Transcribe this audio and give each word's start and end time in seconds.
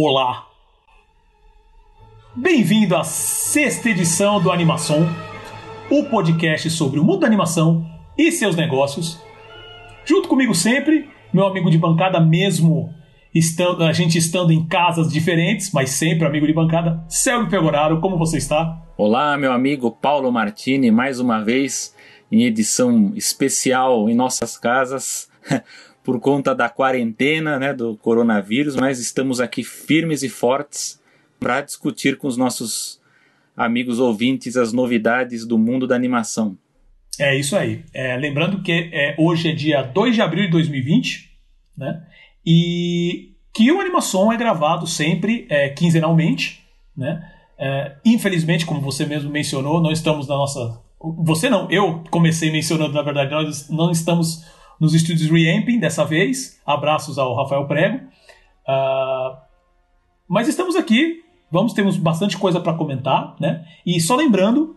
Olá! 0.00 0.46
Bem-vindo 2.32 2.94
à 2.94 3.02
sexta 3.02 3.90
edição 3.90 4.40
do 4.40 4.52
Animação, 4.52 5.04
o 5.90 6.04
podcast 6.04 6.70
sobre 6.70 7.00
o 7.00 7.04
mundo 7.04 7.22
da 7.22 7.26
animação 7.26 7.84
e 8.16 8.30
seus 8.30 8.54
negócios. 8.54 9.20
Junto 10.04 10.28
comigo 10.28 10.54
sempre, 10.54 11.10
meu 11.32 11.44
amigo 11.48 11.68
de 11.68 11.76
bancada 11.76 12.20
mesmo, 12.20 12.94
estando, 13.34 13.82
a 13.82 13.92
gente 13.92 14.16
estando 14.16 14.52
em 14.52 14.64
casas 14.68 15.12
diferentes, 15.12 15.72
mas 15.72 15.90
sempre 15.90 16.28
amigo 16.28 16.46
de 16.46 16.52
bancada, 16.52 17.04
Célio 17.08 17.48
Pegoraro, 17.48 18.00
como 18.00 18.16
você 18.16 18.36
está? 18.38 18.80
Olá, 18.96 19.36
meu 19.36 19.50
amigo 19.50 19.90
Paulo 19.90 20.30
Martini, 20.30 20.92
mais 20.92 21.18
uma 21.18 21.42
vez 21.42 21.92
em 22.30 22.44
edição 22.44 23.10
especial 23.16 24.08
em 24.08 24.14
nossas 24.14 24.56
casas. 24.56 25.28
por 26.08 26.18
conta 26.20 26.54
da 26.54 26.70
quarentena, 26.70 27.58
né, 27.58 27.74
do 27.74 27.94
coronavírus, 27.98 28.74
mas 28.74 28.98
estamos 28.98 29.42
aqui 29.42 29.62
firmes 29.62 30.22
e 30.22 30.28
fortes 30.30 30.98
para 31.38 31.60
discutir 31.60 32.16
com 32.16 32.26
os 32.26 32.34
nossos 32.34 32.98
amigos 33.54 33.98
ouvintes 33.98 34.56
as 34.56 34.72
novidades 34.72 35.46
do 35.46 35.58
mundo 35.58 35.86
da 35.86 35.94
animação. 35.94 36.56
É 37.20 37.38
isso 37.38 37.54
aí. 37.54 37.84
É, 37.92 38.16
lembrando 38.16 38.62
que 38.62 38.72
é, 38.90 39.16
hoje 39.18 39.50
é 39.50 39.52
dia 39.52 39.82
2 39.82 40.14
de 40.14 40.22
abril 40.22 40.46
de 40.46 40.52
2020, 40.52 41.30
né? 41.76 42.02
E 42.46 43.34
que 43.52 43.70
o 43.70 43.78
Animação 43.78 44.32
é 44.32 44.36
gravado 44.38 44.86
sempre 44.86 45.46
é, 45.50 45.68
quinzenalmente, 45.68 46.64
né? 46.96 47.22
É, 47.58 47.96
infelizmente, 48.02 48.64
como 48.64 48.80
você 48.80 49.04
mesmo 49.04 49.30
mencionou, 49.30 49.82
não 49.82 49.92
estamos 49.92 50.26
na 50.26 50.36
nossa. 50.36 50.80
Você 51.18 51.50
não, 51.50 51.70
eu 51.70 52.02
comecei 52.10 52.50
mencionando, 52.50 52.94
na 52.94 53.02
verdade, 53.02 53.30
nós 53.30 53.68
não 53.68 53.90
estamos 53.90 54.42
nos 54.80 54.94
estúdios 54.94 55.30
Reamping 55.30 55.78
dessa 55.78 56.04
vez. 56.04 56.60
Abraços 56.64 57.18
ao 57.18 57.34
Rafael 57.34 57.66
Prego. 57.66 57.98
Uh, 58.66 59.36
mas 60.28 60.46
estamos 60.48 60.76
aqui, 60.76 61.22
vamos 61.50 61.72
temos 61.72 61.96
bastante 61.96 62.36
coisa 62.36 62.60
para 62.60 62.74
comentar, 62.74 63.34
né? 63.40 63.64
E 63.84 64.00
só 64.00 64.14
lembrando 64.14 64.76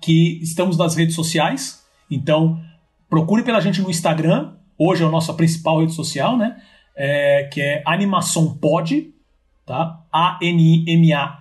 que 0.00 0.40
estamos 0.42 0.76
nas 0.76 0.96
redes 0.96 1.14
sociais, 1.14 1.86
então 2.10 2.60
procure 3.08 3.42
pela 3.42 3.60
gente 3.60 3.80
no 3.80 3.90
Instagram. 3.90 4.54
Hoje 4.78 5.04
é 5.04 5.06
a 5.06 5.10
nossa 5.10 5.34
principal 5.34 5.80
rede 5.80 5.92
social, 5.92 6.36
né? 6.36 6.60
É, 6.96 7.44
que 7.52 7.60
é 7.60 7.82
Animação 7.86 8.54
Pod, 8.54 9.12
tá? 9.66 10.00
A-N-I-M-A-S-O-M-P-O-D. 10.10 11.32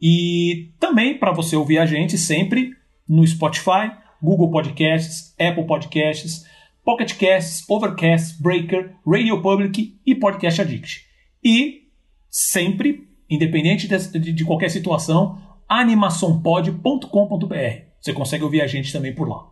E 0.00 0.70
também 0.80 1.16
para 1.16 1.30
você 1.30 1.54
ouvir 1.54 1.78
a 1.78 1.86
gente 1.86 2.18
sempre 2.18 2.76
no 3.08 3.24
Spotify, 3.26 3.92
Google 4.22 4.50
Podcasts, 4.50 5.34
Apple 5.38 5.66
Podcasts, 5.66 6.46
Pocket 6.84 7.18
Casts, 7.18 7.68
Overcast, 7.68 8.40
Breaker, 8.42 8.94
Radio 9.06 9.42
Public 9.42 9.98
e 10.06 10.14
Podcast 10.14 10.60
Addict. 10.60 11.06
E 11.42 11.88
sempre, 12.30 13.08
independente 13.28 13.88
de, 13.88 14.32
de 14.32 14.44
qualquer 14.44 14.70
situação, 14.70 15.40
animaçãopod.com.br. 15.68 17.54
Você 18.00 18.12
consegue 18.12 18.44
ouvir 18.44 18.62
a 18.62 18.66
gente 18.66 18.92
também 18.92 19.14
por 19.14 19.28
lá. 19.28 19.50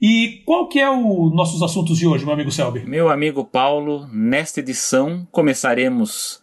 E 0.00 0.42
qual 0.44 0.68
que 0.68 0.80
é 0.80 0.90
o 0.90 1.30
nossos 1.30 1.62
assuntos 1.62 1.96
de 1.96 2.06
hoje, 2.06 2.24
meu 2.24 2.34
amigo 2.34 2.50
Selby? 2.50 2.84
Meu 2.84 3.08
amigo 3.08 3.44
Paulo, 3.44 4.08
nesta 4.08 4.60
edição 4.60 5.26
começaremos 5.30 6.42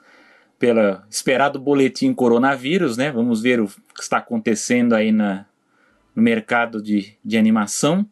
pelo 0.58 1.02
esperado 1.10 1.60
boletim 1.60 2.14
coronavírus, 2.14 2.96
né? 2.96 3.12
Vamos 3.12 3.42
ver 3.42 3.60
o 3.60 3.68
que 3.68 4.02
está 4.02 4.18
acontecendo 4.18 4.94
aí 4.94 5.12
na, 5.12 5.46
no 6.20 6.24
mercado 6.24 6.82
de, 6.82 7.14
de 7.24 7.38
animação. 7.38 8.06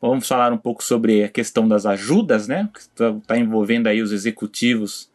Vamos 0.00 0.26
falar 0.26 0.50
um 0.50 0.56
pouco 0.56 0.82
sobre 0.82 1.22
a 1.22 1.28
questão 1.28 1.68
das 1.68 1.84
ajudas, 1.84 2.48
né? 2.48 2.68
Que 2.72 2.80
está 2.80 3.12
tá 3.26 3.38
envolvendo 3.38 3.86
aí 3.86 4.00
os 4.00 4.12
executivos 4.12 5.10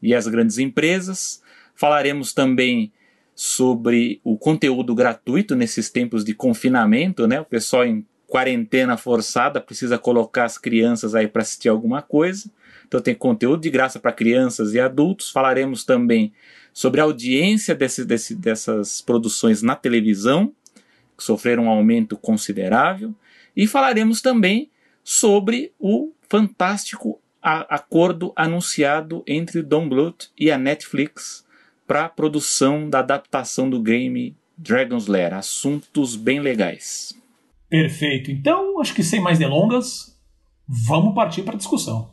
e 0.00 0.14
as 0.14 0.28
grandes 0.28 0.58
empresas. 0.58 1.42
Falaremos 1.74 2.32
também 2.32 2.92
sobre 3.34 4.20
o 4.22 4.38
conteúdo 4.38 4.94
gratuito 4.94 5.56
nesses 5.56 5.90
tempos 5.90 6.24
de 6.24 6.32
confinamento, 6.32 7.26
né? 7.26 7.40
O 7.40 7.44
pessoal 7.44 7.84
em 7.84 8.06
quarentena 8.28 8.96
forçada 8.96 9.60
precisa 9.60 9.98
colocar 9.98 10.44
as 10.44 10.56
crianças 10.56 11.16
aí 11.16 11.26
para 11.26 11.42
assistir 11.42 11.68
alguma 11.68 12.00
coisa. 12.00 12.48
Então 12.86 13.00
tem 13.00 13.14
conteúdo 13.14 13.62
de 13.62 13.70
graça 13.70 13.98
para 13.98 14.12
crianças 14.12 14.74
e 14.74 14.80
adultos. 14.80 15.30
Falaremos 15.30 15.84
também 15.84 16.32
sobre 16.72 17.00
a 17.00 17.04
audiência 17.04 17.74
desse, 17.74 18.04
desse, 18.04 18.36
dessas 18.36 19.00
produções 19.00 19.60
na 19.60 19.74
televisão 19.74 20.54
que 21.20 21.24
sofreram 21.24 21.64
um 21.64 21.68
aumento 21.68 22.16
considerável, 22.16 23.14
e 23.54 23.66
falaremos 23.66 24.22
também 24.22 24.70
sobre 25.04 25.72
o 25.78 26.12
fantástico 26.28 27.20
acordo 27.42 28.32
anunciado 28.34 29.22
entre 29.26 29.62
Don 29.62 29.86
Bluth 29.86 30.30
e 30.38 30.50
a 30.50 30.56
Netflix 30.56 31.46
para 31.86 32.06
a 32.06 32.08
produção 32.08 32.88
da 32.88 33.00
adaptação 33.00 33.68
do 33.68 33.82
game 33.82 34.34
Dragon's 34.56 35.06
Lair. 35.06 35.34
Assuntos 35.34 36.16
bem 36.16 36.40
legais. 36.40 37.14
Perfeito. 37.68 38.30
Então, 38.30 38.80
acho 38.80 38.94
que 38.94 39.02
sem 39.02 39.20
mais 39.20 39.38
delongas, 39.38 40.18
vamos 40.66 41.14
partir 41.14 41.42
para 41.42 41.54
a 41.54 41.58
discussão. 41.58 42.12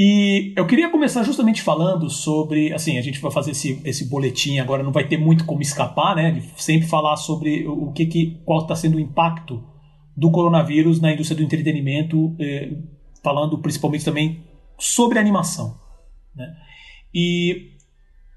E 0.00 0.52
eu 0.56 0.64
queria 0.64 0.88
começar 0.88 1.24
justamente 1.24 1.60
falando 1.60 2.08
sobre, 2.08 2.72
assim, 2.72 2.98
a 2.98 3.02
gente 3.02 3.18
vai 3.18 3.32
fazer 3.32 3.50
esse, 3.50 3.82
esse 3.84 4.08
boletim 4.08 4.60
agora, 4.60 4.80
não 4.80 4.92
vai 4.92 5.08
ter 5.08 5.16
muito 5.16 5.44
como 5.44 5.60
escapar, 5.60 6.14
né? 6.14 6.30
De 6.30 6.62
sempre 6.62 6.86
falar 6.86 7.16
sobre 7.16 7.66
o 7.66 7.90
que, 7.90 8.06
que 8.06 8.40
qual 8.44 8.60
está 8.60 8.76
sendo 8.76 8.96
o 8.96 9.00
impacto 9.00 9.60
do 10.16 10.30
coronavírus 10.30 11.00
na 11.00 11.12
indústria 11.12 11.36
do 11.36 11.42
entretenimento, 11.42 12.36
eh, 12.38 12.76
falando 13.24 13.58
principalmente 13.58 14.04
também 14.04 14.44
sobre 14.78 15.18
animação, 15.18 15.76
né? 16.32 16.46
E 17.12 17.72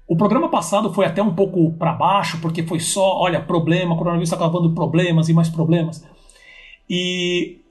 o 0.08 0.16
programa 0.16 0.48
passado 0.48 0.92
foi 0.92 1.06
até 1.06 1.22
um 1.22 1.32
pouco 1.32 1.74
para 1.74 1.92
baixo, 1.92 2.40
porque 2.40 2.64
foi 2.64 2.80
só, 2.80 3.20
olha, 3.20 3.40
problema, 3.40 3.96
coronavírus 3.96 4.32
está 4.32 4.36
causando 4.36 4.74
problemas 4.74 5.28
e 5.28 5.32
mais 5.32 5.48
problemas. 5.48 6.04
E 6.90 7.61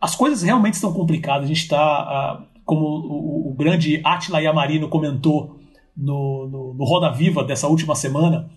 as 0.00 0.14
coisas 0.14 0.42
realmente 0.42 0.74
estão 0.74 0.92
complicadas. 0.92 1.44
A 1.44 1.48
gente 1.48 1.62
está, 1.62 2.46
como 2.64 2.84
o, 2.84 3.50
o, 3.50 3.54
grande 3.54 4.00
Atila 4.04 4.40
Yamarino 4.40 4.88
comentou 4.88 5.58
no, 5.96 6.48
no, 6.48 6.74
no, 6.74 6.84
Roda 6.84 7.10
Viva 7.10 7.42
dessa 7.42 7.66
última 7.66 7.94
semana, 7.94 8.48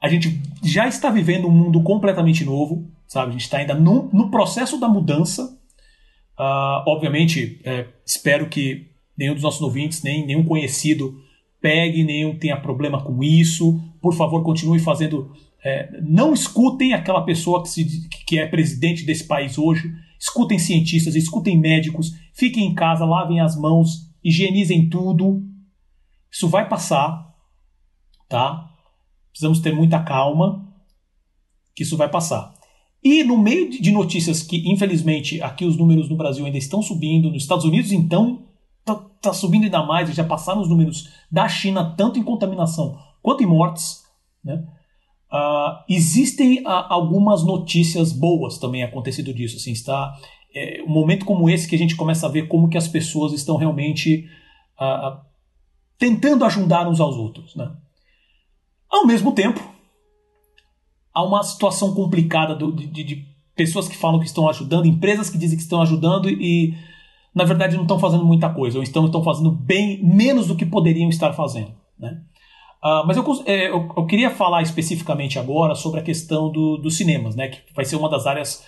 a 0.00 0.08
gente 0.08 0.40
já 0.62 0.86
está 0.86 1.10
vivendo 1.10 1.48
um 1.48 1.50
mundo 1.50 1.82
completamente 1.82 2.44
novo, 2.44 2.86
sabe? 3.06 3.30
A 3.30 3.32
gente 3.32 3.42
está 3.42 3.58
ainda 3.58 3.74
no, 3.74 4.10
no, 4.12 4.30
processo 4.30 4.78
da 4.78 4.88
mudança. 4.88 5.44
Uh, 6.38 6.84
obviamente, 6.86 7.60
é, 7.64 7.86
espero 8.06 8.48
que 8.48 8.90
nenhum 9.16 9.34
dos 9.34 9.42
nossos 9.42 9.62
ouvintes, 9.62 10.02
nem 10.02 10.24
nenhum 10.24 10.44
conhecido 10.44 11.18
pegue, 11.60 12.04
nenhum 12.04 12.38
tenha 12.38 12.56
problema 12.56 13.02
com 13.02 13.22
isso. 13.24 13.80
Por 14.00 14.14
favor, 14.14 14.44
continue 14.44 14.78
fazendo. 14.78 15.32
É, 15.64 16.00
não 16.02 16.32
escutem 16.32 16.92
aquela 16.92 17.22
pessoa 17.22 17.62
que, 17.62 17.68
se, 17.68 18.08
que 18.08 18.38
é 18.38 18.46
presidente 18.46 19.04
desse 19.04 19.26
país 19.26 19.58
hoje 19.58 19.92
escutem 20.18 20.58
cientistas, 20.58 21.14
escutem 21.14 21.58
médicos, 21.58 22.12
fiquem 22.32 22.66
em 22.66 22.74
casa, 22.74 23.04
lavem 23.04 23.40
as 23.40 23.56
mãos, 23.56 24.10
higienizem 24.22 24.88
tudo. 24.88 25.42
Isso 26.30 26.48
vai 26.48 26.68
passar, 26.68 27.34
tá? 28.28 28.70
Precisamos 29.30 29.60
ter 29.60 29.74
muita 29.74 30.02
calma, 30.02 30.66
que 31.74 31.82
isso 31.82 31.96
vai 31.96 32.08
passar. 32.08 32.54
E 33.02 33.22
no 33.22 33.38
meio 33.38 33.70
de 33.70 33.90
notícias 33.90 34.42
que, 34.42 34.68
infelizmente, 34.70 35.40
aqui 35.40 35.64
os 35.64 35.76
números 35.76 36.08
no 36.08 36.16
Brasil 36.16 36.44
ainda 36.44 36.58
estão 36.58 36.82
subindo, 36.82 37.30
nos 37.30 37.42
Estados 37.42 37.64
Unidos, 37.64 37.92
então, 37.92 38.46
tá, 38.84 38.96
tá 39.22 39.32
subindo 39.32 39.64
ainda 39.64 39.84
mais, 39.84 40.12
já 40.12 40.24
passaram 40.24 40.60
os 40.60 40.68
números 40.68 41.08
da 41.30 41.48
China, 41.48 41.94
tanto 41.96 42.18
em 42.18 42.24
contaminação 42.24 42.98
quanto 43.22 43.42
em 43.42 43.46
mortes, 43.46 44.02
né? 44.42 44.66
Uh, 45.30 45.84
existem 45.88 46.62
uh, 46.62 46.86
algumas 46.88 47.44
notícias 47.44 48.12
boas 48.12 48.58
também 48.58 48.82
acontecido 48.82 49.32
disso. 49.34 49.56
Assim, 49.56 49.72
está 49.72 50.16
é, 50.54 50.82
um 50.82 50.90
momento 50.90 51.24
como 51.24 51.48
esse 51.50 51.68
que 51.68 51.74
a 51.74 51.78
gente 51.78 51.96
começa 51.96 52.26
a 52.26 52.30
ver 52.30 52.48
como 52.48 52.68
que 52.68 52.78
as 52.78 52.88
pessoas 52.88 53.32
estão 53.32 53.56
realmente 53.56 54.28
uh, 54.80 55.20
tentando 55.98 56.44
ajudar 56.44 56.88
uns 56.88 57.00
aos 57.00 57.16
outros. 57.16 57.54
Né? 57.54 57.70
Ao 58.88 59.06
mesmo 59.06 59.32
tempo, 59.32 59.60
há 61.12 61.22
uma 61.22 61.42
situação 61.42 61.94
complicada 61.94 62.54
do, 62.54 62.72
de, 62.72 62.86
de, 62.86 63.26
pessoas 63.54 63.88
que 63.88 63.96
falam 63.96 64.20
que 64.20 64.26
estão 64.26 64.48
ajudando, 64.48 64.86
empresas 64.86 65.28
que 65.28 65.36
dizem 65.36 65.56
que 65.56 65.64
estão 65.64 65.82
ajudando 65.82 66.30
e 66.30 66.76
na 67.34 67.42
verdade 67.42 67.74
não 67.74 67.82
estão 67.82 67.98
fazendo 67.98 68.24
muita 68.24 68.48
coisa 68.48 68.78
ou 68.78 68.84
estão, 68.84 69.06
estão 69.06 69.22
fazendo 69.22 69.50
bem 69.50 70.00
menos 70.00 70.46
do 70.46 70.54
que 70.54 70.64
poderiam 70.64 71.08
estar 71.08 71.32
fazendo. 71.32 71.74
Né? 71.98 72.22
Uh, 72.82 73.04
mas 73.06 73.16
eu, 73.16 73.24
é, 73.44 73.68
eu, 73.70 73.92
eu, 73.96 74.06
queria 74.06 74.30
falar 74.30 74.62
especificamente 74.62 75.36
agora 75.36 75.74
sobre 75.74 75.98
a 75.98 76.02
questão 76.02 76.50
do, 76.50 76.76
dos 76.76 76.96
cinemas, 76.96 77.34
né, 77.34 77.48
que 77.48 77.74
vai 77.74 77.84
ser 77.84 77.96
uma 77.96 78.08
das 78.08 78.24
áreas 78.24 78.64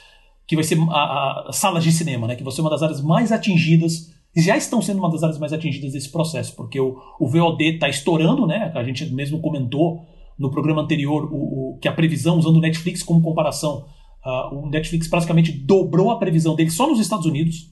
que 0.48 0.56
vai 0.56 0.64
ser 0.64 0.76
a, 0.90 1.48
a, 1.48 1.52
salas 1.52 1.84
de 1.84 1.92
cinema, 1.92 2.26
né, 2.26 2.34
que 2.34 2.42
vai 2.42 2.52
ser 2.52 2.60
uma 2.60 2.70
das 2.70 2.82
áreas 2.82 3.00
mais 3.00 3.30
atingidas, 3.30 4.12
já 4.36 4.56
estão 4.56 4.82
sendo 4.82 4.98
uma 4.98 5.10
das 5.10 5.22
áreas 5.22 5.38
mais 5.38 5.52
atingidas 5.52 5.92
desse 5.92 6.10
processo, 6.10 6.56
porque 6.56 6.80
o, 6.80 6.98
o 7.20 7.28
VOD 7.28 7.74
está 7.74 7.88
estourando, 7.88 8.48
né, 8.48 8.72
a 8.74 8.82
gente 8.82 9.06
mesmo 9.14 9.40
comentou 9.40 10.04
no 10.36 10.50
programa 10.50 10.82
anterior 10.82 11.32
o, 11.32 11.74
o, 11.74 11.78
que 11.78 11.86
a 11.86 11.92
previsão, 11.92 12.36
usando 12.36 12.56
o 12.56 12.60
Netflix 12.60 13.04
como 13.04 13.22
comparação, 13.22 13.86
uh, 14.26 14.56
o 14.56 14.68
Netflix 14.68 15.06
praticamente 15.06 15.52
dobrou 15.52 16.10
a 16.10 16.18
previsão 16.18 16.56
dele 16.56 16.70
só 16.70 16.88
nos 16.88 16.98
Estados 16.98 17.26
Unidos, 17.26 17.70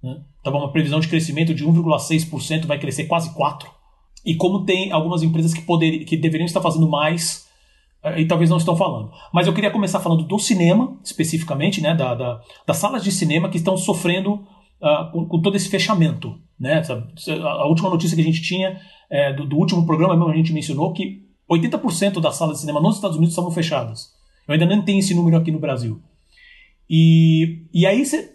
Né? 0.00 0.22
Estava 0.36 0.58
uma 0.58 0.70
previsão 0.70 1.00
de 1.00 1.08
crescimento 1.08 1.52
de 1.52 1.64
1,6%, 1.64 2.66
vai 2.66 2.78
crescer 2.78 3.06
quase 3.06 3.34
4%. 3.34 3.64
E 4.24 4.34
como 4.34 4.64
tem 4.64 4.90
algumas 4.90 5.22
empresas 5.22 5.52
que, 5.52 5.62
poder, 5.62 6.04
que 6.04 6.16
deveriam 6.16 6.46
estar 6.46 6.60
fazendo 6.60 6.88
mais 6.88 7.46
eh, 8.02 8.20
e 8.20 8.26
talvez 8.26 8.50
não 8.50 8.56
estão 8.56 8.76
falando. 8.76 9.10
Mas 9.32 9.46
eu 9.46 9.54
queria 9.54 9.70
começar 9.70 10.00
falando 10.00 10.24
do 10.24 10.38
cinema, 10.38 10.96
especificamente, 11.04 11.80
né, 11.80 11.94
da, 11.94 12.14
da 12.14 12.40
das 12.66 12.76
salas 12.76 13.02
de 13.02 13.10
cinema 13.10 13.48
que 13.48 13.56
estão 13.56 13.76
sofrendo 13.76 14.34
uh, 14.80 15.10
com, 15.12 15.26
com, 15.26 15.40
todo 15.40 15.56
esse 15.56 15.68
fechamento. 15.68 16.38
Né? 16.58 16.82
A 17.42 17.66
última 17.66 17.90
notícia 17.90 18.14
que 18.14 18.22
a 18.22 18.24
gente 18.24 18.42
tinha 18.42 18.80
é, 19.10 19.32
do, 19.32 19.46
do, 19.46 19.56
último 19.56 19.84
programa, 19.84 20.14
mesmo 20.16 20.30
a 20.30 20.36
gente 20.36 20.52
mencionou 20.52 20.92
que 20.92 21.24
80% 21.50 22.20
das 22.20 22.36
salas 22.36 22.56
de 22.56 22.60
cinema 22.60 22.80
nos 22.80 22.96
Estados 22.96 23.16
Unidos 23.16 23.32
estavam 23.32 23.50
fechadas. 23.50 24.12
Eu 24.46 24.52
ainda 24.52 24.66
não 24.66 24.82
tenho 24.82 24.98
esse 24.98 25.14
número 25.14 25.36
aqui 25.36 25.50
no 25.50 25.58
Brasil. 25.58 26.00
E, 26.88 27.66
e 27.72 27.86
aí 27.86 28.04
você. 28.04 28.30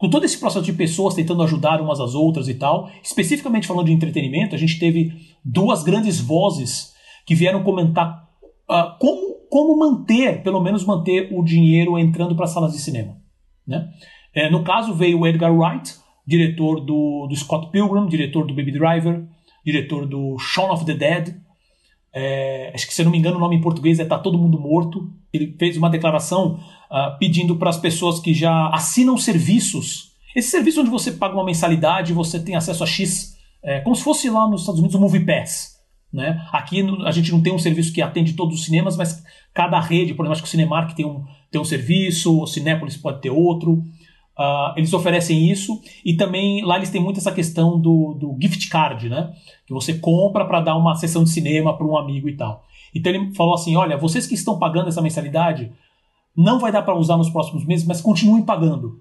Com 0.00 0.08
todo 0.08 0.24
esse 0.24 0.40
processo 0.40 0.64
de 0.64 0.72
pessoas 0.72 1.12
tentando 1.12 1.42
ajudar 1.42 1.78
umas 1.82 2.00
às 2.00 2.14
outras 2.14 2.48
e 2.48 2.54
tal, 2.54 2.90
especificamente 3.02 3.66
falando 3.66 3.88
de 3.88 3.92
entretenimento, 3.92 4.54
a 4.54 4.58
gente 4.58 4.78
teve 4.78 5.12
duas 5.44 5.82
grandes 5.82 6.18
vozes 6.18 6.94
que 7.26 7.34
vieram 7.34 7.62
comentar 7.62 8.26
uh, 8.70 8.98
como, 8.98 9.46
como 9.50 9.78
manter, 9.78 10.42
pelo 10.42 10.58
menos 10.58 10.86
manter 10.86 11.28
o 11.30 11.44
dinheiro 11.44 11.98
entrando 11.98 12.34
para 12.34 12.46
salas 12.46 12.72
de 12.72 12.78
cinema. 12.78 13.18
Né? 13.66 13.90
É, 14.34 14.48
no 14.48 14.64
caso, 14.64 14.94
veio 14.94 15.18
o 15.18 15.26
Edgar 15.26 15.54
Wright, 15.54 15.94
diretor 16.26 16.80
do, 16.80 17.26
do 17.28 17.36
Scott 17.36 17.70
Pilgrim, 17.70 18.06
diretor 18.06 18.46
do 18.46 18.54
Baby 18.54 18.72
Driver, 18.72 19.28
diretor 19.62 20.06
do 20.06 20.38
Shaun 20.38 20.72
of 20.72 20.86
the 20.86 20.94
Dead. 20.94 21.36
É, 22.10 22.72
acho 22.74 22.86
que, 22.86 22.94
se 22.94 23.02
eu 23.02 23.04
não 23.04 23.12
me 23.12 23.18
engano, 23.18 23.36
o 23.36 23.40
nome 23.40 23.56
em 23.56 23.60
português 23.60 24.00
é 24.00 24.06
Tá 24.06 24.18
Todo 24.18 24.38
Mundo 24.38 24.58
Morto. 24.58 25.12
Ele 25.30 25.54
fez 25.58 25.76
uma 25.76 25.90
declaração 25.90 26.58
uh, 26.90 27.18
pedindo 27.18 27.56
para 27.56 27.70
as 27.70 27.78
pessoas 27.78 28.18
que 28.18 28.34
já 28.34 28.68
assinam 28.68 29.16
serviços. 29.16 30.10
Esse 30.34 30.50
serviço 30.50 30.80
onde 30.80 30.90
você 30.90 31.12
paga 31.12 31.34
uma 31.34 31.44
mensalidade 31.44 32.12
e 32.12 32.14
você 32.14 32.38
tem 32.40 32.56
acesso 32.56 32.84
a 32.84 32.86
X, 32.86 33.36
é, 33.62 33.80
como 33.80 33.94
se 33.94 34.02
fosse 34.02 34.28
lá 34.30 34.48
nos 34.48 34.62
Estados 34.62 34.80
Unidos 34.80 34.94
o 34.94 35.00
Movie 35.00 35.24
Pass. 35.24 35.80
Né? 36.12 36.44
Aqui 36.52 36.84
a 37.04 37.10
gente 37.12 37.30
não 37.30 37.40
tem 37.40 37.52
um 37.52 37.58
serviço 37.58 37.92
que 37.92 38.02
atende 38.02 38.32
todos 38.32 38.58
os 38.58 38.64
cinemas, 38.64 38.96
mas 38.96 39.22
cada 39.54 39.78
rede, 39.78 40.14
por 40.14 40.24
exemplo, 40.24 40.32
acho 40.32 40.42
que 40.42 40.48
o 40.48 40.50
Cinemark 40.50 40.92
tem 40.94 41.06
um, 41.06 41.24
tem 41.50 41.60
um 41.60 41.64
serviço, 41.64 42.40
o 42.42 42.46
Cinépolis 42.46 42.96
pode 42.96 43.20
ter 43.20 43.30
outro. 43.30 43.82
Uh, 44.38 44.72
eles 44.76 44.92
oferecem 44.92 45.50
isso 45.50 45.80
e 46.04 46.14
também 46.14 46.64
lá 46.64 46.76
eles 46.76 46.90
têm 46.90 47.00
muito 47.00 47.18
essa 47.18 47.30
questão 47.30 47.78
do, 47.78 48.14
do 48.14 48.38
gift 48.40 48.68
card, 48.70 49.08
né? 49.08 49.32
Que 49.66 49.74
você 49.74 49.94
compra 49.98 50.46
para 50.46 50.60
dar 50.60 50.76
uma 50.76 50.94
sessão 50.94 51.22
de 51.22 51.30
cinema 51.30 51.76
para 51.76 51.86
um 51.86 51.96
amigo 51.96 52.28
e 52.28 52.36
tal. 52.36 52.64
Então 52.94 53.12
ele 53.12 53.34
falou 53.34 53.54
assim: 53.54 53.76
olha, 53.76 53.98
vocês 53.98 54.26
que 54.26 54.34
estão 54.34 54.58
pagando 54.58 54.88
essa 54.88 55.02
mensalidade, 55.02 55.70
não 56.36 56.58
vai 56.58 56.72
dar 56.72 56.82
para 56.82 56.96
usar 56.96 57.16
nos 57.16 57.30
próximos 57.30 57.64
meses, 57.64 57.86
mas 57.86 58.00
continuem 58.00 58.42
pagando. 58.42 59.00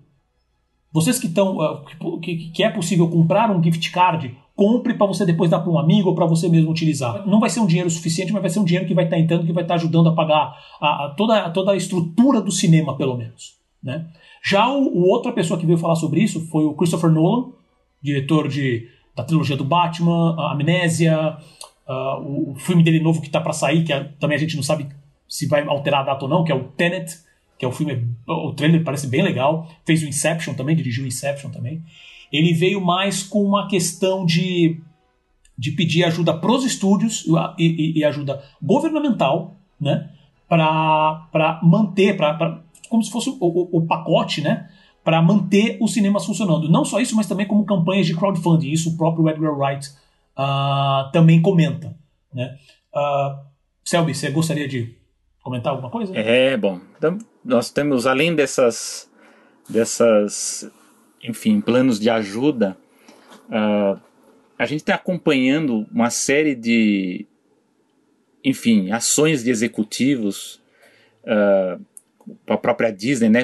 Vocês 0.92 1.20
que 1.20 1.28
estão, 1.28 1.58
uh, 1.58 2.20
que, 2.20 2.50
que 2.52 2.64
é 2.64 2.70
possível 2.70 3.08
comprar 3.08 3.52
um 3.52 3.64
gift 3.64 3.92
card, 3.92 4.36
compre 4.56 4.94
para 4.94 5.08
você 5.08 5.26
depois 5.26 5.50
dar 5.50 5.60
para 5.60 5.72
um 5.72 5.80
amigo 5.80 6.10
ou 6.10 6.16
para 6.16 6.26
você 6.26 6.50
mesmo 6.50 6.70
utilizar. 6.70 7.26
Não 7.26 7.40
vai 7.40 7.50
ser 7.50 7.60
um 7.60 7.66
dinheiro 7.68 7.90
suficiente, 7.90 8.34
mas 8.34 8.42
vai 8.42 8.50
ser 8.50 8.60
um 8.60 8.66
dinheiro 8.66 8.88
que 8.88 8.94
vai 8.94 9.06
estar 9.06 9.16
tá 9.16 9.22
entrando, 9.22 9.46
que 9.46 9.54
vai 9.54 9.64
estar 9.64 9.76
tá 9.76 9.80
ajudando 9.80 10.10
a 10.10 10.14
pagar 10.14 10.54
a, 10.82 11.06
a, 11.06 11.10
toda, 11.16 11.46
a, 11.46 11.50
toda 11.50 11.72
a 11.72 11.76
estrutura 11.78 12.42
do 12.42 12.52
cinema, 12.52 12.98
pelo 12.98 13.16
menos. 13.16 13.54
Né? 13.82 14.08
Já 14.44 14.70
o, 14.70 14.84
o, 14.84 15.10
outra 15.10 15.32
pessoa 15.32 15.60
que 15.60 15.66
veio 15.66 15.78
falar 15.78 15.96
sobre 15.96 16.22
isso 16.22 16.46
foi 16.48 16.66
o 16.66 16.74
Christopher 16.74 17.10
Nolan, 17.10 17.52
diretor 18.02 18.50
de, 18.50 18.88
da 19.16 19.24
trilogia 19.24 19.56
do 19.56 19.64
Batman, 19.64 20.36
a 20.38 20.52
Amnésia, 20.52 21.38
uh, 21.88 22.22
o, 22.22 22.52
o, 22.52 22.56
filme 22.56 22.84
dele 22.84 23.00
novo 23.00 23.22
que 23.22 23.28
está 23.28 23.40
para 23.40 23.54
sair, 23.54 23.84
que 23.84 23.94
é, 23.94 24.04
também 24.20 24.36
a 24.36 24.40
gente 24.40 24.56
não 24.56 24.64
sabe 24.64 24.88
se 25.30 25.46
vai 25.48 25.66
alterar 25.66 26.02
a 26.02 26.06
data 26.06 26.26
ou 26.26 26.30
não, 26.30 26.44
que 26.44 26.52
é 26.52 26.56
o 26.56 26.64
Tenet, 26.64 27.20
que 27.58 27.64
é 27.64 27.68
o 27.68 27.72
filme, 27.72 28.10
o 28.26 28.54
trailer 28.54 28.84
parece 28.84 29.06
bem 29.06 29.22
legal. 29.22 29.70
Fez 29.86 30.02
o 30.02 30.08
Inception 30.08 30.56
também, 30.56 30.76
dirigiu 30.76 31.04
o 31.04 31.08
Inception 31.08 31.52
também. 31.52 31.84
Ele 32.32 32.54
veio 32.54 32.80
mais 32.80 33.22
com 33.22 33.44
uma 33.44 33.68
questão 33.68 34.26
de, 34.26 34.80
de 35.58 35.72
pedir 35.72 36.04
ajuda 36.04 36.34
para 36.34 36.52
os 36.52 36.64
estúdios 36.64 37.26
e, 37.58 37.66
e, 37.66 38.00
e, 38.00 38.04
ajuda 38.06 38.42
governamental, 38.62 39.56
né, 39.80 40.10
para 40.48 41.60
manter, 41.62 42.16
para 42.18 42.62
como 42.90 43.04
se 43.04 43.12
fosse 43.12 43.30
o, 43.30 43.38
o, 43.40 43.78
o 43.78 43.86
pacote, 43.86 44.42
né, 44.42 44.70
para 45.04 45.22
manter 45.22 45.78
os 45.82 45.94
cinemas 45.94 46.26
funcionando. 46.26 46.70
Não 46.70 46.86
só 46.86 47.00
isso, 47.00 47.16
mas 47.16 47.28
também 47.28 47.46
como 47.46 47.66
campanhas 47.66 48.08
de 48.08 48.16
crowdfunding. 48.16 48.72
Isso 48.72 48.92
o 48.92 48.98
próprio 48.98 49.28
Edgar 49.28 49.58
Wright 49.58 49.90
uh, 50.38 51.12
também 51.12 51.42
comenta, 51.42 51.96
né. 52.34 52.58
Uh, 52.96 53.50
Selby, 53.84 54.14
você 54.14 54.30
gostaria 54.30 54.68
de 54.68 54.99
comentar 55.44 55.72
alguma 55.72 55.90
coisa? 55.90 56.16
É, 56.18 56.56
bom. 56.58 56.80
Então, 56.98 57.18
nós 57.44 57.72
temos, 57.72 58.06
além 58.06 58.36
dessas, 58.36 59.10
dessas 59.68 60.70
enfim, 61.24 61.62
planos 61.62 62.00
de 62.00 62.10
ajuda, 62.10 62.78
uh, 63.50 64.00
a 64.58 64.66
gente 64.66 64.82
está 64.82 64.96
acompanhando 64.96 65.86
uma 65.92 66.10
série 66.10 66.56
de, 66.56 67.26
enfim, 68.44 68.92
ações 68.92 69.44
de 69.44 69.50
executivos, 69.50 70.62
uh, 71.24 71.82
a 72.48 72.58
própria 72.58 72.92
Disney, 72.92 73.30
né? 73.30 73.44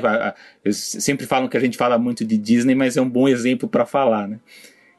Eles 0.63 0.77
sempre 0.77 1.25
falam 1.25 1.47
que 1.47 1.57
a 1.57 1.59
gente 1.59 1.77
fala 1.77 1.97
muito 1.97 2.23
de 2.23 2.37
Disney, 2.37 2.75
mas 2.75 2.95
é 2.97 3.01
um 3.01 3.09
bom 3.09 3.27
exemplo 3.27 3.67
para 3.67 3.85
falar, 3.85 4.27
né? 4.27 4.39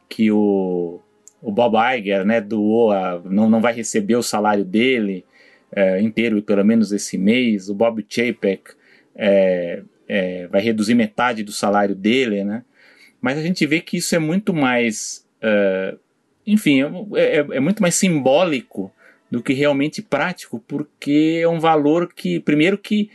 Que 0.09 0.31
o, 0.33 1.01
o 1.41 1.53
Bob 1.53 1.77
Iger, 1.77 2.25
né, 2.25 2.41
doou 2.41 2.91
a, 2.91 3.21
não, 3.25 3.49
não 3.49 3.61
vai 3.61 3.73
receber 3.73 4.17
o 4.17 4.23
salário 4.23 4.65
dele, 4.65 5.25
é, 5.73 6.01
inteiro, 6.01 6.43
pelo 6.43 6.65
menos 6.65 6.93
esse 6.93 7.19
mês. 7.19 7.69
O 7.69 7.75
Bob 7.75 8.05
Chapek 8.09 8.73
é, 9.15 9.83
é, 10.09 10.47
vai 10.47 10.61
reduzir 10.61 10.95
metade 10.95 11.43
do 11.43 11.53
salário 11.53 11.95
dele, 11.95 12.45
né? 12.45 12.63
Mas 13.21 13.39
a 13.39 13.43
gente 13.43 13.67
vê 13.67 13.81
que 13.81 13.97
isso 13.97 14.15
é 14.15 14.19
muito 14.19 14.53
mais, 14.53 15.27
uh, 15.43 15.99
enfim, 16.47 16.83
é, 16.83 16.87
é, 17.17 17.37
é, 17.39 17.61
muito 17.61 17.83
mais 17.83 17.95
simbólico 17.95 18.93
do 19.31 19.43
que 19.43 19.53
realmente 19.53 20.01
prático, 20.03 20.63
porque 20.69 21.41
é 21.43 21.49
um 21.49 21.59
valor 21.59 22.13
que, 22.13 22.39
primeiro 22.39 22.79
que 22.79 23.11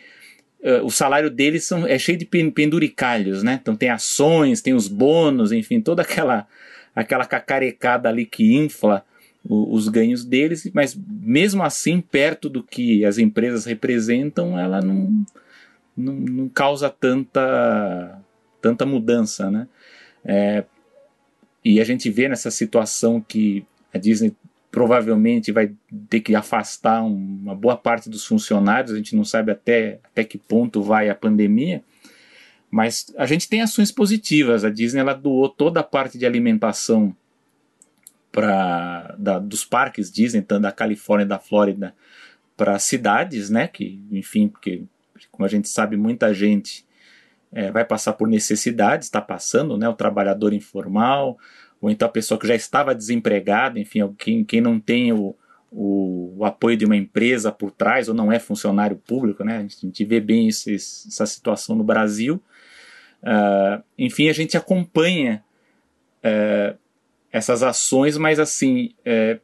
uh, 0.61 0.83
o 0.83 0.89
salário 0.89 1.29
deles 1.29 1.63
são, 1.63 1.87
é 1.87 1.97
cheio 1.97 2.17
de 2.17 2.25
penduricalhos, 2.25 3.43
né? 3.43 3.59
Então 3.61 3.75
tem 3.75 3.89
ações, 3.89 4.61
tem 4.61 4.73
os 4.73 4.87
bônus, 4.87 5.51
enfim, 5.51 5.79
toda 5.79 6.01
aquela 6.01 6.47
aquela 6.93 7.25
cacarecada 7.25 8.09
ali 8.09 8.25
que 8.25 8.53
infla 8.53 9.05
os 9.43 9.87
ganhos 9.87 10.23
deles, 10.23 10.69
mas 10.73 10.95
mesmo 10.95 11.63
assim, 11.63 11.99
perto 11.99 12.47
do 12.47 12.63
que 12.63 13.03
as 13.03 13.17
empresas 13.17 13.65
representam, 13.65 14.57
ela 14.57 14.81
não, 14.81 15.25
não, 15.97 16.13
não 16.13 16.49
causa 16.49 16.89
tanta, 16.89 18.21
tanta 18.61 18.85
mudança, 18.85 19.49
né? 19.49 19.67
É, 20.23 20.63
e 21.65 21.81
a 21.81 21.83
gente 21.83 22.09
vê 22.09 22.27
nessa 22.27 22.51
situação 22.51 23.19
que 23.19 23.65
a 23.93 23.97
Disney 23.97 24.35
provavelmente 24.71 25.51
vai 25.51 25.73
ter 26.09 26.21
que 26.21 26.33
afastar 26.33 27.03
uma 27.03 27.53
boa 27.53 27.75
parte 27.75 28.09
dos 28.09 28.25
funcionários, 28.25 28.93
a 28.93 28.97
gente 28.97 29.15
não 29.15 29.25
sabe 29.25 29.51
até, 29.51 29.99
até 30.03 30.23
que 30.23 30.37
ponto 30.37 30.81
vai 30.81 31.09
a 31.09 31.15
pandemia, 31.15 31.83
mas 32.69 33.13
a 33.17 33.25
gente 33.25 33.49
tem 33.49 33.61
ações 33.61 33.91
positivas. 33.91 34.63
A 34.63 34.69
Disney 34.69 35.01
ela 35.01 35.13
doou 35.13 35.49
toda 35.49 35.81
a 35.81 35.83
parte 35.83 36.17
de 36.17 36.25
alimentação 36.25 37.13
para 38.31 39.15
dos 39.43 39.65
parques 39.65 40.11
Disney, 40.11 40.41
tanto 40.41 40.61
da 40.63 40.71
Califórnia 40.71 41.25
da 41.25 41.39
Flórida, 41.39 41.93
para 42.55 42.79
cidades, 42.79 43.49
né? 43.49 43.67
Que, 43.67 44.01
enfim, 44.11 44.47
porque 44.47 44.83
como 45.31 45.45
a 45.45 45.49
gente 45.49 45.67
sabe, 45.67 45.97
muita 45.97 46.33
gente 46.33 46.85
é, 47.51 47.71
vai 47.71 47.83
passar 47.83 48.13
por 48.13 48.27
necessidades, 48.27 49.07
está 49.07 49.21
passando, 49.21 49.77
né? 49.77 49.87
O 49.89 49.93
trabalhador 49.93 50.53
informal, 50.53 51.37
ou 51.81 51.89
então 51.89 52.07
a 52.07 52.11
pessoa 52.11 52.39
que 52.39 52.47
já 52.47 52.55
estava 52.55 52.95
desempregada, 52.95 53.79
enfim, 53.79 53.99
quem, 54.17 54.43
quem 54.43 54.61
não 54.61 54.79
tem 54.79 55.11
o, 55.11 55.35
o, 55.71 56.35
o, 56.37 56.45
apoio 56.45 56.77
de 56.77 56.85
uma 56.85 56.95
empresa 56.95 57.51
por 57.51 57.71
trás 57.71 58.07
ou 58.07 58.13
não 58.13 58.31
é 58.31 58.39
funcionário 58.39 58.95
público, 58.95 59.43
né? 59.43 59.57
A 59.57 59.61
gente 59.61 60.05
vê 60.05 60.19
bem 60.19 60.47
isso, 60.47 60.69
essa 60.69 61.25
situação 61.25 61.75
no 61.75 61.83
Brasil. 61.83 62.41
Uh, 63.23 63.83
enfim, 63.97 64.29
a 64.29 64.33
gente 64.33 64.57
acompanha 64.57 65.43
uh, 66.23 66.77
essas 67.31 67.63
ações, 67.63 68.17
mas 68.17 68.39
assim, 68.39 68.93
é, 69.05 69.39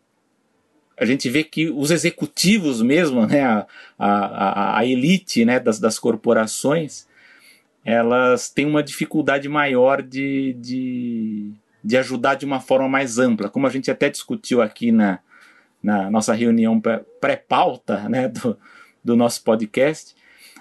a 0.97 1.05
gente 1.05 1.29
vê 1.29 1.43
que 1.43 1.69
os 1.69 1.91
executivos 1.91 2.81
mesmo, 2.81 3.25
né, 3.25 3.43
a, 3.43 3.65
a, 3.97 4.79
a 4.79 4.85
elite 4.85 5.45
né, 5.45 5.59
das, 5.59 5.79
das 5.79 5.99
corporações, 5.99 7.07
elas 7.85 8.49
têm 8.49 8.65
uma 8.65 8.83
dificuldade 8.83 9.47
maior 9.47 10.01
de, 10.01 10.53
de, 10.59 11.53
de 11.83 11.97
ajudar 11.97 12.35
de 12.35 12.45
uma 12.45 12.59
forma 12.59 12.89
mais 12.89 13.19
ampla. 13.19 13.49
Como 13.49 13.65
a 13.67 13.69
gente 13.69 13.89
até 13.89 14.09
discutiu 14.09 14.61
aqui 14.61 14.91
na, 14.91 15.19
na 15.81 16.09
nossa 16.09 16.33
reunião 16.33 16.81
pré-pauta 17.21 18.09
né, 18.09 18.27
do, 18.27 18.57
do 19.03 19.15
nosso 19.15 19.43
podcast, 19.43 20.15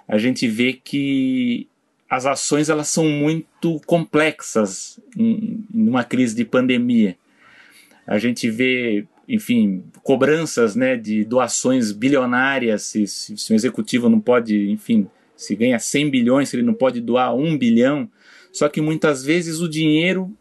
a 0.07 0.19
gente 0.19 0.47
vê 0.47 0.73
que 0.75 1.69
as 2.09 2.27
ações 2.27 2.69
elas 2.69 2.89
são 2.89 3.05
muito 3.05 3.81
complexas 3.87 5.01
em, 5.17 5.65
uma 5.73 6.05
crise 6.05 6.35
de 6.35 6.45
pandemia. 6.45 7.17
A 8.07 8.19
gente 8.19 8.49
vê, 8.49 9.05
enfim, 9.29 9.83
cobranças 10.03 10.77
né, 10.77 10.97
de 10.97 11.25
doações 11.25 11.91
bilionárias, 11.93 12.83
se, 12.83 13.07
se, 13.07 13.37
se 13.37 13.53
um 13.53 13.57
executivo 13.57 14.09
não 14.09 14.21
pode, 14.21 14.71
enfim, 14.71 15.09
se 15.37 15.55
ganha 15.57 15.79
100 15.79 16.11
bilhões, 16.11 16.49
se 16.49 16.57
ele 16.57 16.63
não 16.63 16.75
pode 16.75 17.01
doar 17.01 17.35
1 17.35 17.59
bilhão, 17.59 18.09
só 18.53 18.69
que 18.69 18.81
muitas 18.81 19.25
vezes 19.25 19.61
o 19.61 19.69
dinheiro 19.69 20.35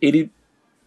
ele 0.00 0.30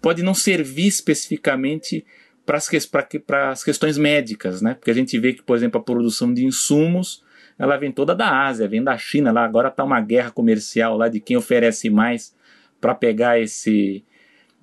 pode 0.02 0.22
não 0.22 0.34
servir 0.34 0.88
especificamente 0.88 2.06
para 2.46 3.52
as 3.52 3.64
questões 3.64 3.98
médicas, 3.98 4.62
né? 4.62 4.74
Porque 4.74 4.92
a 4.92 4.94
gente 4.94 5.18
vê 5.20 5.34
que, 5.34 5.44
por 5.44 5.56
exemplo, 5.56 5.80
a 5.80 5.84
produção 5.84 6.34
de 6.34 6.46
insumos 6.46 7.24
ela 7.60 7.76
vem 7.76 7.92
toda 7.92 8.16
da 8.16 8.48
Ásia, 8.48 8.70
vem 8.70 8.82
da 8.82 8.98
China 8.98 9.34
lá. 9.34 9.44
Agora 9.44 9.68
está 9.68 9.84
uma 9.84 10.00
guerra 10.00 10.32
comercial 10.32 10.98
lá 10.98 11.10
de 11.10 11.20
quem 11.20 11.36
oferece 11.36 11.90
mais 11.90 12.34
para 12.80 12.96
pegar 12.96 13.38
esse, 13.38 14.02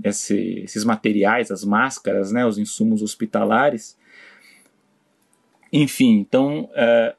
esse, 0.02 0.60
esses 0.64 0.82
materiais, 0.82 1.50
as 1.50 1.62
máscaras, 1.62 2.32
né, 2.32 2.46
os 2.46 2.56
insumos 2.56 3.02
hospitalares. 3.02 3.98
Enfim, 5.70 6.18
então 6.18 6.70
uh, 6.72 7.14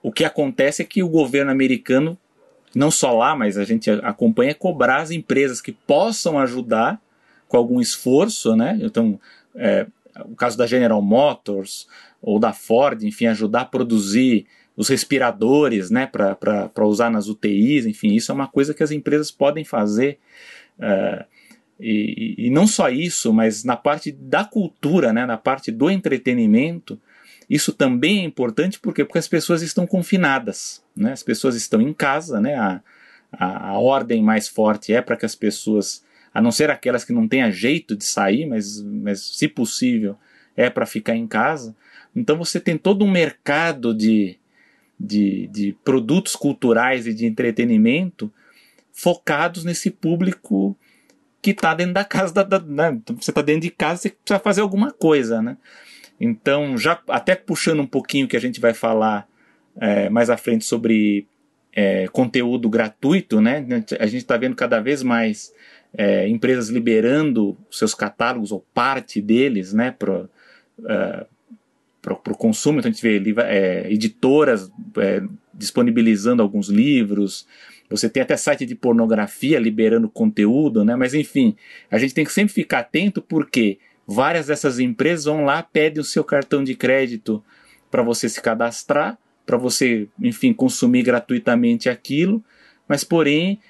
o 0.00 0.12
que 0.12 0.24
acontece 0.24 0.82
é 0.82 0.84
que 0.84 1.02
o 1.02 1.08
governo 1.08 1.50
americano, 1.50 2.16
não 2.72 2.92
só 2.92 3.12
lá, 3.12 3.34
mas 3.34 3.58
a 3.58 3.64
gente 3.64 3.90
acompanha, 3.90 4.52
é 4.52 4.54
cobrar 4.54 4.98
as 4.98 5.10
empresas 5.10 5.60
que 5.60 5.72
possam 5.72 6.38
ajudar 6.38 7.02
com 7.48 7.56
algum 7.56 7.80
esforço, 7.80 8.54
né? 8.54 8.78
Então, 8.80 9.18
é, 9.54 9.86
o 10.24 10.36
caso 10.36 10.56
da 10.56 10.66
General 10.66 11.00
Motors 11.02 11.88
ou 12.22 12.38
da 12.38 12.52
Ford, 12.52 13.02
enfim, 13.02 13.26
ajudar 13.26 13.62
a 13.62 13.64
produzir 13.64 14.46
os 14.76 14.88
respiradores, 14.88 15.90
né, 15.90 16.06
para 16.06 16.84
usar 16.84 17.10
nas 17.10 17.28
UTIs, 17.28 17.86
enfim, 17.86 18.14
isso 18.14 18.30
é 18.30 18.34
uma 18.34 18.46
coisa 18.46 18.74
que 18.74 18.82
as 18.82 18.90
empresas 18.90 19.30
podem 19.30 19.64
fazer. 19.64 20.18
Uh, 20.78 21.24
e, 21.80 22.34
e, 22.38 22.50
não 22.50 22.66
só 22.66 22.88
isso, 22.90 23.32
mas 23.32 23.64
na 23.64 23.76
parte 23.76 24.12
da 24.12 24.44
cultura, 24.44 25.12
né, 25.12 25.24
na 25.24 25.38
parte 25.38 25.70
do 25.72 25.90
entretenimento, 25.90 27.00
isso 27.48 27.72
também 27.72 28.20
é 28.20 28.24
importante 28.24 28.78
porque, 28.78 29.04
porque 29.04 29.18
as 29.18 29.28
pessoas 29.28 29.62
estão 29.62 29.86
confinadas, 29.86 30.82
né, 30.94 31.12
as 31.12 31.22
pessoas 31.22 31.54
estão 31.54 31.80
em 31.80 31.94
casa, 31.94 32.40
né, 32.40 32.54
a, 32.54 32.80
a, 33.32 33.70
a 33.70 33.78
ordem 33.78 34.22
mais 34.22 34.48
forte 34.48 34.92
é 34.92 35.00
para 35.00 35.16
que 35.16 35.24
as 35.24 35.34
pessoas, 35.34 36.04
a 36.34 36.42
não 36.42 36.50
ser 36.50 36.70
aquelas 36.70 37.04
que 37.04 37.12
não 37.12 37.26
tenham 37.26 37.50
jeito 37.50 37.96
de 37.96 38.04
sair, 38.04 38.46
mas, 38.46 38.82
mas 38.82 39.20
se 39.20 39.48
possível, 39.48 40.18
é 40.56 40.68
para 40.68 40.86
ficar 40.86 41.14
em 41.14 41.26
casa. 41.26 41.74
Então 42.14 42.36
você 42.36 42.58
tem 42.58 42.78
todo 42.78 43.04
um 43.04 43.10
mercado 43.10 43.94
de, 43.94 44.38
de, 44.98 45.46
de 45.48 45.76
produtos 45.84 46.34
culturais 46.34 47.06
e 47.06 47.14
de 47.14 47.26
entretenimento 47.26 48.32
focados 48.92 49.64
nesse 49.64 49.90
público 49.90 50.76
que 51.42 51.50
está 51.50 51.74
dentro 51.74 51.92
da 51.94 52.04
casa 52.04 52.32
da, 52.32 52.42
da 52.42 52.58
né? 52.58 52.88
Então, 52.90 53.16
você 53.16 53.30
está 53.30 53.42
dentro 53.42 53.62
de 53.62 53.70
casa 53.70 54.02
você 54.02 54.10
precisa 54.10 54.40
fazer 54.40 54.62
alguma 54.62 54.90
coisa 54.90 55.42
né? 55.42 55.58
Então 56.18 56.78
já 56.78 57.00
até 57.08 57.34
puxando 57.34 57.80
um 57.80 57.86
pouquinho 57.86 58.26
que 58.26 58.36
a 58.36 58.40
gente 58.40 58.58
vai 58.58 58.72
falar 58.72 59.28
é, 59.78 60.08
mais 60.08 60.30
à 60.30 60.36
frente 60.36 60.64
sobre 60.64 61.26
é, 61.74 62.08
conteúdo 62.08 62.68
gratuito 62.70 63.40
né? 63.40 63.66
A 64.00 64.06
gente 64.06 64.22
está 64.22 64.36
vendo 64.38 64.56
cada 64.56 64.80
vez 64.80 65.02
mais 65.02 65.52
é, 65.92 66.26
empresas 66.26 66.70
liberando 66.70 67.56
seus 67.70 67.94
catálogos 67.94 68.50
ou 68.50 68.64
parte 68.72 69.20
deles 69.20 69.74
né? 69.74 69.90
Para 69.90 70.26
é, 70.88 71.26
para 72.14 72.32
o 72.32 72.36
consumo. 72.36 72.78
Então 72.78 72.88
a 72.88 72.92
gente 72.92 73.02
vê 73.02 73.20
é, 73.42 73.92
editoras 73.92 74.70
é, 74.98 75.22
disponibilizando 75.52 76.40
alguns 76.40 76.68
livros. 76.68 77.46
Você 77.90 78.08
tem 78.08 78.22
até 78.22 78.36
site 78.36 78.64
de 78.64 78.74
pornografia 78.74 79.58
liberando 79.58 80.08
conteúdo, 80.08 80.84
né? 80.84 80.94
Mas 80.94 81.14
enfim, 81.14 81.56
a 81.90 81.98
gente 81.98 82.14
tem 82.14 82.24
que 82.24 82.32
sempre 82.32 82.54
ficar 82.54 82.80
atento 82.80 83.20
porque 83.20 83.78
várias 84.06 84.46
dessas 84.46 84.78
empresas 84.78 85.24
vão 85.24 85.44
lá, 85.44 85.62
pedem 85.62 86.00
o 86.00 86.04
seu 86.04 86.22
cartão 86.22 86.62
de 86.62 86.76
crédito 86.76 87.42
para 87.90 88.02
você 88.02 88.28
se 88.28 88.40
cadastrar, 88.40 89.18
para 89.44 89.56
você, 89.56 90.08
enfim, 90.20 90.52
consumir 90.52 91.02
gratuitamente 91.02 91.88
aquilo, 91.88 92.44
mas 92.88 93.02
porém 93.02 93.60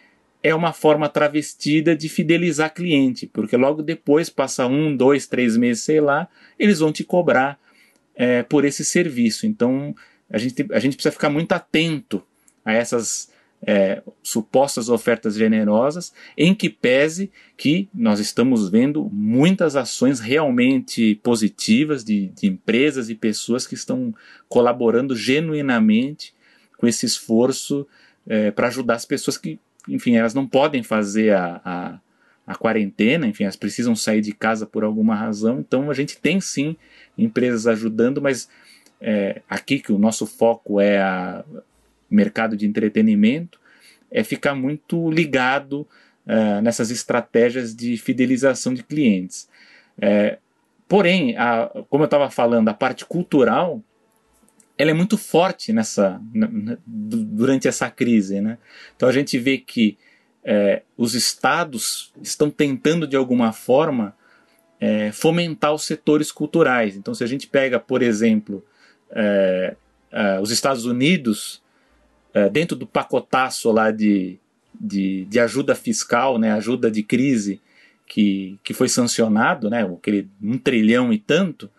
é 0.42 0.54
uma 0.54 0.72
forma 0.72 1.08
travestida 1.08 1.96
de 1.96 2.08
fidelizar 2.08 2.72
cliente, 2.72 3.26
porque 3.26 3.56
logo 3.56 3.82
depois, 3.82 4.30
passa 4.30 4.66
um, 4.66 4.94
dois, 4.94 5.26
três 5.26 5.56
meses, 5.56 5.82
sei 5.84 6.00
lá, 6.00 6.28
eles 6.58 6.78
vão 6.78 6.92
te 6.92 7.02
cobrar 7.02 7.58
é, 8.16 8.42
por 8.42 8.64
esse 8.64 8.84
serviço. 8.84 9.46
Então 9.46 9.94
a 10.28 10.38
gente, 10.38 10.66
a 10.72 10.80
gente 10.80 10.96
precisa 10.96 11.12
ficar 11.12 11.30
muito 11.30 11.52
atento 11.52 12.22
a 12.64 12.72
essas 12.72 13.30
é, 13.62 14.02
supostas 14.22 14.88
ofertas 14.88 15.34
generosas, 15.34 16.12
em 16.36 16.54
que 16.54 16.68
pese 16.68 17.30
que 17.56 17.88
nós 17.94 18.20
estamos 18.20 18.68
vendo 18.68 19.08
muitas 19.12 19.76
ações 19.76 20.20
realmente 20.20 21.16
positivas 21.22 22.04
de, 22.04 22.28
de 22.28 22.46
empresas 22.46 23.08
e 23.08 23.14
pessoas 23.14 23.66
que 23.66 23.74
estão 23.74 24.14
colaborando 24.48 25.16
genuinamente 25.16 26.34
com 26.76 26.86
esse 26.86 27.06
esforço 27.06 27.86
é, 28.26 28.50
para 28.50 28.68
ajudar 28.68 28.94
as 28.94 29.04
pessoas 29.04 29.38
que, 29.38 29.58
enfim, 29.88 30.16
elas 30.16 30.34
não 30.34 30.46
podem 30.46 30.82
fazer 30.82 31.32
a, 31.32 31.60
a, 31.64 32.00
a 32.46 32.54
quarentena, 32.54 33.26
enfim, 33.26 33.44
elas 33.44 33.56
precisam 33.56 33.96
sair 33.96 34.20
de 34.20 34.32
casa 34.32 34.66
por 34.66 34.84
alguma 34.84 35.14
razão, 35.14 35.60
então 35.60 35.90
a 35.90 35.94
gente 35.94 36.18
tem 36.18 36.40
sim 36.40 36.76
empresas 37.16 37.66
ajudando, 37.66 38.20
mas 38.20 38.48
é, 39.00 39.42
aqui 39.48 39.78
que 39.78 39.92
o 39.92 39.98
nosso 39.98 40.26
foco 40.26 40.80
é 40.80 41.44
o 42.10 42.14
mercado 42.14 42.56
de 42.56 42.66
entretenimento, 42.66 43.60
é 44.10 44.22
ficar 44.22 44.54
muito 44.54 45.10
ligado 45.10 45.86
é, 46.26 46.60
nessas 46.60 46.90
estratégias 46.90 47.74
de 47.74 47.96
fidelização 47.96 48.72
de 48.72 48.82
clientes. 48.82 49.48
É, 50.00 50.38
porém, 50.88 51.36
a, 51.36 51.70
como 51.88 52.04
eu 52.04 52.06
estava 52.06 52.30
falando, 52.30 52.68
a 52.68 52.74
parte 52.74 53.04
cultural 53.04 53.82
ela 54.78 54.90
é 54.90 54.94
muito 54.94 55.16
forte 55.16 55.72
nessa 55.72 56.20
durante 56.86 57.66
essa 57.66 57.90
crise, 57.90 58.40
né? 58.40 58.58
Então 58.94 59.08
a 59.08 59.12
gente 59.12 59.38
vê 59.38 59.56
que 59.56 59.96
é, 60.44 60.82
os 60.96 61.14
estados 61.14 62.12
estão 62.22 62.50
tentando 62.50 63.06
de 63.06 63.16
alguma 63.16 63.52
forma 63.52 64.14
é, 64.80 65.10
fomentar 65.12 65.72
os 65.72 65.84
setores 65.84 66.30
culturais. 66.30 66.96
Então, 66.96 67.14
se 67.14 67.24
a 67.24 67.26
gente 67.26 67.46
pega, 67.46 67.78
por 67.78 68.02
exemplo, 68.02 68.64
é, 69.10 69.76
é, 70.12 70.40
os 70.40 70.50
Estados 70.50 70.84
Unidos, 70.84 71.62
é, 72.34 72.48
dentro 72.48 72.76
do 72.76 72.86
pacotaço 72.86 73.70
lá 73.72 73.90
de, 73.90 74.38
de, 74.78 75.24
de, 75.24 75.40
ajuda 75.40 75.74
fiscal, 75.74 76.38
né, 76.38 76.52
ajuda 76.52 76.90
de 76.90 77.02
crise, 77.02 77.60
que, 78.06 78.58
que 78.62 78.72
foi 78.72 78.88
sancionado, 78.88 79.68
né, 79.68 79.82
aquele 79.82 80.28
um 80.42 80.58
trilhão 80.58 81.12
e 81.12 81.18
tanto, 81.18 81.70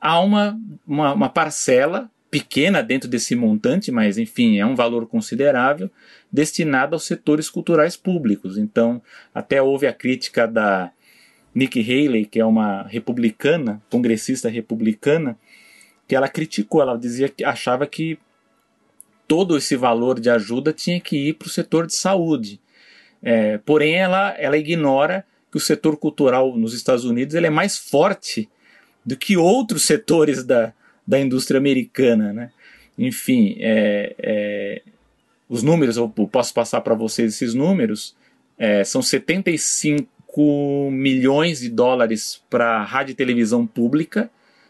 há 0.00 0.20
uma, 0.20 0.58
uma, 0.86 1.14
uma 1.14 1.28
parcela 1.28 2.10
pequena 2.30 2.82
dentro 2.82 3.08
desse 3.08 3.36
montante, 3.36 3.92
mas 3.92 4.18
enfim, 4.18 4.58
é 4.58 4.66
um 4.66 4.74
valor 4.74 5.06
considerável, 5.06 5.88
destinado 6.32 6.96
aos 6.96 7.04
setores 7.04 7.48
culturais 7.48 7.96
públicos. 7.96 8.58
Então, 8.58 9.00
até 9.32 9.62
houve 9.62 9.86
a 9.86 9.92
crítica 9.92 10.44
da, 10.48 10.90
Nikki 11.54 11.80
Haley, 11.80 12.24
que 12.26 12.40
é 12.40 12.44
uma 12.44 12.82
republicana, 12.82 13.80
congressista 13.88 14.48
republicana, 14.48 15.38
que 16.08 16.16
ela 16.16 16.28
criticou, 16.28 16.82
ela 16.82 16.98
dizia 16.98 17.28
que 17.28 17.44
achava 17.44 17.86
que 17.86 18.18
todo 19.26 19.56
esse 19.56 19.76
valor 19.76 20.20
de 20.20 20.28
ajuda 20.28 20.72
tinha 20.72 21.00
que 21.00 21.28
ir 21.28 21.34
para 21.34 21.46
o 21.46 21.50
setor 21.50 21.86
de 21.86 21.94
saúde. 21.94 22.60
É, 23.22 23.58
porém, 23.58 23.94
ela, 23.94 24.34
ela 24.38 24.58
ignora 24.58 25.24
que 25.50 25.56
o 25.56 25.60
setor 25.60 25.96
cultural 25.96 26.56
nos 26.56 26.74
Estados 26.74 27.04
Unidos 27.04 27.34
ele 27.34 27.46
é 27.46 27.50
mais 27.50 27.78
forte 27.78 28.48
do 29.04 29.16
que 29.16 29.36
outros 29.36 29.86
setores 29.86 30.44
da, 30.44 30.72
da 31.06 31.18
indústria 31.18 31.58
americana. 31.58 32.32
Né? 32.32 32.50
Enfim, 32.98 33.56
é, 33.60 34.14
é, 34.18 34.82
os 35.48 35.62
números, 35.62 35.96
eu 35.96 36.08
posso 36.08 36.52
passar 36.52 36.80
para 36.80 36.94
vocês 36.94 37.34
esses 37.34 37.54
números, 37.54 38.16
é, 38.58 38.84
são 38.84 39.00
75 39.00 40.08
5 40.34 40.90
milhões 40.90 41.60
de 41.60 41.68
dólares 41.68 42.42
para 42.50 42.82
rádio 42.82 43.12
e 43.12 43.14
televisão 43.14 43.66
pública. 43.66 44.28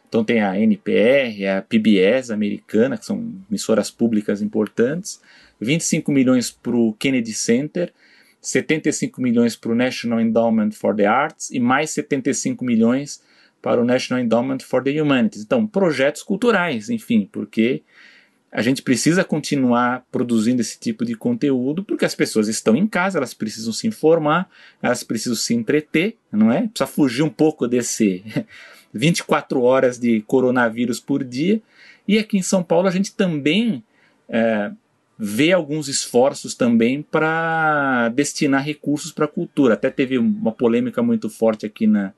Então 0.09 0.23
tem 0.23 0.43
a 0.43 0.59
NPR, 0.59 1.47
a 1.47 1.63
PBS 1.63 2.31
americana, 2.31 2.99
que 2.99 3.07
são 3.07 3.33
emissoras 3.51 3.91
públicas 3.91 4.43
importantes. 4.43 5.21
25 5.61 6.13
milhões 6.13 6.51
para 6.51 6.77
o 6.77 6.93
Kennedy 6.93 7.33
Center, 7.33 7.93
75 8.41 9.21
milhões 9.21 9.57
para 9.57 9.73
o 9.73 9.75
National 9.75 10.21
Endowment 10.21 10.73
for 10.73 10.95
the 10.95 11.07
Arts 11.07 11.51
e 11.51 11.59
mais 11.59 11.91
75 11.91 12.65
milhões 12.65 13.23
para 13.63 13.81
o 13.81 13.85
National 13.85 14.23
Endowment 14.23 14.59
for 14.61 14.83
the 14.85 15.01
Humanities. 15.01 15.43
Então, 15.43 15.67
projetos 15.67 16.23
culturais, 16.23 16.91
enfim, 16.91 17.29
porque 17.33 17.83
a 18.55 18.63
gente 18.63 18.83
precisa 18.83 19.25
continuar 19.25 20.07
produzindo 20.13 20.61
esse 20.61 20.79
tipo 20.79 21.05
de 21.05 21.17
conteúdo 21.17 21.83
porque 21.83 22.05
as 22.05 22.15
pessoas 22.15 22.47
estão 22.47 22.77
em 22.77 22.87
casa, 22.87 23.19
elas 23.19 23.35
precisam 23.35 23.73
se 23.73 23.89
informar, 23.89 24.49
elas 24.81 25.03
precisam 25.03 25.35
se 25.35 25.55
entreter, 25.55 26.17
não 26.31 26.53
é? 26.53 26.69
Precisa 26.69 26.87
fugir 26.87 27.25
um 27.25 27.29
pouco 27.29 27.67
desse 27.67 28.23
24 28.95 29.61
horas 29.61 29.99
de 29.99 30.21
coronavírus 30.21 31.01
por 31.01 31.25
dia. 31.25 31.61
E 32.07 32.17
aqui 32.17 32.39
em 32.39 32.43
São 32.43 32.63
Paulo 32.63 32.87
a 32.87 32.93
gente 32.93 33.13
também 33.13 33.83
é, 34.29 34.71
vê 35.19 35.51
alguns 35.51 35.89
esforços 35.89 36.55
também 36.55 37.03
para 37.03 38.09
destinar 38.11 38.65
recursos 38.65 39.11
para 39.11 39.25
a 39.25 39.29
cultura. 39.29 39.75
Até 39.75 39.91
teve 39.91 40.17
uma 40.17 40.53
polêmica 40.53 41.03
muito 41.03 41.29
forte 41.29 41.67
aqui 41.67 41.89
na, 41.89 42.13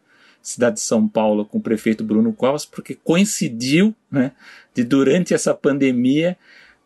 cidade 0.49 0.77
de 0.77 0.83
São 0.83 1.09
Paulo 1.09 1.45
com 1.45 1.59
o 1.59 1.61
prefeito 1.61 2.05
Bruno 2.05 2.33
Covas, 2.33 2.65
porque 2.65 2.95
coincidiu 2.95 3.95
né, 4.11 4.31
de 4.73 4.85
durante 4.85 5.35
essa 5.35 5.53
pandemia 5.53 6.37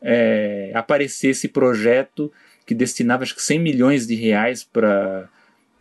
é, 0.00 0.70
aparecer 0.74 1.28
esse 1.28 1.46
projeto 1.46 2.32
que 2.64 2.74
destinava 2.74 3.22
acho 3.22 3.34
que 3.34 3.42
100 3.42 3.58
milhões 3.58 4.06
de 4.06 4.14
reais 4.14 4.64
para 4.64 5.28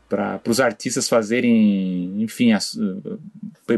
para 0.10 0.42
os 0.48 0.60
artistas 0.60 1.08
fazerem, 1.08 2.20
enfim, 2.20 2.52
as 2.52 2.74
uh, 2.74 3.20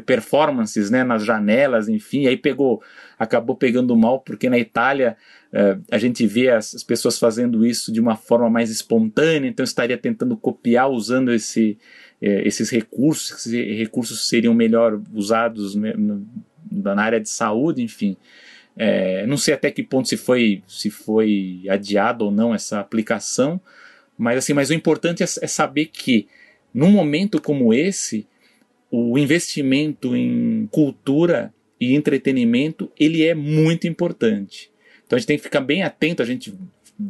performances, 0.05 0.89
né, 0.89 1.03
nas 1.03 1.25
janelas, 1.25 1.89
enfim, 1.89 2.25
aí 2.25 2.37
pegou, 2.37 2.81
acabou 3.19 3.53
pegando 3.53 3.93
mal 3.97 4.21
porque 4.21 4.49
na 4.49 4.57
Itália 4.57 5.17
uh, 5.51 5.83
a 5.91 5.97
gente 5.97 6.25
vê 6.25 6.49
as, 6.49 6.73
as, 6.73 6.85
pessoas 6.85 7.19
fazendo 7.19 7.65
isso 7.65 7.91
de 7.91 7.99
uma 7.99 8.15
forma 8.15 8.49
mais 8.49 8.69
espontânea, 8.69 9.49
então 9.49 9.65
estaria 9.65 9.97
tentando 9.97 10.37
copiar 10.37 10.89
usando 10.89 11.33
esse, 11.33 11.77
uh, 12.21 12.41
esses 12.45 12.69
recursos, 12.69 13.31
esses 13.31 13.77
recursos 13.77 14.27
seriam 14.27 14.53
melhor 14.53 15.01
usados 15.13 15.75
na 15.75 17.01
área 17.01 17.19
de 17.19 17.29
saúde, 17.29 17.81
enfim. 17.81 18.15
É, 18.75 19.25
não 19.27 19.37
sei 19.37 19.53
até 19.53 19.69
que 19.69 19.83
ponto 19.83 20.07
se 20.07 20.15
foi, 20.15 20.63
se 20.67 20.89
foi 20.89 21.63
adiado 21.69 22.25
ou 22.25 22.31
não 22.31 22.55
essa 22.55 22.79
aplicação, 22.79 23.59
mas 24.17 24.37
assim, 24.37 24.53
mas 24.53 24.69
o 24.69 24.73
importante 24.73 25.23
é, 25.23 25.25
é 25.25 25.47
saber 25.47 25.87
que 25.87 26.27
num 26.73 26.91
momento 26.91 27.41
como 27.41 27.73
esse, 27.73 28.25
o 28.89 29.17
investimento 29.17 30.15
em 30.15 30.67
cultura 30.71 31.53
e 31.79 31.95
entretenimento 31.95 32.91
ele 32.99 33.25
é 33.25 33.33
muito 33.35 33.87
importante. 33.87 34.71
Então 35.05 35.17
a 35.17 35.19
gente 35.19 35.27
tem 35.27 35.37
que 35.37 35.43
ficar 35.43 35.61
bem 35.61 35.83
atento. 35.83 36.21
A 36.21 36.25
gente 36.25 36.53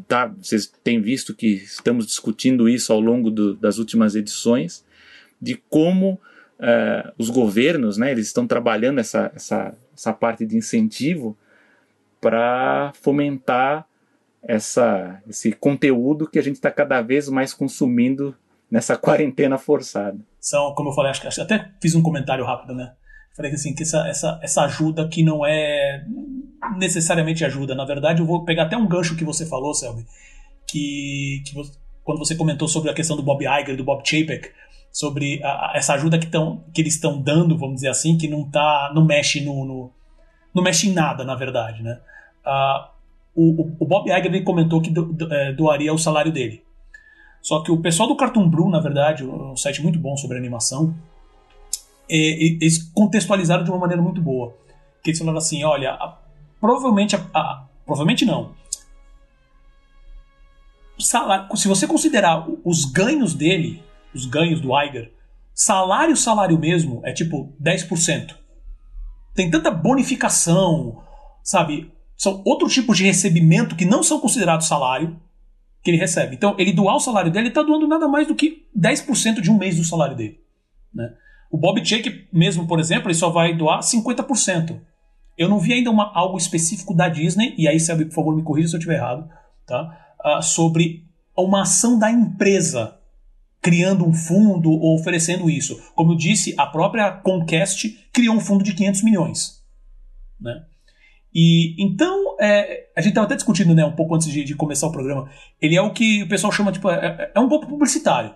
tá, 0.08 0.28
vocês 0.28 0.72
têm 0.84 1.00
visto 1.00 1.36
que 1.36 1.48
estamos 1.48 2.08
discutindo 2.08 2.68
isso 2.68 2.92
ao 2.92 3.00
longo 3.00 3.30
do, 3.30 3.56
das 3.56 3.78
últimas 3.78 4.16
edições 4.16 4.84
de 5.42 5.56
como 5.70 6.20
uh, 6.60 7.12
os 7.18 7.30
governos, 7.30 7.98
né, 7.98 8.12
eles 8.12 8.28
estão 8.28 8.46
trabalhando 8.46 9.00
essa, 9.00 9.32
essa, 9.36 9.74
essa 9.94 10.14
parte 10.14 10.46
de 10.46 10.56
incentivo 10.56 11.38
para 12.20 12.92
fomentar 13.02 13.86
essa, 14.44 15.22
esse 15.28 15.52
conteúdo 15.52 16.28
que 16.28 16.40
a 16.40 16.44
gente 16.44 16.56
está 16.56 16.72
cada 16.72 17.02
vez 17.02 17.30
mais 17.30 17.54
consumindo 17.54 18.36
nessa 18.70 18.96
quarentena 18.96 19.58
forçada. 19.58 20.18
São, 20.40 20.74
como 20.74 20.90
eu 20.90 20.94
falei, 20.94 21.12
acho 21.12 21.22
que 21.22 21.42
até 21.42 21.70
fiz 21.82 21.94
um 21.96 22.02
comentário 22.02 22.46
rápido, 22.46 22.74
né? 22.74 22.94
Falei 23.36 23.52
assim, 23.52 23.74
que 23.74 23.84
essa, 23.84 24.08
essa, 24.08 24.40
essa 24.42 24.62
ajuda 24.64 25.08
que 25.08 25.24
não 25.24 25.46
é 25.46 26.04
necessariamente 26.78 27.46
ajuda. 27.46 27.74
Na 27.76 27.86
verdade, 27.86 28.22
eu 28.22 28.26
vou 28.26 28.44
pegar 28.44 28.64
até 28.64 28.76
um 28.76 28.88
gancho 28.88 29.16
que 29.16 29.24
você 29.24 29.46
falou, 29.46 29.74
Selby, 29.74 30.06
que, 30.68 31.42
que 31.46 31.54
você, 31.54 31.72
quando 32.04 32.20
você 32.20 32.36
comentou 32.36 32.68
sobre 32.68 32.90
a 32.90 32.94
questão 32.94 33.16
do 33.16 33.24
Bob 33.24 33.44
Iger, 33.44 33.78
do 33.78 33.84
Bob 33.84 34.02
Chapek, 34.06 34.52
sobre 34.92 35.42
a, 35.44 35.72
a, 35.72 35.74
essa 35.76 35.94
ajuda 35.94 36.20
que, 36.20 36.28
tão, 36.28 36.64
que 36.74 36.82
eles 36.82 36.96
estão 36.96 37.22
dando, 37.22 37.58
vamos 37.58 37.76
dizer 37.76 37.90
assim, 37.90 38.18
que 38.18 38.28
não 38.28 38.44
tá, 38.50 38.92
não 38.94 39.06
mexe 39.06 39.42
no, 39.42 39.66
no 39.66 39.92
não 40.54 40.62
mexe 40.62 40.90
em 40.90 40.94
nada, 40.94 41.24
na 41.24 41.34
verdade, 41.34 41.82
né? 41.82 42.00
Uh, 42.46 42.92
o, 43.34 43.72
o 43.80 43.86
Bob 43.86 44.10
Iger 44.10 44.44
comentou 44.44 44.82
que 44.82 44.90
do, 44.90 45.06
do, 45.06 45.34
é, 45.34 45.54
doaria 45.54 45.94
o 45.94 45.98
salário 45.98 46.32
dele. 46.32 46.64
Só 47.42 47.62
que 47.62 47.72
o 47.72 47.78
pessoal 47.78 48.08
do 48.08 48.16
Cartoon 48.16 48.50
Brew, 48.50 48.70
na 48.70 48.80
verdade, 48.80 49.24
um 49.24 49.56
site 49.56 49.82
muito 49.82 49.98
bom 49.98 50.16
sobre 50.18 50.38
animação, 50.38 50.94
é, 52.10 52.16
eles 52.16 52.78
contextualizaram 52.94 53.64
de 53.64 53.72
uma 53.72 53.80
maneira 53.80 54.02
muito 54.02 54.22
boa. 54.22 54.54
Que 55.04 55.12
eles 55.12 55.20
falaram 55.20 55.38
assim, 55.38 55.64
olha, 55.64 55.92
a, 55.92 56.18
provavelmente, 56.60 57.16
a, 57.16 57.64
provavelmente 57.86 58.26
não. 58.26 58.52
Salário, 61.00 61.56
se 61.56 61.68
você 61.68 61.88
considerar 61.88 62.46
os 62.64 62.86
ganhos 62.86 63.34
dele, 63.34 63.82
os 64.14 64.26
ganhos 64.26 64.60
do 64.60 64.70
Iger, 64.80 65.12
salário, 65.54 66.16
salário 66.16 66.58
mesmo, 66.60 67.02
é 67.04 67.14
tipo 67.14 67.54
10%. 67.62 68.36
Tem 69.34 69.50
tanta 69.50 69.72
bonificação, 69.72 71.02
sabe? 71.44 71.92
são 72.22 72.40
outro 72.46 72.68
tipo 72.68 72.94
de 72.94 73.04
recebimento 73.04 73.76
que 73.76 73.84
não 73.84 74.04
são 74.04 74.20
considerados 74.20 74.68
salário 74.68 75.20
que 75.84 75.90
ele 75.90 75.98
recebe. 75.98 76.36
Então, 76.36 76.54
ele 76.60 76.72
doar 76.72 76.98
o 76.98 77.00
salário 77.00 77.32
dele, 77.32 77.46
ele 77.46 77.50
está 77.50 77.64
doando 77.64 77.88
nada 77.88 78.08
mais 78.08 78.28
do 78.28 78.36
que 78.36 78.68
10% 78.78 79.42
de 79.42 79.50
um 79.50 79.58
mês 79.58 79.78
do 79.78 79.84
salário 79.84 80.16
dele. 80.16 80.40
Né? 80.94 81.12
O 81.50 81.58
Bob 81.58 81.84
Chake, 81.84 82.28
mesmo, 82.32 82.68
por 82.68 82.80
exemplo, 82.80 83.08
ele 83.08 83.18
só 83.18 83.32
vai 83.32 83.58
doar 83.58 83.80
50%. 83.80 84.80
Eu 85.36 85.50
não 85.50 85.58
vi 85.58 85.74
ainda 85.74 85.90
uma, 85.90 86.12
algo 86.14 86.38
específico 86.38 86.94
da 86.94 87.10
Disney, 87.10 87.56
e 87.58 87.68
aí, 87.68 87.80
Selby, 87.80 88.06
por 88.06 88.14
favor, 88.14 88.36
me 88.36 88.44
corrija 88.44 88.68
se 88.68 88.76
eu 88.76 88.78
estiver 88.78 88.98
errado, 88.98 89.28
tá? 89.66 90.14
Uh, 90.24 90.44
sobre 90.44 91.08
uma 91.36 91.64
ação 91.64 91.98
da 91.98 92.12
empresa 92.12 93.00
criando 93.62 94.06
um 94.06 94.14
fundo 94.14 94.72
ou 94.72 94.96
oferecendo 94.96 95.50
isso. 95.50 95.80
Como 95.96 96.14
eu 96.14 96.18
disse, 96.18 96.56
a 96.58 96.66
própria 96.66 97.12
Comcast 97.12 97.90
criou 98.12 98.36
um 98.36 98.40
fundo 98.40 98.64
de 98.64 98.74
500 98.74 99.04
milhões. 99.04 99.64
Né? 100.40 100.66
E 101.34 101.76
então, 101.82 102.36
é, 102.42 102.90
a 102.96 103.02
gente 103.02 103.12
estava 103.12 103.26
até 103.26 103.36
discutindo 103.36 103.76
né, 103.76 103.86
um 103.86 103.96
pouco 103.96 104.16
antes 104.16 104.28
de, 104.28 104.44
de, 104.44 104.56
começar 104.56 104.88
o 104.88 104.92
programa. 104.92 105.30
Ele 105.62 105.76
é 105.76 105.82
o 105.82 105.94
que 105.94 106.24
o 106.24 106.28
pessoal 106.28 106.52
chama, 106.52 106.72
tipo, 106.72 106.90
é, 106.90 107.32
é 107.34 107.40
um 107.40 107.48
pouco 107.48 107.68
publicitário. 107.68 108.34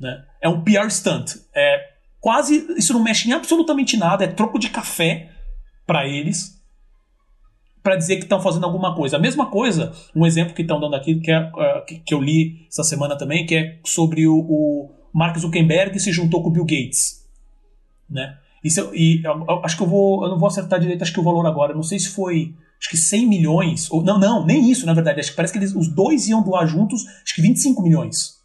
Né? 0.00 0.24
É 0.40 0.48
um 0.48 0.64
PR 0.64 0.90
stunt. 0.90 1.36
É 1.54 1.92
quase. 2.18 2.66
Isso 2.76 2.92
não 2.92 3.02
mexe 3.02 3.28
em 3.28 3.32
absolutamente 3.32 3.96
nada, 3.96 4.24
é 4.24 4.28
troco 4.28 4.58
de 4.58 4.70
café 4.70 5.30
para 5.86 6.08
eles 6.08 6.61
para 7.82 7.96
dizer 7.96 8.16
que 8.16 8.22
estão 8.22 8.40
fazendo 8.40 8.64
alguma 8.64 8.94
coisa. 8.94 9.16
A 9.16 9.20
mesma 9.20 9.46
coisa, 9.46 9.92
um 10.14 10.24
exemplo 10.24 10.54
que 10.54 10.62
estão 10.62 10.78
dando 10.78 10.94
aqui, 10.94 11.16
que, 11.16 11.30
é, 11.30 11.40
uh, 11.40 11.84
que, 11.84 12.14
eu 12.14 12.20
li 12.20 12.66
essa 12.68 12.84
semana 12.84 13.18
também, 13.18 13.44
que 13.44 13.56
é 13.56 13.80
sobre 13.84 14.26
o, 14.26 14.38
o 14.38 14.90
Mark 15.12 15.36
Zuckerberg 15.36 15.98
se 15.98 16.12
juntou 16.12 16.42
com 16.42 16.48
o 16.48 16.52
Bill 16.52 16.64
Gates. 16.64 17.26
Né? 18.08 18.38
Isso, 18.62 18.94
e 18.94 19.20
eu, 19.24 19.44
eu, 19.48 19.64
acho 19.64 19.76
que 19.76 19.82
eu 19.82 19.88
vou. 19.88 20.22
Eu 20.22 20.30
não 20.30 20.38
vou 20.38 20.46
acertar 20.46 20.78
direito, 20.78 21.02
acho 21.02 21.12
que 21.12 21.20
o 21.20 21.24
valor 21.24 21.44
agora. 21.46 21.74
Não 21.74 21.82
sei 21.82 21.98
se 21.98 22.10
foi. 22.10 22.54
Acho 22.78 22.90
que 22.90 22.96
100 22.96 23.28
milhões. 23.28 23.90
Ou, 23.90 24.02
não, 24.02 24.18
não, 24.18 24.46
nem 24.46 24.70
isso, 24.70 24.86
na 24.86 24.94
verdade. 24.94 25.18
Acho 25.18 25.30
que 25.30 25.36
parece 25.36 25.52
que 25.52 25.58
eles, 25.58 25.74
os 25.74 25.88
dois 25.88 26.28
iam 26.28 26.42
doar 26.42 26.66
juntos, 26.66 27.04
acho 27.24 27.34
que 27.34 27.42
25 27.42 27.82
milhões. 27.82 28.40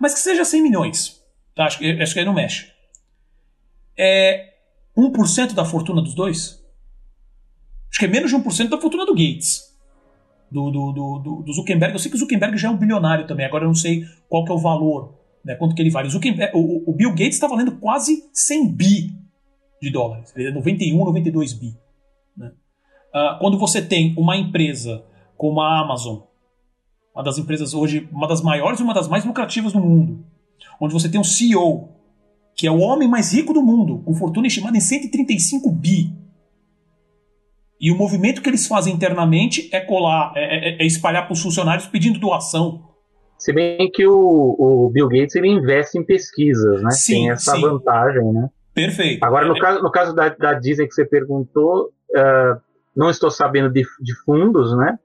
Mas 0.00 0.14
que 0.14 0.20
seja 0.20 0.44
100 0.44 0.62
milhões. 0.62 1.20
Tá? 1.54 1.64
Acho, 1.64 1.78
que, 1.78 1.90
acho 2.00 2.12
que 2.12 2.20
aí 2.20 2.24
não 2.24 2.32
mexe. 2.32 2.70
É 3.96 4.52
1% 4.96 5.52
da 5.52 5.64
fortuna 5.64 6.02
dos 6.02 6.14
dois? 6.14 6.61
Acho 7.92 7.98
que 7.98 8.06
é 8.06 8.08
menos 8.08 8.30
de 8.30 8.36
1% 8.36 8.70
da 8.70 8.80
fortuna 8.80 9.04
do 9.04 9.12
Gates. 9.12 9.70
Do, 10.50 10.70
do, 10.70 10.92
do, 10.92 11.42
do, 11.42 11.52
Zuckerberg. 11.52 11.94
Eu 11.94 11.98
sei 11.98 12.10
que 12.10 12.16
o 12.16 12.18
Zuckerberg 12.18 12.56
já 12.56 12.68
é 12.68 12.70
um 12.70 12.76
bilionário 12.76 13.26
também. 13.26 13.44
Agora 13.44 13.64
eu 13.64 13.68
não 13.68 13.74
sei 13.74 14.04
qual 14.30 14.44
que 14.44 14.50
é 14.50 14.54
o 14.54 14.58
valor. 14.58 15.18
Né, 15.44 15.54
quanto 15.56 15.74
que 15.74 15.82
ele 15.82 15.90
vale. 15.90 16.08
O, 16.08 16.58
o, 16.58 16.90
o 16.90 16.94
Bill 16.94 17.10
Gates 17.10 17.34
está 17.34 17.46
valendo 17.46 17.72
quase 17.72 18.24
100 18.32 18.72
bi 18.72 19.12
de 19.80 19.90
dólares. 19.90 20.32
Ele 20.34 20.48
é 20.48 20.52
91, 20.52 21.04
92 21.04 21.52
bi. 21.52 21.76
Né? 22.36 22.50
Uh, 23.14 23.38
quando 23.40 23.58
você 23.58 23.82
tem 23.82 24.14
uma 24.16 24.36
empresa 24.36 25.04
como 25.36 25.60
a 25.60 25.80
Amazon, 25.80 26.20
uma 27.14 27.22
das 27.22 27.36
empresas 27.36 27.74
hoje, 27.74 28.08
uma 28.10 28.26
das 28.26 28.40
maiores 28.40 28.80
e 28.80 28.82
uma 28.82 28.94
das 28.94 29.08
mais 29.08 29.24
lucrativas 29.24 29.72
do 29.72 29.80
mundo, 29.80 30.24
onde 30.80 30.94
você 30.94 31.10
tem 31.10 31.20
um 31.20 31.24
CEO, 31.24 31.90
que 32.54 32.66
é 32.66 32.70
o 32.70 32.78
homem 32.78 33.08
mais 33.08 33.32
rico 33.32 33.52
do 33.52 33.62
mundo, 33.62 33.98
com 34.04 34.14
fortuna 34.14 34.46
estimada 34.46 34.76
em 34.76 34.80
135 34.80 35.70
bi. 35.70 36.21
E 37.82 37.90
o 37.90 37.96
movimento 37.96 38.40
que 38.40 38.48
eles 38.48 38.68
fazem 38.68 38.94
internamente 38.94 39.68
é 39.72 39.80
colar, 39.80 40.32
é, 40.36 40.76
é, 40.76 40.82
é 40.82 40.86
espalhar 40.86 41.24
para 41.26 41.32
os 41.32 41.42
funcionários 41.42 41.88
pedindo 41.88 42.20
doação. 42.20 42.80
Se 43.36 43.52
bem 43.52 43.90
que 43.90 44.06
o, 44.06 44.14
o, 44.56 44.88
Bill 44.88 45.08
Gates 45.08 45.34
ele 45.34 45.48
investe 45.48 45.98
em 45.98 46.04
pesquisas, 46.04 46.80
né? 46.80 46.92
Sim, 46.92 47.12
Tem 47.12 47.30
essa 47.32 47.56
sim. 47.56 47.60
vantagem, 47.60 48.32
né? 48.32 48.48
Perfeito. 48.72 49.24
Agora, 49.24 49.48
no 49.48 49.58
caso, 49.58 49.82
no 49.82 49.90
caso 49.90 50.14
da, 50.14 50.28
da 50.28 50.54
Disney 50.54 50.86
que 50.86 50.94
você 50.94 51.04
perguntou, 51.04 51.86
uh, 52.16 52.60
não 52.94 53.10
estou 53.10 53.32
sabendo 53.32 53.68
de, 53.68 53.82
de, 54.00 54.14
fundos, 54.24 54.76
né? 54.76 54.96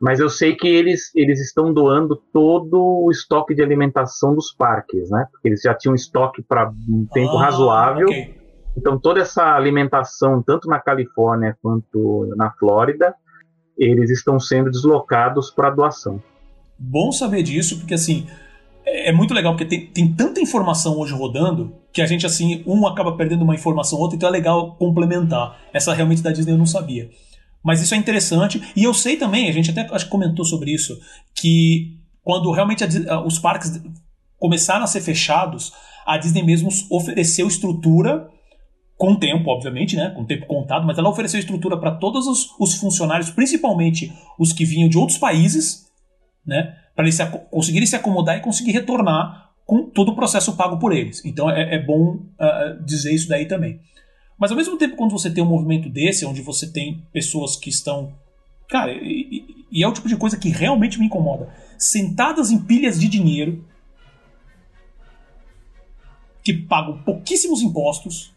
Mas 0.00 0.18
eu 0.18 0.30
sei 0.30 0.56
que 0.56 0.66
eles, 0.66 1.14
eles 1.14 1.38
estão 1.38 1.70
doando 1.70 2.16
todo 2.32 3.04
o 3.04 3.10
estoque 3.10 3.54
de 3.54 3.62
alimentação 3.62 4.34
dos 4.34 4.54
parques, 4.54 5.10
né? 5.10 5.26
Porque 5.30 5.48
eles 5.48 5.60
já 5.60 5.74
tinham 5.74 5.94
estoque 5.94 6.42
para 6.42 6.70
um 6.88 7.06
tempo 7.12 7.36
ah, 7.36 7.44
razoável. 7.44 8.06
Okay. 8.06 8.41
Então, 8.76 8.98
toda 8.98 9.20
essa 9.20 9.54
alimentação, 9.54 10.42
tanto 10.42 10.68
na 10.68 10.80
Califórnia 10.80 11.56
quanto 11.60 12.32
na 12.36 12.50
Flórida, 12.52 13.14
eles 13.78 14.10
estão 14.10 14.38
sendo 14.38 14.70
deslocados 14.70 15.50
para 15.50 15.70
doação. 15.70 16.22
Bom 16.78 17.12
saber 17.12 17.42
disso, 17.42 17.78
porque 17.78 17.94
assim, 17.94 18.26
é, 18.84 19.10
é 19.10 19.12
muito 19.12 19.34
legal 19.34 19.52
porque 19.52 19.64
tem, 19.64 19.86
tem 19.86 20.12
tanta 20.12 20.40
informação 20.40 20.98
hoje 20.98 21.14
rodando 21.14 21.74
que 21.92 22.00
a 22.00 22.06
gente, 22.06 22.24
assim, 22.24 22.62
um 22.66 22.86
acaba 22.86 23.16
perdendo 23.16 23.42
uma 23.42 23.54
informação 23.54 23.98
ou 23.98 24.04
outra, 24.04 24.16
então 24.16 24.28
é 24.28 24.32
legal 24.32 24.76
complementar. 24.76 25.60
Essa 25.72 25.92
realmente 25.92 26.22
da 26.22 26.32
Disney 26.32 26.52
eu 26.52 26.58
não 26.58 26.66
sabia. 26.66 27.10
Mas 27.62 27.80
isso 27.80 27.94
é 27.94 27.96
interessante. 27.96 28.62
E 28.74 28.84
eu 28.84 28.94
sei 28.94 29.16
também, 29.16 29.48
a 29.48 29.52
gente 29.52 29.70
até 29.70 29.86
acho 29.94 30.06
que 30.06 30.10
comentou 30.10 30.44
sobre 30.44 30.72
isso, 30.72 30.98
que 31.34 31.98
quando 32.22 32.50
realmente 32.50 32.82
a, 33.08 33.20
os 33.20 33.38
parques 33.38 33.80
começaram 34.38 34.84
a 34.84 34.88
ser 34.88 35.00
fechados, 35.00 35.72
a 36.06 36.16
Disney 36.16 36.42
mesmo 36.42 36.70
ofereceu 36.90 37.46
estrutura 37.46 38.28
com 38.96 39.16
tempo, 39.16 39.50
obviamente, 39.50 39.96
né, 39.96 40.10
com 40.10 40.24
tempo 40.24 40.46
contado, 40.46 40.86
mas 40.86 40.98
ela 40.98 41.08
ofereceu 41.08 41.40
estrutura 41.40 41.76
para 41.76 41.92
todos 41.92 42.26
os, 42.26 42.50
os, 42.58 42.74
funcionários, 42.74 43.30
principalmente 43.30 44.12
os 44.38 44.52
que 44.52 44.64
vinham 44.64 44.88
de 44.88 44.96
outros 44.96 45.18
países, 45.18 45.90
né, 46.46 46.76
para 46.94 47.04
eles 47.04 47.14
se, 47.14 47.26
conseguirem 47.50 47.86
se 47.86 47.96
acomodar 47.96 48.36
e 48.36 48.40
conseguir 48.40 48.72
retornar 48.72 49.50
com 49.64 49.88
todo 49.90 50.10
o 50.10 50.14
processo 50.14 50.56
pago 50.56 50.78
por 50.78 50.92
eles. 50.92 51.24
Então 51.24 51.50
é, 51.50 51.76
é 51.76 51.78
bom 51.78 52.16
uh, 52.16 52.84
dizer 52.84 53.12
isso 53.12 53.28
daí 53.28 53.46
também. 53.46 53.80
Mas 54.38 54.50
ao 54.50 54.56
mesmo 54.56 54.76
tempo, 54.76 54.96
quando 54.96 55.12
você 55.12 55.30
tem 55.30 55.42
um 55.42 55.48
movimento 55.48 55.88
desse, 55.88 56.26
onde 56.26 56.42
você 56.42 56.70
tem 56.70 57.06
pessoas 57.12 57.56
que 57.56 57.70
estão. 57.70 58.12
Cara, 58.68 58.92
e, 58.92 59.66
e 59.70 59.82
é 59.82 59.88
o 59.88 59.92
tipo 59.92 60.08
de 60.08 60.16
coisa 60.16 60.36
que 60.36 60.48
realmente 60.48 60.98
me 60.98 61.06
incomoda. 61.06 61.48
sentadas 61.78 62.50
em 62.50 62.58
pilhas 62.58 62.98
de 62.98 63.08
dinheiro 63.08 63.64
que 66.42 66.52
pagam 66.52 67.02
pouquíssimos 67.02 67.62
impostos. 67.62 68.32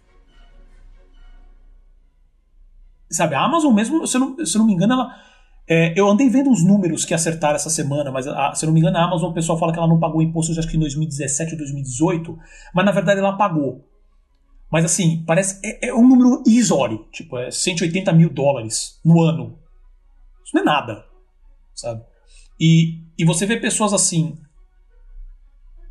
Sabe, 3.15 3.33
a 3.33 3.41
Amazon 3.41 3.73
mesmo, 3.73 4.05
se 4.05 4.17
eu 4.17 4.19
não, 4.19 4.45
se 4.45 4.57
eu 4.57 4.59
não 4.59 4.65
me 4.65 4.73
engano, 4.73 4.93
ela. 4.93 5.15
É, 5.67 5.93
eu 5.99 6.07
andei 6.07 6.29
vendo 6.29 6.49
uns 6.49 6.63
números 6.63 7.05
que 7.05 7.13
acertaram 7.13 7.55
essa 7.55 7.69
semana, 7.69 8.11
mas 8.11 8.27
a, 8.27 8.53
se 8.53 8.65
eu 8.65 8.67
não 8.67 8.73
me 8.73 8.81
engano, 8.81 8.97
a 8.97 9.05
Amazon, 9.05 9.31
o 9.31 9.33
pessoal 9.33 9.57
fala 9.57 9.71
que 9.71 9.79
ela 9.79 9.87
não 9.87 9.99
pagou 9.99 10.21
imposto, 10.21 10.51
acho 10.59 10.67
que 10.67 10.75
em 10.75 10.79
2017 10.81 11.53
ou 11.53 11.57
2018, 11.57 12.37
mas 12.73 12.85
na 12.85 12.91
verdade 12.91 13.21
ela 13.21 13.37
pagou. 13.37 13.83
Mas 14.69 14.83
assim, 14.83 15.23
parece. 15.25 15.59
É, 15.63 15.87
é 15.87 15.93
um 15.93 16.05
número 16.05 16.43
irrisório. 16.45 17.07
Tipo, 17.09 17.37
é 17.37 17.49
180 17.49 18.11
mil 18.11 18.29
dólares 18.29 18.99
no 19.03 19.21
ano. 19.21 19.57
Isso 20.43 20.53
não 20.53 20.61
é 20.61 20.65
nada. 20.65 21.05
Sabe? 21.73 22.03
E, 22.59 22.99
e 23.17 23.23
você 23.23 23.45
vê 23.45 23.57
pessoas 23.57 23.93
assim. 23.93 24.37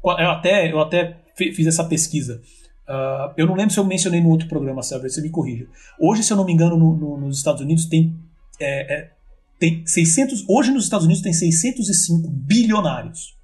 Eu 0.05 0.31
até, 0.31 0.71
eu 0.71 0.79
até 0.79 1.25
fiz 1.35 1.67
essa 1.67 1.85
pesquisa. 1.85 2.43
Uh, 2.89 3.33
eu 3.37 3.47
não 3.47 3.55
lembro 3.55 3.73
se 3.73 3.81
eu 3.81 3.85
mencionei 3.85 4.21
no 4.21 4.29
outro 4.29 4.47
programa, 4.47 4.83
Sérgio, 4.83 5.09
você 5.09 5.21
me 5.21 5.31
corrija. 5.31 5.67
Hoje, 5.99 6.23
se 6.23 6.33
eu 6.33 6.37
não 6.37 6.45
me 6.45 6.53
engano, 6.53 6.77
no, 6.77 6.95
no, 6.97 7.17
nos 7.17 7.39
Estados 7.39 7.63
Unidos 7.63 7.87
tem, 7.87 8.15
é, 8.61 8.95
é, 8.95 9.11
tem 9.59 9.87
600. 9.87 10.45
Hoje 10.49 10.71
nos 10.71 10.85
Estados 10.85 11.07
Unidos 11.07 11.23
tem 11.23 11.33
605 11.33 12.29
bilionários. 12.29 13.35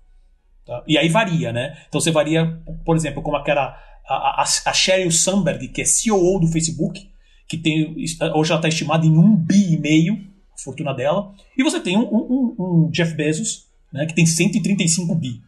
Tá? 0.66 0.84
E 0.86 0.98
aí 0.98 1.08
varia, 1.08 1.52
né? 1.52 1.78
Então 1.88 2.00
você 2.00 2.10
varia, 2.10 2.60
por 2.84 2.96
exemplo, 2.96 3.22
como 3.22 3.36
aquela 3.36 3.78
a, 4.06 4.42
a, 4.42 4.44
a 4.66 4.72
Sheryl 4.72 5.10
Sandberg, 5.10 5.68
que 5.68 5.80
é 5.80 5.84
CEO 5.84 6.38
do 6.38 6.46
Facebook, 6.48 7.08
que 7.48 7.56
tem 7.56 7.96
hoje 8.34 8.52
ela 8.52 8.58
está 8.58 8.68
estimada 8.68 9.06
em 9.06 9.16
um 9.16 9.34
bi 9.34 9.72
e 9.72 9.78
meio 9.78 10.14
a 10.54 10.62
fortuna 10.62 10.92
dela. 10.92 11.32
E 11.56 11.62
você 11.62 11.80
tem 11.80 11.96
um, 11.96 12.02
um, 12.02 12.56
um 12.58 12.90
Jeff 12.90 13.14
Bezos, 13.14 13.68
né, 13.90 14.04
que 14.04 14.14
tem 14.14 14.26
135 14.26 15.14
bi 15.14 15.42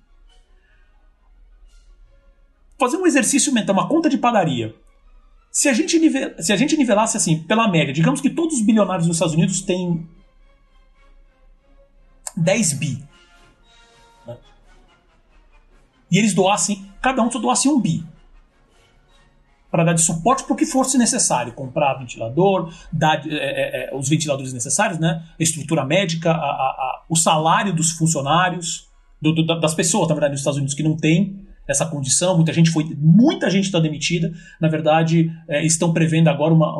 fazer 2.82 2.96
um 2.96 3.06
exercício 3.06 3.52
mental, 3.52 3.74
uma 3.74 3.88
conta 3.88 4.08
de 4.08 4.18
padaria. 4.18 4.74
Se 5.52 5.68
a, 5.68 5.72
gente 5.72 5.98
nivel, 5.98 6.34
se 6.42 6.52
a 6.52 6.56
gente 6.56 6.76
nivelasse 6.76 7.16
assim, 7.16 7.42
pela 7.44 7.68
média, 7.68 7.92
digamos 7.92 8.20
que 8.20 8.30
todos 8.30 8.56
os 8.58 8.64
bilionários 8.64 9.06
dos 9.06 9.16
Estados 9.16 9.34
Unidos 9.34 9.60
têm 9.60 10.08
10 12.36 12.72
bi. 12.72 13.04
Né? 14.26 14.36
E 16.10 16.18
eles 16.18 16.34
doassem, 16.34 16.90
cada 17.00 17.22
um 17.22 17.30
só 17.30 17.38
doasse 17.38 17.68
um 17.68 17.80
bi. 17.80 18.04
Para 19.70 19.84
dar 19.84 19.92
de 19.92 20.02
suporte 20.02 20.44
para 20.44 20.52
o 20.52 20.56
que 20.56 20.66
fosse 20.66 20.98
necessário. 20.98 21.52
Comprar 21.52 21.94
ventilador, 21.94 22.72
dar 22.92 23.26
é, 23.26 23.34
é, 23.34 23.90
é, 23.90 23.96
os 23.96 24.08
ventiladores 24.08 24.52
necessários, 24.52 24.98
né? 24.98 25.24
a 25.38 25.42
estrutura 25.42 25.84
médica, 25.84 26.30
a, 26.30 26.34
a, 26.34 26.38
a, 26.38 27.04
o 27.08 27.16
salário 27.16 27.72
dos 27.72 27.92
funcionários, 27.92 28.90
do, 29.20 29.32
do, 29.32 29.60
das 29.60 29.74
pessoas, 29.74 30.08
na 30.08 30.14
verdade, 30.14 30.32
nos 30.32 30.40
Estados 30.40 30.58
Unidos 30.58 30.74
que 30.74 30.82
não 30.82 30.96
tem 30.96 31.51
essa 31.72 31.86
condição, 31.86 32.36
muita 32.36 32.52
gente 32.52 32.70
foi, 32.70 32.84
muita 32.96 33.50
gente 33.50 33.64
está 33.64 33.80
demitida. 33.80 34.32
Na 34.60 34.68
verdade, 34.68 35.32
é, 35.48 35.64
estão 35.64 35.92
prevendo 35.92 36.28
agora 36.28 36.54
uma, 36.54 36.70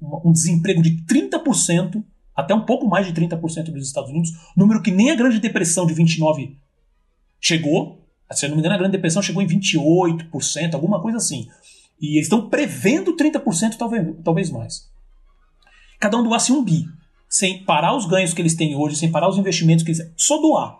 uma, 0.00 0.20
um 0.24 0.32
desemprego 0.32 0.82
de 0.82 1.02
30%, 1.04 2.02
até 2.34 2.54
um 2.54 2.64
pouco 2.64 2.88
mais 2.88 3.06
de 3.06 3.12
30% 3.12 3.70
dos 3.70 3.86
Estados 3.86 4.10
Unidos, 4.10 4.30
número 4.56 4.82
que 4.82 4.90
nem 4.90 5.10
a 5.10 5.14
Grande 5.14 5.38
Depressão 5.38 5.86
de 5.86 5.94
29 5.94 6.56
chegou. 7.40 8.04
Se 8.32 8.44
eu 8.44 8.48
não 8.50 8.56
me 8.56 8.60
engano, 8.60 8.74
a 8.74 8.78
Grande 8.78 8.92
Depressão 8.92 9.22
chegou 9.22 9.42
em 9.42 9.46
28%, 9.46 10.74
alguma 10.74 11.00
coisa 11.00 11.18
assim. 11.18 11.48
E 12.00 12.16
eles 12.16 12.26
estão 12.26 12.48
prevendo 12.48 13.16
30%, 13.16 13.76
talvez, 13.76 14.06
talvez 14.24 14.50
mais. 14.50 14.88
Cada 15.98 16.16
um 16.16 16.22
doasse 16.22 16.52
um 16.52 16.62
bi, 16.64 16.84
sem 17.28 17.64
parar 17.64 17.96
os 17.96 18.06
ganhos 18.06 18.32
que 18.32 18.40
eles 18.40 18.54
têm 18.54 18.76
hoje, 18.76 18.96
sem 18.96 19.10
parar 19.10 19.28
os 19.28 19.36
investimentos 19.36 19.84
que 19.84 19.90
eles. 19.90 20.12
Só 20.16 20.40
doar. 20.40 20.78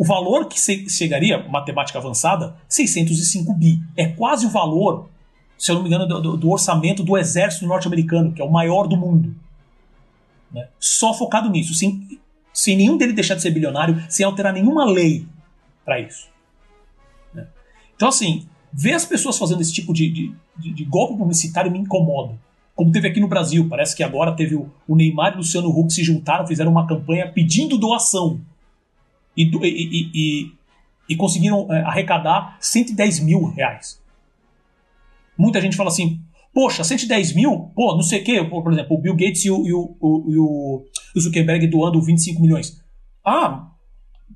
O 0.00 0.04
valor 0.04 0.48
que 0.48 0.58
chegaria, 0.88 1.46
matemática 1.46 1.98
avançada, 1.98 2.56
605 2.66 3.52
bi. 3.52 3.82
É 3.94 4.06
quase 4.06 4.46
o 4.46 4.48
valor, 4.48 5.10
se 5.58 5.70
eu 5.70 5.74
não 5.74 5.82
me 5.82 5.90
engano, 5.90 6.06
do, 6.06 6.38
do 6.38 6.50
orçamento 6.50 7.04
do 7.04 7.18
exército 7.18 7.66
norte-americano, 7.66 8.32
que 8.32 8.40
é 8.40 8.44
o 8.44 8.50
maior 8.50 8.88
do 8.88 8.96
mundo. 8.96 9.34
Né? 10.50 10.68
Só 10.78 11.12
focado 11.12 11.50
nisso, 11.50 11.74
sem, 11.74 12.18
sem 12.50 12.78
nenhum 12.78 12.96
dele 12.96 13.12
deixar 13.12 13.34
de 13.34 13.42
ser 13.42 13.50
bilionário, 13.50 14.02
sem 14.08 14.24
alterar 14.24 14.54
nenhuma 14.54 14.86
lei 14.86 15.26
para 15.84 16.00
isso. 16.00 16.30
Né? 17.34 17.46
Então, 17.94 18.08
assim, 18.08 18.46
ver 18.72 18.94
as 18.94 19.04
pessoas 19.04 19.36
fazendo 19.36 19.60
esse 19.60 19.74
tipo 19.74 19.92
de, 19.92 20.08
de, 20.08 20.34
de, 20.56 20.72
de, 20.72 20.84
golpe 20.86 21.18
publicitário 21.18 21.70
me 21.70 21.78
incomoda. 21.78 22.38
Como 22.74 22.90
teve 22.90 23.06
aqui 23.06 23.20
no 23.20 23.28
Brasil, 23.28 23.68
parece 23.68 23.94
que 23.94 24.02
agora 24.02 24.32
teve 24.32 24.54
o, 24.54 24.72
o 24.88 24.96
Neymar 24.96 25.32
e 25.32 25.34
o 25.34 25.38
Luciano 25.40 25.68
Huck 25.68 25.92
se 25.92 26.02
juntaram, 26.02 26.46
fizeram 26.46 26.70
uma 26.70 26.86
campanha 26.86 27.30
pedindo 27.30 27.76
doação 27.76 28.40
e, 29.36 29.44
e, 29.44 30.10
e, 30.14 30.52
e 31.08 31.16
conseguiram 31.16 31.72
é, 31.72 31.80
arrecadar 31.82 32.56
110 32.60 33.20
mil 33.20 33.44
reais. 33.44 34.00
Muita 35.36 35.60
gente 35.60 35.76
fala 35.76 35.88
assim, 35.88 36.20
poxa, 36.52 36.84
110 36.84 37.34
mil? 37.34 37.70
Pô, 37.74 37.94
não 37.94 38.02
sei 38.02 38.20
o 38.20 38.24
quê. 38.24 38.44
Por 38.44 38.72
exemplo, 38.72 38.96
o 38.96 39.00
Bill 39.00 39.14
Gates 39.16 39.44
e 39.44 39.50
o, 39.50 39.66
e 39.66 39.72
o, 39.72 39.96
o, 40.00 40.86
o 41.16 41.20
Zuckerberg 41.20 41.66
doando 41.66 42.02
25 42.02 42.40
milhões. 42.42 42.84
Ah, 43.24 43.70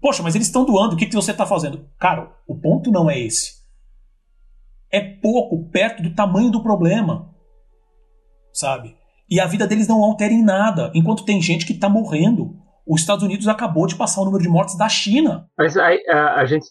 poxa, 0.01 0.23
mas 0.23 0.35
eles 0.35 0.47
estão 0.47 0.65
doando, 0.65 0.95
o 0.95 0.97
que, 0.97 1.07
que 1.07 1.15
você 1.15 1.31
está 1.31 1.47
fazendo? 1.47 1.87
Cara, 1.99 2.33
o 2.47 2.55
ponto 2.55 2.91
não 2.91 3.11
é 3.11 3.19
esse. 3.19 3.63
É 4.91 5.01
pouco 5.01 5.65
perto 5.71 6.03
do 6.03 6.15
tamanho 6.15 6.51
do 6.51 6.63
problema. 6.63 7.35
Sabe? 8.53 8.97
E 9.29 9.41
a 9.41 9.47
vida 9.47 9.67
deles 9.67 9.89
não 9.89 10.05
altera 10.05 10.33
em 10.33 10.43
nada, 10.43 10.93
enquanto 10.95 11.25
tem 11.25 11.41
gente 11.43 11.67
que 11.67 11.73
está 11.73 11.89
morrendo 11.89 12.57
os 12.87 13.01
Estados 13.01 13.25
Unidos 13.25 13.49
acabou 13.49 13.87
de 13.87 13.97
passar 13.97 14.21
o 14.21 14.25
número 14.25 14.43
de 14.43 14.49
mortes 14.49 14.77
da 14.77 14.89
China. 14.89 15.49
Mas 15.57 15.77
a, 15.77 15.89
a, 16.09 16.41
a 16.41 16.47
gente. 16.47 16.67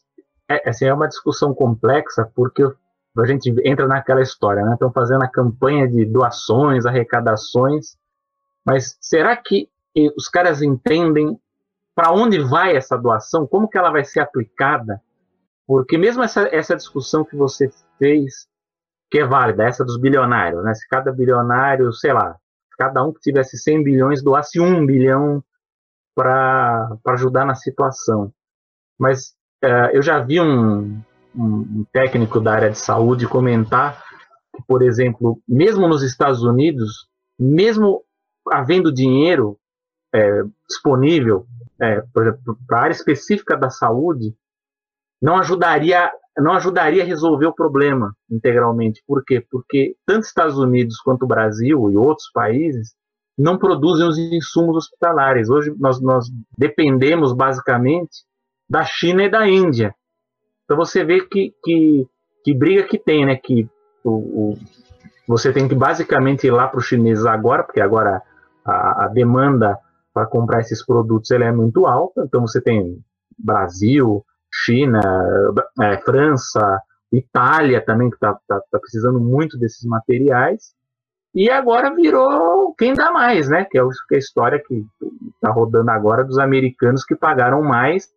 É, 0.49 0.69
assim, 0.69 0.85
é 0.85 0.93
uma 0.93 1.07
discussão 1.07 1.53
complexa, 1.53 2.29
porque 2.35 2.63
a 2.63 3.25
gente 3.25 3.53
entra 3.63 3.87
naquela 3.87 4.21
história, 4.21 4.63
né? 4.63 4.73
Estão 4.73 4.91
fazendo 4.91 5.23
a 5.23 5.27
campanha 5.27 5.87
de 5.87 6.05
doações, 6.05 6.85
arrecadações, 6.85 7.95
mas 8.65 8.97
será 8.99 9.35
que 9.37 9.69
os 10.17 10.27
caras 10.27 10.61
entendem 10.61 11.39
para 11.95 12.11
onde 12.11 12.39
vai 12.39 12.75
essa 12.75 12.97
doação? 12.97 13.45
Como 13.45 13.69
que 13.69 13.77
ela 13.77 13.91
vai 13.91 14.03
ser 14.03 14.19
aplicada? 14.19 15.01
Porque 15.67 15.97
mesmo 15.97 16.23
essa, 16.23 16.47
essa 16.51 16.75
discussão 16.75 17.23
que 17.23 17.35
você 17.35 17.71
fez, 17.97 18.47
que 19.09 19.19
é 19.19 19.25
válida, 19.25 19.63
essa 19.63 19.85
dos 19.85 19.97
bilionários, 19.97 20.63
né? 20.63 20.73
Se 20.73 20.87
cada 20.87 21.11
bilionário, 21.11 21.93
sei 21.93 22.11
lá, 22.13 22.35
cada 22.77 23.03
um 23.03 23.13
que 23.13 23.21
tivesse 23.21 23.57
100 23.57 23.83
bilhões 23.83 24.23
doasse 24.23 24.59
um 24.59 24.85
bilhão 24.85 25.43
para 26.15 26.97
ajudar 27.07 27.45
na 27.45 27.55
situação. 27.55 28.31
Mas 28.99 29.33
é, 29.63 29.97
eu 29.97 30.01
já 30.01 30.19
vi 30.19 30.39
um, 30.39 31.01
um, 31.35 31.85
técnico 31.91 32.39
da 32.39 32.53
área 32.53 32.69
de 32.69 32.77
saúde 32.77 33.27
comentar 33.27 34.03
que, 34.55 34.61
por 34.67 34.81
exemplo, 34.81 35.41
mesmo 35.47 35.87
nos 35.87 36.03
Estados 36.03 36.43
Unidos, 36.43 37.07
mesmo 37.39 38.03
havendo 38.51 38.93
dinheiro 38.93 39.57
é, 40.13 40.43
disponível, 40.67 41.47
é, 41.81 42.01
para 42.13 42.79
a 42.79 42.83
área 42.83 42.93
específica 42.93 43.57
da 43.57 43.69
saúde, 43.69 44.35
não 45.21 45.37
ajudaria 45.37 46.11
não 46.37 46.53
ajudaria 46.53 47.03
a 47.03 47.05
resolver 47.05 47.45
o 47.45 47.53
problema 47.53 48.15
integralmente. 48.29 49.03
Por 49.05 49.23
quê? 49.23 49.45
Porque 49.51 49.95
tanto 50.05 50.25
Estados 50.25 50.57
Unidos 50.57 50.97
quanto 50.97 51.23
o 51.23 51.27
Brasil 51.27 51.91
e 51.91 51.95
outros 51.95 52.29
países 52.31 52.95
não 53.37 53.57
produzem 53.57 54.07
os 54.07 54.17
insumos 54.17 54.75
hospitalares. 54.75 55.49
Hoje 55.49 55.73
nós, 55.77 56.01
nós 56.01 56.27
dependemos 56.57 57.33
basicamente 57.33 58.23
da 58.69 58.83
China 58.83 59.23
e 59.23 59.29
da 59.29 59.47
Índia. 59.47 59.93
Então 60.65 60.77
você 60.77 61.03
vê 61.03 61.21
que, 61.21 61.53
que, 61.63 62.07
que 62.43 62.53
briga 62.53 62.83
que 62.83 62.97
tem, 62.97 63.25
né? 63.25 63.35
Que 63.35 63.67
o, 64.03 64.11
o 64.11 64.57
você 65.27 65.53
tem 65.53 65.67
que 65.67 65.75
basicamente 65.75 66.47
ir 66.47 66.51
lá 66.51 66.67
para 66.67 66.79
os 66.79 66.85
chineses 66.85 67.25
agora, 67.25 67.63
porque 67.63 67.79
agora 67.79 68.21
a, 68.65 69.05
a 69.05 69.07
demanda 69.07 69.77
para 70.13 70.27
comprar 70.27 70.59
esses 70.59 70.85
produtos 70.85 71.31
é 71.31 71.51
muito 71.51 71.87
alta. 71.87 72.23
Então 72.25 72.41
você 72.41 72.61
tem 72.61 72.99
Brasil, 73.37 74.23
China, 74.51 75.01
é, 75.81 75.97
França, 75.99 76.81
Itália 77.11 77.83
também, 77.83 78.09
que 78.09 78.15
está 78.15 78.37
tá, 78.47 78.61
tá 78.71 78.79
precisando 78.79 79.19
muito 79.19 79.57
desses 79.57 79.85
materiais. 79.85 80.73
E 81.33 81.49
agora 81.49 81.93
virou 81.93 82.73
quem 82.75 82.93
dá 82.93 83.11
mais, 83.11 83.49
né? 83.49 83.65
Que 83.65 83.79
é 83.79 83.81
a 83.81 84.17
história 84.17 84.61
que 84.65 84.85
está 85.35 85.51
rodando 85.51 85.89
agora 85.89 86.23
dos 86.23 86.37
americanos 86.37 87.03
que 87.03 87.15
pagaram 87.15 87.63
mais 87.63 88.07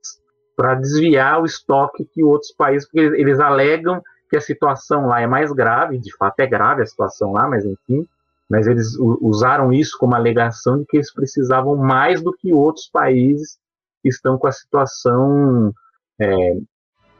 para 0.54 0.74
desviar 0.74 1.40
o 1.40 1.46
estoque 1.46 2.04
que 2.04 2.22
outros 2.22 2.52
países, 2.52 2.86
porque 2.86 3.00
eles, 3.00 3.18
eles 3.18 3.40
alegam 3.40 4.02
que 4.28 4.36
a 4.36 4.40
situação 4.40 5.06
lá 5.06 5.20
é 5.20 5.26
mais 5.26 5.52
grave, 5.52 5.98
de 5.98 6.14
fato 6.16 6.40
é 6.40 6.46
grave 6.46 6.82
a 6.82 6.86
situação 6.86 7.32
lá, 7.32 7.48
mas 7.48 7.64
enfim, 7.64 8.06
mas 8.48 8.66
eles 8.66 8.96
usaram 8.98 9.72
isso 9.72 9.96
como 9.98 10.14
alegação 10.14 10.78
de 10.78 10.86
que 10.86 10.96
eles 10.96 11.12
precisavam 11.12 11.76
mais 11.76 12.22
do 12.22 12.32
que 12.32 12.52
outros 12.52 12.88
países 12.88 13.58
que 14.02 14.08
estão 14.08 14.38
com 14.38 14.46
a 14.46 14.52
situação, 14.52 15.72
é, 16.20 16.56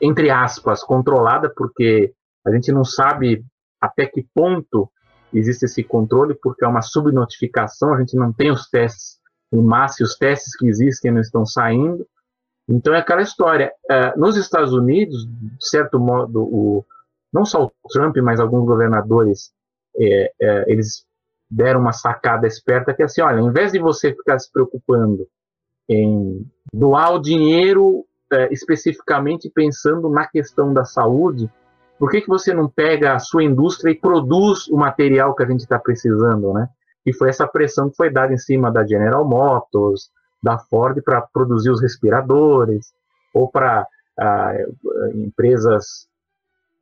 entre 0.01 0.31
aspas, 0.31 0.83
controlada, 0.83 1.53
porque 1.55 2.13
a 2.47 2.51
gente 2.53 2.71
não 2.71 2.85
sabe 2.85 3.45
até 3.81 4.07
que 4.07 4.27
ponto 4.35 4.91
existe 5.33 5.65
esse 5.65 5.83
controle 5.83 6.35
porque 6.35 6.65
é 6.65 6.69
uma 6.69 6.83
subnotificação, 6.83 7.95
a 7.95 8.01
gente 8.01 8.17
não 8.17 8.33
tem 8.33 8.51
os 8.51 8.69
testes 8.69 9.19
em 9.53 9.63
massa 9.63 10.03
e 10.03 10.05
os 10.05 10.17
testes 10.17 10.57
que 10.57 10.67
existem 10.67 11.13
não 11.13 11.21
estão 11.21 11.45
saindo. 11.45 12.07
Então 12.69 12.95
é 12.95 12.99
aquela 12.99 13.23
história. 13.23 13.73
Uh, 13.91 14.19
nos 14.19 14.37
Estados 14.37 14.73
Unidos, 14.73 15.27
de 15.27 15.69
certo 15.69 16.01
modo, 16.01 16.43
o, 16.43 16.85
não 17.33 17.45
só 17.45 17.65
o 17.65 17.89
Trump, 17.91 18.17
mas 18.19 18.41
alguns 18.41 18.65
governadores, 18.67 19.53
é, 19.99 20.33
é, 20.41 20.65
eles 20.73 21.07
deram 21.51 21.81
uma 21.81 21.93
sacada 21.93 22.47
esperta 22.47 22.93
que 22.93 23.03
é 23.03 23.05
assim, 23.05 23.23
olha, 23.23 23.41
ao 23.41 23.49
invés 23.49 23.73
de 23.73 23.79
você 23.79 24.13
ficar 24.13 24.39
se 24.39 24.51
preocupando 24.51 25.27
em 25.89 26.45
doar 26.73 27.15
o 27.15 27.21
dinheiro 27.21 28.05
é, 28.33 28.53
especificamente 28.53 29.49
pensando 29.49 30.09
na 30.09 30.27
questão 30.27 30.75
da 30.75 30.85
saúde, 30.85 31.49
por 31.99 32.11
que, 32.11 32.21
que 32.21 32.29
você 32.29 32.53
não 32.53 32.69
pega 32.69 33.15
a 33.15 33.19
sua 33.19 33.43
indústria 33.43 33.91
e 33.91 33.99
produz 33.99 34.69
o 34.69 34.77
material 34.77 35.35
que 35.35 35.43
a 35.43 35.47
gente 35.47 35.61
está 35.61 35.79
precisando, 35.79 36.53
né? 36.53 36.69
E 37.05 37.13
foi 37.13 37.29
essa 37.29 37.47
pressão 37.47 37.89
que 37.89 37.97
foi 37.97 38.11
dada 38.11 38.33
em 38.33 38.39
cima 38.39 38.71
da 38.71 38.85
General 38.85 39.25
Motors, 39.25 40.11
da 40.43 40.59
Ford 40.59 41.01
para 41.03 41.23
produzir 41.23 41.71
os 41.71 41.81
respiradores, 41.81 42.93
ou 43.33 43.49
para 43.49 43.87
ah, 44.19 44.53
empresas, 45.15 46.09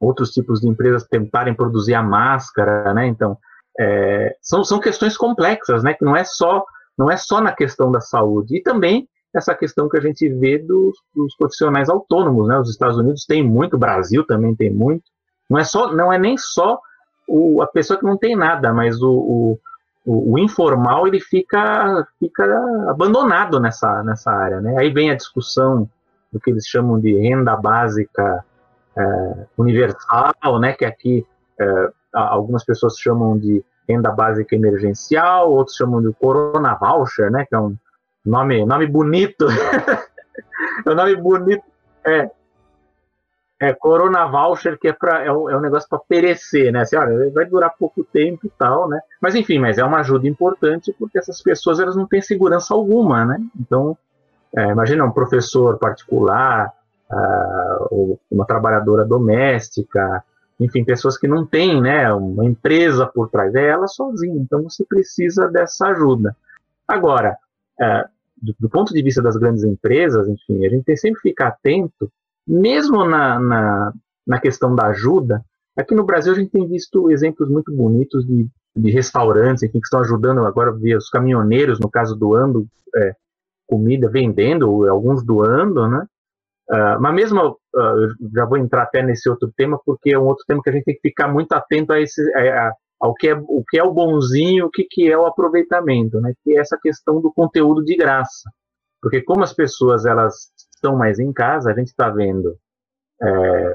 outros 0.00 0.30
tipos 0.30 0.60
de 0.60 0.68
empresas 0.68 1.04
tentarem 1.04 1.54
produzir 1.54 1.94
a 1.94 2.02
máscara, 2.02 2.92
né? 2.94 3.06
Então, 3.06 3.36
é, 3.78 4.36
são, 4.40 4.64
são 4.64 4.80
questões 4.80 5.16
complexas, 5.16 5.82
né? 5.82 5.94
Que 5.94 6.04
não 6.04 6.16
é 6.16 6.24
só 6.24 6.64
não 6.96 7.10
é 7.10 7.16
só 7.16 7.40
na 7.40 7.52
questão 7.52 7.90
da 7.90 8.00
saúde 8.00 8.56
e 8.56 8.62
também 8.62 9.08
essa 9.34 9.54
questão 9.54 9.88
que 9.88 9.98
a 9.98 10.00
gente 10.00 10.28
vê 10.28 10.58
dos, 10.58 10.94
dos 11.14 11.36
profissionais 11.36 11.88
autônomos, 11.88 12.48
né? 12.48 12.58
Os 12.58 12.70
Estados 12.70 12.96
Unidos 12.96 13.24
têm 13.24 13.42
muito, 13.42 13.74
o 13.74 13.78
Brasil 13.78 14.24
também 14.24 14.54
tem 14.54 14.70
muito. 14.70 15.02
Não 15.50 15.58
é 15.58 15.64
só, 15.64 15.92
não 15.92 16.12
é 16.12 16.18
nem 16.18 16.38
só 16.38 16.80
o, 17.26 17.60
a 17.62 17.66
pessoa 17.66 17.98
que 17.98 18.06
não 18.06 18.16
tem 18.16 18.36
nada, 18.36 18.72
mas 18.72 19.02
o, 19.02 19.10
o, 19.10 19.58
o, 20.06 20.34
o, 20.34 20.38
informal 20.38 21.06
ele 21.06 21.20
fica, 21.20 22.06
fica 22.18 22.44
abandonado 22.88 23.58
nessa, 23.58 24.02
nessa 24.04 24.30
área, 24.30 24.60
né? 24.60 24.76
Aí 24.78 24.90
vem 24.90 25.10
a 25.10 25.16
discussão 25.16 25.88
do 26.32 26.38
que 26.40 26.50
eles 26.50 26.66
chamam 26.66 27.00
de 27.00 27.14
renda 27.18 27.56
básica 27.56 28.44
é, 28.96 29.46
universal, 29.58 30.60
né? 30.60 30.72
Que 30.72 30.84
aqui 30.84 31.26
é, 31.60 31.90
algumas 32.12 32.64
pessoas 32.64 32.98
chamam 32.98 33.36
de 33.38 33.64
renda 33.88 34.10
básica 34.10 34.54
emergencial, 34.54 35.50
outros 35.50 35.76
chamam 35.76 36.00
de 36.00 36.12
Corona 36.14 36.74
Voucher, 36.74 37.30
né? 37.30 37.44
Que 37.46 37.54
é 37.54 37.58
um 37.58 37.76
nome, 38.24 38.64
nome 38.64 38.86
bonito. 38.86 39.46
é 40.86 40.90
um 40.90 40.94
nome 40.94 41.16
bonito. 41.16 41.64
É, 42.06 42.30
é 43.60 43.72
Corona 43.72 44.26
Voucher, 44.26 44.78
que 44.78 44.88
é, 44.88 44.92
pra, 44.92 45.24
é, 45.24 45.32
um, 45.32 45.48
é 45.48 45.56
um 45.56 45.60
negócio 45.60 45.88
para 45.88 45.98
perecer, 45.98 46.72
né? 46.72 46.80
Assim, 46.80 46.96
olha, 46.96 47.30
vai 47.32 47.44
durar 47.46 47.74
pouco 47.78 48.04
tempo 48.04 48.46
e 48.46 48.50
tal, 48.50 48.88
né? 48.88 49.00
Mas 49.20 49.34
enfim, 49.34 49.58
mas 49.58 49.78
é 49.78 49.84
uma 49.84 50.00
ajuda 50.00 50.28
importante 50.28 50.94
porque 50.98 51.18
essas 51.18 51.42
pessoas 51.42 51.80
elas 51.80 51.96
não 51.96 52.06
têm 52.06 52.20
segurança 52.20 52.74
alguma, 52.74 53.24
né? 53.24 53.40
Então, 53.58 53.96
é, 54.56 54.70
imagina 54.70 55.04
um 55.04 55.10
professor 55.10 55.78
particular, 55.78 56.72
uh, 57.10 58.18
uma 58.30 58.44
trabalhadora 58.46 59.04
doméstica, 59.04 60.22
enfim, 60.58 60.84
pessoas 60.84 61.18
que 61.18 61.26
não 61.26 61.44
têm 61.44 61.80
né, 61.80 62.12
uma 62.12 62.44
empresa 62.44 63.06
por 63.06 63.28
trás, 63.28 63.54
é 63.54 63.68
ela 63.68 63.88
sozinha, 63.88 64.36
então 64.36 64.62
você 64.62 64.84
precisa 64.84 65.48
dessa 65.48 65.88
ajuda. 65.88 66.36
Agora, 66.86 67.36
é, 67.80 68.04
do, 68.44 68.54
do, 68.60 68.68
ponto 68.68 68.92
de 68.92 69.02
vista 69.02 69.22
das 69.22 69.36
grandes 69.36 69.64
empresas, 69.64 70.28
enfim, 70.28 70.64
a 70.64 70.68
gente 70.68 70.84
tem 70.84 70.96
sempre 70.96 71.20
que 71.20 71.28
ficar 71.30 71.48
atento, 71.48 72.10
mesmo 72.46 73.04
na, 73.04 73.38
na, 73.38 73.92
na 74.26 74.40
questão 74.40 74.74
da 74.74 74.88
ajuda, 74.88 75.44
aqui 75.76 75.94
no 75.94 76.04
Brasil 76.04 76.32
a 76.32 76.36
gente 76.36 76.50
tem 76.50 76.66
visto 76.66 77.10
exemplos 77.10 77.48
muito 77.48 77.72
bonitos 77.72 78.26
de, 78.26 78.46
de 78.76 78.90
restaurantes, 78.90 79.62
enfim, 79.62 79.80
que 79.80 79.86
estão 79.86 80.00
ajudando 80.00 80.44
agora 80.44 80.72
ver 80.72 80.96
os 80.96 81.08
caminhoneiros, 81.08 81.80
no 81.80 81.90
caso, 81.90 82.14
doando 82.14 82.66
é, 82.94 83.14
comida, 83.66 84.08
vendendo, 84.08 84.88
alguns 84.88 85.24
doando, 85.24 85.88
né? 85.88 86.06
Uh, 86.70 86.98
mas 86.98 87.14
mesmo, 87.14 87.58
uh, 87.74 88.32
já 88.34 88.46
vou 88.46 88.56
entrar 88.56 88.84
até 88.84 89.02
nesse 89.02 89.28
outro 89.28 89.52
tema, 89.54 89.78
porque 89.84 90.14
é 90.14 90.18
um 90.18 90.24
outro 90.24 90.44
tema 90.46 90.62
que 90.62 90.70
a 90.70 90.72
gente 90.72 90.84
tem 90.84 90.94
que 90.94 91.08
ficar 91.08 91.28
muito 91.28 91.52
atento 91.52 91.92
a 91.92 92.00
esse, 92.00 92.22
a, 92.34 92.68
a, 92.68 92.72
ao 93.00 93.14
que 93.14 93.28
é 93.28 93.34
o 93.34 93.62
que 93.68 93.78
é 93.78 93.84
o 93.84 93.92
bonzinho, 93.92 94.66
o 94.66 94.70
que, 94.70 94.84
que 94.84 95.10
é 95.10 95.16
o 95.16 95.26
aproveitamento, 95.26 96.20
né? 96.20 96.32
Que 96.42 96.56
é 96.56 96.60
essa 96.60 96.78
questão 96.80 97.20
do 97.20 97.32
conteúdo 97.32 97.84
de 97.84 97.96
graça, 97.96 98.50
porque 99.00 99.22
como 99.22 99.42
as 99.42 99.52
pessoas 99.52 100.06
elas 100.06 100.50
estão 100.74 100.96
mais 100.96 101.18
em 101.18 101.32
casa, 101.32 101.70
a 101.70 101.74
gente 101.74 101.88
está 101.88 102.08
vendo 102.10 102.56
é, 103.22 103.74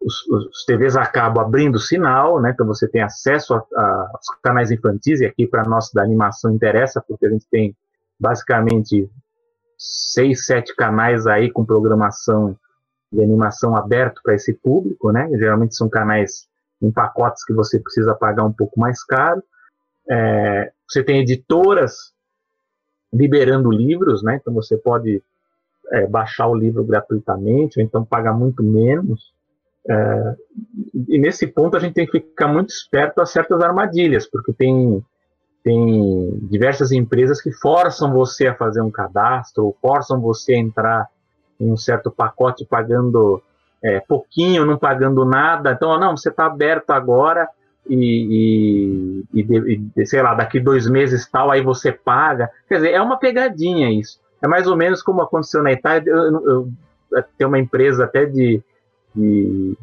os, 0.00 0.26
os, 0.28 0.64
TVs 0.64 0.96
acabam 0.96 1.44
abrindo 1.44 1.78
sinal, 1.78 2.40
né? 2.40 2.50
Então 2.50 2.66
você 2.66 2.88
tem 2.88 3.02
acesso 3.02 3.54
aos 3.54 4.26
canais 4.42 4.70
infantis 4.70 5.20
e 5.20 5.26
aqui 5.26 5.46
para 5.46 5.64
nós 5.64 5.90
da 5.92 6.02
animação 6.02 6.52
interessa 6.52 7.02
porque 7.06 7.26
a 7.26 7.30
gente 7.30 7.46
tem 7.50 7.76
basicamente 8.18 9.10
seis, 9.76 10.46
sete 10.46 10.74
canais 10.74 11.26
aí 11.26 11.50
com 11.50 11.64
programação 11.64 12.56
de 13.12 13.22
animação 13.22 13.76
aberto 13.76 14.20
para 14.22 14.34
esse 14.34 14.54
público, 14.54 15.10
né? 15.10 15.28
Geralmente 15.36 15.74
são 15.74 15.88
canais 15.88 16.48
em 16.80 16.90
pacotes 16.90 17.44
que 17.44 17.52
você 17.52 17.78
precisa 17.78 18.14
pagar 18.14 18.44
um 18.44 18.52
pouco 18.52 18.78
mais 18.78 19.04
caro. 19.04 19.42
É, 20.08 20.72
você 20.88 21.02
tem 21.02 21.20
editoras 21.20 22.12
liberando 23.12 23.70
livros, 23.70 24.22
né? 24.22 24.38
Então 24.40 24.52
você 24.54 24.76
pode 24.76 25.22
é, 25.92 26.06
baixar 26.06 26.46
o 26.46 26.54
livro 26.54 26.84
gratuitamente, 26.84 27.78
ou 27.78 27.84
então 27.84 28.04
pagar 28.04 28.32
muito 28.32 28.62
menos. 28.62 29.32
É, 29.88 30.36
e 31.08 31.18
nesse 31.18 31.46
ponto 31.46 31.76
a 31.76 31.80
gente 31.80 31.94
tem 31.94 32.06
que 32.06 32.20
ficar 32.20 32.48
muito 32.48 32.70
esperto 32.70 33.20
a 33.20 33.26
certas 33.26 33.60
armadilhas, 33.60 34.26
porque 34.26 34.52
tem 34.52 35.04
tem 35.62 36.38
diversas 36.48 36.90
empresas 36.90 37.40
que 37.40 37.52
forçam 37.52 38.12
você 38.12 38.46
a 38.46 38.54
fazer 38.54 38.80
um 38.80 38.90
cadastro, 38.90 39.66
ou 39.66 39.76
forçam 39.80 40.18
você 40.18 40.54
a 40.54 40.58
entrar 40.58 41.06
em 41.60 41.70
um 41.70 41.76
certo 41.76 42.10
pacote 42.10 42.64
pagando 42.64 43.42
é, 43.82 44.00
pouquinho, 44.00 44.66
não 44.66 44.78
pagando 44.78 45.24
nada. 45.24 45.72
Então, 45.72 45.98
não, 45.98 46.16
você 46.16 46.28
está 46.28 46.46
aberto 46.46 46.90
agora 46.90 47.48
e, 47.88 49.24
e, 49.34 49.80
e, 49.96 50.06
sei 50.06 50.22
lá, 50.22 50.34
daqui 50.34 50.60
dois 50.60 50.88
meses 50.88 51.28
tal, 51.28 51.50
aí 51.50 51.62
você 51.62 51.90
paga. 51.90 52.50
Quer 52.68 52.76
dizer, 52.76 52.90
é 52.92 53.00
uma 53.00 53.18
pegadinha 53.18 53.90
isso. 53.90 54.20
É 54.42 54.48
mais 54.48 54.66
ou 54.66 54.76
menos 54.76 55.02
como 55.02 55.22
aconteceu 55.22 55.62
na 55.62 55.72
Itália. 55.72 56.10
Eu, 56.10 56.16
eu, 56.16 56.42
eu 57.12 57.24
tem 57.36 57.46
uma 57.46 57.58
empresa 57.58 58.04
até 58.04 58.24
de, 58.24 58.62
de, 59.14 59.76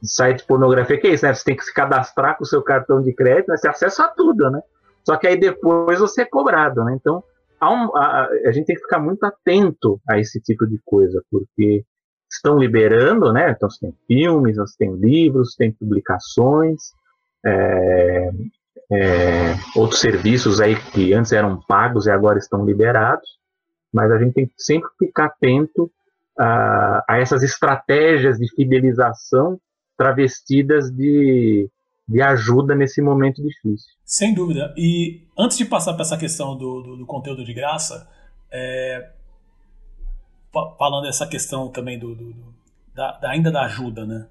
de 0.00 0.08
site 0.08 0.38
de 0.38 0.44
pornografia 0.44 0.98
que 0.98 1.06
é 1.06 1.10
isso, 1.10 1.24
né? 1.24 1.32
Você 1.32 1.44
tem 1.44 1.56
que 1.56 1.64
se 1.64 1.72
cadastrar 1.72 2.36
com 2.36 2.44
o 2.44 2.46
seu 2.46 2.62
cartão 2.62 3.00
de 3.00 3.12
crédito, 3.12 3.48
né? 3.48 3.56
você 3.56 3.68
acessa 3.68 4.08
tudo, 4.08 4.50
né? 4.50 4.60
Só 5.04 5.16
que 5.16 5.26
aí 5.26 5.38
depois 5.38 5.98
você 5.98 6.22
é 6.22 6.26
cobrado, 6.26 6.84
né? 6.84 6.96
Então, 7.00 7.22
um, 7.62 7.96
a, 7.96 8.28
a, 8.46 8.52
gente 8.52 8.66
tem 8.66 8.76
que 8.76 8.82
ficar 8.82 8.98
muito 8.98 9.24
atento 9.24 10.00
a 10.08 10.18
esse 10.18 10.40
tipo 10.40 10.66
de 10.66 10.80
coisa, 10.84 11.22
porque 11.30 11.84
estão 12.34 12.58
liberando, 12.58 13.32
né? 13.32 13.50
Então, 13.50 13.68
você 13.68 13.80
tem 13.80 13.94
filmes, 14.06 14.56
você 14.56 14.76
tem 14.78 14.94
livros, 14.96 15.54
tem 15.54 15.72
publicações, 15.72 16.92
é, 17.44 18.30
é, 18.92 19.54
outros 19.76 20.00
serviços 20.00 20.60
aí 20.60 20.76
que 20.76 21.12
antes 21.12 21.32
eram 21.32 21.60
pagos 21.66 22.06
e 22.06 22.10
agora 22.10 22.38
estão 22.38 22.64
liberados, 22.64 23.28
mas 23.92 24.10
a 24.10 24.18
gente 24.18 24.34
tem 24.34 24.46
que 24.46 24.54
sempre 24.56 24.88
ficar 24.98 25.26
atento 25.26 25.90
a, 26.38 27.04
a 27.08 27.18
essas 27.18 27.42
estratégias 27.42 28.38
de 28.38 28.48
fidelização 28.54 29.60
travestidas 29.96 30.90
de 30.90 31.68
de 32.06 32.20
ajuda 32.20 32.74
nesse 32.74 33.00
momento 33.00 33.42
difícil. 33.42 33.88
Sem 34.04 34.34
dúvida. 34.34 34.74
E 34.76 35.22
antes 35.38 35.56
de 35.56 35.64
passar 35.64 35.94
para 35.94 36.02
essa 36.02 36.18
questão 36.18 36.56
do, 36.56 36.82
do, 36.82 36.96
do, 36.98 37.06
conteúdo 37.06 37.44
de 37.44 37.54
graça, 37.54 38.08
é, 38.50 39.12
falando 40.78 41.04
dessa 41.04 41.26
questão 41.26 41.68
também 41.68 41.98
do, 41.98 42.14
do 42.14 42.52
da, 42.94 43.12
da, 43.12 43.30
ainda 43.30 43.50
da 43.50 43.62
ajuda, 43.62 44.04
né? 44.04 44.26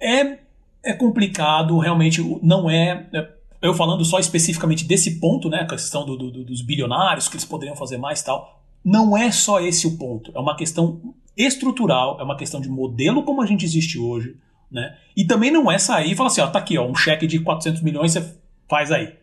É, 0.00 0.38
é 0.82 0.92
complicado, 0.92 1.78
realmente 1.78 2.22
não 2.42 2.70
é, 2.70 3.06
é 3.12 3.36
eu 3.60 3.74
falando 3.74 4.04
só 4.04 4.18
especificamente 4.18 4.84
desse 4.84 5.18
ponto, 5.18 5.48
né, 5.48 5.60
a 5.60 5.66
questão 5.66 6.04
do, 6.04 6.16
do, 6.16 6.44
dos 6.44 6.60
bilionários, 6.60 7.28
que 7.28 7.36
eles 7.36 7.44
poderiam 7.44 7.74
fazer 7.74 7.96
mais 7.96 8.22
tal, 8.22 8.62
não 8.84 9.16
é 9.16 9.32
só 9.32 9.60
esse 9.60 9.86
o 9.86 9.96
ponto. 9.96 10.30
É 10.34 10.38
uma 10.38 10.56
questão 10.56 11.14
estrutural, 11.36 12.20
é 12.20 12.22
uma 12.22 12.36
questão 12.36 12.60
de 12.60 12.68
modelo 12.68 13.24
como 13.24 13.42
a 13.42 13.46
gente 13.46 13.64
existe 13.64 13.98
hoje, 13.98 14.36
né? 14.70 14.96
E 15.16 15.24
também 15.24 15.50
não 15.50 15.70
é 15.70 15.78
sair 15.78 16.12
e 16.12 16.14
falar 16.14 16.28
assim, 16.28 16.40
ó, 16.40 16.46
tá 16.46 16.58
aqui, 16.58 16.78
ó, 16.78 16.86
um 16.86 16.94
cheque 16.94 17.26
de 17.26 17.40
400 17.40 17.82
milhões, 17.82 18.12
você 18.12 18.38
faz 18.68 18.92
aí. 18.92 19.14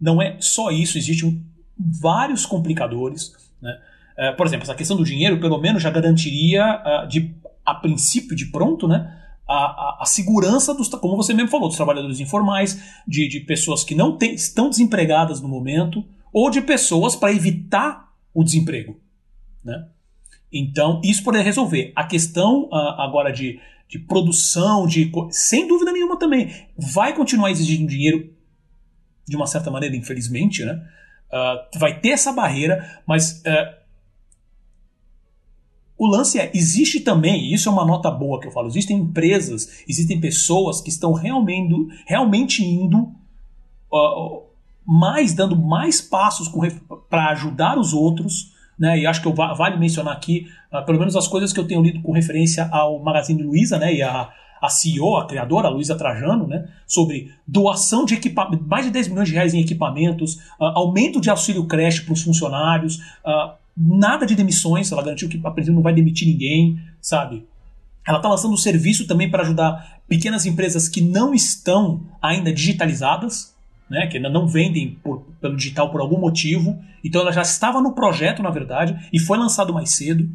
Não 0.00 0.20
é 0.20 0.36
só 0.40 0.70
isso, 0.70 0.98
existem 0.98 1.44
vários 1.78 2.46
complicadores. 2.46 3.34
Né? 3.60 3.80
É, 4.16 4.32
por 4.32 4.46
exemplo, 4.46 4.64
essa 4.64 4.74
questão 4.74 4.96
do 4.96 5.04
dinheiro, 5.04 5.40
pelo 5.40 5.58
menos, 5.58 5.82
já 5.82 5.90
garantiria, 5.90 6.82
uh, 6.84 7.08
de, 7.08 7.34
a 7.64 7.74
princípio, 7.74 8.36
de 8.36 8.46
pronto, 8.46 8.86
né? 8.86 9.18
A, 9.48 9.54
a, 9.54 9.98
a, 10.02 10.06
segurança 10.06 10.72
dos, 10.72 10.88
como 10.88 11.16
você 11.16 11.34
mesmo 11.34 11.50
falou, 11.50 11.68
dos 11.68 11.76
trabalhadores 11.76 12.20
informais, 12.20 12.80
de, 13.06 13.28
de 13.28 13.40
pessoas 13.40 13.84
que 13.84 13.94
não 13.94 14.16
tem, 14.16 14.34
estão 14.34 14.70
desempregadas 14.70 15.40
no 15.40 15.48
momento, 15.48 16.04
ou 16.32 16.48
de 16.48 16.60
pessoas 16.60 17.16
para 17.16 17.32
evitar 17.32 18.08
o 18.32 18.44
desemprego. 18.44 18.98
Né? 19.64 19.88
Então, 20.50 21.00
isso 21.04 21.22
poderia 21.22 21.44
resolver. 21.44 21.92
A 21.94 22.04
questão 22.04 22.64
uh, 22.66 23.00
agora 23.00 23.32
de 23.32 23.60
de 23.92 23.98
produção, 23.98 24.86
de 24.86 25.12
sem 25.30 25.68
dúvida 25.68 25.92
nenhuma 25.92 26.18
também 26.18 26.50
vai 26.78 27.14
continuar 27.14 27.50
exigindo 27.50 27.90
dinheiro 27.90 28.34
de 29.28 29.36
uma 29.36 29.46
certa 29.46 29.70
maneira, 29.70 29.94
infelizmente, 29.94 30.64
né? 30.64 30.82
Uh, 31.30 31.78
vai 31.78 32.00
ter 32.00 32.08
essa 32.08 32.32
barreira, 32.32 33.02
mas 33.06 33.42
uh, 33.42 33.81
o 36.02 36.06
lance 36.08 36.36
é, 36.36 36.50
existe 36.52 36.98
também, 36.98 37.44
e 37.44 37.54
isso 37.54 37.68
é 37.68 37.72
uma 37.72 37.84
nota 37.84 38.10
boa 38.10 38.40
que 38.40 38.48
eu 38.48 38.50
falo, 38.50 38.66
existem 38.66 38.96
empresas, 38.96 39.84
existem 39.88 40.20
pessoas 40.20 40.80
que 40.80 40.88
estão 40.88 41.12
realmente, 41.12 41.72
realmente 42.04 42.64
indo 42.64 43.12
uh, 43.92 44.42
mais, 44.84 45.32
dando 45.32 45.54
mais 45.54 46.00
passos 46.00 46.50
para 47.08 47.28
ajudar 47.30 47.78
os 47.78 47.92
outros, 47.92 48.52
né? 48.76 48.98
E 48.98 49.06
acho 49.06 49.22
que 49.22 49.28
eu, 49.28 49.32
vale 49.32 49.76
mencionar 49.76 50.12
aqui, 50.12 50.48
uh, 50.72 50.84
pelo 50.84 50.98
menos 50.98 51.14
as 51.14 51.28
coisas 51.28 51.52
que 51.52 51.60
eu 51.60 51.68
tenho 51.68 51.80
lido 51.80 52.02
com 52.02 52.10
referência 52.10 52.68
ao 52.72 52.98
Magazine 52.98 53.40
Luiza, 53.40 53.78
né? 53.78 53.94
E 53.94 54.02
a, 54.02 54.28
a 54.60 54.68
CEO, 54.68 55.18
a 55.18 55.28
criadora, 55.28 55.68
a 55.68 55.70
Luísa 55.70 55.94
Trajano, 55.94 56.48
né, 56.48 56.68
sobre 56.84 57.32
doação 57.46 58.04
de 58.04 58.14
equipamentos, 58.14 58.66
mais 58.66 58.86
de 58.86 58.90
10 58.90 59.08
milhões 59.08 59.28
de 59.28 59.34
reais 59.34 59.54
em 59.54 59.60
equipamentos, 59.60 60.34
uh, 60.58 60.64
aumento 60.74 61.20
de 61.20 61.30
auxílio 61.30 61.64
creche 61.66 62.02
para 62.02 62.12
os 62.12 62.22
funcionários, 62.22 62.96
uh, 63.24 63.61
nada 63.76 64.26
de 64.26 64.34
demissões, 64.34 64.92
ela 64.92 65.02
garantiu 65.02 65.28
que 65.28 65.40
a 65.42 65.50
princípio 65.50 65.74
não 65.74 65.82
vai 65.82 65.94
demitir 65.94 66.28
ninguém, 66.28 66.78
sabe? 67.00 67.46
Ela 68.06 68.18
está 68.18 68.28
lançando 68.28 68.52
um 68.52 68.58
serviço 68.58 69.06
também 69.06 69.30
para 69.30 69.42
ajudar 69.42 70.02
pequenas 70.08 70.44
empresas 70.44 70.88
que 70.88 71.00
não 71.00 71.32
estão 71.32 72.02
ainda 72.20 72.52
digitalizadas, 72.52 73.54
né, 73.88 74.06
que 74.06 74.16
ainda 74.16 74.28
não 74.28 74.46
vendem 74.46 74.98
por, 75.02 75.26
pelo 75.40 75.56
digital 75.56 75.90
por 75.90 76.00
algum 76.00 76.18
motivo. 76.18 76.78
Então 77.04 77.20
ela 77.20 77.32
já 77.32 77.42
estava 77.42 77.80
no 77.80 77.94
projeto, 77.94 78.42
na 78.42 78.50
verdade, 78.50 79.08
e 79.12 79.18
foi 79.18 79.38
lançado 79.38 79.72
mais 79.72 79.90
cedo. 79.90 80.28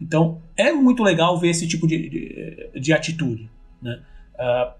Então 0.00 0.40
é 0.56 0.72
muito 0.72 1.02
legal 1.02 1.38
ver 1.38 1.50
esse 1.50 1.66
tipo 1.68 1.86
de, 1.86 2.08
de, 2.08 2.80
de 2.80 2.92
atitude. 2.92 3.48
Né? 3.80 4.00
Uh, 4.34 4.72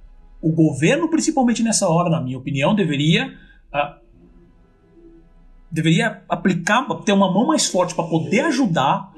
o 0.49 0.53
governo, 0.53 1.09
principalmente 1.09 1.63
nessa 1.63 1.89
hora, 1.89 2.11
na 2.11 2.21
minha 2.21 2.39
opinião, 2.39 2.75
deveria 2.75 3.29
uh, 3.73 4.06
deveria 5.71 6.23
aplicar, 6.29 6.85
ter 7.05 7.13
uma 7.13 7.33
mão 7.33 7.47
mais 7.47 7.67
forte 7.67 7.95
para 7.95 8.05
poder 8.05 8.41
ajudar 8.47 9.13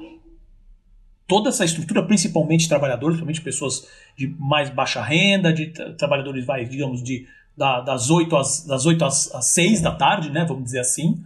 toda 1.27 1.49
essa 1.49 1.63
estrutura, 1.63 2.03
principalmente 2.03 2.67
trabalhadores, 2.67 3.17
principalmente 3.17 3.41
pessoas 3.41 3.87
de 4.17 4.27
mais 4.39 4.69
baixa 4.69 5.01
renda, 5.01 5.53
de 5.53 5.67
trabalhadores, 5.95 6.43
vai, 6.43 6.65
digamos, 6.65 7.03
de, 7.03 7.27
da, 7.55 7.81
das 7.81 8.09
8 8.09 8.35
às, 8.35 8.65
das 8.65 8.85
8 8.85 9.05
às, 9.05 9.35
às 9.35 9.45
6 9.45 9.81
da 9.81 9.93
tarde, 9.93 10.31
né, 10.31 10.43
vamos 10.43 10.63
dizer 10.63 10.79
assim. 10.79 11.23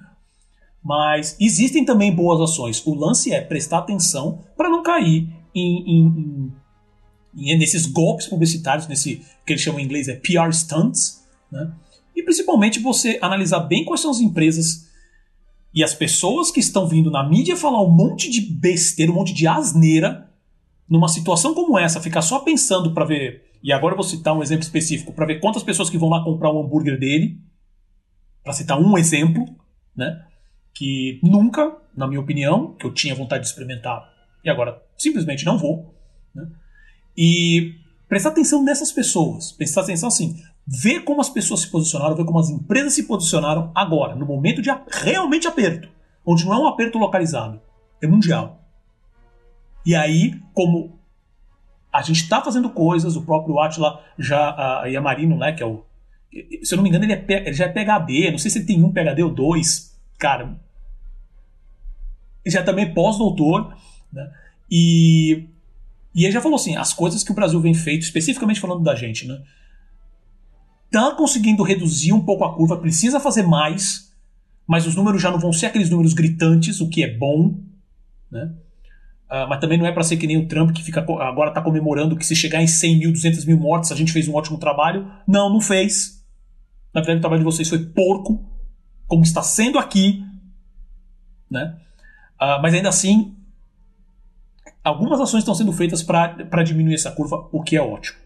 Mas 0.83 1.37
existem 1.39 1.85
também 1.85 2.13
boas 2.13 2.41
ações. 2.41 2.85
O 2.85 2.93
lance 2.93 3.31
é 3.31 3.39
prestar 3.39 3.77
atenção 3.77 4.43
para 4.57 4.69
não 4.69 4.83
cair 4.83 5.29
em, 5.55 5.89
em, 5.89 6.53
em, 7.37 7.57
nesses 7.57 7.85
golpes 7.85 8.27
publicitários, 8.27 8.87
nesse 8.87 9.21
que 9.45 9.53
eles 9.53 9.61
chamam 9.61 9.79
em 9.79 9.85
inglês 9.85 10.09
é 10.09 10.15
PR 10.15 10.51
stunts, 10.51 11.23
né? 11.49 11.71
E 12.15 12.21
principalmente 12.21 12.79
você 12.79 13.17
analisar 13.21 13.61
bem 13.61 13.85
quais 13.85 14.01
são 14.01 14.11
as 14.11 14.19
empresas 14.19 14.89
e 15.73 15.83
as 15.83 15.93
pessoas 15.93 16.51
que 16.51 16.59
estão 16.59 16.87
vindo 16.87 17.09
na 17.09 17.27
mídia 17.27 17.57
falar 17.57 17.81
um 17.81 17.89
monte 17.89 18.29
de 18.29 18.41
besteira, 18.41 19.11
um 19.11 19.15
monte 19.15 19.33
de 19.33 19.47
asneira, 19.47 20.29
numa 20.87 21.07
situação 21.07 21.53
como 21.53 21.79
essa, 21.79 21.99
ficar 21.99 22.21
só 22.21 22.39
pensando 22.39 22.93
para 22.93 23.05
ver. 23.05 23.51
E 23.63 23.71
agora 23.71 23.93
eu 23.93 23.97
vou 23.97 24.03
citar 24.03 24.37
um 24.37 24.43
exemplo 24.43 24.63
específico, 24.63 25.13
para 25.13 25.25
ver 25.25 25.39
quantas 25.39 25.63
pessoas 25.63 25.89
que 25.89 25.97
vão 25.97 26.09
lá 26.09 26.23
comprar 26.23 26.51
o 26.51 26.59
um 26.59 26.65
hambúrguer 26.65 26.99
dele, 26.99 27.39
para 28.43 28.53
citar 28.53 28.79
um 28.79 28.97
exemplo, 28.97 29.45
né? 29.95 30.25
Que 30.75 31.19
nunca, 31.23 31.75
na 31.95 32.07
minha 32.07 32.19
opinião, 32.19 32.73
que 32.75 32.85
eu 32.85 32.93
tinha 32.93 33.15
vontade 33.15 33.43
de 33.43 33.49
experimentar 33.49 34.11
e 34.43 34.49
agora 34.49 34.79
simplesmente 34.97 35.45
não 35.45 35.57
vou, 35.57 35.95
né? 36.35 36.47
E 37.17 37.75
prestar 38.07 38.29
atenção 38.29 38.63
nessas 38.63 38.91
pessoas, 38.91 39.51
prestar 39.51 39.81
atenção 39.81 40.09
assim, 40.09 40.39
ver 40.65 41.01
como 41.01 41.21
as 41.21 41.29
pessoas 41.29 41.61
se 41.61 41.67
posicionaram, 41.67 42.15
ver 42.15 42.25
como 42.25 42.39
as 42.39 42.49
empresas 42.49 42.93
se 42.93 43.03
posicionaram 43.03 43.71
agora, 43.75 44.15
no 44.15 44.25
momento 44.25 44.61
de 44.61 44.69
realmente 44.89 45.47
aperto, 45.47 45.89
onde 46.25 46.45
não 46.45 46.53
é 46.53 46.57
um 46.57 46.67
aperto 46.67 46.97
localizado, 46.97 47.61
é 48.01 48.07
mundial. 48.07 48.61
E 49.85 49.93
aí, 49.95 50.39
como 50.53 50.97
a 51.91 52.01
gente 52.01 52.23
está 52.23 52.41
fazendo 52.41 52.69
coisas, 52.69 53.15
o 53.15 53.21
próprio 53.21 53.59
Atila 53.59 54.03
já, 54.17 54.81
a 54.81 54.85
Yamarino, 54.87 55.37
né, 55.37 55.51
que 55.51 55.61
é 55.61 55.65
o. 55.65 55.85
Se 56.63 56.73
eu 56.73 56.77
não 56.77 56.83
me 56.83 56.89
engano, 56.89 57.05
ele, 57.05 57.13
é, 57.13 57.25
ele 57.29 57.53
já 57.53 57.65
é 57.65 57.69
PHD, 57.69 58.31
não 58.31 58.39
sei 58.39 58.49
se 58.49 58.57
ele 58.57 58.65
tem 58.65 58.83
um 58.83 58.91
PHD 58.91 59.21
ou 59.21 59.29
dois, 59.29 59.95
cara. 60.17 60.57
Ele 62.43 62.53
já 62.53 62.61
é 62.61 62.63
também 62.63 62.91
pós-doutor, 62.91 63.75
né? 64.11 64.31
E, 64.71 65.45
e 66.15 66.23
ele 66.23 66.31
já 66.31 66.41
falou 66.41 66.55
assim: 66.55 66.75
as 66.75 66.93
coisas 66.93 67.23
que 67.23 67.31
o 67.31 67.35
Brasil 67.35 67.59
vem 67.59 67.75
feito, 67.75 68.01
especificamente 68.01 68.59
falando 68.59 68.81
da 68.81 68.95
gente, 68.95 69.27
né? 69.27 69.43
Está 70.93 71.15
conseguindo 71.15 71.63
reduzir 71.63 72.13
um 72.13 72.23
pouco 72.23 72.45
a 72.45 72.55
curva, 72.55 72.77
precisa 72.77 73.19
fazer 73.19 73.41
mais, 73.41 74.13
mas 74.67 74.85
os 74.85 74.95
números 74.95 75.19
já 75.19 75.31
não 75.31 75.39
vão 75.39 75.51
ser 75.51 75.65
aqueles 75.65 75.89
números 75.89 76.13
gritantes, 76.13 76.79
o 76.79 76.87
que 76.87 77.03
é 77.03 77.17
bom, 77.17 77.59
né? 78.29 78.53
Uh, 79.25 79.49
mas 79.49 79.59
também 79.59 79.79
não 79.79 79.87
é 79.87 79.91
para 79.91 80.03
ser 80.03 80.17
que 80.17 80.27
nem 80.27 80.37
o 80.37 80.47
Trump 80.47 80.71
que 80.71 80.83
fica 80.83 80.99
agora 80.99 81.49
está 81.49 81.59
comemorando 81.59 82.15
que 82.15 82.23
se 82.23 82.35
chegar 82.35 82.61
em 82.61 82.67
100 82.67 82.99
mil, 82.99 83.11
200 83.11 83.45
mil 83.45 83.57
mortes 83.57 83.91
a 83.91 83.95
gente 83.95 84.11
fez 84.11 84.27
um 84.27 84.35
ótimo 84.35 84.59
trabalho. 84.59 85.11
Não, 85.27 85.49
não 85.49 85.59
fez. 85.59 86.23
Na 86.93 87.01
verdade, 87.01 87.17
o 87.17 87.21
trabalho 87.21 87.39
de 87.39 87.45
vocês 87.45 87.67
foi 87.67 87.79
porco, 87.79 88.45
como 89.07 89.23
está 89.23 89.41
sendo 89.41 89.79
aqui, 89.79 90.23
né? 91.49 91.75
Uh, 92.39 92.61
mas 92.61 92.75
ainda 92.75 92.89
assim, 92.89 93.35
algumas 94.83 95.19
ações 95.19 95.41
estão 95.41 95.55
sendo 95.55 95.73
feitas 95.73 96.03
para 96.03 96.63
diminuir 96.63 96.93
essa 96.93 97.09
curva, 97.09 97.49
o 97.51 97.63
que 97.63 97.75
é 97.75 97.81
ótimo. 97.81 98.22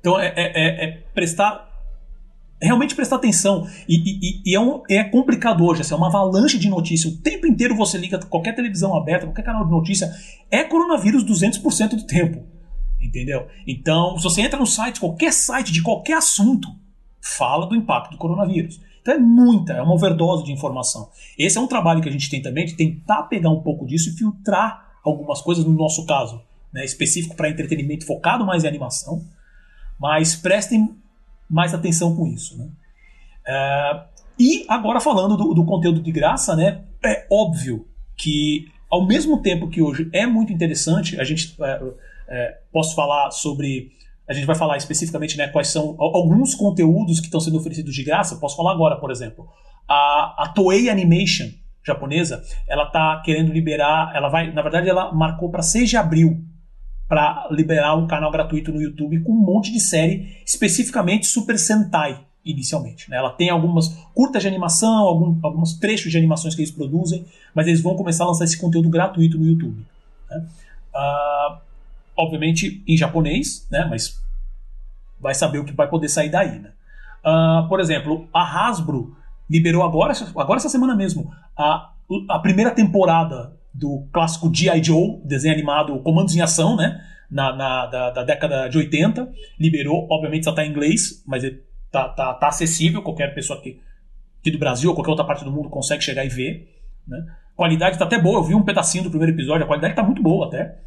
Então 0.00 0.18
é, 0.18 0.28
é, 0.36 0.52
é, 0.54 0.84
é 0.84 0.90
prestar. 1.14 1.66
Realmente 2.60 2.94
prestar 2.94 3.16
atenção. 3.16 3.68
E, 3.86 3.96
e, 3.96 4.42
e 4.46 4.56
é, 4.56 4.60
um, 4.60 4.82
é, 4.88 5.04
complicado 5.04 5.62
hoje, 5.62 5.82
assim, 5.82 5.92
é 5.92 5.96
uma 5.96 6.06
avalanche 6.06 6.58
de 6.58 6.70
notícias. 6.70 7.12
O 7.12 7.20
tempo 7.20 7.46
inteiro 7.46 7.76
você 7.76 7.98
liga 7.98 8.18
qualquer 8.18 8.54
televisão 8.54 8.96
aberta, 8.96 9.26
qualquer 9.26 9.44
canal 9.44 9.66
de 9.66 9.70
notícia, 9.70 10.10
é 10.50 10.64
coronavírus 10.64 11.22
200% 11.22 11.90
do 11.90 12.06
tempo. 12.06 12.42
Entendeu? 12.98 13.46
Então, 13.66 14.16
se 14.16 14.24
você 14.24 14.40
entra 14.40 14.58
no 14.58 14.66
site, 14.66 15.00
qualquer 15.00 15.34
site 15.34 15.70
de 15.70 15.82
qualquer 15.82 16.16
assunto, 16.16 16.68
fala 17.20 17.66
do 17.66 17.76
impacto 17.76 18.12
do 18.12 18.16
coronavírus. 18.16 18.80
Então 19.02 19.14
é 19.14 19.18
muita, 19.18 19.72
é 19.72 19.82
uma 19.82 19.94
overdose 19.94 20.44
de 20.44 20.52
informação. 20.52 21.08
Esse 21.38 21.58
é 21.58 21.60
um 21.60 21.66
trabalho 21.66 22.02
que 22.02 22.08
a 22.08 22.12
gente 22.12 22.28
tem 22.28 22.42
também 22.42 22.66
de 22.66 22.74
tentar 22.74 23.24
pegar 23.24 23.50
um 23.50 23.62
pouco 23.62 23.86
disso 23.86 24.10
e 24.10 24.12
filtrar 24.12 24.96
algumas 25.04 25.40
coisas, 25.40 25.64
no 25.64 25.72
nosso 25.72 26.04
caso, 26.06 26.42
né, 26.72 26.84
específico 26.84 27.36
para 27.36 27.48
entretenimento 27.48 28.04
focado 28.04 28.44
mais 28.44 28.64
em 28.64 28.68
animação, 28.68 29.24
mas 29.98 30.34
prestem 30.34 30.94
mais 31.48 31.74
atenção 31.74 32.14
com 32.14 32.26
isso. 32.26 32.56
Né? 32.58 32.68
É, 33.46 34.00
e 34.38 34.66
agora 34.68 35.00
falando 35.00 35.36
do, 35.36 35.54
do, 35.54 35.64
conteúdo 35.64 36.00
de 36.00 36.12
graça, 36.12 36.54
né, 36.54 36.84
é 37.04 37.26
óbvio 37.30 37.86
que 38.16 38.66
ao 38.90 39.06
mesmo 39.06 39.40
tempo 39.40 39.68
que 39.68 39.80
hoje 39.80 40.08
é 40.12 40.26
muito 40.26 40.52
interessante, 40.52 41.18
a 41.20 41.24
gente 41.24 41.54
é, 41.60 41.82
é, 42.28 42.58
posso 42.72 42.94
falar 42.94 43.30
sobre, 43.30 43.90
a 44.28 44.32
gente 44.32 44.46
vai 44.46 44.56
falar 44.56 44.76
especificamente 44.76 45.36
né, 45.36 45.48
quais 45.48 45.68
são 45.68 45.96
alguns 45.98 46.54
conteúdos 46.54 47.20
que 47.20 47.26
estão 47.26 47.40
sendo 47.40 47.56
oferecidos 47.56 47.94
de 47.94 48.04
graça. 48.04 48.36
Posso 48.36 48.56
falar 48.56 48.72
agora, 48.72 48.96
por 48.96 49.10
exemplo, 49.10 49.48
a, 49.88 50.44
a 50.44 50.48
Toei 50.54 50.88
Animation 50.88 51.48
japonesa, 51.86 52.42
ela 52.68 52.84
está 52.84 53.22
querendo 53.24 53.52
liberar, 53.52 54.10
ela 54.12 54.28
vai, 54.28 54.52
na 54.52 54.60
verdade, 54.60 54.88
ela 54.88 55.12
marcou 55.12 55.48
para 55.48 55.62
6 55.62 55.88
de 55.88 55.96
abril 55.96 56.44
para 57.08 57.48
liberar 57.50 57.94
um 57.94 58.06
canal 58.06 58.30
gratuito 58.30 58.72
no 58.72 58.80
YouTube 58.80 59.20
com 59.20 59.32
um 59.32 59.36
monte 59.36 59.72
de 59.72 59.80
série, 59.80 60.36
especificamente 60.44 61.26
Super 61.26 61.58
Sentai, 61.58 62.20
inicialmente. 62.44 63.08
Né? 63.10 63.16
Ela 63.16 63.30
tem 63.30 63.48
algumas 63.50 63.88
curtas 64.14 64.42
de 64.42 64.48
animação, 64.48 65.06
algum, 65.06 65.38
alguns 65.42 65.74
trechos 65.74 66.10
de 66.10 66.18
animações 66.18 66.54
que 66.54 66.62
eles 66.62 66.70
produzem, 66.70 67.24
mas 67.54 67.66
eles 67.66 67.80
vão 67.80 67.96
começar 67.96 68.24
a 68.24 68.28
lançar 68.28 68.44
esse 68.44 68.58
conteúdo 68.58 68.88
gratuito 68.88 69.38
no 69.38 69.46
YouTube. 69.46 69.84
Né? 70.30 70.46
Uh, 70.94 71.58
obviamente 72.16 72.82
em 72.86 72.96
japonês, 72.96 73.66
né? 73.70 73.86
mas 73.88 74.20
vai 75.20 75.34
saber 75.34 75.58
o 75.58 75.64
que 75.64 75.72
vai 75.72 75.88
poder 75.88 76.08
sair 76.08 76.30
daí. 76.30 76.58
Né? 76.58 76.70
Uh, 77.24 77.68
por 77.68 77.80
exemplo, 77.80 78.28
a 78.32 78.68
Hasbro 78.68 79.16
liberou 79.48 79.84
agora, 79.84 80.12
agora 80.36 80.58
essa 80.58 80.68
semana 80.68 80.96
mesmo, 80.96 81.32
a, 81.56 81.90
a 82.28 82.38
primeira 82.40 82.72
temporada 82.72 83.56
do 83.76 84.08
clássico 84.10 84.50
G.I. 84.52 84.82
Joe, 84.82 85.20
desenho 85.24 85.54
animado 85.54 86.00
Comandos 86.00 86.34
em 86.34 86.40
Ação, 86.40 86.76
né? 86.76 87.00
Na, 87.30 87.54
na 87.54 87.86
da, 87.86 88.10
da, 88.10 88.24
década 88.24 88.68
de 88.68 88.78
80. 88.78 89.30
Liberou, 89.58 90.06
obviamente 90.10 90.44
só 90.44 90.50
está 90.50 90.64
em 90.64 90.70
inglês, 90.70 91.22
mas 91.26 91.44
está 91.44 92.08
tá, 92.08 92.34
tá 92.34 92.48
acessível, 92.48 93.02
qualquer 93.02 93.34
pessoa 93.34 93.58
aqui, 93.58 93.80
aqui 94.40 94.50
do 94.50 94.58
Brasil 94.58 94.88
ou 94.88 94.94
qualquer 94.94 95.10
outra 95.10 95.26
parte 95.26 95.44
do 95.44 95.52
mundo 95.52 95.68
consegue 95.68 96.02
chegar 96.02 96.24
e 96.24 96.28
ver. 96.28 96.72
Né? 97.06 97.18
Qualidade 97.54 97.96
está 97.96 98.06
até 98.06 98.18
boa, 98.18 98.38
eu 98.38 98.44
vi 98.44 98.54
um 98.54 98.64
pedacinho 98.64 99.04
do 99.04 99.10
primeiro 99.10 99.34
episódio, 99.34 99.64
a 99.64 99.66
qualidade 99.66 99.92
está 99.92 100.02
muito 100.02 100.22
boa 100.22 100.46
até. 100.46 100.78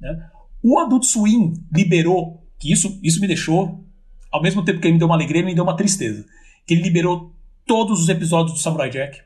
Né? 0.00 0.28
O 0.62 0.78
Adult 0.78 1.04
Swim 1.04 1.52
liberou, 1.72 2.46
que 2.58 2.72
isso, 2.72 2.98
isso 3.02 3.20
me 3.20 3.26
deixou, 3.26 3.84
ao 4.32 4.40
mesmo 4.40 4.64
tempo 4.64 4.80
que 4.80 4.86
ele 4.86 4.94
me 4.94 4.98
deu 4.98 5.08
uma 5.08 5.16
alegria, 5.16 5.40
ele 5.40 5.48
me 5.48 5.54
deu 5.54 5.64
uma 5.64 5.76
tristeza. 5.76 6.24
Que 6.66 6.74
ele 6.74 6.82
liberou 6.82 7.34
todos 7.66 8.00
os 8.00 8.08
episódios 8.08 8.54
do 8.54 8.58
Samurai 8.58 8.88
Jack, 8.88 9.20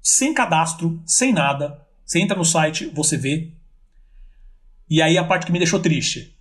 sem 0.00 0.32
cadastro, 0.32 1.02
sem 1.04 1.32
nada, 1.32 1.85
você 2.06 2.20
entra 2.20 2.36
no 2.36 2.44
site, 2.44 2.86
você 2.94 3.16
vê. 3.16 3.50
E 4.88 5.02
aí 5.02 5.18
a 5.18 5.24
parte 5.24 5.44
que 5.44 5.52
me 5.52 5.58
deixou 5.58 5.80
triste. 5.80 6.34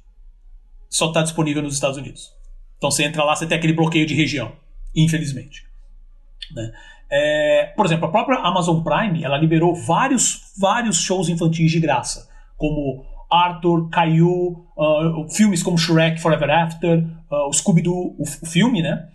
Só 0.87 1.07
está 1.07 1.23
disponível 1.23 1.63
nos 1.63 1.73
Estados 1.73 1.97
Unidos. 1.97 2.31
Então 2.77 2.91
você 2.91 3.03
entra 3.03 3.23
lá, 3.23 3.35
você 3.35 3.47
tem 3.47 3.57
aquele 3.57 3.73
bloqueio 3.73 4.05
de 4.05 4.13
região. 4.13 4.53
Infelizmente. 4.95 5.65
Né? 6.51 6.71
É, 7.09 7.73
por 7.75 7.85
exemplo, 7.85 8.05
a 8.05 8.11
própria 8.11 8.39
Amazon 8.39 8.81
Prime, 8.81 9.23
ela 9.23 9.37
liberou 9.37 9.75
vários, 9.75 10.53
vários 10.57 11.01
shows 11.01 11.29
infantis 11.29 11.71
de 11.71 11.79
graça, 11.79 12.29
como 12.57 13.03
Arthur, 13.31 13.89
Caillou, 13.89 14.67
uh, 14.77 15.29
filmes 15.29 15.63
como 15.63 15.77
Shrek 15.77 16.21
Forever 16.21 16.49
After, 16.49 16.99
uh, 17.31 17.47
o 17.47 17.53
Scooby-Doo, 17.53 18.15
o, 18.17 18.23
o, 18.23 18.45
filme, 18.45 18.81
né? 18.81 19.07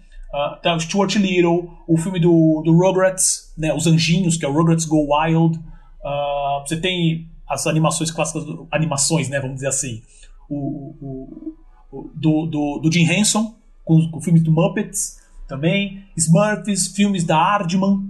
Uh, 0.64 0.74
o 0.74 0.80
Stuart 0.80 1.14
Little, 1.16 1.70
o 1.88 1.96
filme 1.96 2.20
do, 2.20 2.62
do 2.64 2.72
Rugrats, 2.72 3.52
né? 3.56 3.72
Os 3.72 3.86
Anjinhos, 3.86 4.36
que 4.36 4.44
é 4.44 4.48
o 4.48 4.52
Rugrats 4.52 4.84
Go 4.84 5.06
Wild. 5.14 5.58
Uh, 6.02 6.60
você 6.66 6.76
tem 6.76 7.28
as 7.46 7.66
animações 7.66 8.10
clássicas, 8.10 8.44
animações, 8.70 9.28
né? 9.28 9.40
Vamos 9.40 9.56
dizer 9.56 9.68
assim. 9.68 10.02
O, 10.48 10.94
o, 11.00 11.56
o 11.92 12.10
do, 12.14 12.46
do, 12.46 12.78
do, 12.78 12.92
Jim 12.92 13.04
Henson, 13.04 13.54
com, 13.84 14.10
com 14.10 14.20
filmes 14.20 14.42
do 14.42 14.52
Muppets 14.52 15.20
também. 15.46 16.04
Smurfs, 16.16 16.88
filmes 16.88 17.24
da 17.24 17.36
Aardman, 17.36 18.08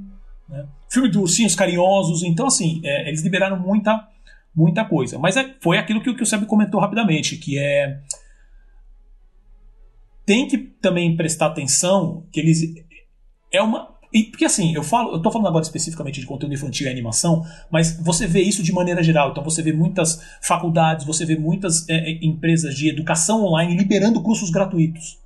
né? 0.48 0.66
filme 0.90 1.08
dos 1.08 1.22
Ursinhos 1.22 1.54
Carinhosos. 1.54 2.22
Então, 2.22 2.46
assim, 2.46 2.80
é, 2.84 3.08
eles 3.08 3.22
liberaram 3.22 3.58
muita 3.58 4.06
muita 4.54 4.84
coisa. 4.84 5.18
Mas 5.18 5.36
é, 5.36 5.54
foi 5.60 5.78
aquilo 5.78 6.02
que, 6.02 6.12
que 6.12 6.22
o 6.22 6.26
Seb 6.26 6.44
comentou 6.46 6.80
rapidamente, 6.80 7.36
que 7.36 7.58
é 7.58 8.00
tem 10.26 10.46
que 10.46 10.58
também 10.58 11.16
prestar 11.16 11.46
atenção 11.46 12.24
que 12.30 12.38
eles 12.38 12.60
é 13.52 13.60
uma 13.60 13.89
e, 14.12 14.24
porque 14.24 14.44
assim, 14.44 14.74
eu 14.74 14.82
falo, 14.82 15.12
eu 15.14 15.22
tô 15.22 15.30
falando 15.30 15.48
agora 15.48 15.62
especificamente 15.62 16.20
de 16.20 16.26
conteúdo 16.26 16.52
infantil 16.52 16.86
e 16.86 16.90
animação, 16.90 17.44
mas 17.70 17.96
você 18.00 18.26
vê 18.26 18.40
isso 18.40 18.62
de 18.62 18.72
maneira 18.72 19.02
geral. 19.02 19.30
Então 19.30 19.44
você 19.44 19.62
vê 19.62 19.72
muitas 19.72 20.20
faculdades, 20.42 21.06
você 21.06 21.24
vê 21.24 21.36
muitas 21.36 21.88
é, 21.88 21.94
é 21.94 22.24
empresas 22.24 22.74
de 22.74 22.88
educação 22.88 23.44
online 23.44 23.76
liberando 23.76 24.22
cursos 24.22 24.50
gratuitos. 24.50 25.18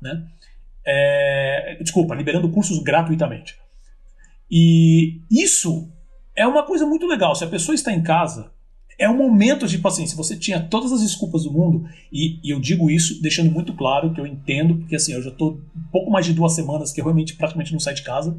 Né? 0.00 0.24
É, 0.86 1.78
desculpa, 1.80 2.14
liberando 2.14 2.48
cursos 2.50 2.78
gratuitamente. 2.82 3.58
E 4.50 5.20
isso 5.30 5.90
é 6.36 6.46
uma 6.46 6.64
coisa 6.64 6.86
muito 6.86 7.06
legal. 7.06 7.34
Se 7.34 7.44
a 7.44 7.48
pessoa 7.48 7.74
está 7.74 7.92
em 7.92 8.02
casa, 8.02 8.52
é 9.00 9.08
um 9.08 9.16
momento 9.16 9.66
de, 9.66 9.80
se 10.06 10.14
você 10.14 10.36
tinha 10.36 10.60
todas 10.60 10.92
as 10.92 11.00
desculpas 11.00 11.44
do 11.44 11.50
mundo, 11.50 11.88
e, 12.12 12.38
e, 12.46 12.50
eu 12.50 12.60
digo 12.60 12.90
isso 12.90 13.20
deixando 13.22 13.50
muito 13.50 13.72
claro 13.72 14.12
que 14.12 14.20
eu 14.20 14.26
entendo, 14.26 14.76
porque 14.76 14.94
assim, 14.94 15.14
eu 15.14 15.22
já 15.22 15.30
estou 15.30 15.52
um 15.74 15.90
pouco 15.90 16.10
mais 16.10 16.26
de 16.26 16.34
duas 16.34 16.54
semanas 16.54 16.92
que 16.92 17.00
eu 17.00 17.04
realmente 17.06 17.34
praticamente 17.34 17.72
não 17.72 17.80
saio 17.80 17.96
de 17.96 18.02
casa. 18.02 18.38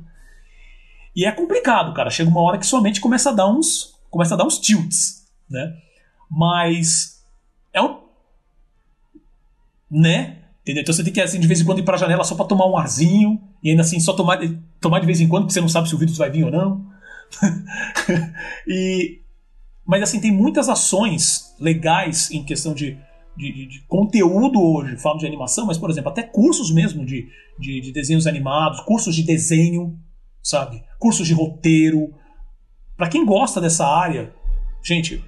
E 1.15 1.25
é 1.25 1.31
complicado, 1.31 1.95
cara. 1.95 2.11
Chega 2.11 2.29
uma 2.29 2.41
hora 2.41 2.59
que 2.59 2.65
sua 2.65 2.79
mente 2.79 3.01
começa 3.01 3.31
a 3.31 3.33
dar 3.33 3.49
uns. 3.49 3.99
começa 4.11 4.35
a 4.35 4.37
dar 4.37 4.45
uns 4.45 4.59
tilts, 4.59 5.27
né? 5.49 5.75
Mas. 6.29 7.23
É 7.73 7.81
um. 7.81 7.97
Né? 9.89 10.43
Entendeu? 10.61 10.83
Então 10.83 10.93
você 10.93 11.03
tem 11.03 11.11
que, 11.11 11.19
assim, 11.19 11.39
de 11.39 11.47
vez 11.47 11.59
em 11.59 11.65
quando 11.65 11.79
ir 11.79 11.83
pra 11.83 11.97
janela 11.97 12.23
só 12.23 12.35
pra 12.35 12.45
tomar 12.45 12.67
um 12.67 12.77
arzinho, 12.77 13.41
e 13.63 13.71
ainda 13.71 13.81
assim 13.81 13.99
só 13.99 14.13
tomar, 14.13 14.39
tomar 14.79 14.99
de 14.99 15.07
vez 15.07 15.19
em 15.19 15.27
quando, 15.27 15.45
porque 15.45 15.53
você 15.53 15.61
não 15.61 15.67
sabe 15.67 15.89
se 15.89 15.95
o 15.95 15.97
vírus 15.97 16.17
vai 16.17 16.29
vir 16.29 16.43
ou 16.43 16.51
não. 16.51 16.85
e, 18.67 19.20
mas 19.85 20.03
assim, 20.03 20.19
tem 20.19 20.31
muitas 20.31 20.69
ações 20.69 21.55
legais 21.59 22.31
em 22.31 22.43
questão 22.43 22.73
de, 22.73 22.97
de, 23.35 23.51
de, 23.51 23.67
de, 23.67 23.81
conteúdo 23.87 24.61
hoje. 24.61 24.97
Falo 24.97 25.17
de 25.17 25.25
animação, 25.25 25.65
mas, 25.65 25.77
por 25.77 25.89
exemplo, 25.89 26.11
até 26.11 26.23
cursos 26.23 26.71
mesmo 26.71 27.05
de, 27.05 27.27
de, 27.59 27.81
de 27.81 27.91
desenhos 27.91 28.27
animados, 28.27 28.79
cursos 28.81 29.15
de 29.15 29.23
desenho, 29.23 29.97
sabe? 30.41 30.83
Cursos 30.99 31.27
de 31.27 31.33
roteiro. 31.33 32.13
Para 32.95 33.09
quem 33.09 33.25
gosta 33.25 33.59
dessa 33.59 33.85
área, 33.85 34.33
gente, 34.83 35.23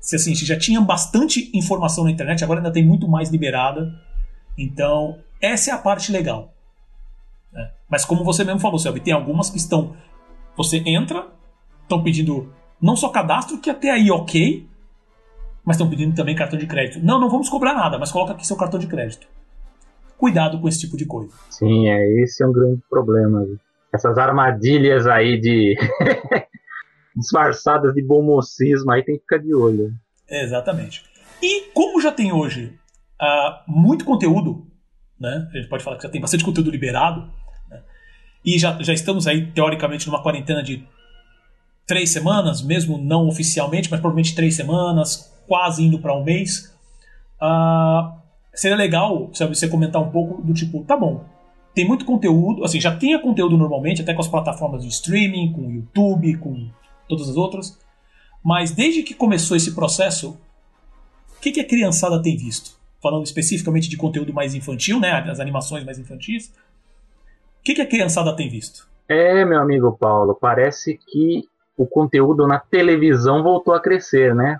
se 0.00 0.16
assim, 0.16 0.34
já 0.34 0.58
tinha 0.58 0.80
bastante 0.80 1.50
informação 1.54 2.04
na 2.04 2.10
internet, 2.10 2.42
agora 2.42 2.60
ainda 2.60 2.72
tem 2.72 2.84
muito 2.84 3.08
mais 3.08 3.30
liberada. 3.30 3.92
Então, 4.56 5.18
essa 5.40 5.70
é 5.70 5.74
a 5.74 5.78
parte 5.78 6.10
legal. 6.10 6.52
Né? 7.52 7.70
Mas 7.88 8.04
como 8.04 8.24
você 8.24 8.42
mesmo 8.42 8.60
falou, 8.60 8.78
Selby, 8.78 9.00
tem 9.00 9.12
algumas 9.12 9.50
que 9.50 9.58
estão 9.58 9.96
você 10.56 10.82
entra, 10.84 11.28
estão 11.82 12.02
pedindo 12.02 12.52
não 12.80 12.96
só 12.96 13.08
cadastro, 13.08 13.58
que 13.58 13.70
até 13.70 13.90
aí 13.90 14.10
ok, 14.10 14.68
mas 15.64 15.76
estão 15.76 15.88
pedindo 15.88 16.14
também 16.14 16.34
cartão 16.34 16.58
de 16.58 16.66
crédito. 16.66 17.04
Não, 17.04 17.20
não 17.20 17.28
vamos 17.28 17.48
cobrar 17.48 17.74
nada, 17.74 17.98
mas 17.98 18.10
coloca 18.10 18.32
aqui 18.32 18.46
seu 18.46 18.56
cartão 18.56 18.78
de 18.78 18.86
crédito. 18.86 19.26
Cuidado 20.16 20.60
com 20.60 20.68
esse 20.68 20.80
tipo 20.80 20.96
de 20.96 21.04
coisa. 21.04 21.32
Sim, 21.50 21.88
é 21.88 22.22
esse 22.22 22.42
é 22.42 22.46
um 22.46 22.52
grande 22.52 22.82
problema. 22.88 23.46
Essas 23.92 24.18
armadilhas 24.18 25.06
aí 25.06 25.40
de 25.40 25.76
disfarçadas 27.14 27.94
de 27.94 28.02
bom 28.02 28.22
mocismo, 28.22 28.90
aí 28.90 29.04
tem 29.04 29.16
que 29.16 29.22
ficar 29.22 29.38
de 29.38 29.54
olho. 29.54 29.92
Exatamente. 30.28 31.04
E 31.42 31.70
como 31.72 32.00
já 32.00 32.10
tem 32.10 32.32
hoje 32.32 32.78
uh, 33.20 33.70
muito 33.70 34.04
conteúdo, 34.04 34.66
né? 35.18 35.48
A 35.52 35.56
gente 35.56 35.68
pode 35.68 35.84
falar 35.84 35.96
que 35.96 36.02
já 36.02 36.08
tem 36.08 36.20
bastante 36.20 36.44
conteúdo 36.44 36.70
liberado. 36.70 37.30
E 38.44 38.58
já, 38.58 38.80
já 38.80 38.92
estamos 38.92 39.26
aí, 39.26 39.50
teoricamente, 39.50 40.06
numa 40.06 40.22
quarentena 40.22 40.62
de 40.62 40.86
três 41.88 42.12
semanas, 42.12 42.60
mesmo 42.60 42.98
não 42.98 43.26
oficialmente, 43.26 43.90
mas 43.90 43.98
provavelmente 43.98 44.34
três 44.34 44.54
semanas, 44.54 45.34
quase 45.48 45.82
indo 45.82 45.98
para 45.98 46.14
um 46.14 46.22
mês. 46.22 46.70
Uh, 47.40 48.12
seria 48.54 48.76
legal 48.76 49.30
sabe, 49.32 49.56
você 49.56 49.66
comentar 49.66 50.02
um 50.02 50.10
pouco 50.10 50.42
do 50.42 50.52
tipo, 50.52 50.84
tá 50.84 50.96
bom, 50.96 51.24
tem 51.74 51.86
muito 51.88 52.04
conteúdo, 52.04 52.62
assim, 52.62 52.78
já 52.78 52.94
tinha 52.96 53.18
conteúdo 53.18 53.56
normalmente, 53.56 54.02
até 54.02 54.12
com 54.12 54.20
as 54.20 54.28
plataformas 54.28 54.82
de 54.82 54.88
streaming, 54.88 55.52
com 55.52 55.62
o 55.62 55.72
YouTube, 55.72 56.36
com 56.38 56.68
todas 57.08 57.30
as 57.30 57.36
outras, 57.36 57.78
mas 58.44 58.70
desde 58.70 59.02
que 59.02 59.14
começou 59.14 59.56
esse 59.56 59.74
processo, 59.74 60.38
o 61.36 61.40
que, 61.40 61.52
que 61.52 61.60
a 61.60 61.66
criançada 61.66 62.20
tem 62.20 62.36
visto? 62.36 62.76
Falando 63.02 63.24
especificamente 63.24 63.88
de 63.88 63.96
conteúdo 63.96 64.32
mais 64.34 64.54
infantil, 64.54 65.00
né, 65.00 65.12
as 65.12 65.40
animações 65.40 65.84
mais 65.84 65.98
infantis, 65.98 66.48
o 67.60 67.62
que, 67.62 67.74
que 67.74 67.80
a 67.80 67.86
criançada 67.86 68.34
tem 68.36 68.48
visto? 68.48 68.88
É, 69.08 69.44
meu 69.44 69.60
amigo 69.60 69.96
Paulo, 69.98 70.34
parece 70.34 70.98
que 70.98 71.44
o 71.78 71.86
conteúdo 71.86 72.44
na 72.46 72.58
televisão 72.58 73.42
voltou 73.42 73.72
a 73.72 73.80
crescer, 73.80 74.34
né? 74.34 74.58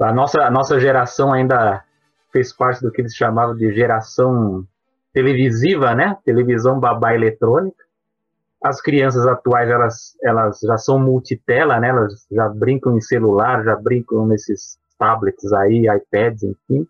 a 0.00 0.12
nossa, 0.12 0.42
a 0.42 0.50
nossa 0.50 0.80
geração 0.80 1.32
ainda 1.32 1.84
fez 2.32 2.50
parte 2.52 2.80
do 2.80 2.90
que 2.90 3.02
eles 3.02 3.14
chamavam 3.14 3.54
de 3.54 3.70
geração 3.74 4.66
televisiva, 5.12 5.94
né? 5.94 6.16
Televisão 6.24 6.80
babá 6.80 7.14
eletrônica. 7.14 7.84
As 8.62 8.80
crianças 8.80 9.26
atuais, 9.26 9.68
elas, 9.68 10.16
elas 10.22 10.60
já 10.60 10.78
são 10.78 10.98
multitela, 10.98 11.78
né? 11.78 11.90
Elas 11.90 12.26
já 12.32 12.48
brincam 12.48 12.96
em 12.96 13.00
celular, 13.00 13.62
já 13.62 13.76
brincam 13.76 14.26
nesses 14.26 14.78
tablets 14.98 15.52
aí, 15.52 15.86
iPads, 15.88 16.42
enfim. 16.42 16.86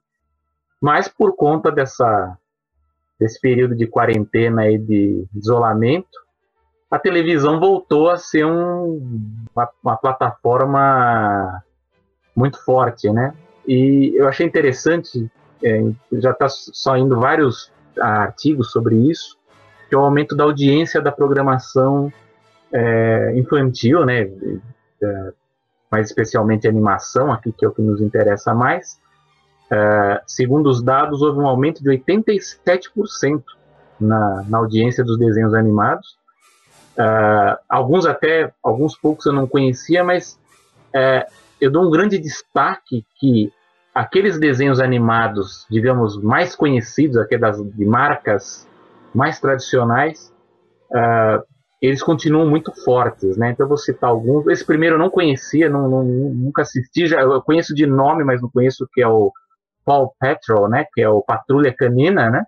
Mas 0.81 1.09
por 1.09 1.35
conta 1.35 1.73
dessa 1.73 2.39
desse 3.19 3.41
período 3.41 3.75
de 3.75 3.87
quarentena 3.87 4.71
e 4.71 4.79
de 4.79 5.27
isolamento, 5.35 6.26
a 6.91 6.99
televisão 6.99 7.59
voltou 7.59 8.09
a 8.09 8.17
ser 8.17 8.45
um, 8.45 9.01
uma, 9.55 9.69
uma, 9.83 9.97
plataforma 9.97 11.63
muito 12.35 12.63
forte, 12.65 13.11
né? 13.11 13.35
E 13.67 14.13
eu 14.15 14.29
achei 14.29 14.47
interessante, 14.47 15.31
é, 15.63 15.83
já 16.13 16.31
está 16.31 16.47
saindo 16.49 17.19
vários 17.19 17.73
artigos 18.01 18.71
sobre 18.71 18.95
isso, 19.11 19.37
que 19.89 19.95
é 19.95 19.99
o 19.99 20.03
aumento 20.03 20.37
da 20.37 20.45
audiência 20.45 21.01
da 21.01 21.11
programação 21.11 22.13
é, 22.73 23.33
infantil, 23.37 24.05
né? 24.07 24.31
É, 25.03 25.33
mais 25.91 26.09
especialmente 26.09 26.69
animação, 26.69 27.33
aqui 27.33 27.53
que 27.53 27.65
é 27.65 27.69
o 27.69 27.73
que 27.73 27.83
nos 27.83 28.01
interessa 28.01 28.55
mais, 28.55 29.01
é, 29.71 30.23
segundo 30.27 30.69
os 30.69 30.83
dados, 30.83 31.23
houve 31.23 31.41
um 31.41 31.47
aumento 31.47 31.83
de 31.83 31.91
87% 31.91 33.43
na, 34.01 34.45
na 34.49 34.59
audiência 34.59 35.05
dos 35.05 35.19
desenhos 35.19 35.55
animados. 35.55 36.17
É, 36.99 37.59
alguns 37.69 38.07
até, 38.07 38.53
alguns 38.63 38.97
poucos 38.97 39.27
eu 39.27 39.33
não 39.33 39.47
conhecia, 39.47 40.03
mas 40.03 40.39
é, 40.95 41.27
eu 41.61 41.71
dou 41.71 41.87
um 41.87 41.91
grande 41.91 42.19
destaque 42.19 43.05
que 43.19 43.53
aqueles 43.95 44.39
desenhos 44.39 44.79
animados, 44.79 45.67
digamos, 45.71 46.23
mais 46.23 46.55
conhecidos, 46.55 47.17
aquelas 47.17 47.57
de 47.57 47.85
marcas 47.87 48.69
mais 49.15 49.41
tradicionais, 49.41 50.31
uh, 50.91 51.43
eles 51.81 52.03
continuam 52.03 52.47
muito 52.47 52.73
fortes, 52.85 53.39
né? 53.39 53.51
Então 53.51 53.65
eu 53.65 53.69
vou 53.69 53.79
citar 53.79 54.11
alguns. 54.11 54.47
Esse 54.49 54.65
primeiro 54.65 54.97
eu 54.97 54.99
não 54.99 55.09
conhecia, 55.09 55.71
não, 55.71 55.89
não, 55.89 56.05
nunca 56.05 56.61
assisti, 56.63 57.07
já 57.07 57.23
eu 57.23 57.41
conheço 57.41 57.75
de 57.75 57.87
nome, 57.87 58.23
mas 58.23 58.43
não 58.43 58.51
conheço 58.51 58.87
que 58.93 59.01
é 59.01 59.09
o 59.09 59.33
Paw 59.83 60.15
Patrol, 60.21 60.69
né? 60.69 60.87
Que 60.93 61.01
é 61.01 61.09
o 61.09 61.23
Patrulha 61.23 61.75
Canina, 61.75 62.31
né? 62.31 62.45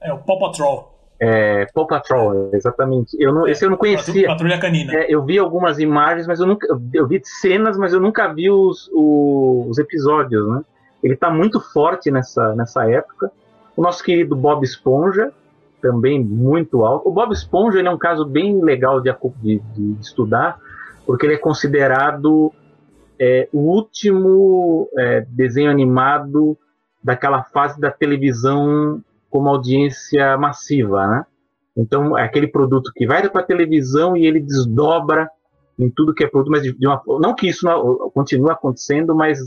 É 0.00 0.12
o 0.12 0.18
Paw 0.18 0.38
Patrol. 0.38 0.89
É, 1.22 1.66
Paw 1.74 1.86
Patrol, 1.86 2.48
exatamente. 2.54 3.14
Eu 3.20 3.34
não, 3.34 3.46
esse 3.46 3.62
eu 3.62 3.68
não 3.68 3.76
conhecia. 3.76 4.26
Patrulha 4.26 4.58
Canina. 4.58 4.94
É, 4.94 5.06
eu 5.14 5.22
vi 5.22 5.38
algumas 5.38 5.78
imagens, 5.78 6.26
mas 6.26 6.40
eu 6.40 6.46
nunca. 6.46 6.66
Eu 6.94 7.06
vi 7.06 7.20
cenas, 7.22 7.76
mas 7.76 7.92
eu 7.92 8.00
nunca 8.00 8.32
vi 8.32 8.50
os, 8.50 8.90
os, 8.90 9.78
episódios, 9.78 10.48
né? 10.48 10.62
Ele 11.02 11.12
está 11.12 11.30
muito 11.30 11.60
forte 11.60 12.10
nessa, 12.10 12.54
nessa 12.54 12.90
época. 12.90 13.30
O 13.76 13.82
nosso 13.82 14.02
querido 14.02 14.34
Bob 14.34 14.64
Esponja, 14.64 15.30
também 15.82 16.24
muito 16.24 16.86
alto. 16.86 17.06
O 17.06 17.12
Bob 17.12 17.32
Esponja 17.32 17.80
é 17.80 17.90
um 17.90 17.98
caso 17.98 18.24
bem 18.24 18.62
legal 18.62 18.98
de, 19.00 19.14
de, 19.42 19.58
de 19.58 20.00
estudar, 20.00 20.58
porque 21.04 21.26
ele 21.26 21.34
é 21.34 21.38
considerado 21.38 22.50
é, 23.18 23.46
o 23.52 23.58
último 23.58 24.88
é, 24.96 25.26
desenho 25.28 25.70
animado 25.70 26.56
daquela 27.04 27.42
fase 27.42 27.78
da 27.78 27.90
televisão 27.90 29.02
como 29.30 29.48
audiência 29.48 30.36
massiva, 30.36 31.06
né? 31.06 31.26
Então, 31.76 32.18
é 32.18 32.24
aquele 32.24 32.48
produto 32.48 32.90
que 32.94 33.06
vai 33.06 33.26
para 33.28 33.40
a 33.40 33.46
televisão 33.46 34.16
e 34.16 34.26
ele 34.26 34.40
desdobra 34.40 35.30
em 35.78 35.88
tudo 35.88 36.12
que 36.12 36.24
é 36.24 36.28
produto, 36.28 36.50
mas 36.50 36.62
de, 36.62 36.86
uma, 36.86 37.00
não 37.20 37.34
que 37.34 37.48
isso 37.48 37.64
não, 37.64 38.10
continue 38.10 38.50
acontecendo, 38.50 39.14
mas 39.14 39.38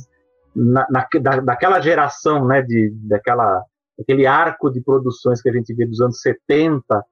na, 0.55 0.87
na, 0.89 1.07
da, 1.21 1.39
daquela 1.41 1.79
geração, 1.79 2.45
né, 2.45 2.61
de, 2.61 2.91
daquela, 3.03 3.63
aquele 3.99 4.25
arco 4.25 4.71
de 4.71 4.81
produções 4.81 5.41
que 5.41 5.49
a 5.49 5.53
gente 5.53 5.73
vê 5.73 5.85
dos 5.85 6.01
anos 6.01 6.21
70 6.21 7.05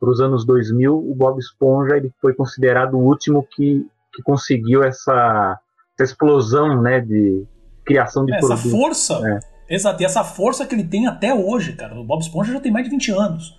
para 0.00 0.10
os 0.10 0.20
anos 0.20 0.44
2000, 0.44 0.92
o 0.92 1.14
Bob 1.14 1.38
Esponja 1.38 1.96
ele 1.96 2.12
foi 2.20 2.34
considerado 2.34 2.94
o 2.94 3.04
último 3.04 3.46
que, 3.48 3.86
que 4.12 4.22
conseguiu 4.22 4.82
essa, 4.82 5.58
essa 5.94 6.10
explosão 6.10 6.82
né, 6.82 7.00
de 7.00 7.46
criação 7.84 8.24
de 8.24 8.32
é, 8.32 8.38
produtos. 8.38 8.66
Essa 8.66 8.76
força, 8.76 9.14
é. 9.28 9.53
Exato, 9.68 10.02
e 10.02 10.06
essa 10.06 10.24
força 10.24 10.66
que 10.66 10.74
ele 10.74 10.84
tem 10.84 11.06
até 11.06 11.34
hoje, 11.34 11.74
cara. 11.74 11.98
O 11.98 12.04
Bob 12.04 12.20
Esponja 12.20 12.52
já 12.52 12.60
tem 12.60 12.72
mais 12.72 12.84
de 12.84 12.90
20 12.90 13.10
anos, 13.12 13.58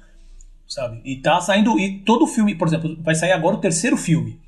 sabe? 0.67 1.01
E 1.03 1.17
tá 1.17 1.39
saindo, 1.41 1.79
e 1.79 1.99
todo 1.99 2.27
filme, 2.27 2.55
por 2.55 2.67
exemplo, 2.67 2.97
vai 3.01 3.15
sair 3.15 3.31
agora 3.31 3.55
o 3.55 3.61
terceiro 3.61 3.97
filme. 3.97 4.39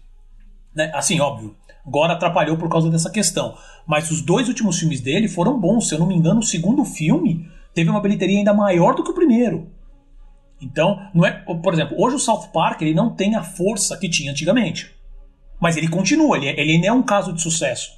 Né? 0.75 0.91
Assim, 0.93 1.19
óbvio, 1.19 1.55
agora 1.85 2.13
atrapalhou 2.13 2.57
por 2.57 2.69
causa 2.69 2.89
dessa 2.89 3.09
questão. 3.09 3.57
Mas 3.85 4.11
os 4.11 4.21
dois 4.21 4.47
últimos 4.47 4.77
filmes 4.77 5.01
dele 5.01 5.27
foram 5.27 5.59
bons. 5.59 5.87
Se 5.87 5.95
eu 5.95 5.99
não 5.99 6.07
me 6.07 6.15
engano, 6.15 6.39
o 6.39 6.43
segundo 6.43 6.83
filme 6.85 7.49
teve 7.73 7.89
uma 7.89 8.01
bilheteria 8.01 8.37
ainda 8.37 8.53
maior 8.53 8.93
do 8.93 9.03
que 9.03 9.11
o 9.11 9.15
primeiro. 9.15 9.71
Então, 10.61 11.07
não 11.13 11.25
é, 11.25 11.31
por 11.31 11.73
exemplo, 11.73 11.95
hoje 11.99 12.15
o 12.15 12.19
South 12.19 12.49
Park 12.51 12.81
ele 12.81 12.93
não 12.93 13.13
tem 13.13 13.35
a 13.35 13.43
força 13.43 13.97
que 13.97 14.09
tinha 14.09 14.31
antigamente. 14.31 14.91
Mas 15.59 15.77
ele 15.77 15.87
continua, 15.87 16.37
ele, 16.37 16.47
é, 16.47 16.59
ele 16.59 16.73
ainda 16.73 16.87
é 16.87 16.91
um 16.91 17.03
caso 17.03 17.33
de 17.33 17.41
sucesso. 17.41 17.91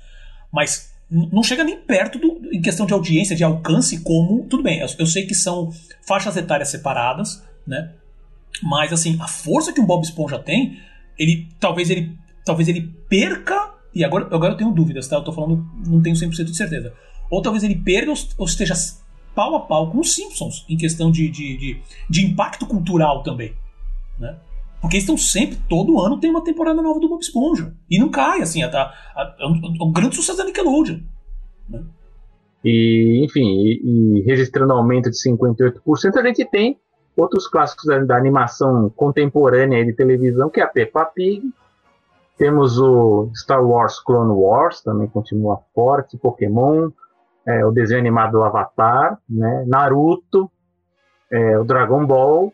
Mas 0.52 0.89
não 1.12 1.42
chega 1.42 1.64
nem 1.64 1.78
perto 1.78 2.20
do, 2.20 2.54
em 2.54 2.62
questão 2.62 2.86
de 2.86 2.94
audiência, 2.94 3.36
de 3.36 3.44
alcance, 3.44 4.02
como. 4.02 4.44
Tudo 4.44 4.62
bem, 4.62 4.80
eu, 4.80 4.88
eu 5.00 5.06
sei 5.08 5.26
que 5.26 5.34
são 5.34 5.72
faixas 6.06 6.38
etárias 6.38 6.70
separadas, 6.70 7.44
né? 7.66 7.94
Mas 8.62 8.94
assim, 8.94 9.18
a 9.20 9.28
força 9.28 9.74
que 9.74 9.82
um 9.82 9.86
Bob 9.86 10.04
Esponja 10.04 10.38
tem, 10.38 10.80
ele 11.18 11.48
talvez 11.60 11.90
ele 11.90 12.16
talvez 12.46 12.68
ele 12.68 12.94
perca, 13.08 13.74
e 13.94 14.04
agora, 14.04 14.26
agora 14.32 14.54
eu 14.54 14.58
tenho 14.58 14.72
dúvidas, 14.72 15.08
tá? 15.08 15.16
Eu 15.16 15.24
tô 15.24 15.32
falando, 15.32 15.66
não 15.86 16.02
tenho 16.02 16.16
100% 16.16 16.46
de 16.46 16.56
certeza. 16.56 16.94
Ou 17.30 17.42
talvez 17.42 17.64
ele 17.64 17.76
perca 17.76 18.12
ou 18.38 18.46
esteja 18.46 18.74
pau 19.36 19.56
a 19.56 19.62
pau 19.62 19.92
com 19.92 20.00
os 20.00 20.14
Simpsons 20.14 20.66
em 20.68 20.78
questão 20.78 21.12
de, 21.12 21.30
de, 21.30 21.58
de, 21.58 21.82
de 22.10 22.26
impacto 22.26 22.66
cultural 22.66 23.24
também, 23.24 23.54
né? 24.20 24.36
Porque 24.82 24.96
eles 24.96 25.04
estão 25.04 25.18
sempre, 25.18 25.58
todo 25.68 26.00
ano 26.00 26.20
tem 26.20 26.30
uma 26.30 26.44
temporada 26.44 26.82
nova 26.82 27.00
do 27.00 27.10
Bob 27.10 27.22
Esponja. 27.22 27.74
E 27.90 28.00
não 28.00 28.10
cai, 28.10 28.42
assim, 28.42 28.64
é, 28.64 28.68
tá, 28.68 28.94
é 29.40 29.46
um, 29.46 29.56
é 29.80 29.84
um 29.84 29.92
grande 29.92 30.16
sucesso 30.16 30.38
da 30.38 30.46
Nickelodeon. 30.46 31.00
Né? 31.70 31.84
E, 32.64 33.24
enfim, 33.26 33.46
e, 33.46 33.82
e, 33.84 34.22
registrando 34.22 34.74
aumento 34.74 35.10
de 35.10 35.18
58%, 35.18 35.82
a 36.16 36.24
gente 36.24 36.46
tem 36.46 36.78
outros 37.16 37.48
clássicos 37.48 37.86
da, 37.86 38.00
da 38.00 38.18
animação 38.18 38.90
contemporânea 38.96 39.86
de 39.86 39.94
televisão, 39.94 40.50
que 40.50 40.60
é 40.60 40.64
a 40.64 40.68
Peppa 40.68 41.06
Pig, 41.06 41.44
temos 42.38 42.80
o 42.80 43.30
Star 43.36 43.62
Wars 43.62 44.00
Clone 44.00 44.32
Wars, 44.32 44.82
também 44.82 45.10
continua 45.10 45.60
forte, 45.76 46.18
Pokémon, 46.18 46.90
é, 47.46 47.66
o 47.66 47.72
desenho 47.72 48.00
animado 48.00 48.32
do 48.32 48.44
Avatar, 48.44 49.20
né, 49.30 49.66
Naruto, 49.68 50.50
é, 51.30 51.60
o 51.60 51.66
Dragon 51.66 52.06
Ball, 52.06 52.54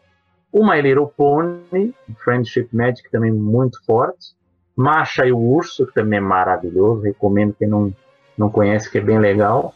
o 0.58 0.66
My 0.66 0.82
Little 0.82 1.08
Pony, 1.08 1.94
Friendship 2.24 2.70
Magic 2.72 3.12
também 3.12 3.32
muito 3.32 3.84
forte, 3.86 4.34
Masha 4.76 5.26
e 5.26 5.32
o 5.32 5.38
Urso, 5.38 5.86
que 5.86 5.94
também 5.94 6.18
é 6.18 6.22
maravilhoso, 6.22 7.02
recomendo 7.02 7.54
quem 7.54 7.68
não, 7.68 7.94
não 8.38 8.50
conhece, 8.50 8.90
que 8.90 8.98
é 8.98 9.02
bem 9.02 9.20
legal, 9.20 9.74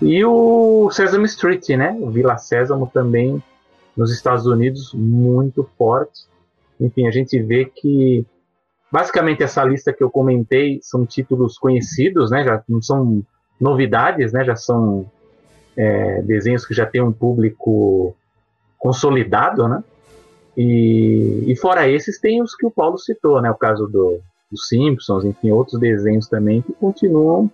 e 0.00 0.24
o 0.24 0.88
Sesame 0.90 1.26
Street, 1.26 1.68
né, 1.70 1.96
o 2.00 2.10
Vila 2.10 2.36
Sésamo 2.36 2.90
também 2.92 3.42
nos 3.96 4.12
Estados 4.12 4.46
Unidos, 4.46 4.94
muito 4.94 5.68
forte. 5.76 6.22
Enfim, 6.80 7.06
a 7.06 7.10
gente 7.10 7.38
vê 7.40 7.64
que 7.64 8.24
Basicamente, 8.92 9.42
essa 9.42 9.64
lista 9.64 9.90
que 9.90 10.04
eu 10.04 10.10
comentei 10.10 10.78
são 10.82 11.06
títulos 11.06 11.56
conhecidos, 11.56 12.30
né? 12.30 12.44
Já 12.44 12.62
não 12.68 12.82
são 12.82 13.22
novidades, 13.58 14.34
né? 14.34 14.44
Já 14.44 14.54
são 14.54 15.10
é, 15.74 16.20
desenhos 16.20 16.66
que 16.66 16.74
já 16.74 16.84
têm 16.84 17.00
um 17.00 17.10
público 17.10 18.14
consolidado, 18.78 19.66
né? 19.66 19.82
E, 20.56 21.44
e, 21.46 21.56
fora 21.56 21.88
esses, 21.88 22.20
tem 22.20 22.42
os 22.42 22.54
que 22.54 22.66
o 22.66 22.70
Paulo 22.70 22.98
citou, 22.98 23.40
né? 23.40 23.50
O 23.50 23.56
caso 23.56 23.86
do, 23.86 24.20
dos 24.50 24.68
Simpsons, 24.68 25.24
enfim, 25.24 25.50
outros 25.50 25.80
desenhos 25.80 26.28
também 26.28 26.60
que 26.60 26.72
continuam 26.74 27.50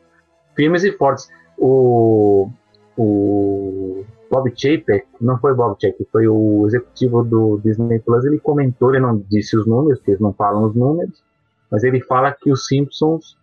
firmes 0.56 0.82
e 0.82 0.92
fortes. 0.92 1.28
O, 1.56 2.50
o 2.96 4.04
Bob 4.30 4.52
Chapek, 4.54 5.06
não 5.20 5.38
foi 5.38 5.54
Bob 5.54 5.76
Chapek, 5.80 6.06
foi 6.10 6.26
o 6.26 6.66
executivo 6.66 7.22
do 7.22 7.60
Disney 7.64 8.00
Plus, 8.00 8.24
ele 8.24 8.38
comentou, 8.38 8.90
ele 8.90 9.00
não 9.00 9.16
disse 9.16 9.56
os 9.56 9.66
números, 9.66 9.98
porque 9.98 10.12
eles 10.12 10.20
não 10.20 10.32
falam 10.32 10.64
os 10.64 10.74
números, 10.74 11.22
mas 11.70 11.84
ele 11.84 12.00
fala 12.00 12.32
que 12.32 12.50
os 12.50 12.66
Simpsons 12.66 13.36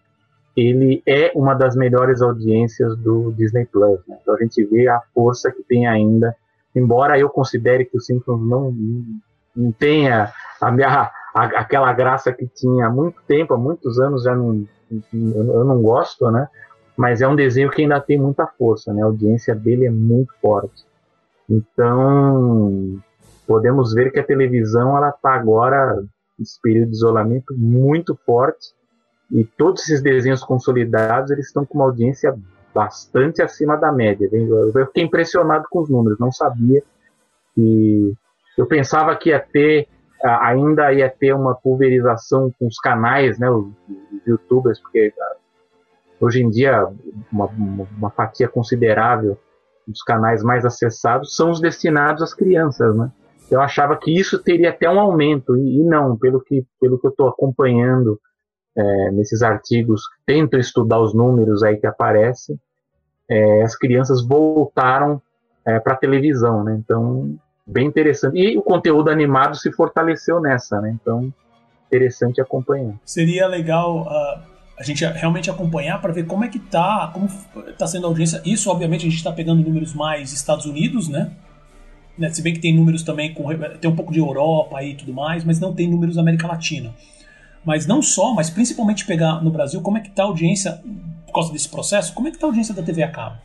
ele 0.55 1.03
é 1.05 1.31
uma 1.35 1.53
das 1.53 1.75
melhores 1.75 2.21
audiências 2.21 2.95
do 2.97 3.33
Disney 3.33 3.65
Plus. 3.65 3.99
Né? 4.07 4.17
Então 4.21 4.35
a 4.35 4.37
gente 4.37 4.63
vê 4.65 4.87
a 4.87 5.01
força 5.13 5.51
que 5.51 5.63
tem 5.63 5.85
ainda, 5.85 6.35
embora 6.73 7.19
eu 7.19 7.29
considere 7.29 7.85
que 7.85 7.97
os 7.97 8.05
Simpsons 8.05 8.41
não, 8.41 8.73
não 9.55 9.71
tenha 9.71 10.31
a 10.61 10.71
minha, 10.71 11.11
a, 11.33 11.43
aquela 11.43 11.91
graça 11.93 12.31
que 12.33 12.47
tinha 12.47 12.87
há 12.87 12.89
muito 12.89 13.21
tempo, 13.27 13.53
há 13.53 13.57
muitos 13.57 13.99
anos 13.99 14.23
já 14.23 14.35
não, 14.35 14.65
eu 15.13 15.63
não 15.63 15.81
gosto, 15.81 16.29
né? 16.31 16.47
Mas 16.97 17.21
é 17.21 17.27
um 17.27 17.35
desenho 17.35 17.69
que 17.69 17.81
ainda 17.81 17.99
tem 17.99 18.17
muita 18.17 18.47
força, 18.47 18.93
né? 18.93 19.01
A 19.01 19.05
audiência 19.05 19.53
dele 19.53 19.85
é 19.85 19.91
muito 19.91 20.33
forte. 20.41 20.85
Então 21.49 22.99
podemos 23.45 23.93
ver 23.93 24.11
que 24.11 24.19
a 24.19 24.23
televisão 24.23 24.97
ela 24.97 25.09
está 25.09 25.33
agora 25.33 26.03
esse 26.39 26.59
período 26.61 26.89
de 26.89 26.95
isolamento 26.95 27.53
muito 27.55 28.17
forte 28.25 28.73
e 29.31 29.43
todos 29.43 29.83
esses 29.83 30.01
desenhos 30.01 30.43
consolidados 30.43 31.31
eles 31.31 31.47
estão 31.47 31.65
com 31.65 31.77
uma 31.77 31.85
audiência 31.85 32.35
bastante 32.73 33.41
acima 33.41 33.77
da 33.77 33.91
média. 33.91 34.27
Eu 34.31 34.85
fiquei 34.87 35.03
impressionado 35.03 35.65
com 35.69 35.79
os 35.79 35.89
números, 35.89 36.19
não 36.19 36.31
sabia 36.31 36.83
que 37.53 38.13
eu 38.57 38.65
pensava 38.65 39.15
que 39.15 39.29
ia 39.29 39.39
ter 39.39 39.87
ainda 40.23 40.91
ia 40.91 41.09
ter 41.09 41.33
uma 41.33 41.53
pulverização 41.53 42.51
com 42.57 42.65
os 42.65 42.79
canais, 42.79 43.37
né, 43.37 43.49
os, 43.49 43.67
os 43.87 44.25
YouTubers, 44.25 44.79
porque 44.79 45.13
hoje 46.19 46.41
em 46.41 46.49
dia 46.49 46.87
uma, 47.31 47.45
uma 47.45 48.09
fatia 48.09 48.47
considerável 48.47 49.37
dos 49.87 50.01
canais 50.01 50.41
mais 50.41 50.65
acessados 50.65 51.35
são 51.35 51.51
os 51.51 51.61
destinados 51.61 52.23
às 52.23 52.33
crianças, 52.33 52.95
né? 52.95 53.11
eu 53.49 53.61
achava 53.61 53.95
que 53.97 54.11
isso 54.11 54.41
teria 54.41 54.69
até 54.69 54.89
um 54.89 54.99
aumento, 54.99 55.55
e, 55.55 55.79
e 55.79 55.83
não, 55.83 56.17
pelo 56.17 56.41
que, 56.41 56.65
pelo 56.79 56.99
que 56.99 57.07
eu 57.07 57.11
estou 57.11 57.27
acompanhando 57.27 58.19
é, 58.75 59.11
nesses 59.11 59.41
artigos, 59.41 60.01
tento 60.25 60.57
estudar 60.57 60.99
os 60.99 61.13
números 61.13 61.63
aí 61.63 61.77
que 61.77 61.87
aparecem, 61.87 62.59
é, 63.29 63.63
as 63.63 63.75
crianças 63.77 64.25
voltaram 64.25 65.21
é, 65.65 65.79
para 65.79 65.93
a 65.93 65.97
televisão, 65.97 66.63
né? 66.63 66.75
Então, 66.77 67.37
bem 67.65 67.87
interessante. 67.87 68.37
E 68.37 68.57
o 68.57 68.61
conteúdo 68.61 69.09
animado 69.09 69.55
se 69.55 69.71
fortaleceu 69.71 70.39
nessa, 70.39 70.79
né? 70.81 70.95
Então, 71.01 71.33
interessante 71.87 72.41
acompanhar. 72.41 72.93
Seria 73.05 73.47
legal 73.47 74.01
uh, 74.01 74.41
a 74.77 74.83
gente 74.83 75.05
realmente 75.05 75.49
acompanhar 75.49 76.01
para 76.01 76.13
ver 76.13 76.25
como 76.25 76.43
é 76.43 76.47
que 76.47 76.59
tá, 76.59 77.09
como 77.13 77.27
está 77.67 77.87
sendo 77.87 78.05
a 78.05 78.09
audiência. 78.09 78.41
Isso, 78.45 78.69
obviamente, 78.69 79.01
a 79.01 79.09
gente 79.09 79.17
está 79.17 79.31
pegando 79.31 79.63
números 79.63 79.93
mais 79.93 80.31
Estados 80.33 80.65
Unidos, 80.65 81.07
né? 81.07 81.31
Né? 82.17 82.29
Se 82.29 82.41
bem 82.41 82.53
que 82.53 82.59
tem 82.59 82.73
números 82.73 83.03
também, 83.03 83.33
com, 83.33 83.45
tem 83.79 83.91
um 83.91 83.95
pouco 83.95 84.13
de 84.13 84.19
Europa 84.19 84.81
e 84.83 84.95
tudo 84.95 85.13
mais, 85.13 85.43
mas 85.43 85.59
não 85.59 85.73
tem 85.73 85.89
números 85.89 86.15
da 86.15 86.21
América 86.21 86.47
Latina. 86.47 86.93
Mas 87.63 87.85
não 87.85 88.01
só, 88.01 88.33
mas 88.33 88.49
principalmente 88.49 89.05
pegar 89.05 89.43
no 89.43 89.49
Brasil 89.49 89.81
como 89.81 89.97
é 89.97 90.01
que 90.01 90.09
está 90.09 90.23
a 90.23 90.27
audiência, 90.27 90.79
por 91.25 91.33
causa 91.33 91.51
desse 91.51 91.67
processo, 91.67 92.13
como 92.13 92.27
é 92.27 92.31
que 92.31 92.37
está 92.37 92.47
a 92.47 92.49
audiência 92.49 92.73
da 92.73 92.83
TV 92.83 93.03
a 93.03 93.11
cabo. 93.11 93.37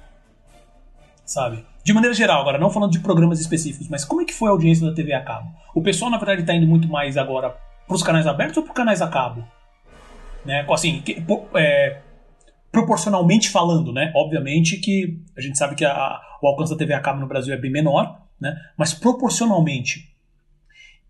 Sabe? 1.31 1.65
De 1.85 1.93
maneira 1.93 2.13
geral, 2.13 2.41
agora, 2.41 2.59
não 2.59 2.71
falando 2.71 2.91
de 2.91 2.99
programas 2.99 3.41
específicos, 3.41 3.87
mas 3.87 4.05
como 4.05 4.21
é 4.21 4.25
que 4.25 4.35
foi 4.35 4.49
a 4.49 4.51
audiência 4.51 4.85
da 4.85 4.93
TV 4.93 5.13
a 5.13 5.23
cabo? 5.23 5.49
O 5.73 5.81
pessoal, 5.81 6.11
na 6.11 6.19
verdade, 6.19 6.41
está 6.41 6.53
indo 6.53 6.67
muito 6.67 6.89
mais 6.89 7.17
agora 7.17 7.57
para 7.87 7.95
os 7.95 8.03
canais 8.03 8.27
abertos 8.27 8.57
ou 8.57 8.65
para 8.65 8.75
canais 8.75 9.01
a 9.01 9.07
cabo? 9.07 9.47
Né? 10.45 10.67
Assim, 10.69 11.01
que, 11.03 11.25
é, 11.55 12.01
proporcionalmente 12.73 13.49
falando, 13.49 13.93
né? 13.93 14.11
Obviamente 14.13 14.79
que 14.79 15.23
a 15.39 15.41
gente 15.41 15.57
sabe 15.57 15.77
que 15.77 15.85
a, 15.85 16.21
o 16.43 16.49
alcance 16.49 16.73
da 16.73 16.77
TV 16.77 16.95
a 16.95 17.01
cabo 17.01 17.21
no 17.21 17.29
Brasil 17.29 17.55
é 17.55 17.57
bem 17.57 17.71
menor, 17.71 18.23
né? 18.41 18.53
mas 18.77 18.93
proporcionalmente. 18.93 20.13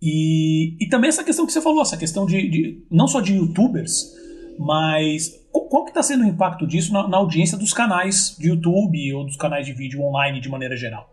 E, 0.02 0.76
e 0.78 0.86
também 0.90 1.08
essa 1.08 1.24
questão 1.24 1.46
que 1.46 1.52
você 1.52 1.62
falou, 1.62 1.80
essa 1.80 1.96
questão 1.96 2.26
de, 2.26 2.46
de 2.46 2.84
não 2.90 3.08
só 3.08 3.22
de 3.22 3.36
youtubers, 3.36 4.14
mas 4.58 5.39
qual 5.50 5.84
que 5.84 5.90
está 5.90 6.02
sendo 6.02 6.24
o 6.24 6.26
impacto 6.26 6.66
disso 6.66 6.92
na, 6.92 7.06
na, 7.08 7.16
audiência 7.16 7.58
dos 7.58 7.72
canais 7.72 8.36
de 8.38 8.48
YouTube 8.48 9.14
ou 9.14 9.24
dos 9.24 9.36
canais 9.36 9.66
de 9.66 9.72
vídeo 9.72 10.02
online 10.02 10.40
de 10.40 10.48
maneira 10.48 10.76
geral? 10.76 11.08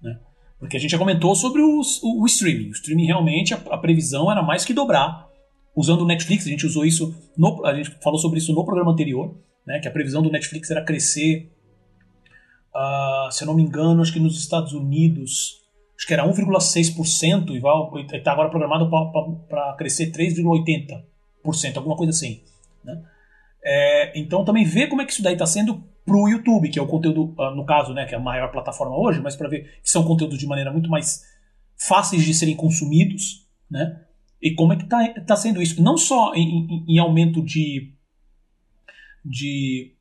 Né? 0.00 0.18
Porque 0.58 0.76
a 0.76 0.80
gente 0.80 0.90
já 0.90 0.98
comentou 0.98 1.34
sobre 1.34 1.62
os, 1.62 2.02
o, 2.02 2.22
o, 2.22 2.26
streaming. 2.26 2.68
O 2.68 2.72
streaming 2.72 3.06
realmente, 3.06 3.54
a, 3.54 3.56
a, 3.56 3.78
previsão 3.78 4.30
era 4.30 4.42
mais 4.42 4.64
que 4.64 4.74
dobrar. 4.74 5.28
Usando 5.74 6.02
o 6.02 6.06
Netflix, 6.06 6.46
a 6.46 6.50
gente 6.50 6.66
usou 6.66 6.84
isso, 6.84 7.14
no, 7.36 7.64
a 7.64 7.74
gente 7.74 7.90
falou 8.02 8.18
sobre 8.18 8.38
isso 8.38 8.52
no 8.52 8.64
programa 8.64 8.92
anterior, 8.92 9.34
né, 9.66 9.78
que 9.78 9.86
a 9.86 9.90
previsão 9.90 10.20
do 10.20 10.30
Netflix 10.30 10.70
era 10.70 10.84
crescer, 10.84 11.50
uh, 12.74 13.30
se 13.30 13.42
eu 13.42 13.46
não 13.46 13.54
me 13.54 13.62
engano, 13.62 14.02
acho 14.02 14.12
que 14.12 14.18
nos 14.18 14.38
Estados 14.38 14.72
Unidos 14.72 15.60
acho 15.96 16.06
que 16.06 16.14
era 16.14 16.26
1,6% 16.26 17.50
e 17.50 18.16
está 18.16 18.32
agora 18.32 18.48
programado 18.48 18.88
para 19.48 19.74
crescer 19.74 20.10
3,80%, 20.10 21.76
alguma 21.76 21.94
coisa 21.94 22.10
assim. 22.10 22.42
Né? 22.82 23.02
É, 23.62 24.18
então 24.18 24.44
também 24.44 24.64
ver 24.64 24.88
como 24.88 25.02
é 25.02 25.04
que 25.04 25.12
isso 25.12 25.22
daí 25.22 25.34
está 25.34 25.46
sendo 25.46 25.82
para 26.04 26.16
o 26.16 26.28
YouTube, 26.28 26.70
que 26.70 26.78
é 26.78 26.82
o 26.82 26.86
conteúdo, 26.86 27.34
ah, 27.38 27.54
no 27.54 27.64
caso, 27.64 27.92
né, 27.92 28.06
que 28.06 28.14
é 28.14 28.18
a 28.18 28.20
maior 28.20 28.50
plataforma 28.50 28.98
hoje, 28.98 29.20
mas 29.20 29.36
para 29.36 29.48
ver 29.48 29.80
que 29.82 29.90
são 29.90 30.04
conteúdos 30.04 30.38
de 30.38 30.46
maneira 30.46 30.72
muito 30.72 30.88
mais 30.88 31.22
fáceis 31.76 32.24
de 32.24 32.34
serem 32.34 32.56
consumidos, 32.56 33.46
né? 33.70 34.00
E 34.42 34.54
como 34.54 34.72
é 34.72 34.76
que 34.76 34.84
está 34.84 35.08
tá 35.26 35.36
sendo 35.36 35.60
isso? 35.60 35.82
Não 35.82 35.98
só 35.98 36.34
em, 36.34 36.66
em, 36.66 36.94
em 36.94 36.98
aumento 36.98 37.42
de, 37.44 37.92
de, 39.24 39.94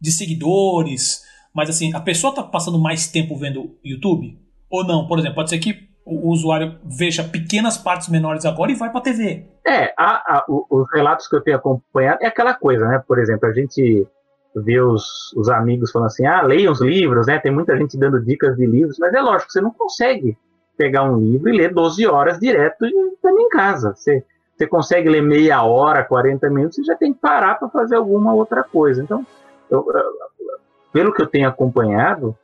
de 0.00 0.10
seguidores, 0.10 1.22
mas 1.54 1.70
assim, 1.70 1.94
a 1.94 2.00
pessoa 2.00 2.30
está 2.30 2.42
passando 2.42 2.80
mais 2.80 3.08
tempo 3.08 3.36
vendo 3.36 3.78
YouTube? 3.84 4.38
Ou 4.68 4.84
não? 4.84 5.06
Por 5.06 5.18
exemplo, 5.18 5.36
pode 5.36 5.50
ser 5.50 5.58
que 5.58 5.88
o 6.10 6.28
usuário 6.28 6.76
veja 6.84 7.22
pequenas 7.24 7.76
partes 7.76 8.08
menores 8.08 8.44
agora 8.44 8.72
e 8.72 8.74
vai 8.74 8.90
para 8.90 9.00
a 9.00 9.02
TV. 9.02 9.46
É, 9.66 9.92
a, 9.96 10.38
a, 10.38 10.44
os 10.48 10.90
relatos 10.92 11.28
que 11.28 11.36
eu 11.36 11.40
tenho 11.40 11.56
acompanhado 11.56 12.18
é 12.22 12.26
aquela 12.26 12.54
coisa, 12.54 12.86
né? 12.86 13.02
Por 13.06 13.18
exemplo, 13.18 13.48
a 13.48 13.52
gente 13.52 14.06
vê 14.54 14.80
os, 14.80 15.32
os 15.36 15.48
amigos 15.48 15.92
falando 15.92 16.08
assim, 16.08 16.26
ah, 16.26 16.42
leia 16.42 16.70
os 16.70 16.80
livros, 16.80 17.26
né? 17.26 17.38
Tem 17.38 17.52
muita 17.52 17.76
gente 17.76 17.96
dando 17.98 18.22
dicas 18.24 18.56
de 18.56 18.66
livros, 18.66 18.98
mas 18.98 19.14
é 19.14 19.20
lógico, 19.20 19.52
você 19.52 19.60
não 19.60 19.70
consegue 19.70 20.36
pegar 20.76 21.04
um 21.04 21.18
livro 21.18 21.48
e 21.48 21.56
ler 21.56 21.72
12 21.72 22.06
horas 22.06 22.38
direto 22.38 22.78
também 23.22 23.46
em 23.46 23.48
casa. 23.50 23.94
Você, 23.94 24.24
você 24.56 24.66
consegue 24.66 25.08
ler 25.08 25.22
meia 25.22 25.62
hora, 25.62 26.04
40 26.04 26.48
minutos, 26.50 26.76
você 26.76 26.84
já 26.84 26.96
tem 26.96 27.12
que 27.12 27.20
parar 27.20 27.56
para 27.56 27.68
fazer 27.68 27.96
alguma 27.96 28.34
outra 28.34 28.64
coisa. 28.64 29.02
Então, 29.02 29.24
eu, 29.70 29.86
pelo 30.92 31.12
que 31.12 31.22
eu 31.22 31.26
tenho 31.26 31.48
acompanhado, 31.48 32.36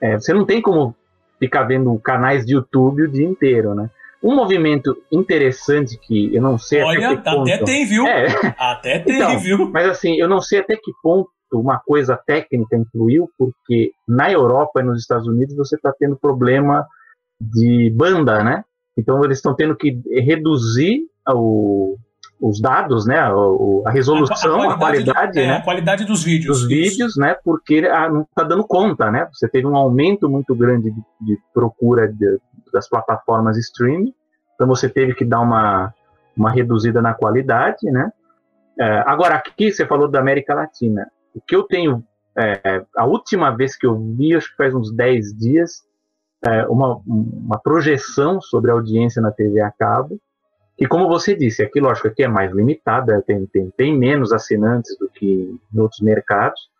é, 0.00 0.18
você 0.18 0.32
não 0.32 0.44
tem 0.44 0.62
como 0.62 0.94
ficar 1.38 1.64
vendo 1.64 1.96
canais 1.98 2.44
de 2.44 2.54
YouTube 2.54 3.02
o 3.02 3.10
dia 3.10 3.26
inteiro, 3.26 3.74
né? 3.74 3.90
Um 4.22 4.34
movimento 4.34 4.96
interessante 5.12 5.96
que 5.96 6.34
eu 6.34 6.42
não 6.42 6.58
sei 6.58 6.82
Olha, 6.82 7.12
até 7.12 7.16
que 7.16 7.22
ponto... 7.22 7.42
até 7.42 7.64
tem, 7.64 7.86
viu? 7.86 8.06
É. 8.06 8.26
Até 8.58 8.98
tem, 9.00 9.16
então, 9.16 9.38
viu? 9.38 9.70
Mas 9.70 9.88
assim, 9.88 10.16
eu 10.16 10.28
não 10.28 10.40
sei 10.40 10.58
até 10.58 10.74
que 10.74 10.92
ponto 11.02 11.30
uma 11.52 11.78
coisa 11.78 12.16
técnica 12.16 12.76
influiu, 12.76 13.30
porque 13.38 13.92
na 14.06 14.30
Europa 14.30 14.80
e 14.80 14.84
nos 14.84 15.00
Estados 15.00 15.26
Unidos 15.26 15.56
você 15.56 15.76
está 15.76 15.92
tendo 15.98 16.16
problema 16.16 16.86
de 17.40 17.90
banda, 17.96 18.42
né? 18.42 18.64
Então 18.96 19.24
eles 19.24 19.38
estão 19.38 19.54
tendo 19.54 19.76
que 19.76 20.00
reduzir 20.20 21.06
o, 21.28 21.96
os 22.40 22.60
dados, 22.60 23.06
né, 23.06 23.18
a, 23.18 23.32
a 23.86 23.90
resolução, 23.90 24.70
a, 24.70 24.74
a 24.74 24.78
qualidade, 24.78 25.10
a 25.10 25.14
qualidade, 25.14 25.32
do, 25.32 25.38
é, 25.40 25.46
né, 25.46 25.56
a 25.56 25.62
qualidade 25.62 26.04
dos 26.04 26.22
vídeos, 26.22 26.60
dos 26.60 26.68
vídeos, 26.68 27.16
né, 27.16 27.36
porque 27.44 27.88
ah, 27.90 28.08
não 28.08 28.22
está 28.22 28.44
dando 28.44 28.64
conta, 28.64 29.10
né? 29.10 29.28
Você 29.32 29.48
teve 29.48 29.66
um 29.66 29.76
aumento 29.76 30.28
muito 30.28 30.54
grande 30.54 30.90
de, 30.90 31.02
de 31.20 31.38
procura 31.52 32.06
de, 32.06 32.38
das 32.72 32.88
plataformas 32.88 33.56
streaming, 33.56 34.14
então 34.54 34.66
você 34.66 34.88
teve 34.88 35.14
que 35.14 35.24
dar 35.24 35.40
uma 35.40 35.92
uma 36.36 36.52
reduzida 36.52 37.02
na 37.02 37.14
qualidade, 37.14 37.90
né? 37.90 38.12
É, 38.78 39.02
agora 39.06 39.34
aqui 39.34 39.72
você 39.72 39.84
falou 39.84 40.08
da 40.08 40.20
América 40.20 40.54
Latina, 40.54 41.10
o 41.34 41.40
que 41.40 41.56
eu 41.56 41.64
tenho 41.64 42.04
é, 42.38 42.84
a 42.96 43.04
última 43.04 43.50
vez 43.50 43.76
que 43.76 43.84
eu 43.84 43.98
vi, 44.16 44.36
acho 44.36 44.50
que 44.50 44.56
faz 44.56 44.72
uns 44.72 44.94
10 44.94 45.36
dias, 45.36 45.82
é, 46.46 46.64
uma, 46.68 47.00
uma 47.04 47.58
projeção 47.58 48.40
sobre 48.40 48.70
a 48.70 48.74
audiência 48.74 49.20
na 49.20 49.32
TV 49.32 49.60
a 49.60 49.72
cabo 49.72 50.20
e 50.78 50.86
como 50.86 51.08
você 51.08 51.34
disse, 51.34 51.62
aqui, 51.62 51.80
lógico, 51.80 52.08
aqui 52.08 52.22
é 52.22 52.28
mais 52.28 52.52
limitada, 52.52 53.20
tem, 53.26 53.44
tem, 53.46 53.70
tem 53.76 53.98
menos 53.98 54.32
assinantes 54.32 54.96
do 54.96 55.08
que 55.08 55.58
em 55.74 55.80
outros 55.80 56.00
mercados, 56.00 56.70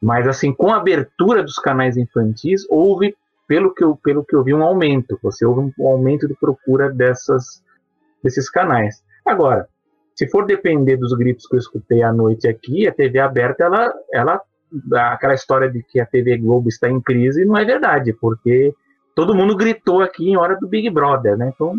mas 0.00 0.26
assim, 0.26 0.52
com 0.52 0.72
a 0.72 0.76
abertura 0.76 1.42
dos 1.42 1.56
canais 1.56 1.96
infantis, 1.96 2.66
houve, 2.70 3.14
pelo 3.46 3.74
que 3.74 3.84
eu, 3.84 3.96
pelo 3.96 4.24
que 4.24 4.34
eu 4.34 4.42
vi, 4.42 4.54
um 4.54 4.62
aumento. 4.62 5.18
Você 5.22 5.44
houve 5.44 5.72
um 5.78 5.86
aumento 5.86 6.26
de 6.26 6.34
procura 6.34 6.90
dessas, 6.90 7.62
desses 8.22 8.50
canais. 8.50 9.02
Agora, 9.24 9.68
se 10.14 10.28
for 10.28 10.46
depender 10.46 10.96
dos 10.96 11.12
gritos 11.12 11.46
que 11.46 11.54
eu 11.54 11.58
escutei 11.58 12.02
à 12.02 12.12
noite 12.12 12.48
aqui, 12.48 12.86
a 12.86 12.92
TV 12.92 13.18
aberta, 13.18 13.64
ela, 13.64 13.92
ela 14.12 14.40
aquela 15.12 15.34
história 15.34 15.70
de 15.70 15.82
que 15.82 16.00
a 16.00 16.06
TV 16.06 16.36
Globo 16.38 16.68
está 16.68 16.88
em 16.88 17.00
crise 17.00 17.44
não 17.44 17.56
é 17.56 17.64
verdade, 17.64 18.12
porque 18.12 18.74
todo 19.14 19.34
mundo 19.34 19.56
gritou 19.56 20.00
aqui 20.00 20.30
em 20.30 20.36
hora 20.36 20.56
do 20.56 20.66
Big 20.66 20.88
Brother, 20.90 21.36
né? 21.36 21.52
Então, 21.54 21.74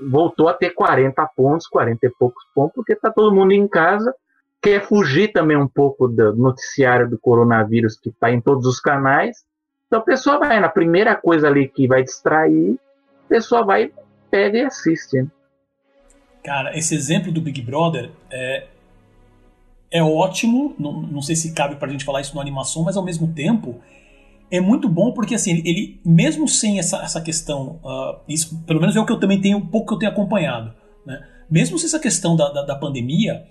voltou 0.00 0.48
a 0.48 0.54
ter 0.54 0.70
40 0.70 1.24
pontos, 1.36 1.66
40 1.66 2.06
e 2.06 2.10
poucos 2.10 2.44
pontos, 2.54 2.74
porque 2.74 2.92
está 2.92 3.10
todo 3.10 3.34
mundo 3.34 3.52
em 3.52 3.66
casa, 3.66 4.14
quer 4.62 4.82
fugir 4.82 5.32
também 5.32 5.56
um 5.56 5.68
pouco 5.68 6.08
do 6.08 6.34
noticiário 6.36 7.08
do 7.08 7.18
coronavírus 7.18 7.98
que 7.98 8.10
está 8.10 8.30
em 8.30 8.40
todos 8.40 8.66
os 8.66 8.80
canais. 8.80 9.44
Então 9.86 10.00
a 10.00 10.02
pessoa 10.02 10.38
vai 10.38 10.60
na 10.60 10.68
primeira 10.68 11.14
coisa 11.16 11.48
ali 11.48 11.68
que 11.68 11.86
vai 11.86 12.02
distrair, 12.02 12.78
a 13.24 13.28
pessoa 13.28 13.64
vai, 13.64 13.92
pega 14.30 14.58
e 14.58 14.64
assiste. 14.64 15.22
Né? 15.22 15.28
Cara, 16.44 16.76
esse 16.76 16.94
exemplo 16.94 17.32
do 17.32 17.40
Big 17.40 17.60
Brother 17.62 18.10
é, 18.30 18.66
é 19.90 20.02
ótimo. 20.02 20.74
Não, 20.78 20.92
não 20.92 21.22
sei 21.22 21.36
se 21.36 21.54
cabe 21.54 21.76
para 21.76 21.88
a 21.88 21.90
gente 21.90 22.04
falar 22.04 22.20
isso 22.20 22.34
na 22.34 22.40
animação, 22.40 22.84
mas 22.84 22.96
ao 22.96 23.04
mesmo 23.04 23.32
tempo 23.32 23.80
é 24.50 24.60
muito 24.60 24.88
bom 24.88 25.12
porque 25.12 25.34
assim 25.34 25.62
ele 25.64 26.00
mesmo 26.04 26.48
sem 26.48 26.78
essa, 26.78 26.98
essa 27.02 27.20
questão 27.20 27.80
uh, 27.84 28.20
isso 28.28 28.62
pelo 28.64 28.80
menos 28.80 28.96
é 28.96 29.00
o 29.00 29.06
que 29.06 29.12
eu 29.12 29.20
também 29.20 29.40
tenho 29.40 29.58
um 29.58 29.66
pouco 29.66 29.88
que 29.88 29.94
eu 29.94 29.98
tenho 29.98 30.12
acompanhado 30.12 30.72
né? 31.04 31.20
Mesmo 31.50 31.78
sem 31.78 31.86
essa 31.86 31.98
questão 31.98 32.36
da, 32.36 32.50
da, 32.50 32.62
da, 32.62 32.76
pandemia 32.76 33.44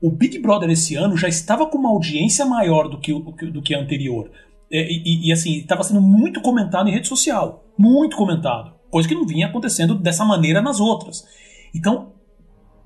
o 0.00 0.10
Big 0.10 0.38
Brother 0.38 0.70
esse 0.70 0.96
ano 0.96 1.16
já 1.16 1.28
estava 1.28 1.66
com 1.66 1.78
uma 1.78 1.90
audiência 1.90 2.44
maior 2.44 2.88
do 2.88 2.98
que 2.98 3.12
do 3.12 3.62
que 3.62 3.74
a 3.74 3.80
anterior. 3.80 4.30
É, 4.70 4.90
e, 4.90 5.02
e, 5.04 5.28
e 5.28 5.32
assim 5.32 5.58
estava 5.58 5.82
sendo 5.82 6.00
muito 6.00 6.40
comentado 6.40 6.88
em 6.88 6.92
rede 6.92 7.06
social 7.08 7.64
muito 7.78 8.16
comentado 8.16 8.74
coisa 8.90 9.08
que 9.08 9.14
não 9.14 9.26
vinha 9.26 9.48
acontecendo 9.48 9.96
dessa 9.96 10.24
maneira 10.24 10.62
nas 10.62 10.78
outras. 10.78 11.26
Então 11.74 12.12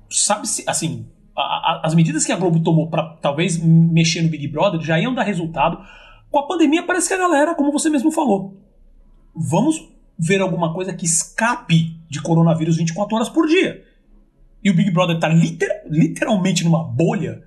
sabe 0.09 0.47
se 0.47 0.63
assim 0.67 1.05
a, 1.37 1.41
a, 1.41 1.81
as 1.83 1.93
medidas 1.93 2.25
que 2.25 2.31
a 2.31 2.35
Globo 2.35 2.59
tomou 2.61 2.89
para 2.89 3.15
talvez 3.21 3.61
mexer 3.63 4.23
no 4.23 4.29
Big 4.29 4.47
Brother 4.47 4.81
já 4.81 4.99
iam 4.99 5.13
dar 5.13 5.21
resultado 5.21 5.79
com 6.31 6.39
a 6.39 6.47
pandemia, 6.47 6.85
parece 6.85 7.07
que 7.07 7.13
a 7.13 7.17
galera, 7.17 7.55
como 7.55 7.71
você 7.71 7.89
mesmo 7.89 8.11
falou, 8.11 8.57
vamos 9.35 9.89
ver 10.17 10.41
alguma 10.41 10.73
coisa 10.73 10.93
que 10.93 11.05
escape 11.05 11.97
de 12.09 12.21
coronavírus 12.21 12.77
24 12.77 13.15
horas 13.15 13.29
por 13.29 13.47
dia. 13.47 13.83
E 14.63 14.69
o 14.69 14.75
Big 14.75 14.91
Brother 14.91 15.15
está 15.15 15.29
liter 15.29 15.83
literalmente 15.89 16.63
numa 16.63 16.83
bolha. 16.83 17.41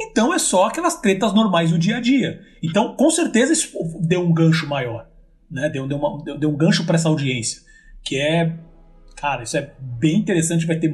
Então 0.00 0.32
é 0.32 0.38
só 0.38 0.66
aquelas 0.66 1.00
tretas 1.00 1.32
normais 1.32 1.70
do 1.70 1.78
dia 1.78 1.96
a 1.96 2.00
dia. 2.00 2.40
Então, 2.62 2.94
com 2.94 3.10
certeza, 3.10 3.52
isso 3.52 3.76
deu 4.00 4.20
um 4.20 4.32
gancho 4.32 4.68
maior. 4.68 5.08
Né? 5.50 5.68
Deu, 5.68 5.86
deu, 5.88 5.98
uma, 5.98 6.22
deu, 6.22 6.38
deu 6.38 6.50
um 6.50 6.56
gancho 6.56 6.84
para 6.84 6.96
essa 6.96 7.08
audiência. 7.08 7.62
Que 8.04 8.16
é. 8.20 8.56
Cara, 9.16 9.42
isso 9.42 9.56
é 9.56 9.72
bem 9.80 10.16
interessante. 10.18 10.66
Vai 10.66 10.76
ter, 10.78 10.92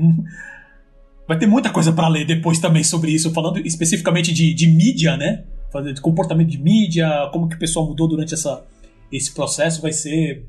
vai 1.26 1.38
ter 1.38 1.46
muita 1.46 1.70
coisa 1.70 1.92
para 1.92 2.08
ler 2.08 2.24
depois 2.24 2.58
também 2.58 2.84
sobre 2.84 3.10
isso. 3.10 3.32
Falando 3.32 3.58
especificamente 3.58 4.32
de, 4.32 4.54
de 4.54 4.68
mídia, 4.68 5.16
né? 5.16 5.44
Fazer 5.72 5.92
de 5.92 6.00
comportamento 6.00 6.48
de 6.48 6.58
mídia, 6.58 7.08
como 7.32 7.48
que 7.48 7.56
o 7.56 7.58
pessoal 7.58 7.86
mudou 7.86 8.06
durante 8.06 8.34
essa, 8.34 8.64
esse 9.10 9.32
processo, 9.32 9.80
vai 9.80 9.92
ser 9.92 10.46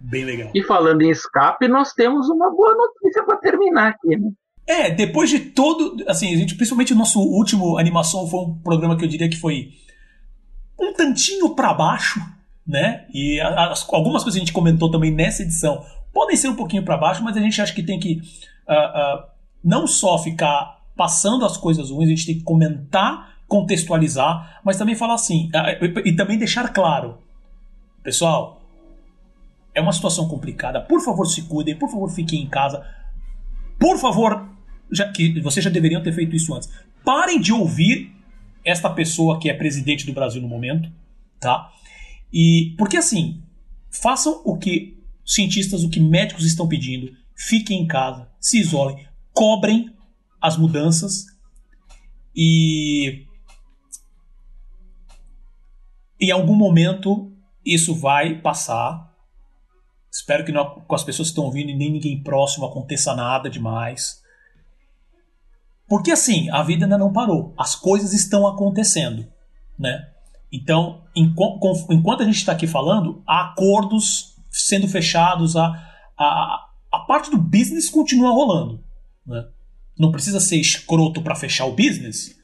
bem 0.00 0.24
legal. 0.24 0.50
E 0.54 0.62
falando 0.62 1.02
em 1.02 1.10
escape, 1.10 1.68
nós 1.68 1.92
temos 1.92 2.28
uma 2.28 2.50
boa 2.50 2.74
notícia 2.74 3.22
para 3.24 3.36
terminar 3.36 3.90
aqui, 3.90 4.16
né? 4.16 4.30
É, 4.66 4.90
depois 4.90 5.30
de 5.30 5.40
todo, 5.40 5.96
assim, 6.06 6.34
a 6.34 6.36
gente, 6.36 6.54
principalmente 6.54 6.92
o 6.92 6.96
nosso 6.96 7.20
último 7.20 7.78
animação 7.78 8.28
foi 8.28 8.40
um 8.40 8.58
programa 8.58 8.98
que 8.98 9.04
eu 9.04 9.08
diria 9.08 9.28
que 9.28 9.40
foi 9.40 9.70
um 10.78 10.92
tantinho 10.92 11.54
para 11.54 11.72
baixo, 11.72 12.20
né? 12.66 13.06
E 13.14 13.40
as, 13.40 13.86
algumas 13.90 14.22
coisas 14.22 14.34
que 14.34 14.42
a 14.42 14.44
gente 14.44 14.52
comentou 14.52 14.90
também 14.90 15.10
nessa 15.10 15.42
edição 15.42 15.82
podem 16.12 16.36
ser 16.36 16.48
um 16.48 16.54
pouquinho 16.54 16.84
para 16.84 16.98
baixo, 16.98 17.24
mas 17.24 17.36
a 17.36 17.40
gente 17.40 17.60
acha 17.62 17.72
que 17.72 17.82
tem 17.82 17.98
que 17.98 18.20
uh, 18.68 19.18
uh, 19.18 19.24
não 19.64 19.86
só 19.86 20.18
ficar 20.18 20.78
passando 20.94 21.46
as 21.46 21.56
coisas 21.56 21.90
ruins, 21.90 22.08
a 22.08 22.10
gente 22.10 22.26
tem 22.26 22.38
que 22.38 22.44
comentar 22.44 23.37
contextualizar, 23.48 24.60
mas 24.62 24.76
também 24.76 24.94
falar 24.94 25.14
assim, 25.14 25.50
e 26.04 26.12
também 26.12 26.38
deixar 26.38 26.68
claro, 26.68 27.18
pessoal, 28.02 28.62
é 29.74 29.80
uma 29.80 29.92
situação 29.92 30.28
complicada, 30.28 30.80
por 30.82 31.00
favor 31.00 31.26
se 31.26 31.42
cuidem, 31.42 31.74
por 31.74 31.90
favor 31.90 32.10
fiquem 32.10 32.42
em 32.42 32.48
casa, 32.48 32.86
por 33.80 33.98
favor, 33.98 34.48
já 34.92 35.10
que 35.10 35.40
vocês 35.40 35.64
já 35.64 35.70
deveriam 35.70 36.02
ter 36.02 36.12
feito 36.12 36.36
isso 36.36 36.54
antes, 36.54 36.68
parem 37.04 37.40
de 37.40 37.52
ouvir 37.52 38.12
esta 38.64 38.90
pessoa 38.90 39.40
que 39.40 39.48
é 39.48 39.54
presidente 39.54 40.04
do 40.04 40.12
Brasil 40.12 40.42
no 40.42 40.48
momento, 40.48 40.90
tá? 41.40 41.72
E 42.30 42.74
porque 42.76 42.98
assim, 42.98 43.42
façam 43.90 44.42
o 44.44 44.58
que 44.58 44.98
cientistas, 45.24 45.84
o 45.84 45.88
que 45.88 46.00
médicos 46.00 46.44
estão 46.44 46.68
pedindo, 46.68 47.12
fiquem 47.34 47.82
em 47.82 47.86
casa, 47.86 48.28
se 48.40 48.58
isolem, 48.58 49.06
cobrem 49.32 49.90
as 50.40 50.56
mudanças 50.56 51.26
e 52.34 53.27
em 56.20 56.30
algum 56.30 56.54
momento 56.54 57.32
isso 57.64 57.94
vai 57.94 58.40
passar. 58.40 59.08
Espero 60.10 60.44
que 60.44 60.52
não, 60.52 60.80
com 60.80 60.94
as 60.94 61.04
pessoas 61.04 61.28
que 61.28 61.32
estão 61.32 61.44
ouvindo 61.44 61.70
e 61.70 61.76
nem 61.76 61.92
ninguém 61.92 62.22
próximo 62.22 62.66
aconteça 62.66 63.14
nada 63.14 63.50
demais. 63.50 64.22
Porque 65.88 66.10
assim, 66.10 66.50
a 66.50 66.62
vida 66.62 66.84
ainda 66.84 66.98
não 66.98 67.12
parou. 67.12 67.54
As 67.58 67.74
coisas 67.74 68.12
estão 68.12 68.46
acontecendo, 68.46 69.26
né? 69.78 70.08
Então, 70.50 71.04
enquanto 71.14 72.22
a 72.22 72.24
gente 72.24 72.36
está 72.36 72.52
aqui 72.52 72.66
falando, 72.66 73.22
há 73.26 73.50
acordos 73.50 74.34
sendo 74.50 74.88
fechados, 74.88 75.56
a, 75.56 75.66
a, 76.18 76.68
a 76.92 76.98
parte 77.00 77.30
do 77.30 77.36
business 77.36 77.90
continua 77.90 78.30
rolando. 78.30 78.82
Né? 79.26 79.46
Não 79.98 80.10
precisa 80.10 80.40
ser 80.40 80.56
escroto 80.56 81.20
para 81.20 81.34
fechar 81.34 81.66
o 81.66 81.76
business, 81.76 82.34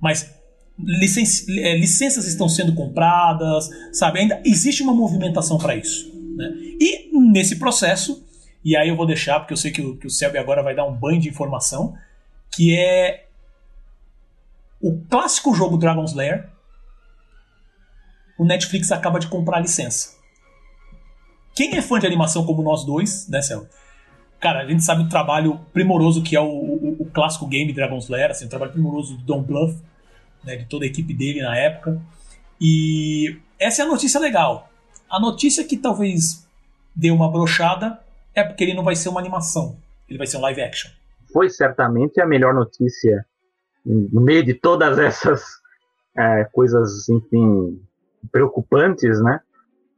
mas 0.00 0.34
licen 0.78 1.24
é, 1.58 1.76
licenças 1.76 2.26
estão 2.26 2.48
sendo 2.48 2.74
compradas, 2.74 3.68
sabe? 3.92 4.20
Ainda 4.20 4.40
existe 4.44 4.82
uma 4.82 4.94
movimentação 4.94 5.58
para 5.58 5.76
isso. 5.76 6.12
Né? 6.36 6.50
E 6.80 7.10
nesse 7.12 7.56
processo, 7.56 8.24
e 8.64 8.76
aí 8.76 8.88
eu 8.88 8.96
vou 8.96 9.06
deixar, 9.06 9.40
porque 9.40 9.52
eu 9.52 9.56
sei 9.56 9.70
que 9.70 9.82
o, 9.82 9.96
que 9.96 10.06
o 10.06 10.10
Selby 10.10 10.38
agora 10.38 10.62
vai 10.62 10.74
dar 10.74 10.86
um 10.86 10.94
banho 10.94 11.20
de 11.20 11.28
informação, 11.28 11.94
que 12.50 12.76
é 12.76 13.26
o 14.80 14.98
clássico 15.08 15.54
jogo 15.54 15.76
Dragon's 15.76 16.12
Lair. 16.12 16.48
O 18.38 18.44
Netflix 18.44 18.90
acaba 18.90 19.20
de 19.20 19.28
comprar 19.28 19.58
a 19.58 19.60
licença. 19.60 20.16
Quem 21.54 21.76
é 21.76 21.82
fã 21.82 21.98
de 21.98 22.06
animação 22.06 22.44
como 22.46 22.62
nós 22.62 22.84
dois, 22.84 23.28
né, 23.28 23.42
Selby? 23.42 23.68
Cara, 24.40 24.62
a 24.62 24.66
gente 24.66 24.82
sabe 24.82 25.02
o 25.02 25.08
trabalho 25.08 25.60
primoroso 25.72 26.22
que 26.22 26.34
é 26.34 26.40
o, 26.40 26.46
o, 26.46 26.96
o 27.02 27.06
clássico 27.06 27.46
game 27.46 27.72
Dragon's 27.72 28.08
Lair, 28.08 28.30
assim, 28.30 28.46
o 28.46 28.48
trabalho 28.48 28.72
primoroso 28.72 29.16
do 29.18 29.22
Don 29.22 29.42
Bluth, 29.42 29.76
né, 30.44 30.56
de 30.56 30.66
toda 30.66 30.84
a 30.84 30.88
equipe 30.88 31.14
dele 31.14 31.42
na 31.42 31.56
época. 31.56 32.00
E 32.60 33.38
essa 33.58 33.82
é 33.82 33.84
a 33.84 33.88
notícia 33.88 34.20
legal. 34.20 34.68
A 35.10 35.20
notícia 35.20 35.64
que 35.64 35.76
talvez 35.76 36.46
deu 36.94 37.14
uma 37.14 37.30
brochada 37.30 37.98
é 38.34 38.42
porque 38.42 38.64
ele 38.64 38.74
não 38.74 38.84
vai 38.84 38.96
ser 38.96 39.08
uma 39.08 39.20
animação, 39.20 39.76
ele 40.08 40.18
vai 40.18 40.26
ser 40.26 40.38
um 40.38 40.40
live 40.40 40.62
action. 40.62 40.90
Foi 41.32 41.50
certamente 41.50 42.20
a 42.20 42.26
melhor 42.26 42.54
notícia 42.54 43.26
no 43.84 44.20
meio 44.20 44.44
de 44.44 44.54
todas 44.54 44.98
essas 45.00 45.42
é, 46.16 46.44
coisas, 46.52 47.08
enfim, 47.08 47.80
preocupantes, 48.30 49.22
né? 49.22 49.40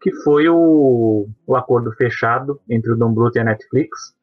Que 0.00 0.12
foi 0.22 0.48
o, 0.48 1.28
o 1.46 1.56
acordo 1.56 1.92
fechado 1.92 2.60
entre 2.68 2.92
o 2.92 2.96
Don 2.96 3.12
Bluth 3.12 3.36
e 3.36 3.40
a 3.40 3.44
Netflix 3.44 4.14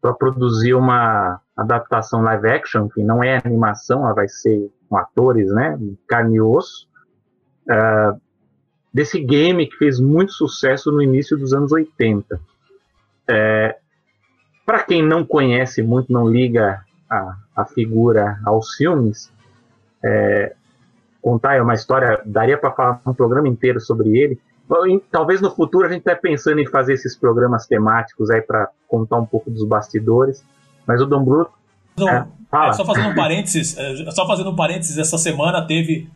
para 0.00 0.14
produzir 0.14 0.74
uma 0.74 1.40
adaptação 1.56 2.22
live 2.22 2.48
action, 2.48 2.88
que 2.88 3.02
não 3.02 3.22
é 3.22 3.40
animação, 3.44 4.04
ela 4.04 4.14
vai 4.14 4.28
ser 4.28 4.70
com 4.88 4.96
atores, 4.96 5.50
né? 5.52 5.78
Carne 6.06 6.36
e 6.36 6.40
osso. 6.40 6.88
Uh, 7.68 8.20
desse 8.96 9.20
game 9.20 9.66
que 9.66 9.76
fez 9.76 10.00
muito 10.00 10.32
sucesso 10.32 10.90
no 10.90 11.02
início 11.02 11.36
dos 11.36 11.52
anos 11.52 11.70
80. 11.70 12.40
É, 13.28 13.76
Para 14.64 14.82
quem 14.84 15.02
não 15.02 15.22
conhece 15.22 15.82
muito, 15.82 16.10
não 16.10 16.26
liga 16.26 16.82
a, 17.10 17.36
a 17.54 17.64
figura 17.66 18.40
aos 18.44 18.74
filmes, 18.74 19.30
é, 20.02 20.54
contar 21.20 21.56
é 21.56 21.62
uma 21.62 21.74
história, 21.74 22.22
daria 22.24 22.56
para 22.56 22.70
falar 22.70 23.02
um 23.06 23.12
programa 23.12 23.48
inteiro 23.48 23.80
sobre 23.80 24.16
ele. 24.16 24.40
Talvez 25.10 25.42
no 25.42 25.50
futuro 25.50 25.86
a 25.86 25.90
gente 25.90 25.98
esteja 25.98 26.16
pensando 26.16 26.60
em 26.60 26.66
fazer 26.66 26.94
esses 26.94 27.14
programas 27.14 27.66
temáticos 27.66 28.30
aí 28.30 28.40
para 28.40 28.70
contar 28.88 29.18
um 29.18 29.26
pouco 29.26 29.50
dos 29.50 29.64
bastidores. 29.64 30.42
Mas 30.86 31.02
o 31.02 31.06
Dom 31.06 31.22
Bruto. 31.22 31.52
Não, 31.98 32.08
é, 32.08 32.26
é, 32.52 32.72
só 32.72 32.84
fazendo 32.84 33.08
um 33.08 33.14
parênteses, 33.14 33.76
é, 33.76 34.10
só 34.10 34.26
fazendo 34.26 34.50
um 34.50 34.56
parênteses, 34.56 34.98
essa 34.98 35.18
semana 35.18 35.66
teve 35.66 36.08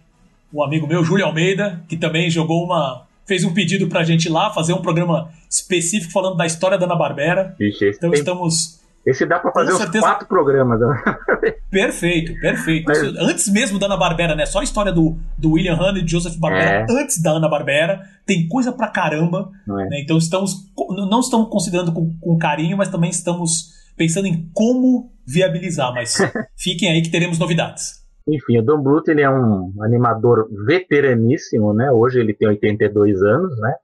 um 0.52 0.62
amigo 0.62 0.86
meu, 0.86 1.04
Júlio 1.04 1.26
Almeida, 1.26 1.80
que 1.88 1.96
também 1.96 2.30
jogou 2.30 2.64
uma. 2.64 3.06
fez 3.26 3.44
um 3.44 3.54
pedido 3.54 3.88
pra 3.88 4.02
gente 4.02 4.26
ir 4.26 4.30
lá 4.30 4.50
fazer 4.50 4.72
um 4.72 4.82
programa 4.82 5.30
específico 5.48 6.12
falando 6.12 6.36
da 6.36 6.46
história 6.46 6.78
da 6.78 6.86
Ana 6.86 6.96
Barbera. 6.96 7.54
Ixi, 7.58 7.90
então 7.90 8.10
tem... 8.10 8.18
estamos 8.18 8.80
esse 9.04 9.24
dá 9.24 9.38
para 9.38 9.50
fazer 9.50 9.72
uns 9.72 10.00
quatro 10.00 10.28
programas. 10.28 10.78
Né? 10.78 11.02
Perfeito, 11.70 12.38
perfeito. 12.40 12.84
Mas... 12.86 13.00
Antes 13.16 13.48
mesmo 13.48 13.78
da 13.78 13.86
Ana 13.86 13.96
Barbera, 13.96 14.34
né? 14.34 14.44
Só 14.44 14.60
a 14.60 14.64
história 14.64 14.92
do, 14.92 15.16
do 15.38 15.52
William 15.52 15.74
Hanna 15.74 16.00
e 16.00 16.06
Joseph 16.06 16.36
Barbera 16.36 16.86
é. 16.88 16.92
antes 16.92 17.22
da 17.22 17.30
Ana 17.30 17.48
Barbera. 17.48 18.02
Tem 18.26 18.46
coisa 18.46 18.72
pra 18.72 18.88
caramba. 18.88 19.50
É. 19.66 19.72
Né? 19.88 20.00
Então 20.02 20.18
estamos 20.18 20.68
não 21.08 21.20
estamos 21.20 21.48
considerando 21.48 21.92
com, 21.92 22.12
com, 22.20 22.38
carinho, 22.38 22.76
mas 22.76 22.88
também 22.88 23.08
estamos 23.08 23.79
pensando 24.00 24.28
em 24.28 24.50
como 24.54 25.12
viabilizar. 25.26 25.92
Mas 25.92 26.16
fiquem 26.56 26.90
aí 26.90 27.02
que 27.02 27.10
teremos 27.10 27.38
novidades. 27.38 28.00
Enfim, 28.26 28.58
o 28.58 28.62
Don 28.62 28.82
Bluth 28.82 29.06
ele 29.08 29.20
é 29.20 29.28
um 29.28 29.74
animador 29.82 30.48
veteraníssimo, 30.64 31.74
né? 31.74 31.92
Hoje 31.92 32.18
ele 32.18 32.32
tem 32.32 32.48
82 32.48 33.22
anos, 33.22 33.60
né? 33.60 33.74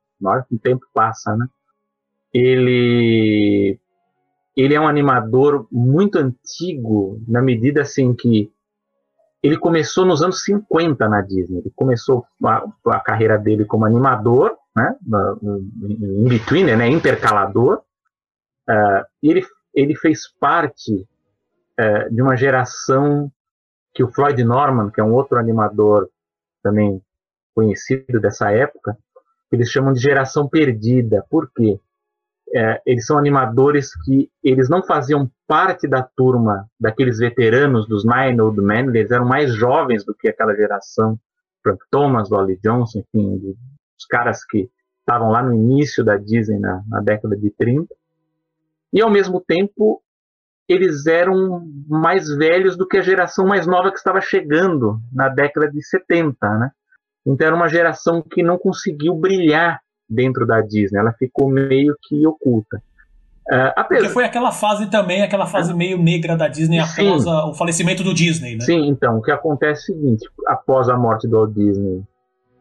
O 0.50 0.58
tempo 0.58 0.86
passa, 0.94 1.36
né? 1.36 1.46
Ele 2.32 3.78
ele 4.56 4.74
é 4.74 4.80
um 4.80 4.88
animador 4.88 5.68
muito 5.70 6.16
antigo, 6.18 7.20
na 7.28 7.42
medida 7.42 7.82
assim 7.82 8.14
que 8.14 8.50
ele 9.42 9.58
começou 9.58 10.06
nos 10.06 10.22
anos 10.22 10.42
50 10.44 11.06
na 11.10 11.20
Disney. 11.20 11.58
Ele 11.58 11.72
começou 11.76 12.24
a, 12.42 12.64
a 12.86 13.00
carreira 13.00 13.36
dele 13.36 13.66
como 13.66 13.84
animador, 13.84 14.56
né, 14.74 14.96
em 15.42 16.26
between, 16.26 16.64
né, 16.64 16.88
intercalador. 16.88 17.82
Uh, 18.68 19.04
e 19.22 19.30
ele, 19.30 19.46
ele 19.76 19.94
fez 19.94 20.28
parte 20.40 21.06
uh, 21.78 22.12
de 22.12 22.20
uma 22.20 22.36
geração 22.36 23.30
que 23.94 24.02
o 24.02 24.12
Floyd 24.12 24.42
Norman, 24.42 24.90
que 24.90 25.00
é 25.00 25.04
um 25.04 25.14
outro 25.14 25.38
animador 25.38 26.10
também 26.62 27.00
conhecido 27.54 28.20
dessa 28.20 28.50
época, 28.50 28.98
eles 29.52 29.70
chamam 29.70 29.92
de 29.92 30.00
geração 30.00 30.48
perdida. 30.48 31.24
Por 31.30 31.48
quê? 31.54 31.78
é, 32.54 32.80
eles 32.86 33.06
são 33.06 33.18
animadores 33.18 33.90
que 34.02 34.30
eles 34.42 34.68
não 34.68 34.82
faziam 34.82 35.30
parte 35.46 35.88
da 35.88 36.02
turma 36.02 36.68
daqueles 36.78 37.18
veteranos 37.18 37.88
dos 37.88 38.04
Nine 38.04 38.40
Old 38.40 38.60
Men, 38.60 38.88
eles 38.88 39.10
eram 39.10 39.26
mais 39.26 39.54
jovens 39.54 40.04
do 40.04 40.14
que 40.14 40.28
aquela 40.28 40.54
geração, 40.54 41.18
Frank 41.62 41.82
Thomas, 41.90 42.30
Wally 42.30 42.58
Johnson, 42.62 43.00
enfim, 43.00 43.56
os 43.98 44.06
caras 44.06 44.44
que 44.44 44.70
estavam 45.00 45.30
lá 45.30 45.42
no 45.42 45.54
início 45.54 46.04
da 46.04 46.16
Disney 46.16 46.58
na, 46.58 46.82
na 46.88 47.00
década 47.00 47.36
de 47.36 47.50
30. 47.50 47.92
E 48.92 49.02
ao 49.02 49.10
mesmo 49.10 49.40
tempo, 49.40 50.02
eles 50.68 51.06
eram 51.06 51.62
mais 51.88 52.28
velhos 52.36 52.76
do 52.76 52.86
que 52.86 52.98
a 52.98 53.02
geração 53.02 53.46
mais 53.46 53.66
nova 53.66 53.90
que 53.90 53.98
estava 53.98 54.20
chegando 54.20 54.98
na 55.12 55.28
década 55.28 55.70
de 55.70 55.84
70, 55.84 56.36
né? 56.58 56.70
Então 57.26 57.46
era 57.46 57.56
uma 57.56 57.68
geração 57.68 58.22
que 58.22 58.42
não 58.42 58.56
conseguiu 58.56 59.14
brilhar 59.14 59.80
dentro 60.08 60.46
da 60.46 60.60
Disney. 60.60 60.98
Ela 60.98 61.12
ficou 61.12 61.48
meio 61.48 61.96
que 62.02 62.26
oculta. 62.26 62.80
Uh, 63.48 63.70
apesar... 63.76 64.00
Porque 64.00 64.14
foi 64.14 64.24
aquela 64.24 64.50
fase 64.50 64.90
também, 64.90 65.22
aquela 65.22 65.46
fase 65.46 65.72
meio 65.72 66.02
negra 66.02 66.36
da 66.36 66.48
Disney 66.48 66.84
Sim. 66.84 67.08
após 67.08 67.26
a, 67.26 67.46
o 67.46 67.54
falecimento 67.54 68.02
do 68.02 68.12
Disney, 68.12 68.56
né? 68.56 68.64
Sim, 68.64 68.88
então, 68.88 69.18
o 69.18 69.22
que 69.22 69.30
acontece 69.30 69.92
é 69.92 69.94
o 69.94 69.96
seguinte, 69.96 70.28
após 70.46 70.88
a 70.88 70.96
morte 70.96 71.28
do 71.28 71.36
Walt 71.36 71.52
Disney 71.52 72.02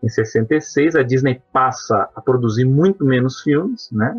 em 0.04 0.10
66, 0.10 0.96
a 0.96 1.02
Disney 1.02 1.42
passa 1.52 2.08
a 2.16 2.22
produzir 2.22 2.66
muito 2.66 3.04
menos 3.04 3.42
filmes, 3.42 3.90
né? 3.92 4.16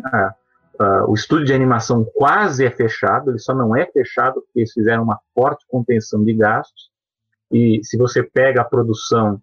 O 1.07 1.13
estúdio 1.13 1.45
de 1.45 1.53
animação 1.53 2.05
quase 2.13 2.65
é 2.65 2.71
fechado, 2.71 3.31
ele 3.31 3.39
só 3.39 3.53
não 3.53 3.75
é 3.75 3.85
fechado 3.85 4.41
porque 4.41 4.59
eles 4.59 4.71
fizeram 4.71 5.03
uma 5.03 5.19
forte 5.33 5.65
contenção 5.67 6.23
de 6.23 6.33
gastos, 6.33 6.89
e 7.51 7.79
se 7.83 7.97
você 7.97 8.21
pega 8.21 8.61
a 8.61 8.65
produção 8.65 9.41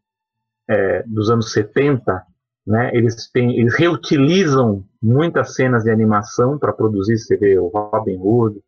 é, 0.68 1.02
dos 1.06 1.30
anos 1.30 1.52
70, 1.52 2.22
né? 2.66 2.90
Eles, 2.94 3.30
têm, 3.30 3.58
eles 3.58 3.74
reutilizam 3.74 4.84
muitas 5.02 5.54
cenas 5.54 5.84
de 5.84 5.90
animação 5.90 6.58
para 6.58 6.72
produzir. 6.72 7.18
Você 7.18 7.36
vê 7.36 7.58
o 7.58 7.68
Robin 7.68 8.16
Hood, 8.18 8.60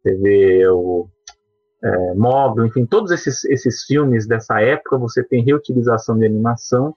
você 0.00 0.14
vê 0.16 0.68
o 0.68 1.08
é, 1.82 2.14
Móvel, 2.14 2.66
enfim, 2.66 2.86
todos 2.86 3.10
esses, 3.10 3.44
esses 3.46 3.84
filmes 3.84 4.26
dessa 4.26 4.60
época 4.60 4.98
você 4.98 5.24
tem 5.24 5.42
reutilização 5.42 6.16
de 6.18 6.26
animação. 6.26 6.94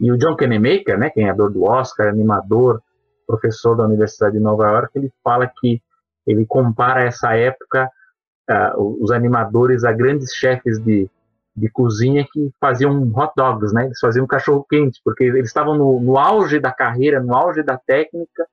E 0.00 0.12
o 0.12 0.16
John 0.16 0.36
Kennemaker, 0.36 0.96
né, 0.96 1.10
quem 1.10 1.28
é 1.28 1.34
do 1.34 1.64
Oscar, 1.64 2.08
animador, 2.08 2.80
professor 3.28 3.76
da 3.76 3.84
Universidade 3.84 4.38
de 4.38 4.42
Nova 4.42 4.66
York, 4.66 4.98
ele 4.98 5.12
fala 5.22 5.46
que 5.60 5.82
ele 6.26 6.46
compara 6.46 7.04
essa 7.04 7.36
época, 7.36 7.90
uh, 8.50 9.02
os 9.02 9.10
animadores 9.10 9.84
a 9.84 9.92
grandes 9.92 10.34
chefes 10.34 10.78
de, 10.78 11.08
de 11.54 11.68
cozinha 11.68 12.26
que 12.32 12.50
faziam 12.58 13.02
hot 13.14 13.32
dogs, 13.36 13.72
né? 13.72 13.84
Eles 13.84 13.98
faziam 14.00 14.26
cachorro 14.26 14.66
quente, 14.68 15.00
porque 15.04 15.24
eles 15.24 15.48
estavam 15.48 15.76
no, 15.76 16.00
no 16.00 16.18
auge 16.18 16.58
da 16.58 16.72
carreira, 16.72 17.20
no 17.20 17.36
auge 17.36 17.62
da 17.62 17.76
técnica 17.76 18.46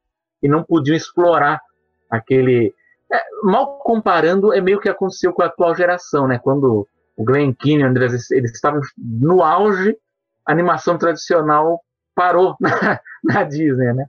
e 0.43 0.49
não 0.49 0.63
podiam 0.63 0.95
explorar 0.95 1.61
aquele. 2.09 2.73
É, 3.11 3.21
mal 3.43 3.78
comparando, 3.80 4.53
é 4.53 4.59
meio 4.59 4.80
que 4.80 4.89
aconteceu 4.89 5.32
com 5.32 5.43
a 5.43 5.45
atual 5.45 5.76
geração, 5.76 6.28
né? 6.28 6.39
Quando 6.39 6.88
o 7.15 7.23
Glenn 7.23 7.53
Keane, 7.53 7.84
André, 7.84 8.05
eles 8.05 8.51
estavam 8.51 8.82
no 8.97 9.41
auge, 9.41 9.95
a 10.45 10.51
animação 10.51 10.97
tradicional 10.97 11.80
parou 12.15 12.55
na, 12.59 12.99
na 13.23 13.43
Disney, 13.43 13.93
né? 13.93 14.05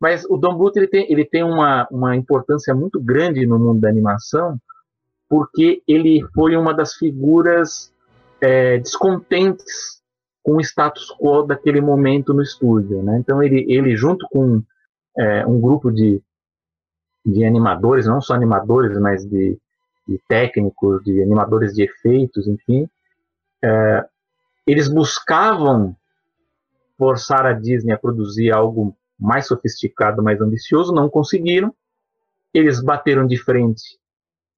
Mas 0.00 0.24
o 0.24 0.38
Don 0.38 0.56
Bluth 0.56 0.76
ele 0.76 0.86
tem, 0.86 1.12
ele 1.12 1.24
tem 1.24 1.44
uma, 1.44 1.86
uma 1.90 2.16
importância 2.16 2.74
muito 2.74 2.98
grande 2.98 3.46
no 3.46 3.58
mundo 3.58 3.80
da 3.80 3.88
animação, 3.88 4.58
porque 5.28 5.82
ele 5.86 6.26
foi 6.34 6.56
uma 6.56 6.72
das 6.72 6.94
figuras 6.94 7.92
é, 8.40 8.78
descontentes 8.78 10.00
com 10.42 10.56
o 10.56 10.60
status 10.60 11.14
quo 11.18 11.42
daquele 11.42 11.82
momento 11.82 12.32
no 12.32 12.42
estúdio. 12.42 13.02
Né? 13.02 13.18
Então 13.18 13.42
ele, 13.42 13.66
ele 13.68 13.94
junto 13.94 14.26
com 14.30 14.62
é, 15.18 15.46
um 15.46 15.60
grupo 15.60 15.90
de, 15.90 16.22
de 17.24 17.44
animadores, 17.44 18.06
não 18.06 18.22
só 18.22 18.34
animadores, 18.34 18.98
mas 18.98 19.24
de, 19.24 19.58
de 20.08 20.18
técnicos, 20.26 21.04
de 21.04 21.22
animadores 21.22 21.74
de 21.74 21.82
efeitos, 21.82 22.48
enfim, 22.48 22.88
é, 23.62 24.06
eles 24.66 24.88
buscavam 24.88 25.94
forçar 26.96 27.44
a 27.44 27.52
Disney 27.52 27.92
a 27.92 27.98
produzir 27.98 28.50
algo 28.50 28.96
mais 29.20 29.46
sofisticado, 29.46 30.22
mais 30.22 30.40
ambicioso, 30.40 30.92
não 30.92 31.08
conseguiram. 31.08 31.74
Eles 32.54 32.82
bateram 32.82 33.26
de 33.26 33.36
frente 33.36 33.98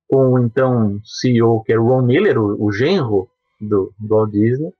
com 0.08 0.34
o 0.34 0.38
então 0.38 1.00
CEO, 1.04 1.62
que 1.62 1.72
era 1.72 1.80
o 1.80 1.88
Ron 1.88 2.02
Miller, 2.02 2.38
o, 2.38 2.64
o 2.64 2.70
genro 2.70 3.28
do, 3.60 3.92
do 3.98 4.08
Walt 4.08 4.30
Disney, 4.30 4.72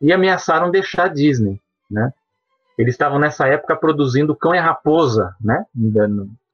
e 0.00 0.12
ameaçaram 0.12 0.70
deixar 0.70 1.04
a 1.04 1.08
Disney, 1.08 1.60
né? 1.90 2.12
Eles 2.76 2.94
estavam 2.94 3.18
nessa 3.18 3.46
época 3.46 3.76
produzindo 3.76 4.34
Cão 4.34 4.54
e 4.54 4.58
Raposa, 4.58 5.34
né? 5.40 5.64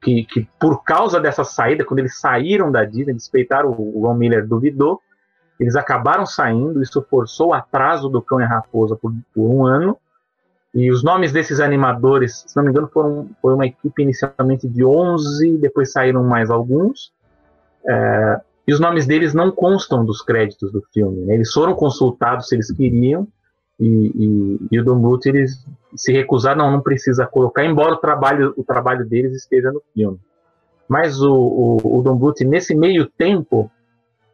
Que, 0.02 0.24
que 0.24 0.48
por 0.60 0.84
causa 0.84 1.18
dessa 1.18 1.42
saída, 1.42 1.84
quando 1.84 2.00
eles 2.00 2.20
saíram 2.20 2.70
da 2.70 2.84
Disney, 2.84 3.14
despeitaram 3.14 3.70
o 3.70 4.06
Ron 4.06 4.14
Miller 4.14 4.46
duvidou, 4.46 5.00
eles 5.58 5.74
acabaram 5.74 6.24
saindo, 6.24 6.82
isso 6.82 7.04
forçou 7.10 7.48
o 7.48 7.54
atraso 7.54 8.08
do 8.08 8.22
Cão 8.22 8.40
e 8.40 8.44
Raposa 8.44 8.94
por, 8.94 9.12
por 9.34 9.48
um 9.48 9.66
ano, 9.66 9.96
e 10.74 10.90
os 10.90 11.02
nomes 11.02 11.32
desses 11.32 11.60
animadores, 11.60 12.44
se 12.46 12.56
não 12.56 12.64
me 12.64 12.70
engano, 12.70 12.88
foram 12.88 13.28
foi 13.40 13.54
uma 13.54 13.66
equipe 13.66 14.02
inicialmente 14.02 14.68
de 14.68 14.84
11, 14.84 15.58
depois 15.58 15.92
saíram 15.92 16.22
mais 16.24 16.50
alguns. 16.50 17.12
É, 17.86 18.40
e 18.66 18.72
os 18.72 18.78
nomes 18.78 19.06
deles 19.06 19.32
não 19.32 19.50
constam 19.50 20.04
dos 20.04 20.20
créditos 20.20 20.70
do 20.70 20.82
filme. 20.92 21.24
Né? 21.24 21.34
Eles 21.34 21.50
foram 21.52 21.74
consultados 21.74 22.48
se 22.48 22.54
eles 22.54 22.70
queriam, 22.70 23.26
e, 23.80 23.86
e, 23.86 24.58
e 24.72 24.80
o 24.80 24.84
Don 24.84 25.00
Bluth 25.00 25.24
eles 25.24 25.64
se 25.96 26.12
recusaram, 26.12 26.58
não, 26.58 26.72
não 26.72 26.80
precisa 26.82 27.26
colocar, 27.26 27.64
embora 27.64 27.94
o 27.94 27.98
trabalho, 27.98 28.52
o 28.56 28.64
trabalho 28.64 29.08
deles 29.08 29.34
esteja 29.34 29.72
no 29.72 29.82
filme. 29.94 30.18
Mas 30.86 31.20
o, 31.22 31.32
o, 31.32 31.98
o 31.98 32.02
Don 32.02 32.16
Bluth, 32.16 32.40
nesse 32.40 32.74
meio 32.74 33.06
tempo, 33.06 33.70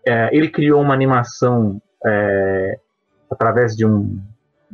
é, 0.04 0.34
ele 0.36 0.48
criou 0.48 0.80
uma 0.80 0.94
animação 0.94 1.80
é, 2.04 2.78
através 3.30 3.76
de 3.76 3.86
um, 3.86 4.20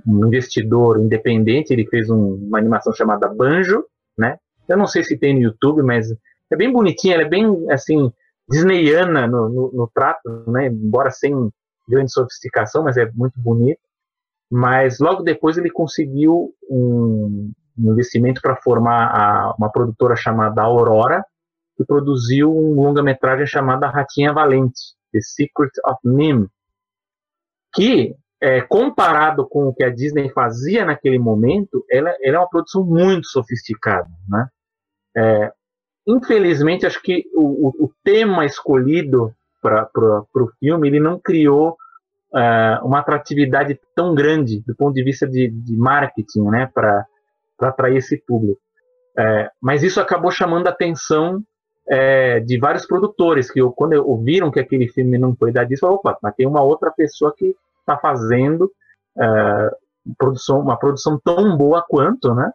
um, 0.07 0.27
investidor 0.27 0.99
independente, 0.99 1.73
ele 1.73 1.87
fez 1.87 2.09
um, 2.11 2.35
uma 2.35 2.59
animação 2.59 2.93
chamada 2.93 3.29
Banjo, 3.29 3.85
né? 4.17 4.39
Eu 4.69 4.77
não 4.77 4.87
sei 4.87 5.03
se 5.03 5.17
tem 5.17 5.35
no 5.35 5.41
YouTube, 5.41 5.83
mas 5.83 6.11
é 6.51 6.57
bem 6.57 6.73
bonitinha, 6.73 7.15
ela 7.15 7.25
é 7.25 7.29
bem, 7.29 7.71
assim, 7.71 8.13
disneyana 8.49 9.27
no, 9.27 9.49
no, 9.49 9.73
no 9.73 9.91
trato, 9.93 10.29
né? 10.51 10.67
Embora 10.67 11.11
sem 11.11 11.51
grande 11.89 12.13
sofisticação, 12.13 12.85
mas 12.85 12.97
é 12.97 13.11
muito 13.13 13.39
bonito. 13.39 13.81
Mas 14.51 14.99
logo 14.99 15.23
depois 15.23 15.57
ele 15.57 15.71
conseguiu 15.71 16.53
um, 16.69 17.53
um 17.79 17.93
investimento 17.93 18.41
para 18.41 18.57
formar 18.57 19.07
a, 19.07 19.55
uma 19.57 19.71
produtora 19.71 20.17
chamada 20.17 20.63
Aurora, 20.63 21.25
que 21.77 21.85
produziu 21.85 22.55
um 22.55 22.75
longa-metragem 22.75 23.47
chamada 23.47 23.89
Ratinha 23.89 24.33
Valente, 24.33 24.81
The 25.13 25.21
Secret 25.21 25.71
of 25.87 25.99
Nim, 26.05 26.49
que, 27.73 28.15
é, 28.41 28.61
comparado 28.63 29.47
com 29.47 29.67
o 29.67 29.75
que 29.75 29.85
a 29.85 29.91
Disney 29.91 30.31
fazia 30.31 30.85
naquele 30.85 31.19
momento, 31.19 31.85
ela, 31.91 32.15
ela 32.23 32.37
é 32.37 32.39
uma 32.39 32.49
produção 32.49 32.85
muito 32.85 33.27
sofisticada. 33.27 34.09
Né? 34.29 34.49
É, 35.17 35.53
infelizmente, 36.07 36.87
acho 36.87 37.03
que 37.03 37.25
o, 37.35 37.69
o, 37.69 37.85
o 37.85 37.93
tema 38.03 38.47
escolhido 38.47 39.35
para 39.61 39.91
o 40.35 40.51
filme 40.59 40.89
ele 40.89 40.99
não 40.99 41.19
criou 41.19 41.77
uh, 42.33 42.87
uma 42.87 43.01
atratividade 43.01 43.79
tão 43.95 44.15
grande 44.15 44.61
do 44.67 44.75
ponto 44.75 44.95
de 44.95 45.05
vista 45.05 45.29
de, 45.29 45.49
de 45.49 45.77
marketing 45.77 46.45
né, 46.45 46.71
para 46.73 47.07
atrair 47.61 47.99
esse 47.99 48.17
público. 48.17 48.61
É, 49.19 49.51
mas 49.61 49.83
isso 49.83 50.01
acabou 50.01 50.31
chamando 50.31 50.69
a 50.69 50.71
atenção 50.71 51.43
é, 51.87 52.41
de 52.41 52.59
vários 52.59 52.87
produtores 52.87 53.51
que, 53.51 53.61
quando 53.75 53.93
ouviram 53.95 54.51
que 54.51 54.61
aquele 54.61 54.89
filme 54.89 55.19
não 55.19 55.35
foi 55.37 55.53
da 55.53 55.65
Disney, 55.65 55.91
opa, 55.91 56.17
mas 56.23 56.35
tem 56.37 56.47
uma 56.47 56.63
outra 56.63 56.91
pessoa 56.91 57.35
que 57.37 57.55
está 57.81 57.97
fazendo 57.97 58.71
é, 59.19 59.71
produção, 60.17 60.61
uma 60.61 60.77
produção 60.77 61.21
tão 61.23 61.57
boa 61.57 61.85
quanto, 61.89 62.35
né? 62.35 62.53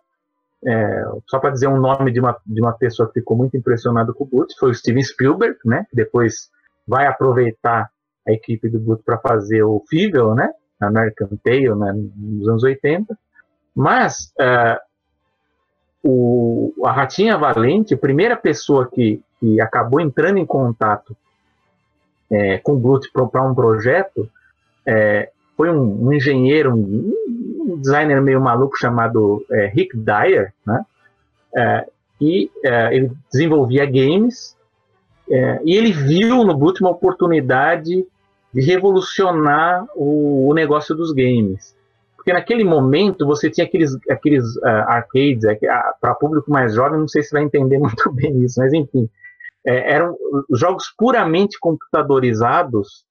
É, 0.68 1.06
só 1.28 1.38
para 1.38 1.52
dizer 1.52 1.68
um 1.68 1.80
nome 1.80 2.12
de 2.12 2.20
uma, 2.20 2.36
de 2.46 2.60
uma 2.60 2.74
pessoa 2.74 3.08
que 3.08 3.20
ficou 3.20 3.38
muito 3.38 3.56
impressionado 3.56 4.14
com 4.14 4.24
o 4.24 4.28
Boot, 4.28 4.54
foi 4.60 4.72
o 4.72 4.74
Steven 4.74 5.04
Spielberg, 5.04 5.58
né? 5.64 5.86
Que 5.90 5.96
depois 5.96 6.50
vai 6.88 7.06
aproveitar 7.06 7.90
a 8.28 8.32
equipe 8.32 8.70
do 8.70 8.80
Boot 8.80 9.04
para 9.04 9.18
fazer 9.20 9.64
o 9.64 9.84
Fível, 9.88 10.34
né? 10.34 10.52
American 10.80 11.30
Tail, 11.44 11.76
né? 11.76 11.94
Nos 11.94 12.48
anos 12.48 12.64
80. 12.64 13.18
Mas 13.76 14.34
é, 14.40 14.80
o, 16.04 16.74
a 16.86 16.92
Ratinha 16.92 17.38
Valente, 17.38 17.94
a 17.94 17.98
primeira 17.98 18.36
pessoa 18.36 18.90
que, 18.90 19.22
que 19.40 19.60
acabou 19.62 20.00
entrando 20.00 20.38
em 20.38 20.46
contato 20.46 21.16
é, 22.32 22.58
com 22.60 22.74
o 22.74 22.80
Blut 22.80 23.12
para 23.12 23.44
um 23.44 23.54
projeto 23.54 24.30
é, 24.88 25.30
foi 25.58 25.70
um, 25.70 26.08
um 26.08 26.14
engenheiro, 26.14 26.74
um, 26.74 27.14
um, 27.60 27.78
designer 27.80 28.22
meio 28.22 28.42
maluco 28.42 28.78
chamado 28.78 29.46
é, 29.52 29.68
Rick 29.68 29.98
Dyer, 29.98 30.54
né? 30.66 30.86
É, 31.56 31.88
e 32.20 32.50
é, 32.64 32.96
ele 32.96 33.12
desenvolvia 33.32 33.86
games 33.86 34.56
é, 35.30 35.60
e 35.64 35.76
ele 35.76 35.92
viu 35.92 36.44
no 36.44 36.56
Blut 36.56 36.82
uma 36.82 36.92
oportunidade 36.92 38.06
de 38.54 38.62
revolucionar 38.62 39.86
o, 39.96 40.50
o 40.50 40.54
negócio 40.54 40.96
dos 40.96 41.12
games. 41.12 41.76
Porque 42.16 42.34
naquele 42.34 42.64
momento 42.64 43.26
você 43.26 43.50
tinha 43.50 43.66
aqueles, 43.66 43.96
aqueles 44.10 44.56
uh, 44.58 44.86
arcades, 44.88 45.44
para 46.02 46.16
público 46.16 46.50
mais 46.50 46.74
jovem, 46.74 47.00
não 47.00 47.08
sei 47.08 47.22
se 47.22 47.32
vai 47.32 47.44
entender 47.44 47.78
muito 47.80 48.12
bem 48.12 48.44
isso, 48.44 48.60
mas 48.60 48.74
enfim, 48.74 49.08
eram 49.64 50.16
jogos 50.52 50.94
puramente 50.98 51.60
computadorizados 51.60 53.06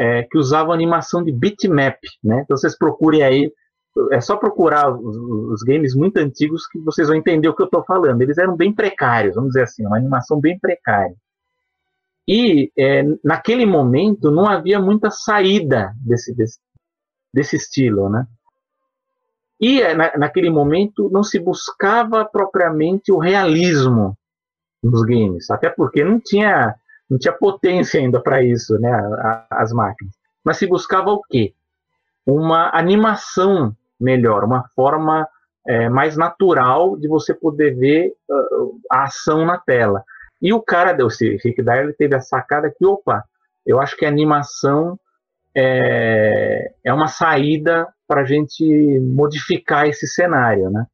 é, 0.00 0.22
que 0.22 0.38
usavam 0.38 0.72
animação 0.72 1.22
de 1.22 1.30
bitmap. 1.30 1.98
Né? 2.24 2.40
Então 2.42 2.56
vocês 2.56 2.76
procurem 2.76 3.22
aí, 3.22 3.52
é 4.10 4.20
só 4.20 4.34
procurar 4.34 4.90
os, 4.90 5.14
os 5.14 5.62
games 5.62 5.94
muito 5.94 6.16
antigos 6.16 6.66
que 6.66 6.78
vocês 6.78 7.08
vão 7.08 7.16
entender 7.18 7.48
o 7.48 7.54
que 7.54 7.60
eu 7.60 7.66
estou 7.66 7.84
falando. 7.84 8.22
Eles 8.22 8.38
eram 8.38 8.56
bem 8.56 8.74
precários, 8.74 9.34
vamos 9.34 9.50
dizer 9.50 9.64
assim, 9.64 9.86
uma 9.86 9.98
animação 9.98 10.40
bem 10.40 10.58
precária. 10.58 11.14
E 12.26 12.72
é, 12.78 13.02
naquele 13.22 13.66
momento 13.66 14.30
não 14.30 14.48
havia 14.48 14.80
muita 14.80 15.10
saída 15.10 15.92
desse, 15.96 16.34
desse, 16.34 16.58
desse 17.34 17.56
estilo, 17.56 18.08
né? 18.08 18.26
E 19.60 19.82
eh, 19.82 19.94
na, 19.94 20.16
naquele 20.16 20.48
momento 20.48 21.10
não 21.12 21.22
se 21.22 21.38
buscava 21.38 22.24
propriamente 22.24 23.12
o 23.12 23.18
realismo 23.18 24.16
nos 24.82 25.02
games, 25.02 25.50
até 25.50 25.68
porque 25.68 26.02
não 26.02 26.18
tinha 26.18 26.74
não 27.10 27.18
tinha 27.18 27.32
potência 27.32 28.00
ainda 28.00 28.20
para 28.20 28.42
isso, 28.42 28.78
né, 28.78 28.90
as 29.50 29.72
máquinas. 29.72 30.14
Mas 30.44 30.58
se 30.58 30.66
buscava 30.66 31.10
o 31.10 31.20
quê? 31.28 31.52
Uma 32.24 32.70
animação 32.72 33.74
melhor, 33.98 34.44
uma 34.44 34.68
forma 34.74 35.28
é, 35.66 35.88
mais 35.88 36.16
natural 36.16 36.96
de 36.96 37.08
você 37.08 37.34
poder 37.34 37.74
ver 37.76 38.14
uh, 38.30 38.80
a 38.90 39.04
ação 39.04 39.44
na 39.44 39.58
tela. 39.58 40.04
E 40.40 40.52
o 40.52 40.62
cara, 40.62 40.96
o 41.04 41.08
Rick 41.08 41.62
Dyer, 41.62 41.94
teve 41.96 42.14
a 42.14 42.20
sacada 42.20 42.72
que, 42.74 42.86
opa, 42.86 43.24
eu 43.66 43.78
acho 43.80 43.96
que 43.96 44.06
a 44.06 44.08
animação 44.08 44.98
é, 45.54 46.72
é 46.82 46.92
uma 46.92 47.08
saída 47.08 47.86
para 48.08 48.22
a 48.22 48.24
gente 48.24 48.64
modificar 49.00 49.86
esse 49.86 50.06
cenário, 50.06 50.70
né? 50.70 50.86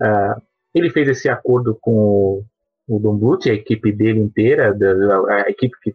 Uh, 0.00 0.42
ele 0.74 0.90
fez 0.90 1.08
esse 1.08 1.28
acordo 1.28 1.76
com 1.80 1.92
o, 1.92 2.44
o 2.86 2.98
Don 2.98 3.16
Bluth, 3.16 3.46
a 3.46 3.54
equipe 3.54 3.92
dele 3.92 4.20
inteira, 4.20 4.76
a, 5.28 5.50
equipe 5.50 5.76
que 5.82 5.94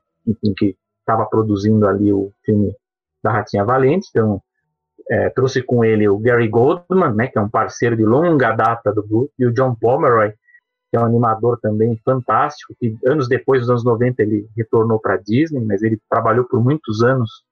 que 0.56 0.76
estava 1.00 1.26
produzindo 1.26 1.88
ali 1.88 2.14
o 2.14 2.32
filme 2.44 2.76
da 3.24 3.32
Ratinha 3.32 3.66
Valente, 3.66 4.08
então 4.10 4.42
é, 5.10 5.30
trouxe 5.30 5.64
com 5.64 5.84
ele 5.84 6.08
o 6.08 6.20
Gary 6.20 6.48
Goldman, 6.48 7.14
né, 7.16 7.28
que 7.28 7.38
é 7.38 7.42
um 7.42 7.50
parceiro 7.50 7.98
de 7.98 8.04
longa 8.04 8.52
data 8.52 8.94
do 8.94 9.06
Bluth, 9.06 9.32
e 9.40 9.46
o 9.46 9.52
John 9.52 9.74
Pomeroy, 9.74 10.32
que 10.92 10.98
é 10.98 11.00
um 11.00 11.06
animador 11.06 11.60
também 11.60 12.00
fantástico, 12.06 12.76
que 12.80 12.96
anos 13.06 13.28
depois, 13.28 13.62
nos 13.62 13.70
anos 13.70 13.84
90, 13.84 14.22
ele 14.22 14.48
retornou 14.56 15.00
para 15.00 15.16
a 15.16 15.18
Disney, 15.18 15.64
mas 15.66 15.82
ele 15.82 16.00
trabalhou 16.10 16.46
por 16.46 16.64
muitos 16.64 17.02
anos 17.04 17.44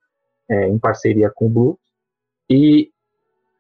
é, 0.50 0.68
em 0.68 0.78
parceria 0.78 1.32
com 1.34 1.48
o 1.48 1.50
Bluth. 1.50 1.80
E 2.50 2.92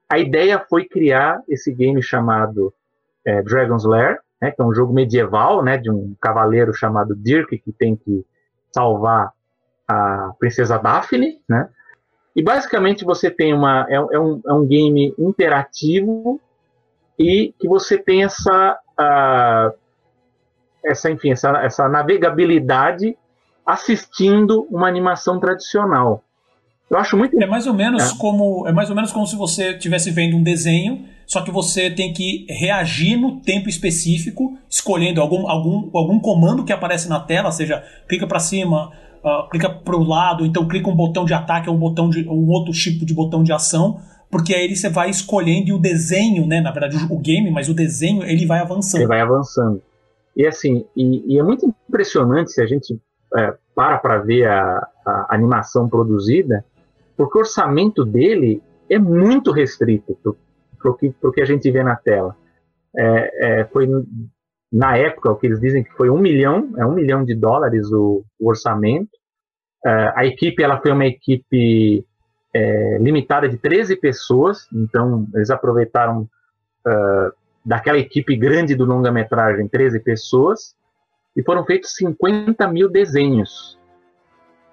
a 0.09 0.19
ideia 0.19 0.63
foi 0.69 0.85
criar 0.87 1.41
esse 1.47 1.73
game 1.73 2.01
chamado 2.01 2.73
é, 3.25 3.41
Dragon's 3.41 3.83
Lair, 3.83 4.19
né, 4.41 4.51
que 4.51 4.61
é 4.61 4.65
um 4.65 4.73
jogo 4.73 4.93
medieval, 4.93 5.63
né, 5.63 5.77
de 5.77 5.89
um 5.89 6.15
cavaleiro 6.21 6.73
chamado 6.73 7.15
Dirk 7.15 7.57
que 7.57 7.71
tem 7.71 7.95
que 7.95 8.25
salvar 8.71 9.31
a 9.87 10.31
princesa 10.37 10.77
Daphne, 10.77 11.39
né? 11.47 11.69
E 12.35 12.43
basicamente 12.43 13.03
você 13.03 13.31
tem 13.31 13.53
uma 13.53 13.87
é, 13.89 13.95
é 13.95 14.19
um, 14.19 14.41
é 14.45 14.53
um 14.53 14.65
game 14.67 15.13
interativo 15.17 16.39
e 17.17 17.53
que 17.59 17.67
você 17.67 17.97
tem 17.97 18.23
essa 18.23 18.79
uh, 18.99 19.75
essa 20.85 21.09
enfim 21.09 21.31
essa, 21.31 21.49
essa 21.63 21.89
navegabilidade 21.89 23.17
assistindo 23.65 24.67
uma 24.69 24.87
animação 24.87 25.39
tradicional. 25.39 26.23
Eu 26.89 26.97
acho 26.97 27.17
muito. 27.17 27.41
É 27.41 27.45
mais 27.45 27.67
ou 27.67 27.73
menos 27.73 28.11
é. 28.11 28.17
como 28.17 28.67
é 28.67 28.71
mais 28.71 28.89
ou 28.89 28.95
menos 28.95 29.11
como 29.11 29.25
se 29.25 29.35
você 29.35 29.71
estivesse 29.71 30.11
vendo 30.11 30.37
um 30.37 30.43
desenho, 30.43 31.05
só 31.27 31.41
que 31.41 31.51
você 31.51 31.91
tem 31.91 32.11
que 32.11 32.47
reagir 32.49 33.15
no 33.17 33.39
tempo 33.41 33.69
específico, 33.69 34.57
escolhendo 34.67 35.21
algum, 35.21 35.47
algum, 35.47 35.89
algum 35.93 36.19
comando 36.19 36.63
que 36.63 36.73
aparece 36.73 37.07
na 37.07 37.19
tela, 37.19 37.51
seja 37.51 37.83
clica 38.09 38.25
para 38.25 38.39
cima, 38.39 38.91
uh, 39.23 39.47
clica 39.49 39.69
para 39.69 39.95
o 39.95 40.03
lado, 40.03 40.43
então 40.43 40.67
clica 40.67 40.89
um 40.89 40.95
botão 40.95 41.25
de 41.25 41.33
ataque 41.35 41.69
ou 41.69 41.75
um 41.75 41.79
botão 41.79 42.09
de 42.09 42.27
um 42.27 42.49
outro 42.49 42.71
tipo 42.71 43.05
de 43.05 43.13
botão 43.13 43.43
de 43.43 43.53
ação 43.53 43.99
porque 44.29 44.53
aí 44.53 44.75
você 44.75 44.89
vai 44.89 45.09
escolhendo 45.09 45.69
e 45.69 45.73
o 45.73 45.79
desenho, 45.79 46.45
né? 46.45 46.59
Na 46.59 46.71
verdade, 46.71 46.97
o 47.09 47.17
game, 47.17 47.49
mas 47.49 47.69
o 47.69 47.73
desenho 47.73 48.23
ele 48.23 48.45
vai 48.45 48.59
avançando. 48.59 49.01
Ele 49.01 49.07
vai 49.07 49.21
avançando. 49.21 49.81
E 50.35 50.45
assim, 50.45 50.85
e, 50.95 51.33
e 51.33 51.39
é 51.39 51.43
muito 51.43 51.73
impressionante 51.89 52.51
se 52.51 52.61
a 52.61 52.65
gente 52.65 52.99
é, 53.35 53.53
para 53.73 53.97
para 53.97 54.19
ver 54.19 54.47
a, 54.47 54.87
a, 55.05 55.27
animação 55.29 55.87
produzida, 55.87 56.63
porque 57.15 57.37
o 57.37 57.41
orçamento 57.41 58.03
dele 58.05 58.61
é 58.89 58.99
muito 58.99 59.51
restrito 59.51 60.17
para 60.77 60.91
o 60.91 60.95
que, 60.95 61.13
que 61.33 61.41
a 61.41 61.45
gente 61.45 61.69
vê 61.71 61.83
na 61.83 61.95
tela. 61.95 62.35
É, 62.95 63.59
é, 63.61 63.65
foi 63.65 63.87
na 64.71 64.97
época 64.97 65.31
o 65.31 65.35
que 65.35 65.47
eles 65.47 65.59
dizem 65.59 65.83
que 65.83 65.91
foi 65.93 66.09
um 66.09 66.17
milhão, 66.17 66.73
é 66.77 66.85
um 66.85 66.93
milhão 66.93 67.23
de 67.23 67.35
dólares 67.35 67.91
o, 67.91 68.23
o 68.39 68.49
orçamento. 68.49 69.11
É, 69.85 70.13
a 70.15 70.25
equipe 70.25 70.61
ela 70.63 70.81
foi 70.81 70.91
uma 70.91 71.05
equipe 71.05 72.05
é, 72.53 72.97
limitada 72.99 73.47
de 73.47 73.57
13 73.57 73.95
pessoas, 73.97 74.67
então 74.73 75.27
eles 75.33 75.49
aproveitaram 75.49 76.21
uh, 76.21 77.31
daquela 77.63 77.97
equipe 77.97 78.35
grande 78.35 78.75
do 78.75 78.85
longa-metragem 78.85 79.67
13 79.67 79.99
pessoas 79.99 80.75
e 81.35 81.43
foram 81.43 81.65
feitos 81.65 81.93
50 81.95 82.67
mil 82.67 82.89
desenhos. 82.89 83.77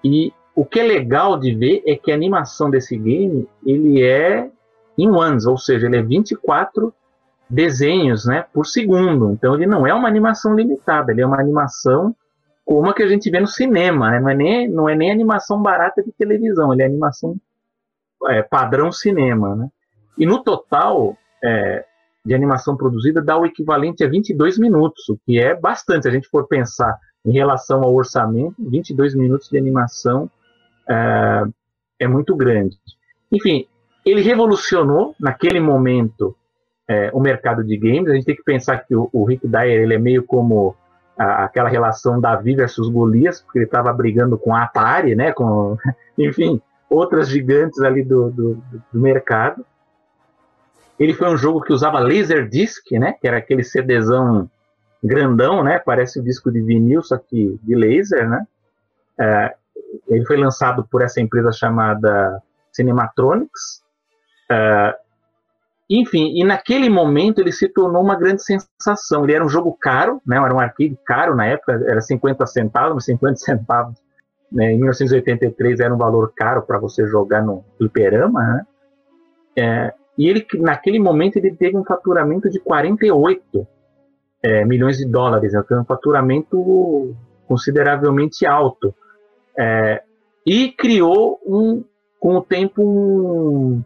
E 0.02 0.32
o 0.54 0.64
que 0.64 0.80
é 0.80 0.84
legal 0.84 1.38
de 1.38 1.54
ver 1.54 1.82
é 1.86 1.96
que 1.96 2.12
a 2.12 2.14
animação 2.14 2.70
desse 2.70 2.96
game 2.96 3.48
ele 3.66 4.02
é 4.02 4.50
em 4.96 5.10
ones, 5.10 5.46
ou 5.46 5.58
seja, 5.58 5.86
ele 5.86 5.96
é 5.96 6.02
24 6.02 6.92
desenhos 7.48 8.26
né, 8.26 8.44
por 8.52 8.66
segundo. 8.66 9.32
Então 9.32 9.54
ele 9.54 9.66
não 9.66 9.86
é 9.86 9.92
uma 9.92 10.08
animação 10.08 10.54
limitada, 10.54 11.12
ele 11.12 11.20
é 11.20 11.26
uma 11.26 11.40
animação 11.40 12.14
como 12.64 12.88
a 12.88 12.94
que 12.94 13.02
a 13.02 13.08
gente 13.08 13.30
vê 13.30 13.40
no 13.40 13.46
cinema. 13.46 14.10
Né? 14.10 14.20
Não, 14.20 14.28
é 14.28 14.34
nem, 14.34 14.68
não 14.68 14.88
é 14.88 14.94
nem 14.94 15.10
animação 15.10 15.60
barata 15.60 16.02
de 16.02 16.12
televisão, 16.12 16.72
ele 16.72 16.82
é 16.82 16.86
animação 16.86 17.36
é, 18.28 18.42
padrão 18.42 18.90
cinema. 18.90 19.54
Né? 19.54 19.68
E 20.18 20.26
no 20.26 20.42
total 20.42 21.16
é, 21.42 21.84
de 22.24 22.34
animação 22.34 22.76
produzida 22.76 23.20
dá 23.20 23.36
o 23.36 23.44
equivalente 23.44 24.02
a 24.02 24.08
22 24.08 24.58
minutos, 24.58 25.08
o 25.08 25.18
que 25.26 25.38
é 25.38 25.54
bastante. 25.54 26.04
Se 26.04 26.08
a 26.08 26.12
gente 26.12 26.28
for 26.28 26.46
pensar 26.46 26.98
em 27.24 27.32
relação 27.32 27.82
ao 27.82 27.94
orçamento, 27.94 28.54
22 28.58 29.14
minutos 29.14 29.48
de 29.48 29.58
animação 29.58 30.30
é, 30.88 31.42
é 32.00 32.08
muito 32.08 32.34
grande. 32.34 32.76
Enfim, 33.30 33.66
ele 34.04 34.20
revolucionou 34.20 35.14
naquele 35.18 35.60
momento 35.60 36.36
é, 36.88 37.10
o 37.12 37.20
mercado 37.20 37.64
de 37.64 37.76
games. 37.76 38.08
A 38.08 38.14
gente 38.14 38.26
tem 38.26 38.36
que 38.36 38.42
pensar 38.42 38.78
que 38.78 38.94
o, 38.94 39.08
o 39.12 39.24
Rick 39.24 39.46
Dyer 39.48 39.82
ele 39.82 39.94
é 39.94 39.98
meio 39.98 40.22
como 40.24 40.76
a, 41.16 41.44
aquela 41.44 41.68
relação 41.68 42.20
Davi 42.20 42.54
versus 42.54 42.88
Golias, 42.88 43.40
porque 43.40 43.58
ele 43.58 43.66
estava 43.66 43.92
brigando 43.92 44.36
com 44.36 44.54
a 44.54 44.64
Atari, 44.64 45.14
né? 45.14 45.32
Com, 45.32 45.76
enfim, 46.18 46.60
outras 46.88 47.28
gigantes 47.28 47.80
ali 47.80 48.02
do, 48.02 48.30
do, 48.30 48.62
do, 48.92 49.00
mercado. 49.00 49.64
Ele 50.98 51.14
foi 51.14 51.28
um 51.28 51.36
jogo 51.36 51.60
que 51.60 51.72
usava 51.72 51.98
Laserdisc, 51.98 52.90
né? 52.92 53.14
Que 53.20 53.26
era 53.26 53.38
aquele 53.38 53.64
CDzão 53.64 54.48
grandão, 55.02 55.62
né? 55.62 55.78
Parece 55.78 56.20
um 56.20 56.22
disco 56.22 56.52
de 56.52 56.60
vinil, 56.60 57.02
só 57.02 57.16
que 57.16 57.58
de 57.62 57.74
laser, 57.74 58.28
né? 58.28 58.46
É, 59.18 59.54
ele 60.08 60.24
foi 60.24 60.36
lançado 60.36 60.86
por 60.90 61.02
essa 61.02 61.20
empresa 61.20 61.52
chamada 61.52 62.42
Cinematronics. 62.72 63.83
É, 64.50 64.96
enfim, 65.88 66.40
e 66.40 66.44
naquele 66.44 66.88
momento 66.88 67.40
ele 67.40 67.52
se 67.52 67.68
tornou 67.68 68.02
uma 68.02 68.16
grande 68.16 68.42
sensação. 68.42 69.24
Ele 69.24 69.34
era 69.34 69.44
um 69.44 69.48
jogo 69.48 69.76
caro, 69.78 70.20
né? 70.26 70.36
Era 70.36 70.54
um 70.54 70.60
arcade 70.60 70.98
caro 71.04 71.34
na 71.34 71.46
época, 71.46 71.72
era 71.86 72.00
50 72.00 72.46
centavos, 72.46 73.04
50 73.04 73.36
centavos 73.40 74.04
né, 74.54 74.72
em 74.72 74.76
1983 74.76 75.80
era 75.80 75.92
um 75.92 75.98
valor 75.98 76.32
caro 76.34 76.62
para 76.62 76.78
você 76.78 77.04
jogar 77.08 77.42
no 77.42 77.64
fliperama, 77.76 78.40
né? 78.40 78.66
É, 79.56 79.94
e 80.16 80.28
ele, 80.28 80.46
naquele 80.60 81.00
momento, 81.00 81.36
ele 81.36 81.52
teve 81.54 81.76
um 81.76 81.84
faturamento 81.84 82.48
de 82.48 82.60
48 82.60 83.66
é, 84.42 84.64
milhões 84.64 84.96
de 84.96 85.06
dólares, 85.06 85.52
né, 85.52 85.62
um 85.72 85.84
faturamento 85.84 87.16
consideravelmente 87.48 88.46
alto. 88.46 88.94
É, 89.58 90.02
e 90.46 90.70
criou, 90.70 91.40
um, 91.44 91.84
com 92.20 92.36
o 92.36 92.42
tempo, 92.42 92.80
um, 92.80 93.82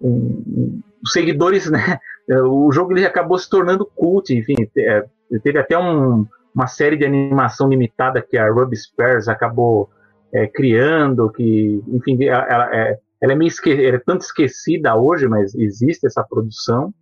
um, 0.00 0.42
um, 0.46 0.82
seguidores, 1.06 1.70
né? 1.70 1.98
O 2.30 2.70
jogo 2.70 2.92
ele 2.92 3.06
acabou 3.06 3.38
se 3.38 3.48
tornando 3.48 3.86
cult, 3.86 4.34
enfim, 4.34 4.54
é, 4.76 5.04
teve 5.42 5.58
até 5.58 5.78
um, 5.78 6.26
uma 6.54 6.66
série 6.66 6.96
de 6.96 7.04
animação 7.06 7.68
limitada 7.68 8.20
que 8.20 8.36
a 8.36 8.50
Ruby 8.50 8.76
Spears 8.76 9.28
acabou 9.28 9.88
é, 10.32 10.46
criando, 10.46 11.30
que, 11.30 11.82
enfim, 11.88 12.22
ela, 12.24 12.68
é, 12.74 12.98
ela 13.20 13.32
é 13.32 13.36
meio 13.36 13.48
esque 13.48 13.70
ela 13.70 13.96
é 13.96 14.00
tanto 14.00 14.22
esquecida 14.22 14.94
hoje, 14.94 15.26
mas 15.26 15.54
existe 15.54 16.06
essa 16.06 16.22
produção. 16.22 16.92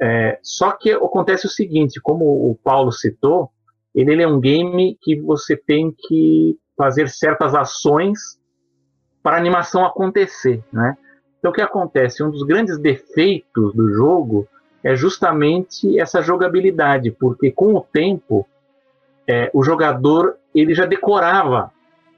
É, 0.00 0.38
só 0.42 0.72
que 0.72 0.92
acontece 0.92 1.46
o 1.46 1.50
seguinte, 1.50 2.00
como 2.00 2.24
o 2.24 2.58
Paulo 2.62 2.92
citou, 2.92 3.50
ele, 3.94 4.12
ele, 4.12 4.22
é 4.22 4.28
um 4.28 4.40
game 4.40 4.96
que 5.00 5.20
você 5.20 5.56
tem 5.56 5.94
que 5.96 6.56
fazer 6.76 7.08
certas 7.08 7.54
ações 7.54 8.18
para 9.22 9.36
a 9.36 9.40
animação 9.40 9.84
acontecer, 9.84 10.62
né? 10.72 10.96
Então 11.46 11.52
o 11.52 11.54
que 11.54 11.62
acontece? 11.62 12.24
Um 12.24 12.30
dos 12.30 12.42
grandes 12.42 12.76
defeitos 12.76 13.72
do 13.72 13.88
jogo 13.94 14.48
é 14.82 14.96
justamente 14.96 15.96
essa 15.96 16.20
jogabilidade, 16.20 17.12
porque 17.12 17.52
com 17.52 17.72
o 17.76 17.80
tempo 17.80 18.44
é, 19.28 19.48
o 19.54 19.62
jogador 19.62 20.38
ele 20.52 20.74
já 20.74 20.86
decorava 20.86 21.70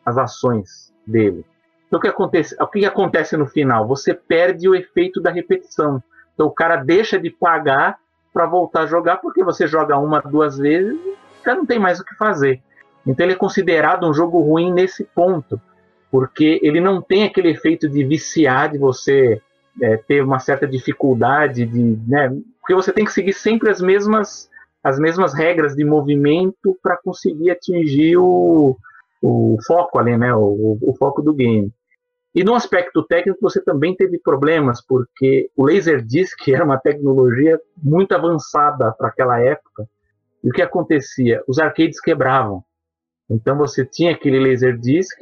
as 0.02 0.16
ações 0.16 0.94
dele. 1.06 1.44
Então 1.86 1.98
o 1.98 2.00
que 2.00 2.08
acontece? 2.08 2.56
O 2.58 2.66
que 2.66 2.86
acontece 2.86 3.36
no 3.36 3.46
final? 3.46 3.86
Você 3.86 4.14
perde 4.14 4.66
o 4.66 4.74
efeito 4.74 5.20
da 5.20 5.30
repetição. 5.30 6.02
Então 6.32 6.46
o 6.46 6.50
cara 6.50 6.76
deixa 6.76 7.20
de 7.20 7.28
pagar 7.28 7.98
para 8.32 8.46
voltar 8.46 8.84
a 8.84 8.86
jogar 8.86 9.18
porque 9.18 9.44
você 9.44 9.66
joga 9.66 9.98
uma, 9.98 10.22
duas 10.22 10.56
vezes 10.56 10.98
e 11.04 11.18
já 11.44 11.54
não 11.54 11.66
tem 11.66 11.78
mais 11.78 12.00
o 12.00 12.04
que 12.04 12.14
fazer. 12.14 12.62
Então 13.06 13.26
ele 13.26 13.34
é 13.34 13.36
considerado 13.36 14.08
um 14.08 14.14
jogo 14.14 14.40
ruim 14.40 14.72
nesse 14.72 15.04
ponto, 15.04 15.60
porque 16.10 16.58
ele 16.62 16.80
não 16.80 17.02
tem 17.02 17.24
aquele 17.24 17.50
efeito 17.50 17.88
de 17.88 18.04
viciar, 18.04 18.70
de 18.70 18.78
você 18.78 19.40
é, 19.80 19.96
ter 19.96 20.22
uma 20.22 20.38
certa 20.38 20.66
dificuldade, 20.66 21.66
de, 21.66 21.98
né, 22.06 22.30
porque 22.60 22.74
você 22.74 22.92
tem 22.92 23.04
que 23.04 23.12
seguir 23.12 23.32
sempre 23.32 23.70
as 23.70 23.80
mesmas 23.80 24.48
as 24.82 24.98
mesmas 24.98 25.34
regras 25.34 25.74
de 25.74 25.84
movimento 25.84 26.78
para 26.82 26.96
conseguir 26.96 27.50
atingir 27.50 28.16
o, 28.16 28.76
o 29.20 29.58
foco 29.66 29.98
ali, 29.98 30.16
né, 30.16 30.32
o, 30.34 30.78
o 30.80 30.94
foco 30.96 31.20
do 31.20 31.34
game. 31.34 31.72
E 32.34 32.44
no 32.44 32.54
aspecto 32.54 33.02
técnico 33.02 33.40
você 33.42 33.60
também 33.60 33.94
teve 33.96 34.18
problemas, 34.18 34.80
porque 34.80 35.50
o 35.56 35.66
Laserdisc 35.66 36.36
era 36.48 36.64
uma 36.64 36.78
tecnologia 36.78 37.60
muito 37.76 38.12
avançada 38.12 38.92
para 38.92 39.08
aquela 39.08 39.40
época. 39.40 39.88
E 40.42 40.48
o 40.48 40.52
que 40.52 40.62
acontecia? 40.62 41.42
Os 41.48 41.58
arcades 41.58 42.00
quebravam. 42.00 42.62
Então 43.28 43.58
você 43.58 43.84
tinha 43.84 44.12
aquele 44.12 44.38
Laserdisc, 44.38 45.18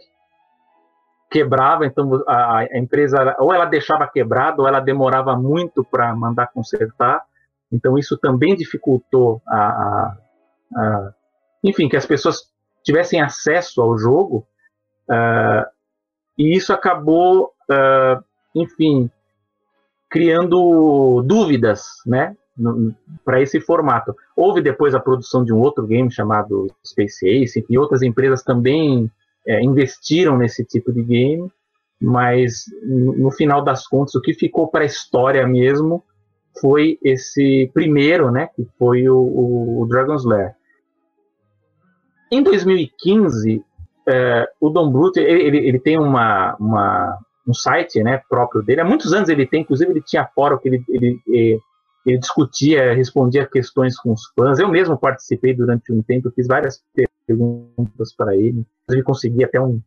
quebrava, 1.37 1.84
então 1.84 2.24
a, 2.26 2.61
a 2.61 2.78
empresa 2.78 3.37
ou 3.39 3.53
ela 3.53 3.66
deixava 3.66 4.07
quebrado 4.07 4.62
ou 4.62 4.68
ela 4.68 4.80
demorava 4.80 5.37
muito 5.37 5.84
para 5.84 6.16
mandar 6.16 6.47
consertar. 6.47 7.22
Então 7.70 7.99
isso 7.99 8.16
também 8.16 8.57
dificultou 8.57 9.43
a, 9.47 9.57
a, 9.57 10.16
a, 10.76 11.12
enfim, 11.62 11.89
que 11.91 11.97
as 11.97 12.07
pessoas 12.07 12.51
tivessem 12.82 13.20
acesso 13.20 13.82
ao 13.82 13.99
jogo, 13.99 14.47
uh, 15.11 15.66
e 16.39 16.57
isso 16.57 16.72
acabou, 16.72 17.53
uh, 17.70 18.24
enfim, 18.55 19.11
criando 20.09 21.22
dúvidas, 21.26 21.82
né, 22.07 22.34
para 23.24 23.43
esse 23.43 23.61
formato. 23.61 24.14
Houve 24.34 24.62
depois 24.62 24.95
a 24.95 25.01
produção 25.01 25.45
de 25.45 25.53
um 25.53 25.59
outro 25.59 25.84
game 25.87 26.11
chamado 26.11 26.68
Space 26.87 27.28
Ace, 27.28 27.66
e 27.68 27.78
outras 27.78 28.03
empresas 28.03 28.43
também 28.43 29.11
é, 29.47 29.62
investiram 29.62 30.36
nesse 30.36 30.64
tipo 30.64 30.92
de 30.92 31.03
game, 31.03 31.51
mas 32.01 32.64
no 32.82 33.30
final 33.30 33.64
das 33.64 33.86
contas 33.86 34.14
o 34.14 34.20
que 34.20 34.34
ficou 34.34 34.68
para 34.68 34.82
a 34.82 34.86
história 34.86 35.47
mesmo 35.47 36.05
foi 36.61 36.99
esse 37.03 37.70
primeiro, 37.72 38.30
né, 38.30 38.49
que 38.55 38.66
foi 38.78 39.09
o, 39.09 39.80
o 39.80 39.86
Dragon's 39.88 40.24
Lair. 40.24 40.55
Em 42.30 42.42
2015, 42.42 43.62
é, 44.09 44.49
o 44.61 44.70
Don 44.70 44.90
Bluth 44.90 45.16
ele, 45.16 45.42
ele, 45.42 45.68
ele, 45.68 45.78
tem 45.78 45.99
uma, 45.99 46.57
uma, 46.59 47.18
um 47.47 47.55
site 47.55 48.03
né, 48.03 48.20
próprio 48.28 48.62
dele. 48.62 48.80
Há 48.80 48.84
muitos 48.84 49.12
anos 49.12 49.28
ele 49.28 49.47
tem, 49.47 49.62
inclusive 49.62 49.90
ele 49.90 50.03
tinha 50.03 50.28
fórum 50.34 50.59
que 50.59 50.68
ele, 50.68 50.84
ele, 50.88 51.20
ele, 52.05 52.18
discutia, 52.18 52.94
respondia 52.94 53.47
questões 53.47 53.99
com 53.99 54.12
os 54.12 54.22
fãs. 54.34 54.59
Eu 54.59 54.68
mesmo 54.68 54.99
participei 54.99 55.55
durante 55.55 55.92
um 55.92 56.03
tempo, 56.03 56.30
fiz 56.30 56.47
várias 56.47 56.82
perguntas 56.94 57.16
para 58.16 58.37
ele. 58.37 58.64
Ele 58.89 59.03
conseguia 59.03 59.47
até 59.47 59.61
um, 59.61 59.81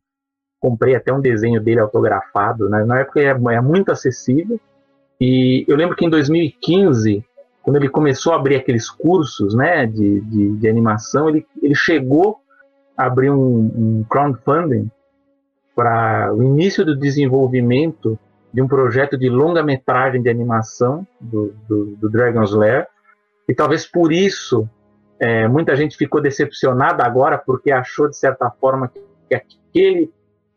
comprei 0.59 0.95
até 0.95 1.13
um 1.13 1.21
desenho 1.21 1.61
dele 1.61 1.79
autografado. 1.79 2.69
Né? 2.69 2.83
Na 2.83 2.99
época 2.99 3.21
era, 3.21 3.39
era 3.51 3.61
muito 3.61 3.91
acessível. 3.91 4.59
E 5.19 5.65
eu 5.67 5.75
lembro 5.75 5.95
que 5.95 6.05
em 6.05 6.09
2015 6.09 7.25
quando 7.61 7.77
ele 7.77 7.89
começou 7.89 8.33
a 8.33 8.37
abrir 8.37 8.55
aqueles 8.55 8.89
cursos 8.89 9.53
né, 9.53 9.85
de, 9.85 10.21
de, 10.21 10.55
de 10.55 10.67
animação, 10.67 11.29
ele, 11.29 11.45
ele 11.61 11.75
chegou 11.75 12.39
a 12.97 13.05
abrir 13.05 13.29
um, 13.29 13.37
um 13.37 14.05
crowdfunding 14.09 14.89
para 15.75 16.33
o 16.33 16.41
início 16.41 16.83
do 16.83 16.97
desenvolvimento 16.97 18.17
de 18.51 18.61
um 18.61 18.67
projeto 18.67 19.17
de 19.17 19.29
longa-metragem 19.29 20.21
de 20.21 20.29
animação 20.29 21.05
do, 21.19 21.53
do, 21.67 21.95
do, 21.95 22.09
Dragon's 22.09 22.51
Lair. 22.51 22.87
E 23.47 23.53
talvez 23.53 23.85
por 23.85 24.11
isso 24.11 24.67
é, 25.19 25.47
muita 25.47 25.75
gente 25.75 25.97
ficou 25.97 26.21
decepcionada 26.21 27.03
agora, 27.03 27.37
porque 27.37 27.71
achou, 27.71 28.09
de 28.09 28.17
certa 28.17 28.49
forma, 28.49 28.91
que 29.27 29.35
aquele, 29.35 30.11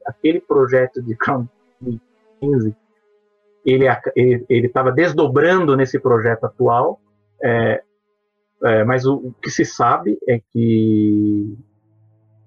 aquele 0.07 0.41
projeto 0.41 1.03
de 1.03 1.17
Crown 1.17 1.49
15 2.41 2.77
ele 3.65 3.87
estava 4.49 4.91
desdobrando 4.91 5.77
nesse 5.77 5.99
projeto 5.99 6.45
atual. 6.45 7.01
É, 7.43 7.83
é, 8.65 8.85
mas 8.85 9.07
o, 9.07 9.15
o, 9.15 9.35
que 9.41 9.51
se 9.51 9.65
sabe 9.65 10.19
é 10.29 10.41
que 10.53 11.57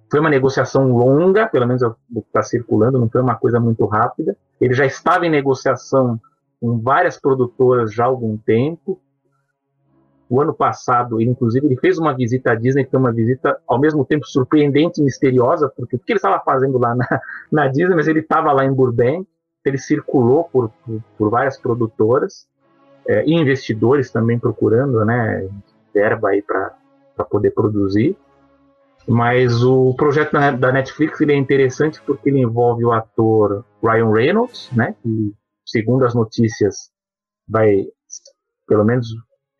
foi 0.09 0.19
uma 0.19 0.29
negociação 0.29 0.91
longa, 0.91 1.47
pelo 1.47 1.67
menos 1.67 1.81
o 1.81 1.93
que 1.93 2.19
está 2.19 2.43
circulando, 2.43 2.99
não 2.99 3.09
foi 3.09 3.21
uma 3.21 3.35
coisa 3.35 3.59
muito 3.59 3.85
rápida. 3.85 4.37
Ele 4.59 4.73
já 4.73 4.85
estava 4.85 5.25
em 5.25 5.29
negociação 5.29 6.19
com 6.59 6.79
várias 6.79 7.19
produtoras 7.19 7.93
já 7.93 8.03
há 8.03 8.07
algum 8.07 8.37
tempo. 8.37 8.99
O 10.29 10.41
ano 10.41 10.53
passado, 10.53 11.21
ele, 11.21 11.29
inclusive, 11.29 11.65
ele 11.65 11.77
fez 11.77 11.97
uma 11.99 12.13
visita 12.13 12.51
à 12.51 12.55
Disney, 12.55 12.83
que 12.83 12.91
foi 12.91 12.99
uma 12.99 13.11
visita 13.11 13.59
ao 13.67 13.79
mesmo 13.79 14.03
tempo 14.03 14.25
surpreendente 14.25 14.99
e 14.99 15.03
misteriosa, 15.03 15.71
porque 15.75 15.95
o 15.95 15.99
que 15.99 16.11
ele 16.11 16.17
estava 16.17 16.41
fazendo 16.43 16.77
lá 16.79 16.95
na, 16.95 17.07
na 17.51 17.67
Disney, 17.67 17.95
mas 17.95 18.07
ele 18.07 18.21
estava 18.21 18.51
lá 18.51 18.65
em 18.65 18.73
Burbank, 18.73 19.27
ele 19.63 19.77
circulou 19.77 20.45
por, 20.45 20.69
por, 20.83 21.01
por 21.17 21.29
várias 21.29 21.57
produtoras 21.57 22.47
é, 23.07 23.23
e 23.25 23.33
investidores 23.33 24.11
também 24.11 24.39
procurando, 24.39 25.03
né, 25.05 25.47
verba 25.93 26.29
aí 26.29 26.41
para 26.41 26.75
poder 27.29 27.51
produzir. 27.51 28.17
Mas 29.07 29.63
o 29.63 29.93
projeto 29.93 30.31
da 30.59 30.71
Netflix 30.71 31.21
ele 31.21 31.33
é 31.33 31.35
interessante 31.35 32.01
porque 32.01 32.29
ele 32.29 32.39
envolve 32.39 32.83
o 32.83 32.91
ator 32.91 33.63
Ryan 33.83 34.11
Reynolds, 34.11 34.69
né? 34.71 34.95
Que, 35.03 35.31
segundo 35.63 36.05
as 36.05 36.15
notícias, 36.15 36.89
vai, 37.47 37.85
pelo 38.67 38.83
menos 38.83 39.07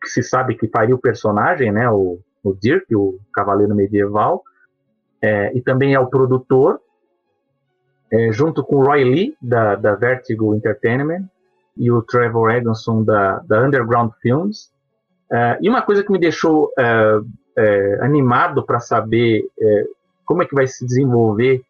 que 0.05 0.11
se 0.11 0.23
sabe 0.23 0.55
que 0.55 0.67
faria 0.67 0.95
o 0.95 0.99
personagem, 0.99 1.71
né? 1.71 1.89
O, 1.89 2.19
o 2.43 2.53
Dirk, 2.53 2.95
o 2.95 3.19
cavaleiro 3.33 3.75
medieval. 3.75 4.43
É, 5.21 5.51
e 5.57 5.61
também 5.61 5.95
é 5.95 5.99
o 5.99 6.07
produtor, 6.07 6.79
é, 8.11 8.31
junto 8.31 8.63
com 8.63 8.77
o 8.77 8.85
Roy 8.85 9.03
Lee, 9.03 9.37
da, 9.41 9.75
da 9.75 9.95
Vertigo 9.95 10.53
Entertainment, 10.53 11.25
e 11.75 11.91
o 11.91 12.01
Trevor 12.01 12.51
Eggleston, 12.51 13.03
da, 13.03 13.39
da 13.39 13.65
Underground 13.65 14.11
Films. 14.21 14.71
É, 15.31 15.57
e 15.61 15.67
uma 15.67 15.81
coisa 15.81 16.03
que 16.03 16.11
me 16.11 16.19
deixou 16.19 16.71
é, 16.77 17.19
é, 17.57 17.99
animado 18.01 18.63
para 18.63 18.79
saber 18.79 19.45
é, 19.59 19.83
como 20.23 20.43
é 20.43 20.45
que 20.45 20.53
vai 20.53 20.67
se 20.67 20.85
desenvolver 20.85 21.63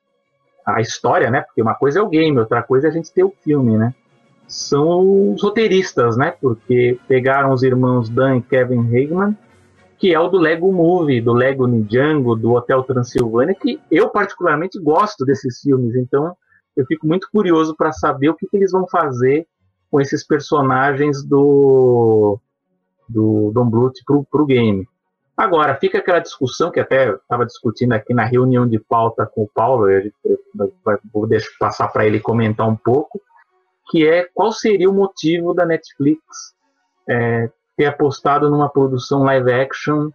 a 0.65 0.81
história, 0.81 1.31
né? 1.31 1.41
Porque 1.41 1.61
uma 1.61 1.75
coisa 1.75 1.99
é 1.99 2.01
o 2.01 2.09
game, 2.09 2.37
outra 2.37 2.61
coisa 2.61 2.87
é 2.87 2.89
a 2.89 2.93
gente 2.93 3.13
ter 3.13 3.23
o 3.23 3.33
filme, 3.43 3.77
né? 3.77 3.93
São 4.47 5.33
os 5.33 5.41
roteiristas, 5.41 6.17
né? 6.17 6.31
Porque 6.39 6.99
pegaram 7.07 7.51
os 7.51 7.63
irmãos 7.63 8.09
Dan 8.09 8.37
e 8.37 8.41
Kevin 8.41 8.87
Hageman, 8.87 9.35
que 9.97 10.13
é 10.13 10.19
o 10.19 10.27
do 10.27 10.37
Lego 10.37 10.71
Movie, 10.71 11.21
do 11.21 11.33
Lego 11.33 11.67
Ninjago, 11.67 12.35
do 12.35 12.53
Hotel 12.53 12.83
Transilvânia, 12.83 13.55
que 13.55 13.79
eu 13.89 14.09
particularmente 14.09 14.79
gosto 14.79 15.25
desses 15.25 15.61
filmes, 15.61 15.95
então 15.95 16.35
eu 16.75 16.85
fico 16.85 17.07
muito 17.07 17.27
curioso 17.31 17.75
para 17.75 17.91
saber 17.91 18.29
o 18.29 18.35
que, 18.35 18.47
que, 18.47 18.57
eles 18.57 18.71
vão 18.71 18.85
fazer 18.87 19.47
com 19.89 20.01
esses 20.01 20.25
personagens 20.25 21.23
do, 21.23 22.37
do 23.07 23.51
Don 23.53 23.69
Bluth 23.69 23.93
pro, 24.05 24.25
pro 24.25 24.45
game. 24.45 24.85
Agora, 25.37 25.75
fica 25.75 25.97
aquela 25.97 26.19
discussão 26.19 26.71
que 26.71 26.79
até 26.79 27.11
estava 27.11 27.45
discutindo 27.45 27.93
aqui 27.93 28.13
na 28.13 28.25
reunião 28.25 28.67
de 28.67 28.79
pauta 28.79 29.25
com 29.25 29.43
o 29.43 29.49
Paulo, 29.53 29.89
eu, 29.89 30.11
vou 31.13 31.27
deixar 31.27 31.49
passar 31.59 31.87
para 31.89 32.05
ele 32.05 32.19
comentar 32.19 32.67
um 32.67 32.75
pouco, 32.75 33.21
que 33.87 34.07
é 34.07 34.27
qual 34.33 34.51
seria 34.51 34.89
o 34.89 34.93
motivo 34.93 35.53
da 35.53 35.65
Netflix 35.65 36.21
é, 37.07 37.49
ter 37.77 37.85
apostado 37.85 38.49
numa 38.49 38.69
produção 38.69 39.23
live 39.23 39.51
action 39.51 40.09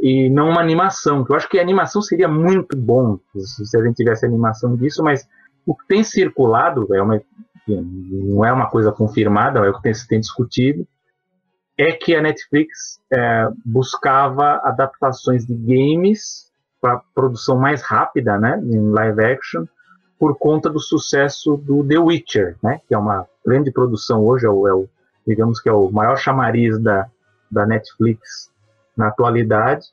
e 0.00 0.30
não 0.30 0.50
uma 0.50 0.60
animação. 0.60 1.24
Eu 1.28 1.34
acho 1.34 1.48
que 1.48 1.58
a 1.58 1.62
animação 1.62 2.00
seria 2.00 2.28
muito 2.28 2.76
bom 2.76 3.18
se 3.34 3.76
a 3.76 3.82
gente 3.82 3.96
tivesse 3.96 4.24
animação 4.24 4.76
disso, 4.76 5.02
mas 5.02 5.26
o 5.66 5.74
que 5.74 5.86
tem 5.86 6.04
circulado 6.04 6.86
é 6.94 7.02
uma, 7.02 7.20
não 7.66 8.44
é 8.44 8.52
uma 8.52 8.70
coisa 8.70 8.92
confirmada, 8.92 9.58
é 9.60 9.68
o 9.68 9.74
que 9.74 9.82
tem, 9.82 9.92
tem 10.08 10.20
discutido, 10.20 10.86
é 11.76 11.92
que 11.92 12.14
a 12.14 12.22
Netflix 12.22 13.00
é, 13.12 13.48
buscava 13.64 14.60
adaptações 14.64 15.46
de 15.46 15.54
games 15.54 16.48
para 16.80 17.02
produção 17.14 17.58
mais 17.58 17.82
rápida, 17.82 18.38
né, 18.38 18.60
em 18.64 18.90
live 18.90 19.24
action, 19.24 19.64
por 20.18 20.36
conta 20.36 20.68
do 20.68 20.80
sucesso 20.80 21.56
do 21.56 21.86
The 21.86 21.98
Witcher, 21.98 22.56
né, 22.62 22.80
que 22.88 22.94
é 22.94 22.98
uma 22.98 23.26
grande 23.44 23.70
produção 23.70 24.24
hoje, 24.24 24.46
é 24.46 24.50
o, 24.50 24.66
é 24.66 24.74
o 24.74 24.88
digamos 25.26 25.60
que 25.60 25.68
é 25.68 25.72
o 25.72 25.90
maior 25.90 26.16
chamariz 26.16 26.80
da, 26.82 27.06
da 27.50 27.66
Netflix 27.66 28.50
na 28.96 29.08
atualidade, 29.08 29.86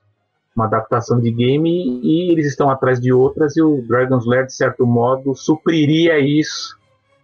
uma 0.56 0.66
adaptação 0.66 1.20
de 1.20 1.30
game, 1.32 2.00
e 2.02 2.32
eles 2.32 2.48
estão 2.48 2.70
atrás 2.70 3.00
de 3.00 3.12
outras, 3.12 3.56
e 3.58 3.62
o 3.62 3.86
Dragon's 3.88 4.26
Lair, 4.26 4.46
de 4.46 4.56
certo 4.56 4.86
modo, 4.86 5.36
supriria 5.36 6.18
isso 6.18 6.78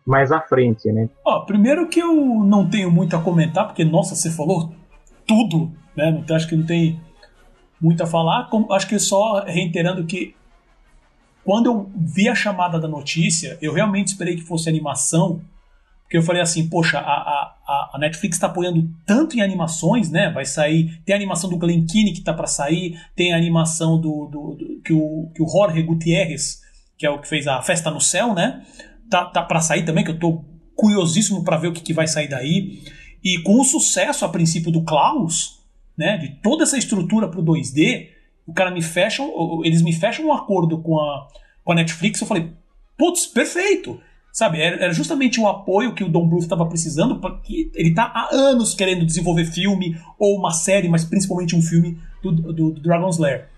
mais 0.06 0.32
à 0.32 0.42
frente, 0.42 0.92
né? 0.92 1.10
Ó, 1.26 1.42
primeiro 1.46 1.88
que 1.88 2.02
eu 2.02 2.14
não 2.14 2.70
tenho 2.70 2.92
muito 2.92 3.16
a 3.16 3.22
comentar, 3.22 3.68
porque, 3.68 3.86
nossa, 3.86 4.16
você 4.16 4.30
falou 4.30 4.72
tudo, 5.26 5.72
né? 5.96 6.10
Então 6.10 6.36
acho 6.36 6.48
que 6.48 6.56
não 6.56 6.66
tem 6.66 7.00
muito 7.80 8.04
a 8.04 8.06
falar. 8.06 8.50
Acho 8.72 8.88
que 8.88 9.00
só 9.00 9.44
reiterando 9.46 10.04
que 10.06 10.36
quando 11.44 11.66
eu 11.66 11.92
vi 11.96 12.30
a 12.30 12.36
chamada 12.36 12.80
da 12.80 12.88
notícia, 12.88 13.58
eu 13.62 13.74
realmente 13.74 14.08
esperei 14.08 14.36
que 14.36 14.44
fosse 14.44 14.70
animação, 14.70 15.42
porque 16.04 16.18
eu 16.18 16.22
falei 16.22 16.42
assim, 16.42 16.68
poxa, 16.68 17.00
a, 17.00 17.04
a, 17.04 17.92
a 17.94 17.98
Netflix 18.00 18.36
está 18.36 18.48
apoiando 18.48 18.88
tanto 19.06 19.38
em 19.38 19.42
animações, 19.42 20.10
né? 20.10 20.30
Vai 20.30 20.46
sair, 20.46 21.02
tem 21.06 21.14
a 21.14 21.18
animação 21.18 21.50
do 21.50 21.58
Glen 21.58 21.86
Keane 21.86 22.14
que 22.14 22.22
tá 22.22 22.34
para 22.34 22.48
sair, 22.48 23.00
tem 23.16 23.34
a 23.34 23.38
animação 23.38 24.00
do, 24.00 24.28
do, 24.28 24.56
do, 24.56 24.82
que, 24.84 24.92
o, 24.92 25.32
que 25.34 25.42
o 25.42 25.48
Jorge 25.48 25.82
Gutierrez, 25.82 26.62
que 26.98 27.06
é 27.06 27.10
o 27.10 27.20
que 27.20 27.28
fez 27.28 27.48
a 27.48 27.62
Festa 27.62 27.90
no 27.90 28.02
Céu, 28.02 28.34
né? 28.34 28.62
tá, 29.12 29.26
tá 29.26 29.44
para 29.44 29.60
sair 29.60 29.84
também, 29.84 30.06
que 30.06 30.12
eu 30.12 30.18
tô 30.18 30.44
curiosíssimo 30.74 31.44
para 31.44 31.58
ver 31.58 31.68
o 31.68 31.74
que, 31.74 31.82
que 31.82 31.94
vai 31.94 32.08
sair 32.08 32.30
daí. 32.30 32.82
E 33.22 33.38
com 33.40 33.60
o 33.60 33.66
sucesso, 33.66 34.26
a 34.26 34.30
princípio, 34.30 34.72
do 34.72 34.84
Klaus, 34.84 35.60
né, 35.96 36.18
de 36.18 36.30
toda 36.42 36.64
essa 36.64 36.78
estrutura 36.78 37.28
pro 37.28 37.44
2D, 37.44 38.08
o 38.46 38.54
cara 38.54 38.72
me 38.72 38.82
fecha, 38.82 39.24
eles 39.64 39.82
me 39.82 39.94
fecham 39.94 40.26
um 40.26 40.34
acordo 40.34 40.80
com 40.80 41.00
a, 41.00 41.28
com 41.64 41.72
a 41.72 41.76
Netflix, 41.76 42.20
eu 42.22 42.28
falei, 42.28 42.52
putz, 42.98 43.28
perfeito! 43.28 44.00
Sabe, 44.34 44.62
era 44.62 44.94
justamente 44.94 45.42
o 45.42 45.48
apoio 45.48 45.94
que 45.94 46.06
o 46.06 46.10
Don 46.10 46.26
Bluth 46.26 46.44
estava 46.44 46.66
precisando, 46.66 47.20
porque 47.20 47.70
ele 47.76 47.90
está 47.90 48.04
há 48.04 48.34
anos 48.34 48.74
querendo 48.74 49.06
desenvolver 49.06 49.44
filme, 49.44 50.00
ou 50.18 50.38
uma 50.38 50.52
série, 50.52 50.88
mas 50.88 51.04
principalmente 51.04 51.54
um 51.54 51.62
filme 51.62 51.98
do, 52.24 52.32
do, 52.32 52.54
do 52.54 52.80
Dragon's 52.80 53.18
Lair. 53.18 53.50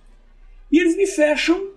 E 0.71 0.79
eles 0.79 0.97
me 0.97 1.05
fecham 1.05 1.73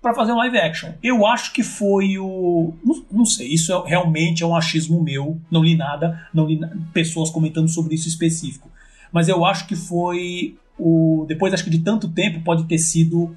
para 0.00 0.14
fazer 0.14 0.32
um 0.32 0.36
live 0.36 0.56
action. 0.56 0.92
Eu 1.02 1.26
acho 1.26 1.52
que 1.52 1.62
foi 1.62 2.16
o. 2.16 2.72
Não, 2.84 3.04
não, 3.10 3.26
sei, 3.26 3.48
isso 3.48 3.72
é, 3.72 3.88
realmente 3.88 4.42
é 4.42 4.46
um 4.46 4.54
achismo 4.54 5.02
meu. 5.02 5.38
Não 5.50 5.62
li 5.62 5.76
nada, 5.76 6.28
não 6.32 6.46
li 6.46 6.60
pessoas 6.92 7.28
comentando 7.30 7.68
sobre 7.68 7.94
isso 7.94 8.08
específico. 8.08 8.70
Mas 9.12 9.28
eu 9.28 9.44
acho 9.44 9.66
que 9.66 9.74
foi 9.74 10.56
o. 10.80 11.26
Depois, 11.26 11.52
acho 11.52 11.64
que 11.64 11.70
de 11.70 11.80
tanto 11.80 12.08
tempo, 12.08 12.42
pode 12.42 12.64
ter 12.64 12.78
sido. 12.78 13.36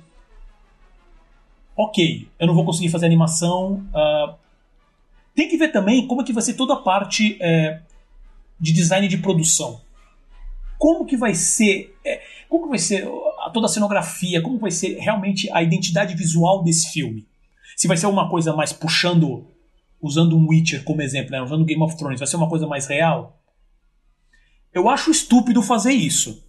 Ok, 1.76 2.28
eu 2.40 2.48
não 2.48 2.54
vou 2.54 2.66
conseguir 2.66 2.90
fazer 2.90 3.06
animação. 3.06 3.86
Uh... 3.94 4.36
Tem 5.36 5.50
que 5.50 5.58
ver 5.58 5.70
também 5.70 6.08
como 6.08 6.22
é 6.22 6.24
que 6.24 6.34
vai 6.34 6.44
ser 6.44 6.54
toda 6.54 6.74
a 6.74 6.78
parte 6.78 7.38
é, 7.42 7.82
de 8.60 8.72
design 8.72 9.08
de 9.08 9.18
produção. 9.18 9.82
Como 10.78 11.06
que 11.06 11.18
vai 11.18 11.34
ser. 11.34 11.96
É, 12.06 12.22
como 12.48 12.66
que 12.66 12.70
vai 12.70 12.78
ser 12.78 13.08
toda 13.52 13.66
a 13.66 13.70
cenografia, 13.70 14.42
como 14.42 14.60
vai 14.60 14.70
ser 14.70 15.00
realmente 15.00 15.50
a 15.52 15.64
identidade 15.64 16.14
visual 16.16 16.64
desse 16.64 16.92
filme. 16.92 17.26
Se 17.76 17.88
vai 17.88 17.98
ser 17.98 18.06
uma 18.06 18.30
coisa 18.30 18.54
mais 18.54 18.72
puxando, 18.72 19.48
usando 20.00 20.38
um 20.38 20.48
Witcher 20.48 20.84
como 20.84 21.02
exemplo, 21.02 21.32
né? 21.32 21.42
usando 21.42 21.66
Game 21.66 21.82
of 21.82 21.98
Thrones, 21.98 22.20
vai 22.20 22.28
ser 22.28 22.36
uma 22.36 22.50
coisa 22.50 22.68
mais 22.68 22.86
real. 22.86 23.40
Eu 24.72 24.90
acho 24.90 25.10
estúpido 25.10 25.62
fazer 25.62 25.94
isso. 25.94 26.43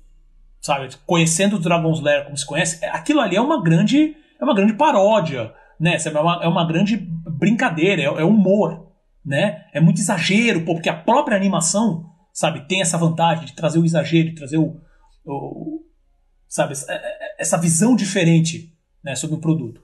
Sabe? 0.65 0.89
Conhecendo 1.05 1.57
o 1.57 1.59
Dragon's 1.59 2.01
Lair 2.01 2.25
como 2.25 2.39
se 2.39 2.47
conhece, 2.47 2.83
aquilo 2.87 3.21
ali 3.21 3.37
é 3.37 3.41
uma 3.41 3.63
grande, 3.63 4.17
é 4.41 4.43
uma 4.43 4.55
grande 4.55 4.73
paródia, 4.73 5.53
né? 5.79 5.99
É 6.03 6.19
uma, 6.19 6.43
é 6.43 6.49
uma 6.49 6.67
grande 6.67 6.97
brincadeira, 6.97 8.01
é, 8.01 8.07
é 8.07 8.25
humor, 8.25 8.91
né? 9.23 9.67
É 9.75 9.81
muito 9.81 10.01
exagero, 10.01 10.65
porque 10.65 10.89
a 10.89 10.97
própria 10.97 11.37
animação, 11.37 12.07
sabe, 12.33 12.67
tem 12.67 12.81
essa 12.81 12.97
vantagem 12.97 13.45
de 13.45 13.55
trazer 13.55 13.79
o 13.79 13.85
exagero, 13.85 14.31
de 14.31 14.37
trazer 14.37 14.57
o, 14.57 14.81
o, 15.27 15.83
sabe? 16.49 16.73
É, 16.89 16.95
é, 16.95 17.37
essa 17.39 17.59
visão 17.59 17.95
diferente 17.95 18.73
né, 19.05 19.15
sobre 19.15 19.37
o 19.37 19.41
produto. 19.41 19.83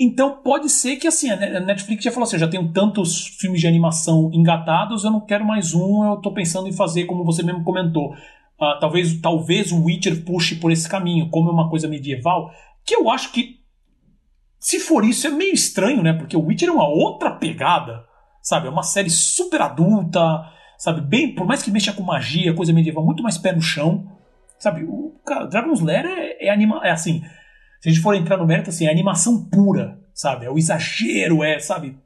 Então 0.00 0.40
pode 0.42 0.70
ser 0.70 0.96
que 0.96 1.06
assim, 1.06 1.28
a 1.28 1.60
Netflix 1.60 2.02
já 2.02 2.10
falou 2.10 2.24
assim, 2.24 2.36
eu 2.36 2.40
já 2.40 2.48
tenho 2.48 2.72
tantos 2.72 3.26
filmes 3.38 3.60
de 3.60 3.66
animação 3.66 4.30
engatados, 4.32 5.04
eu 5.04 5.10
não 5.10 5.20
quero 5.20 5.44
mais 5.44 5.74
um, 5.74 6.02
eu 6.06 6.14
estou 6.14 6.32
pensando 6.32 6.66
em 6.66 6.72
fazer, 6.72 7.04
como 7.04 7.26
você 7.26 7.42
mesmo 7.42 7.62
comentou. 7.62 8.14
Uh, 8.60 8.78
talvez, 8.80 9.20
talvez 9.20 9.70
o 9.70 9.84
Witcher 9.84 10.24
puxe 10.24 10.56
por 10.56 10.72
esse 10.72 10.88
caminho, 10.88 11.30
como 11.30 11.48
é 11.48 11.52
uma 11.52 11.70
coisa 11.70 11.86
medieval, 11.86 12.50
que 12.84 12.96
eu 12.96 13.08
acho 13.08 13.30
que, 13.30 13.60
se 14.58 14.80
for 14.80 15.04
isso, 15.04 15.26
é 15.26 15.30
meio 15.30 15.54
estranho, 15.54 16.02
né? 16.02 16.12
Porque 16.12 16.36
o 16.36 16.44
Witcher 16.44 16.68
é 16.68 16.72
uma 16.72 16.88
outra 16.88 17.30
pegada, 17.30 18.04
sabe? 18.42 18.66
É 18.66 18.70
uma 18.70 18.82
série 18.82 19.10
super 19.10 19.62
adulta, 19.62 20.20
sabe? 20.76 21.00
Bem, 21.00 21.34
por 21.34 21.46
mais 21.46 21.62
que 21.62 21.70
mexa 21.70 21.92
com 21.92 22.02
magia, 22.02 22.54
coisa 22.54 22.72
medieval, 22.72 23.04
muito 23.04 23.22
mais 23.22 23.38
pé 23.38 23.52
no 23.52 23.62
chão, 23.62 24.10
sabe? 24.58 24.82
O 24.84 25.20
cara, 25.24 25.46
Dragon's 25.46 25.80
Lair 25.80 26.06
é, 26.06 26.46
é, 26.46 26.50
anima, 26.50 26.80
é 26.82 26.90
assim, 26.90 27.22
se 27.80 27.88
a 27.88 27.92
gente 27.92 28.02
for 28.02 28.14
entrar 28.14 28.36
no 28.36 28.46
mérito, 28.46 28.70
assim, 28.70 28.86
é 28.86 28.90
animação 28.90 29.48
pura, 29.48 30.00
sabe? 30.12 30.46
É 30.46 30.50
o 30.50 30.58
exagero, 30.58 31.44
é, 31.44 31.60
sabe? 31.60 31.96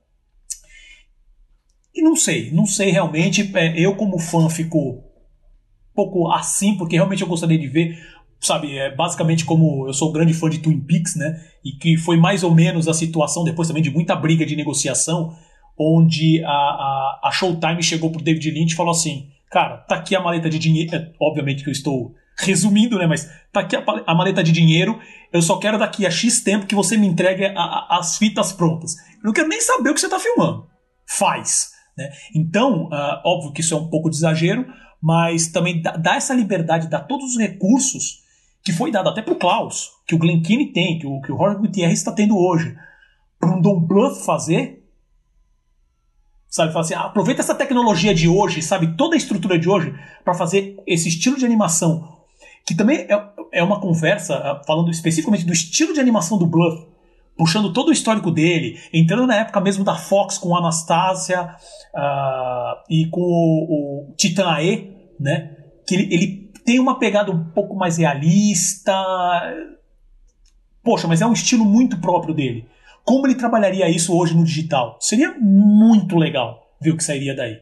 E 1.95 2.03
não 2.03 2.17
sei, 2.17 2.51
não 2.51 2.67
sei 2.67 2.91
realmente. 2.91 3.51
É, 3.57 3.79
eu, 3.79 3.95
como 3.95 4.19
fã, 4.19 4.49
fico 4.49 5.03
pouco 5.95 6.31
assim, 6.31 6.77
porque 6.77 6.97
realmente 6.97 7.23
eu 7.23 7.29
gostaria 7.29 7.59
de 7.59 7.69
ver, 7.69 7.99
sabe? 8.41 8.77
É 8.77 8.95
basicamente 8.95 9.45
como 9.45 9.87
eu 9.87 9.93
sou 9.93 10.11
um 10.11 10.13
grande 10.13 10.35
fã 10.35 10.49
de 10.49 10.59
Twin 10.59 10.81
Peaks, 10.81 11.17
né? 11.17 11.41
E 11.65 11.73
que 11.73 11.97
foi 11.97 12.17
mais 12.17 12.43
ou 12.43 12.55
menos 12.55 12.89
a 12.89 12.95
situação, 12.95 13.45
depois 13.45 13.69
também 13.69 13.83
de 13.83 13.91
muita 13.91 14.17
briga 14.17 14.45
de 14.45 14.57
negociação, 14.57 15.37
onde 15.79 16.43
a, 16.45 16.49
a, 16.49 17.21
a 17.25 17.31
Showtime 17.31 17.83
chegou 17.83 18.11
pro 18.11 18.23
David 18.23 18.51
Lynch 18.51 18.73
e 18.73 18.77
falou 18.77 18.93
assim: 18.93 19.29
Cara, 19.51 19.77
tá 19.79 19.97
aqui 19.97 20.17
a 20.17 20.21
maleta 20.21 20.49
de 20.49 20.59
dinheiro. 20.59 20.95
É, 20.95 21.11
obviamente 21.21 21.63
que 21.63 21.69
eu 21.69 21.73
estou 21.73 22.15
resumindo, 22.39 22.99
né? 22.99 23.07
Mas 23.07 23.31
tá 23.53 23.61
aqui 23.61 23.77
a, 23.77 23.85
a, 24.07 24.15
maleta 24.15 24.43
de 24.43 24.51
dinheiro. 24.51 24.99
Eu 25.33 25.43
só 25.43 25.59
quero 25.59 25.79
daqui 25.79 26.07
a 26.07 26.11
X 26.11 26.43
tempo 26.43 26.67
que 26.67 26.75
você 26.75 26.97
me 26.97 27.07
entregue 27.07 27.45
a, 27.45 27.99
as 27.99 28.17
fitas 28.17 28.53
prontas. 28.53 28.97
Eu 29.17 29.27
não 29.27 29.33
quero 29.33 29.49
nem 29.49 29.61
saber 29.61 29.91
o 29.91 29.95
que 29.95 30.01
você 30.01 30.09
tá 30.09 30.19
filmando. 30.19 30.67
Faz. 31.07 31.71
Né? 31.97 32.11
Então, 32.35 32.87
uh, 32.87 33.21
óbvio 33.25 33.53
que 33.53 33.61
isso 33.61 33.75
é 33.75 33.77
um 33.77 33.89
pouco 33.89 34.09
de 34.09 34.17
exagero, 34.17 34.67
mas 35.03 35.49
também 35.49 35.83
dá, 35.83 36.15
essa 36.15 36.33
liberdade, 36.33 36.89
dá 36.89 37.01
todos 37.01 37.33
os 37.33 37.37
recursos 37.37 38.23
que 38.63 38.73
foi 38.73 38.93
dado 38.93 39.09
até 39.09 39.21
para 39.21 39.35
o 39.35 39.39
Klaus, 39.39 39.91
que 40.07 40.15
o 40.15 40.19
Glenn 40.19 40.41
Keane 40.41 40.73
tem, 40.73 41.01
que 41.01 41.07
o, 41.07 41.21
que 41.21 41.33
o 41.33 41.37
Jorge 41.37 41.59
Gutierrez 41.59 41.99
está 41.99 42.13
tendo 42.13 42.39
hoje, 42.39 42.77
para 43.41 43.51
um 43.51 43.61
Don 43.61 43.81
Bluth 43.81 44.25
fazer. 44.25 44.87
Sabe, 46.49 46.73
falar 46.73 46.85
assim, 46.85 46.95
ah, 46.95 47.07
aproveita 47.07 47.41
essa 47.41 47.55
tecnologia 47.55 48.15
de 48.15 48.29
hoje, 48.29 48.63
sabe, 48.63 48.97
toda 48.97 49.17
a 49.17 49.19
estrutura 49.19 49.59
de 49.59 49.69
hoje, 49.69 49.93
para 50.23 50.35
fazer 50.35 50.81
esse 50.87 51.09
estilo 51.09 51.37
de 51.37 51.45
animação, 51.45 52.21
que 52.65 52.75
também 52.75 52.99
é, 52.99 53.33
é 53.51 53.65
uma 53.65 53.81
conversa, 53.81 54.37
ah, 54.37 54.63
falando 54.65 54.91
especificamente 54.91 55.45
do 55.45 55.53
estilo 55.53 55.93
de 55.93 55.99
animação 55.99 56.39
do 56.39 56.47
Bluth, 56.47 56.92
puxando 57.37 57.73
todo 57.73 57.89
o 57.89 57.93
histórico 57.93 58.31
dele, 58.31 58.79
entrando 58.93 59.27
na 59.27 59.37
época 59.37 59.61
mesmo 59.61 59.85
da 59.85 59.95
Fox 59.95 60.39
com 60.39 60.57
Anastasia 60.57 61.57
uh, 61.95 62.83
e 62.91 63.07
com 63.11 63.21
o, 63.21 64.11
o 64.11 64.15
Titan 64.17 64.49
Ae, 64.49 64.95
né? 65.19 65.57
Que 65.87 65.95
ele, 65.95 66.15
ele 66.15 66.53
tem 66.65 66.79
uma 66.79 66.99
pegada 66.99 67.33
um 67.33 67.45
pouco 67.51 67.75
mais 67.75 67.99
realista. 67.99 68.95
Poxa, 70.83 71.09
mas 71.09 71.21
é 71.21 71.27
um 71.27 71.33
estilo 71.33 71.65
muito 71.65 72.01
próprio 72.01 72.35
dele. 72.35 72.67
Como 73.05 73.27
ele 73.27 73.35
trabalharia 73.35 73.89
isso 73.89 74.17
hoje 74.17 74.35
no 74.35 74.45
digital? 74.45 74.97
Seria 75.01 75.35
muito 75.39 76.17
legal 76.17 76.63
ver 76.81 76.91
o 76.91 76.97
que 76.97 77.05
sairia 77.05 77.35
daí. 77.35 77.59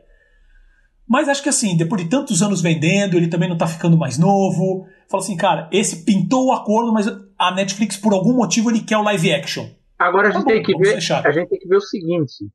Mas 1.11 1.29
acho 1.29 1.43
que 1.43 1.49
assim, 1.49 1.77
depois 1.77 2.05
de 2.05 2.09
tantos 2.09 2.41
anos 2.41 2.63
vendendo, 2.63 3.17
ele 3.17 3.27
também 3.27 3.49
não 3.49 3.59
tá 3.59 3.67
ficando 3.67 3.99
mais 3.99 4.17
novo. 4.17 4.87
Fala 5.09 5.25
assim, 5.25 5.37
cara, 5.37 5.69
esse 5.73 6.05
pintou 6.05 6.47
o 6.47 6.53
acordo, 6.53 6.93
mas 6.93 7.09
a 7.37 7.53
Netflix, 7.53 7.97
por 7.97 8.13
algum 8.13 8.33
motivo, 8.33 8.71
ele 8.71 8.85
quer 8.85 8.97
o 8.97 9.03
live 9.03 9.33
action. 9.33 9.67
Agora 9.99 10.29
a, 10.29 10.31
tá 10.31 10.39
gente, 10.39 10.47
bom, 10.47 10.53
tem 10.53 10.63
que 10.63 10.79
ver, 10.79 10.95
a 10.95 11.33
gente 11.33 11.49
tem 11.49 11.59
que 11.59 11.67
ver 11.67 11.77
o 11.77 11.81
seguinte: 11.81 12.49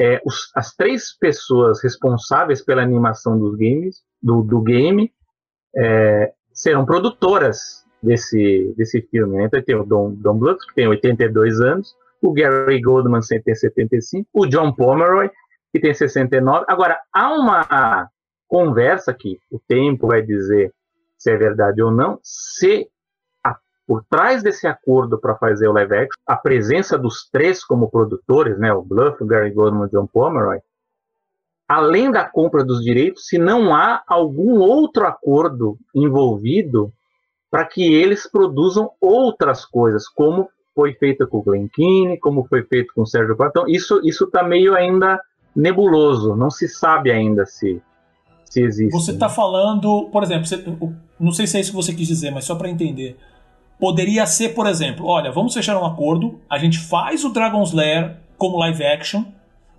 é, 0.00 0.20
os, 0.26 0.50
as 0.56 0.74
três 0.74 1.16
pessoas 1.16 1.80
responsáveis 1.80 2.60
pela 2.60 2.82
animação 2.82 3.38
dos 3.38 3.56
games, 3.56 4.02
do, 4.20 4.42
do 4.42 4.60
game 4.62 5.12
é, 5.76 6.32
serão 6.52 6.84
produtoras 6.84 7.84
desse, 8.02 8.74
desse 8.76 9.00
filme. 9.02 9.36
Né? 9.36 9.44
Então 9.44 9.62
tem 9.62 9.76
o 9.76 9.84
Don, 9.84 10.12
Don 10.12 10.36
Bluth, 10.36 10.58
que 10.68 10.74
tem 10.74 10.88
82 10.88 11.60
anos, 11.60 11.94
o 12.20 12.32
Gary 12.32 12.80
Goldman, 12.80 13.20
tem 13.44 13.54
75, 13.54 14.28
o 14.34 14.46
John 14.46 14.72
Pomeroy, 14.72 15.30
que 15.76 15.86
tem 15.86 15.94
69. 15.94 16.64
Agora, 16.68 16.98
há 17.12 17.32
uma 17.32 18.08
conversa 18.48 19.12
que 19.12 19.38
o 19.50 19.58
tempo 19.58 20.08
vai 20.08 20.22
dizer 20.22 20.72
se 21.18 21.30
é 21.30 21.36
verdade 21.36 21.82
ou 21.82 21.90
não, 21.90 22.18
se 22.22 22.88
a, 23.42 23.56
por 23.86 24.04
trás 24.08 24.42
desse 24.42 24.66
acordo 24.66 25.18
para 25.18 25.36
fazer 25.36 25.66
o 25.66 25.72
live 25.72 25.94
action, 25.94 26.20
a 26.26 26.36
presença 26.36 26.98
dos 26.98 27.28
três 27.30 27.64
como 27.64 27.90
produtores, 27.90 28.58
né, 28.58 28.72
o 28.72 28.82
Bluff, 28.82 29.22
o 29.22 29.26
Gary 29.26 29.50
Goldman 29.50 29.86
e 29.86 29.90
John 29.90 30.06
Pomeroy, 30.06 30.60
além 31.68 32.10
da 32.10 32.24
compra 32.24 32.62
dos 32.62 32.82
direitos, 32.82 33.26
se 33.26 33.38
não 33.38 33.74
há 33.74 34.02
algum 34.06 34.60
outro 34.60 35.06
acordo 35.06 35.78
envolvido 35.94 36.92
para 37.50 37.64
que 37.64 37.94
eles 37.94 38.30
produzam 38.30 38.92
outras 39.00 39.64
coisas, 39.64 40.06
como 40.08 40.48
foi 40.74 40.92
feito 40.92 41.26
com 41.26 41.38
o 41.38 41.42
Glen 41.42 41.68
Keane, 41.68 42.18
como 42.18 42.46
foi 42.46 42.62
feito 42.62 42.92
com 42.94 43.02
o 43.02 43.06
Sérgio 43.06 43.36
Platão. 43.36 43.64
Isso 43.66 44.00
isso 44.04 44.24
está 44.24 44.42
meio 44.42 44.74
ainda 44.74 45.18
nebuloso, 45.56 46.36
não 46.36 46.50
se 46.50 46.68
sabe 46.68 47.10
ainda 47.10 47.46
se 47.46 47.80
se 48.56 48.62
existe. 48.62 48.92
Você 48.92 49.10
está 49.10 49.28
falando, 49.28 50.08
por 50.10 50.22
exemplo, 50.22 50.46
você, 50.46 50.64
não 51.20 51.32
sei 51.32 51.46
se 51.46 51.56
é 51.56 51.60
isso 51.60 51.70
que 51.70 51.76
você 51.76 51.92
quis 51.92 52.06
dizer, 52.06 52.30
mas 52.30 52.44
só 52.44 52.54
para 52.54 52.70
entender. 52.70 53.16
Poderia 53.78 54.24
ser, 54.24 54.50
por 54.50 54.66
exemplo, 54.66 55.06
olha, 55.06 55.30
vamos 55.30 55.52
fechar 55.52 55.78
um 55.78 55.84
acordo, 55.84 56.40
a 56.48 56.56
gente 56.56 56.78
faz 56.78 57.24
o 57.24 57.30
Dragon's 57.30 57.72
Lair 57.72 58.16
como 58.38 58.58
live 58.58 58.82
action, 58.84 59.24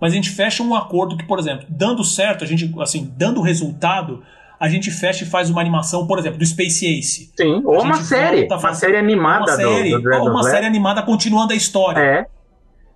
mas 0.00 0.12
a 0.12 0.16
gente 0.16 0.30
fecha 0.30 0.62
um 0.62 0.74
acordo 0.74 1.16
que, 1.16 1.26
por 1.26 1.38
exemplo, 1.38 1.66
dando 1.68 2.04
certo, 2.04 2.44
a 2.44 2.46
gente, 2.46 2.72
assim, 2.80 3.12
dando 3.16 3.40
resultado, 3.40 4.22
a 4.60 4.68
gente 4.68 4.90
fecha 4.90 5.24
e 5.24 5.26
faz 5.26 5.50
uma 5.50 5.60
animação, 5.60 6.06
por 6.06 6.18
exemplo, 6.18 6.38
do 6.38 6.46
Space 6.46 6.86
Ace. 6.86 7.32
Sim, 7.36 7.62
ou 7.64 7.82
uma 7.82 7.96
série, 7.96 8.46
uma 8.46 8.74
série 8.74 8.96
animada 8.96 9.52
uma 9.52 9.56
série, 9.56 9.90
do, 9.90 10.02
do 10.02 10.14
Ou 10.14 10.30
uma 10.30 10.42
série 10.44 10.66
animada 10.66 11.02
continuando 11.02 11.52
a 11.52 11.56
história. 11.56 12.00
É. 12.00 12.26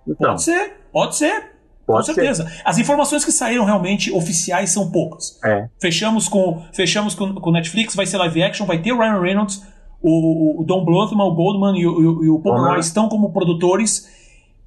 Então. 0.07 0.31
Pode 0.31 0.43
ser, 0.43 0.77
pode 0.91 1.15
ser. 1.17 1.52
Pode 1.85 2.07
com 2.07 2.13
certeza. 2.13 2.47
Ser. 2.47 2.61
As 2.63 2.77
informações 2.77 3.25
que 3.25 3.31
saíram 3.31 3.65
realmente 3.65 4.11
oficiais 4.11 4.69
são 4.69 4.89
poucas. 4.89 5.39
É. 5.43 5.67
Fechamos 5.79 6.27
com 6.27 6.63
fechamos 6.71 7.13
com, 7.13 7.33
com 7.35 7.51
Netflix, 7.51 7.95
vai 7.95 8.05
ser 8.05 8.17
live 8.17 8.43
action, 8.43 8.65
vai 8.65 8.81
ter 8.81 8.93
o 8.93 8.99
Ryan 8.99 9.19
Reynolds, 9.19 9.61
o, 10.01 10.61
o 10.61 10.63
Don 10.63 10.83
Bluthman, 10.85 11.25
o 11.25 11.33
Goldman 11.35 11.79
e 11.79 11.85
o, 11.85 12.23
e 12.23 12.29
o 12.29 12.39
Paul 12.39 12.57
uhum. 12.57 12.77
estão 12.77 13.09
como 13.09 13.31
produtores 13.31 14.09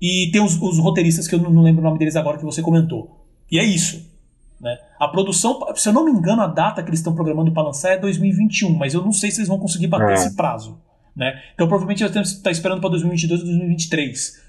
e 0.00 0.30
tem 0.30 0.42
os, 0.42 0.60
os 0.60 0.78
roteiristas 0.78 1.26
que 1.26 1.34
eu 1.34 1.38
não, 1.38 1.50
não, 1.50 1.62
lembro 1.62 1.80
o 1.80 1.84
nome 1.84 1.98
deles 1.98 2.16
agora 2.16 2.38
que 2.38 2.44
você 2.44 2.62
comentou. 2.62 3.24
E 3.50 3.58
é 3.58 3.64
isso. 3.64 4.14
Né? 4.60 4.76
A 4.98 5.08
produção, 5.08 5.60
se 5.74 5.88
eu 5.88 5.92
não 5.92 6.04
me 6.04 6.10
engano, 6.10 6.42
a 6.42 6.46
data 6.46 6.82
que 6.82 6.88
eles 6.88 7.00
estão 7.00 7.14
programando 7.14 7.52
para 7.52 7.62
lançar 7.62 7.92
é 7.92 7.98
2021, 7.98 8.74
mas 8.74 8.94
eu 8.94 9.02
não 9.02 9.12
sei 9.12 9.30
se 9.30 9.38
eles 9.38 9.48
vão 9.48 9.58
conseguir 9.58 9.86
bater 9.86 10.10
é. 10.10 10.14
esse 10.14 10.36
prazo. 10.36 10.78
Né? 11.14 11.40
Então 11.54 11.66
provavelmente 11.66 12.02
eles 12.02 12.14
estão 12.14 12.42
tá 12.42 12.50
esperando 12.50 12.80
para 12.80 12.90
2022 12.90 13.40
ou 13.40 13.46
2023. 13.46 14.42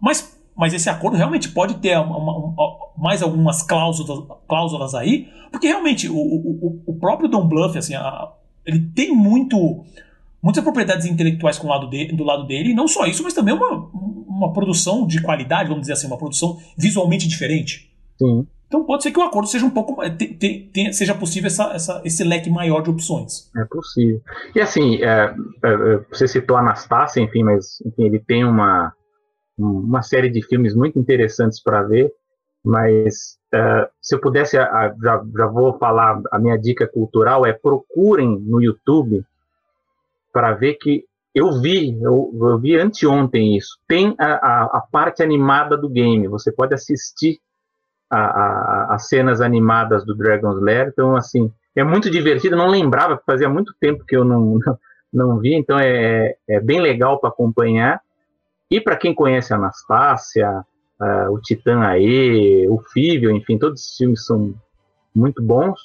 Mas 0.00 0.33
mas 0.56 0.72
esse 0.72 0.88
acordo 0.88 1.16
realmente 1.16 1.48
pode 1.48 1.74
ter 1.74 1.98
uma, 1.98 2.16
uma, 2.16 2.54
mais 2.96 3.22
algumas 3.22 3.62
cláusulas, 3.62 4.26
cláusulas 4.48 4.94
aí, 4.94 5.28
porque 5.50 5.66
realmente 5.66 6.08
o, 6.08 6.16
o, 6.16 6.82
o 6.86 6.94
próprio 6.98 7.28
Don 7.28 7.46
Bluff, 7.46 7.76
assim, 7.76 7.94
a, 7.94 8.32
ele 8.64 8.80
tem 8.94 9.14
muito 9.14 9.84
muitas 10.42 10.62
propriedades 10.62 11.06
intelectuais 11.06 11.58
com 11.58 11.66
o 11.66 11.70
lado 11.70 11.88
dele, 11.88 12.14
do 12.14 12.22
lado 12.22 12.46
dele, 12.46 12.70
e 12.70 12.74
não 12.74 12.86
só 12.86 13.06
isso, 13.06 13.22
mas 13.22 13.32
também 13.32 13.54
uma, 13.54 13.88
uma 14.28 14.52
produção 14.52 15.06
de 15.06 15.22
qualidade, 15.22 15.68
vamos 15.68 15.82
dizer 15.82 15.94
assim, 15.94 16.06
uma 16.06 16.18
produção 16.18 16.58
visualmente 16.76 17.26
diferente. 17.26 17.90
Sim. 18.18 18.46
Então 18.66 18.84
pode 18.84 19.02
ser 19.04 19.10
que 19.12 19.18
o 19.18 19.22
acordo 19.22 19.48
seja 19.48 19.64
um 19.64 19.70
pouco 19.70 20.02
te, 20.10 20.34
te, 20.34 20.68
te, 20.72 20.92
seja 20.92 21.14
possível 21.14 21.46
essa, 21.46 21.72
essa, 21.72 22.02
esse 22.04 22.24
leque 22.24 22.50
maior 22.50 22.82
de 22.82 22.90
opções. 22.90 23.50
É 23.56 23.64
possível. 23.64 24.20
E 24.54 24.60
assim, 24.60 24.96
é, 24.96 25.34
é, 25.64 26.00
você 26.10 26.26
citou 26.26 26.56
Anastácia, 26.56 27.20
enfim, 27.20 27.42
mas 27.42 27.80
enfim, 27.86 28.02
ele 28.02 28.18
tem 28.18 28.44
uma 28.44 28.92
uma 29.58 30.02
série 30.02 30.28
de 30.28 30.42
filmes 30.42 30.74
muito 30.74 30.98
interessantes 30.98 31.62
para 31.62 31.82
ver, 31.82 32.12
mas 32.64 33.38
uh, 33.54 33.88
se 34.00 34.14
eu 34.14 34.20
pudesse, 34.20 34.58
uh, 34.58 34.62
já, 35.02 35.22
já 35.36 35.46
vou 35.46 35.78
falar, 35.78 36.20
a 36.32 36.38
minha 36.38 36.56
dica 36.56 36.86
cultural 36.86 37.44
é 37.44 37.52
procurem 37.52 38.40
no 38.40 38.60
YouTube 38.60 39.24
para 40.32 40.52
ver 40.54 40.74
que 40.74 41.04
eu 41.34 41.60
vi, 41.60 42.00
eu, 42.00 42.30
eu, 42.32 42.58
vi 42.58 42.76
anteontem 42.76 43.56
isso. 43.56 43.78
Tem 43.88 44.14
a, 44.18 44.64
a, 44.64 44.80
parte 44.90 45.22
animada 45.22 45.76
do 45.76 45.88
game, 45.88 46.28
você 46.28 46.52
pode 46.52 46.74
assistir 46.74 47.40
as 48.08 49.08
cenas 49.08 49.40
animadas 49.40 50.04
do 50.04 50.14
Dragon's 50.14 50.62
Lair, 50.62 50.88
então 50.92 51.16
assim, 51.16 51.50
é 51.74 51.82
muito 51.82 52.08
divertido, 52.08 52.56
não 52.56 52.68
lembrava, 52.68 53.20
fazia 53.26 53.48
muito 53.48 53.74
tempo 53.80 54.04
que 54.04 54.16
eu 54.16 54.24
não, 54.24 54.60
não 55.12 55.38
vi, 55.38 55.54
então 55.54 55.76
é, 55.76 56.36
é 56.48 56.60
bem 56.60 56.80
legal 56.80 57.18
para 57.18 57.30
acompanhar. 57.30 58.00
E 58.74 58.80
para 58.80 58.96
quem 58.96 59.14
conhece 59.14 59.52
a 59.52 59.56
Anastácia, 59.56 60.64
uh, 61.00 61.32
o 61.32 61.40
Titã 61.40 61.78
Aê, 61.82 62.66
o 62.68 62.80
Fível, 62.92 63.30
enfim, 63.30 63.56
todos 63.56 63.80
esses 63.80 63.96
filmes 63.96 64.26
são 64.26 64.52
muito 65.14 65.40
bons. 65.40 65.78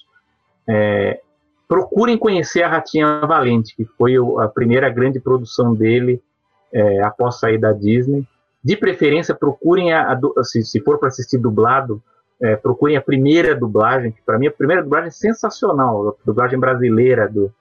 É, 0.67 1.21
procurem 1.67 2.17
conhecer 2.17 2.63
a 2.63 2.67
Ratinha 2.67 3.19
Valente, 3.27 3.75
que 3.75 3.85
foi 3.85 4.15
a 4.39 4.47
primeira 4.47 4.89
grande 4.89 5.19
produção 5.19 5.75
dele 5.75 6.19
é, 6.73 7.03
após 7.03 7.39
sair 7.39 7.59
da 7.59 7.71
Disney. 7.71 8.27
De 8.63 8.75
preferência, 8.75 9.35
procurem, 9.35 9.93
a, 9.93 10.11
a 10.11 10.43
se, 10.43 10.63
se, 10.63 10.79
for 10.81 10.97
para 10.97 11.09
assistir 11.09 11.37
dublado, 11.37 12.01
é, 12.41 12.55
procurem 12.55 12.97
a 12.97 13.01
primeira 13.01 13.55
dublagem, 13.55 14.11
que 14.11 14.21
para 14.23 14.39
mim 14.39 14.47
a 14.47 14.51
primeira 14.51 14.81
dublagem 14.81 15.09
é 15.09 15.11
sensacional, 15.11 16.09
a 16.09 16.13
dublagem 16.25 16.59
brasileira. 16.59 17.29
Do, 17.29 17.53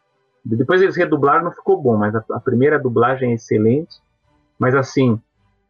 depois 0.43 0.81
eles 0.81 0.97
redublaram, 0.97 1.45
não 1.45 1.53
ficou 1.53 1.79
bom, 1.79 1.99
mas 1.99 2.15
a, 2.15 2.25
a 2.31 2.41
primeira 2.41 2.79
dublagem 2.79 3.33
é 3.33 3.35
excelente. 3.35 4.08
Mas 4.59 4.75
assim, 4.75 5.21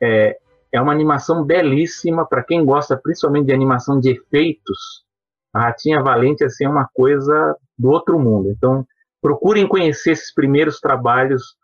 é, 0.01 0.39
é 0.73 0.81
uma 0.81 0.93
animação 0.93 1.45
belíssima 1.45 2.27
para 2.27 2.43
quem 2.43 2.65
gosta 2.65 2.97
principalmente 2.97 3.47
de 3.47 3.53
animação 3.53 3.99
de 4.01 4.11
efeitos. 4.11 5.05
A 5.53 5.61
Ratinha 5.63 6.03
Valente 6.03 6.45
assim, 6.45 6.65
é 6.65 6.69
uma 6.69 6.89
coisa 6.93 7.57
do 7.79 7.91
outro 7.91 8.19
mundo. 8.19 8.51
Então, 8.51 8.87
procurem 9.21 9.67
conhecer 9.67 10.13
esses 10.13 10.33
primeiros 10.33 10.81
trabalhos 10.81 11.57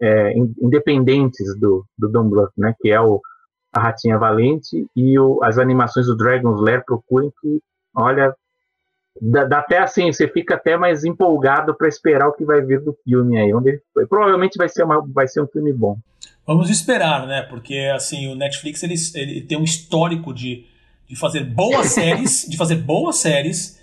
é, 0.00 0.34
independentes 0.60 1.58
do, 1.58 1.84
do 1.98 2.08
Don 2.08 2.28
Bluth, 2.28 2.52
né? 2.56 2.74
Que 2.80 2.90
é 2.90 3.00
o 3.00 3.20
a 3.72 3.80
Ratinha 3.80 4.18
Valente 4.18 4.86
e 4.94 5.18
o, 5.18 5.42
as 5.42 5.56
animações 5.58 6.06
do 6.06 6.16
Dragon's 6.16 6.60
Lair. 6.60 6.84
Procurem 6.84 7.32
que, 7.40 7.60
olha, 7.96 8.34
dá, 9.20 9.44
dá, 9.44 9.58
até 9.60 9.78
assim, 9.78 10.12
você 10.12 10.28
fica 10.28 10.56
até 10.56 10.76
mais 10.76 11.04
empolgado 11.04 11.74
para 11.74 11.88
esperar 11.88 12.28
o 12.28 12.32
que 12.32 12.44
vai 12.44 12.60
vir 12.60 12.80
do 12.80 12.92
filme 13.04 13.38
aí, 13.38 13.54
onde. 13.54 13.80
Provavelmente 14.08 14.58
vai 14.58 14.68
ser, 14.68 14.84
uma, 14.84 15.00
vai 15.00 15.26
ser 15.26 15.40
um 15.40 15.46
filme 15.46 15.72
bom. 15.72 15.96
Vamos 16.46 16.70
esperar, 16.70 17.26
né? 17.26 17.42
Porque 17.42 17.90
assim, 17.94 18.26
o 18.26 18.34
Netflix 18.34 18.82
ele, 18.82 18.94
ele 19.14 19.40
tem 19.42 19.58
um 19.58 19.64
histórico 19.64 20.34
de, 20.34 20.64
de 21.08 21.16
fazer 21.16 21.44
boas 21.44 21.88
séries, 21.94 22.46
de 22.48 22.56
fazer 22.56 22.76
boas 22.76 23.16
séries 23.16 23.80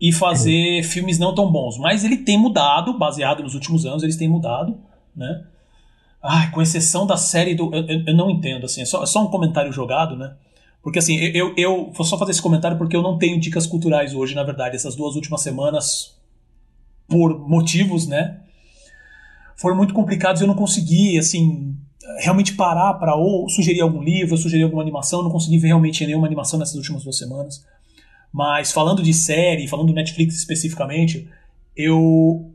e 0.00 0.12
fazer 0.12 0.82
filmes 0.82 1.18
não 1.18 1.34
tão 1.34 1.50
bons. 1.50 1.78
Mas 1.78 2.04
ele 2.04 2.18
tem 2.18 2.38
mudado, 2.38 2.98
baseado 2.98 3.42
nos 3.42 3.54
últimos 3.54 3.86
anos, 3.86 4.02
eles 4.02 4.16
têm 4.16 4.28
mudado, 4.28 4.78
né? 5.14 5.44
Ai, 6.22 6.50
com 6.50 6.60
exceção 6.60 7.06
da 7.06 7.16
série 7.16 7.54
do. 7.54 7.74
Eu, 7.74 7.86
eu, 7.86 8.04
eu 8.06 8.14
não 8.14 8.30
entendo, 8.30 8.66
assim, 8.66 8.82
é 8.82 8.84
só, 8.84 9.02
é 9.02 9.06
só 9.06 9.22
um 9.22 9.30
comentário 9.30 9.72
jogado, 9.72 10.16
né? 10.16 10.34
Porque 10.82 11.00
assim, 11.00 11.16
eu, 11.16 11.52
eu 11.56 11.90
vou 11.92 12.06
só 12.06 12.16
fazer 12.16 12.30
esse 12.30 12.42
comentário 12.42 12.78
porque 12.78 12.96
eu 12.96 13.02
não 13.02 13.18
tenho 13.18 13.40
dicas 13.40 13.66
culturais 13.66 14.14
hoje, 14.14 14.34
na 14.34 14.44
verdade. 14.44 14.76
Essas 14.76 14.94
duas 14.94 15.16
últimas 15.16 15.40
semanas, 15.40 16.16
por 17.08 17.48
motivos, 17.48 18.06
né? 18.06 18.40
Foram 19.56 19.76
muito 19.76 19.94
complicados 19.94 20.40
e 20.40 20.44
eu 20.44 20.48
não 20.48 20.54
consegui, 20.54 21.18
assim, 21.18 21.76
realmente 22.18 22.54
parar 22.54 22.94
para 22.94 23.14
ou 23.14 23.48
sugerir 23.48 23.80
algum 23.80 24.02
livro, 24.02 24.36
sugerir 24.36 24.62
alguma 24.62 24.82
animação, 24.82 25.22
não 25.22 25.30
consegui 25.30 25.58
ver 25.58 25.68
realmente 25.68 26.04
nenhuma 26.06 26.26
animação 26.26 26.58
nessas 26.58 26.74
últimas 26.74 27.02
duas 27.02 27.18
semanas. 27.18 27.64
Mas 28.32 28.72
falando 28.72 29.02
de 29.02 29.12
série, 29.12 29.68
falando 29.68 29.88
do 29.88 29.94
Netflix 29.94 30.36
especificamente, 30.36 31.28
eu, 31.74 32.52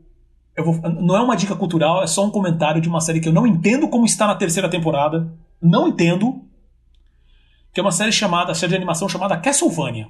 eu 0.56 0.64
vou, 0.64 0.74
não 0.90 1.16
é 1.16 1.20
uma 1.20 1.36
dica 1.36 1.54
cultural, 1.56 2.02
é 2.02 2.06
só 2.06 2.24
um 2.24 2.30
comentário 2.30 2.80
de 2.80 2.88
uma 2.88 3.00
série 3.00 3.20
que 3.20 3.28
eu 3.28 3.32
não 3.32 3.46
entendo 3.46 3.88
como 3.88 4.04
está 4.04 4.26
na 4.26 4.34
terceira 4.34 4.68
temporada, 4.68 5.32
não 5.60 5.88
entendo, 5.88 6.44
que 7.72 7.80
é 7.80 7.82
uma 7.82 7.92
série 7.92 8.12
chamada, 8.12 8.54
série 8.54 8.70
de 8.70 8.76
animação 8.76 9.08
chamada 9.08 9.36
Castlevania. 9.36 10.08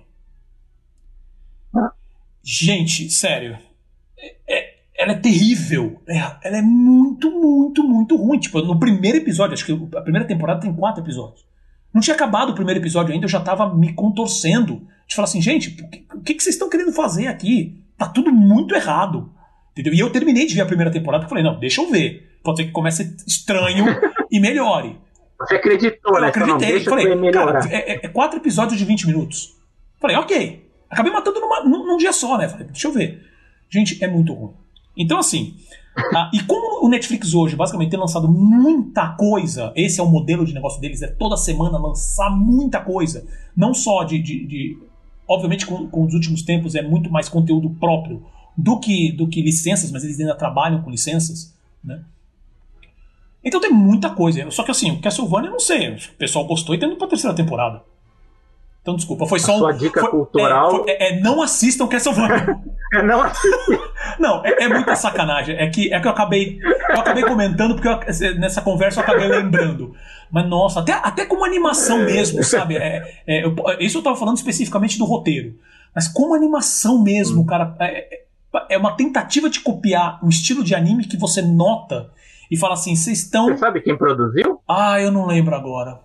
Gente, 2.42 3.08
sério, 3.08 3.56
é, 4.18 4.36
é 4.48 4.71
ela 4.96 5.12
é 5.12 5.16
terrível. 5.16 6.00
É, 6.06 6.18
ela 6.44 6.58
é 6.58 6.62
muito, 6.62 7.30
muito, 7.30 7.82
muito 7.82 8.16
ruim. 8.16 8.38
Tipo, 8.38 8.60
no 8.60 8.78
primeiro 8.78 9.18
episódio, 9.18 9.54
acho 9.54 9.64
que 9.64 9.96
a 9.96 10.00
primeira 10.02 10.26
temporada 10.26 10.60
tem 10.60 10.74
quatro 10.74 11.02
episódios. 11.02 11.44
Não 11.92 12.00
tinha 12.00 12.14
acabado 12.14 12.50
o 12.50 12.54
primeiro 12.54 12.80
episódio 12.80 13.12
ainda, 13.12 13.26
eu 13.26 13.30
já 13.30 13.40
tava 13.40 13.74
me 13.74 13.92
contorcendo. 13.92 14.86
De 15.06 15.14
falar 15.14 15.24
assim, 15.24 15.42
gente, 15.42 15.76
o 16.14 16.20
que, 16.20 16.34
que 16.34 16.42
vocês 16.42 16.54
estão 16.54 16.70
querendo 16.70 16.92
fazer 16.92 17.26
aqui? 17.26 17.82
Tá 17.98 18.08
tudo 18.08 18.32
muito 18.32 18.74
errado. 18.74 19.30
Entendeu? 19.72 19.92
E 19.94 19.98
eu 19.98 20.10
terminei 20.10 20.46
de 20.46 20.54
ver 20.54 20.62
a 20.62 20.66
primeira 20.66 20.90
temporada 20.90 21.26
e 21.26 21.28
falei, 21.28 21.44
não, 21.44 21.58
deixa 21.58 21.82
eu 21.82 21.90
ver. 21.90 22.38
Pode 22.42 22.58
ser 22.58 22.64
que 22.66 22.72
comece 22.72 23.16
estranho 23.26 23.86
e 24.30 24.40
melhore. 24.40 24.98
Você 25.38 25.56
acreditou, 25.56 26.14
né? 26.14 26.26
Eu 26.26 26.30
acreditei. 26.30 26.78
Não, 26.78 26.84
falei, 26.84 27.30
cara, 27.32 27.60
é, 27.68 27.92
é, 27.92 28.00
é, 28.04 28.08
quatro 28.08 28.38
episódios 28.38 28.78
de 28.78 28.84
20 28.84 29.06
minutos. 29.06 29.56
Falei, 30.00 30.16
ok. 30.16 30.70
Acabei 30.88 31.12
matando 31.12 31.40
numa, 31.40 31.64
num, 31.64 31.86
num 31.86 31.96
dia 31.96 32.12
só, 32.12 32.38
né? 32.38 32.48
Falei, 32.48 32.66
deixa 32.66 32.88
eu 32.88 32.92
ver. 32.92 33.26
Gente, 33.68 34.02
é 34.02 34.08
muito 34.08 34.32
ruim. 34.32 34.54
Então, 34.96 35.18
assim, 35.18 35.54
ah, 36.14 36.30
e 36.32 36.42
como 36.42 36.86
o 36.86 36.88
Netflix 36.88 37.34
hoje 37.34 37.54
basicamente 37.54 37.90
tem 37.90 38.00
lançado 38.00 38.28
muita 38.28 39.08
coisa, 39.10 39.72
esse 39.76 40.00
é 40.00 40.02
o 40.02 40.08
modelo 40.08 40.44
de 40.44 40.54
negócio 40.54 40.80
deles, 40.80 41.02
é 41.02 41.06
toda 41.06 41.36
semana 41.36 41.78
lançar 41.78 42.30
muita 42.30 42.80
coisa, 42.80 43.26
não 43.56 43.74
só 43.74 44.02
de. 44.04 44.18
de, 44.18 44.46
de 44.46 44.78
obviamente, 45.28 45.66
com, 45.66 45.86
com, 45.88 46.04
os 46.04 46.14
últimos 46.14 46.42
tempos 46.42 46.74
é 46.74 46.82
muito 46.82 47.10
mais 47.10 47.28
conteúdo 47.28 47.70
próprio 47.70 48.24
do 48.56 48.78
que, 48.80 49.12
do 49.12 49.28
que 49.28 49.42
licenças, 49.42 49.90
mas 49.90 50.04
eles 50.04 50.18
ainda 50.18 50.34
trabalham 50.34 50.82
com 50.82 50.90
licenças, 50.90 51.54
né? 51.84 52.02
Então 53.44 53.60
tem 53.60 53.72
muita 53.72 54.10
coisa. 54.10 54.50
Só 54.50 54.62
que 54.62 54.70
assim, 54.70 54.92
o 54.92 55.00
Castlevania, 55.00 55.48
eu 55.48 55.52
não 55.52 55.60
sei. 55.60 55.90
O 55.90 56.16
pessoal 56.16 56.46
gostou 56.46 56.74
e 56.74 56.78
tá 56.78 56.86
indo 56.86 56.96
pra 56.96 57.08
terceira 57.08 57.34
temporada. 57.34 57.82
Então, 58.82 58.96
desculpa, 58.96 59.26
foi 59.26 59.38
só 59.38 59.54
um. 59.54 59.58
Sua 59.58 59.72
dica 59.72 60.00
foi, 60.00 60.10
cultural. 60.10 60.68
É, 60.68 60.70
foi, 60.70 60.90
é, 60.90 61.08
é, 61.08 61.20
não 61.20 61.40
assistam 61.40 61.86
Castlevania. 61.86 62.58
é, 62.92 63.02
não 63.02 63.22
assistam. 63.22 63.78
não, 64.18 64.44
é, 64.44 64.64
é, 64.64 64.68
muita 64.68 64.96
sacanagem. 64.96 65.56
É 65.56 65.70
que, 65.70 65.94
é 65.94 66.00
que 66.00 66.06
eu 66.06 66.10
acabei. 66.10 66.58
Eu 66.90 67.00
acabei 67.00 67.22
comentando, 67.22 67.76
porque 67.76 67.88
eu, 67.88 68.38
nessa 68.40 68.60
conversa 68.60 69.00
eu 69.00 69.04
acabei 69.04 69.28
lembrando. 69.28 69.94
Mas, 70.32 70.48
nossa, 70.48 70.80
até, 70.80 70.92
até 70.92 71.24
como 71.24 71.44
animação 71.44 71.98
mesmo, 71.98 72.42
sabe? 72.42 72.76
É, 72.76 73.22
é, 73.24 73.44
eu, 73.44 73.54
isso 73.78 73.98
eu 73.98 74.02
tava 74.02 74.16
falando 74.16 74.36
especificamente 74.36 74.98
do 74.98 75.04
roteiro. 75.04 75.54
Mas 75.94 76.08
como 76.08 76.34
animação 76.34 77.00
mesmo, 77.00 77.42
hum. 77.42 77.46
cara. 77.46 77.76
É, 77.80 78.22
é 78.68 78.76
uma 78.76 78.96
tentativa 78.96 79.48
de 79.48 79.60
copiar 79.60 80.18
um 80.22 80.28
estilo 80.28 80.62
de 80.62 80.74
anime 80.74 81.06
que 81.06 81.16
você 81.16 81.40
nota 81.40 82.10
e 82.50 82.56
fala 82.56 82.74
assim: 82.74 82.94
vocês 82.94 83.20
estão. 83.20 83.46
Você 83.46 83.58
sabe 83.58 83.80
quem 83.80 83.96
produziu? 83.96 84.60
Ah, 84.68 85.00
eu 85.00 85.10
não 85.10 85.26
lembro 85.26 85.54
agora. 85.54 86.00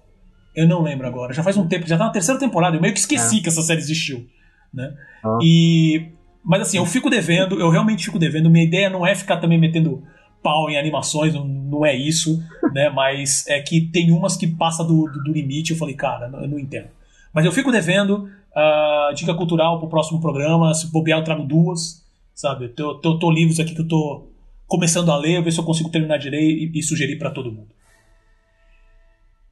Eu 0.57 0.67
não 0.67 0.81
lembro 0.81 1.05
agora. 1.05 1.31
Já 1.33 1.43
faz 1.43 1.55
um 1.55 1.67
tempo, 1.67 1.87
já 1.87 1.99
tá 1.99 2.05
na 2.05 2.09
terceira 2.09 2.39
temporada. 2.39 2.75
Eu 2.75 2.81
meio 2.81 2.91
que 2.91 2.99
esqueci 2.99 3.37
é. 3.37 3.41
que 3.41 3.47
essa 3.47 3.61
série 3.61 3.79
existiu. 3.79 4.25
Né? 4.73 4.91
Ah. 5.23 5.37
E. 5.39 6.07
Mas 6.43 6.61
assim, 6.61 6.77
eu 6.77 6.85
fico 6.85 7.11
devendo, 7.11 7.59
eu 7.59 7.69
realmente 7.69 8.05
fico 8.05 8.17
devendo. 8.17 8.49
Minha 8.49 8.65
ideia 8.65 8.89
não 8.89 9.05
é 9.05 9.13
ficar 9.13 9.37
também 9.37 9.59
metendo 9.59 10.01
pau 10.41 10.67
em 10.67 10.77
animações, 10.77 11.31
não, 11.31 11.45
não 11.45 11.85
é 11.85 11.95
isso, 11.95 12.43
né? 12.73 12.89
Mas 12.89 13.45
é 13.47 13.61
que 13.61 13.81
tem 13.81 14.11
umas 14.11 14.35
que 14.35 14.47
passa 14.47 14.83
do, 14.83 15.05
do, 15.05 15.25
do 15.25 15.31
limite. 15.31 15.73
Eu 15.73 15.77
falei, 15.77 15.93
cara, 15.93 16.27
eu 16.41 16.47
não 16.47 16.57
entendo. 16.57 16.87
Mas 17.31 17.45
eu 17.45 17.51
fico 17.51 17.71
devendo. 17.71 18.27
Uh, 18.55 19.13
dica 19.13 19.35
cultural 19.35 19.77
pro 19.77 19.87
próximo 19.87 20.19
programa. 20.19 20.73
Se 20.73 20.91
bobear, 20.91 21.19
eu 21.19 21.23
trago 21.23 21.43
duas. 21.43 22.03
Sabe? 22.33 22.65
Eu 22.65 22.73
tô, 22.73 22.95
tô, 22.95 23.19
tô 23.19 23.29
livros 23.31 23.59
aqui 23.59 23.75
que 23.75 23.81
eu 23.81 23.87
tô 23.87 24.25
começando 24.65 25.11
a 25.11 25.17
ler, 25.17 25.43
ver 25.43 25.51
se 25.51 25.59
eu 25.59 25.63
consigo 25.63 25.91
terminar 25.91 26.17
de 26.17 26.31
ler 26.31 26.41
e, 26.41 26.71
e 26.73 26.81
sugerir 26.81 27.17
para 27.19 27.29
todo 27.29 27.51
mundo. 27.51 27.76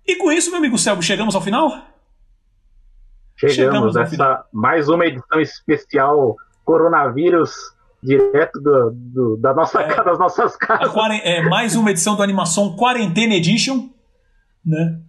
E 0.07 0.15
com 0.17 0.31
isso, 0.31 0.49
meu 0.51 0.59
amigo 0.59 0.77
Selvo, 0.77 1.01
chegamos 1.01 1.35
ao 1.35 1.41
final? 1.41 1.69
Chegamos, 3.35 3.55
chegamos 3.55 3.95
essa 3.95 4.11
final. 4.11 4.45
mais 4.53 4.87
uma 4.87 5.05
edição 5.05 5.41
especial 5.41 6.35
coronavírus 6.63 7.51
direto 8.01 8.61
do, 8.61 8.91
do, 8.93 9.37
da 9.37 9.53
nossa, 9.53 9.81
é, 9.81 10.03
das 10.03 10.19
nossas 10.19 10.55
casas. 10.55 10.93
É, 11.23 11.41
mais 11.41 11.75
uma 11.75 11.89
edição 11.89 12.15
do 12.15 12.21
Animação 12.21 12.75
Quarentena 12.75 13.33
Edition, 13.33 13.89
né? 14.63 15.01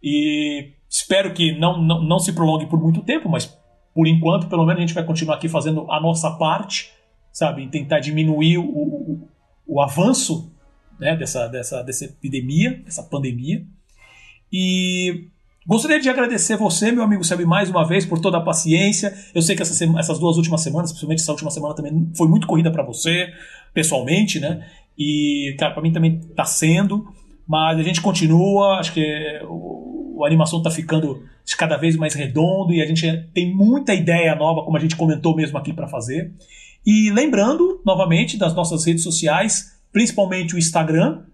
E 0.00 0.72
espero 0.88 1.34
que 1.34 1.58
não, 1.58 1.82
não, 1.82 2.02
não 2.02 2.18
se 2.18 2.32
prolongue 2.32 2.66
por 2.66 2.80
muito 2.80 3.02
tempo, 3.02 3.28
mas 3.28 3.46
por 3.92 4.06
enquanto, 4.06 4.48
pelo 4.48 4.64
menos, 4.64 4.78
a 4.78 4.86
gente 4.86 4.94
vai 4.94 5.04
continuar 5.04 5.36
aqui 5.36 5.48
fazendo 5.48 5.90
a 5.90 6.00
nossa 6.00 6.30
parte, 6.32 6.92
sabe? 7.32 7.62
Em 7.62 7.68
tentar 7.68 7.98
diminuir 8.00 8.58
o, 8.58 8.64
o, 8.64 9.28
o 9.66 9.80
avanço 9.80 10.52
né, 10.98 11.16
dessa, 11.16 11.48
dessa, 11.48 11.82
dessa 11.82 12.04
epidemia, 12.04 12.82
dessa 12.84 13.02
pandemia. 13.02 13.64
E 14.56 15.30
gostaria 15.66 15.98
de 15.98 16.08
agradecer 16.08 16.56
você, 16.56 16.92
meu 16.92 17.02
amigo 17.02 17.24
Selby, 17.24 17.44
mais 17.44 17.68
uma 17.68 17.84
vez 17.84 18.06
por 18.06 18.20
toda 18.20 18.38
a 18.38 18.40
paciência. 18.40 19.12
Eu 19.34 19.42
sei 19.42 19.56
que 19.56 19.62
essas, 19.62 19.82
essas 19.82 20.16
duas 20.20 20.36
últimas 20.36 20.60
semanas, 20.60 20.92
principalmente 20.92 21.22
essa 21.22 21.32
última 21.32 21.50
semana 21.50 21.74
também 21.74 22.08
foi 22.16 22.28
muito 22.28 22.46
corrida 22.46 22.70
para 22.70 22.84
você, 22.84 23.32
pessoalmente, 23.72 24.38
né? 24.38 24.64
E, 24.96 25.56
cara, 25.58 25.72
para 25.72 25.82
mim 25.82 25.92
também 25.92 26.20
está 26.30 26.44
sendo. 26.44 27.04
Mas 27.44 27.80
a 27.80 27.82
gente 27.82 28.00
continua, 28.00 28.78
acho 28.78 28.92
que 28.94 29.40
o, 29.48 30.22
a 30.22 30.28
animação 30.28 30.58
está 30.58 30.70
ficando 30.70 31.24
cada 31.58 31.76
vez 31.76 31.96
mais 31.96 32.14
redondo 32.14 32.72
e 32.72 32.80
a 32.80 32.86
gente 32.86 33.10
tem 33.34 33.52
muita 33.52 33.92
ideia 33.92 34.36
nova, 34.36 34.62
como 34.62 34.76
a 34.76 34.80
gente 34.80 34.94
comentou 34.94 35.34
mesmo 35.34 35.58
aqui 35.58 35.72
para 35.72 35.88
fazer. 35.88 36.32
E 36.86 37.10
lembrando, 37.10 37.82
novamente, 37.84 38.36
das 38.36 38.54
nossas 38.54 38.86
redes 38.86 39.02
sociais, 39.02 39.80
principalmente 39.92 40.54
o 40.54 40.58
Instagram, 40.58 41.24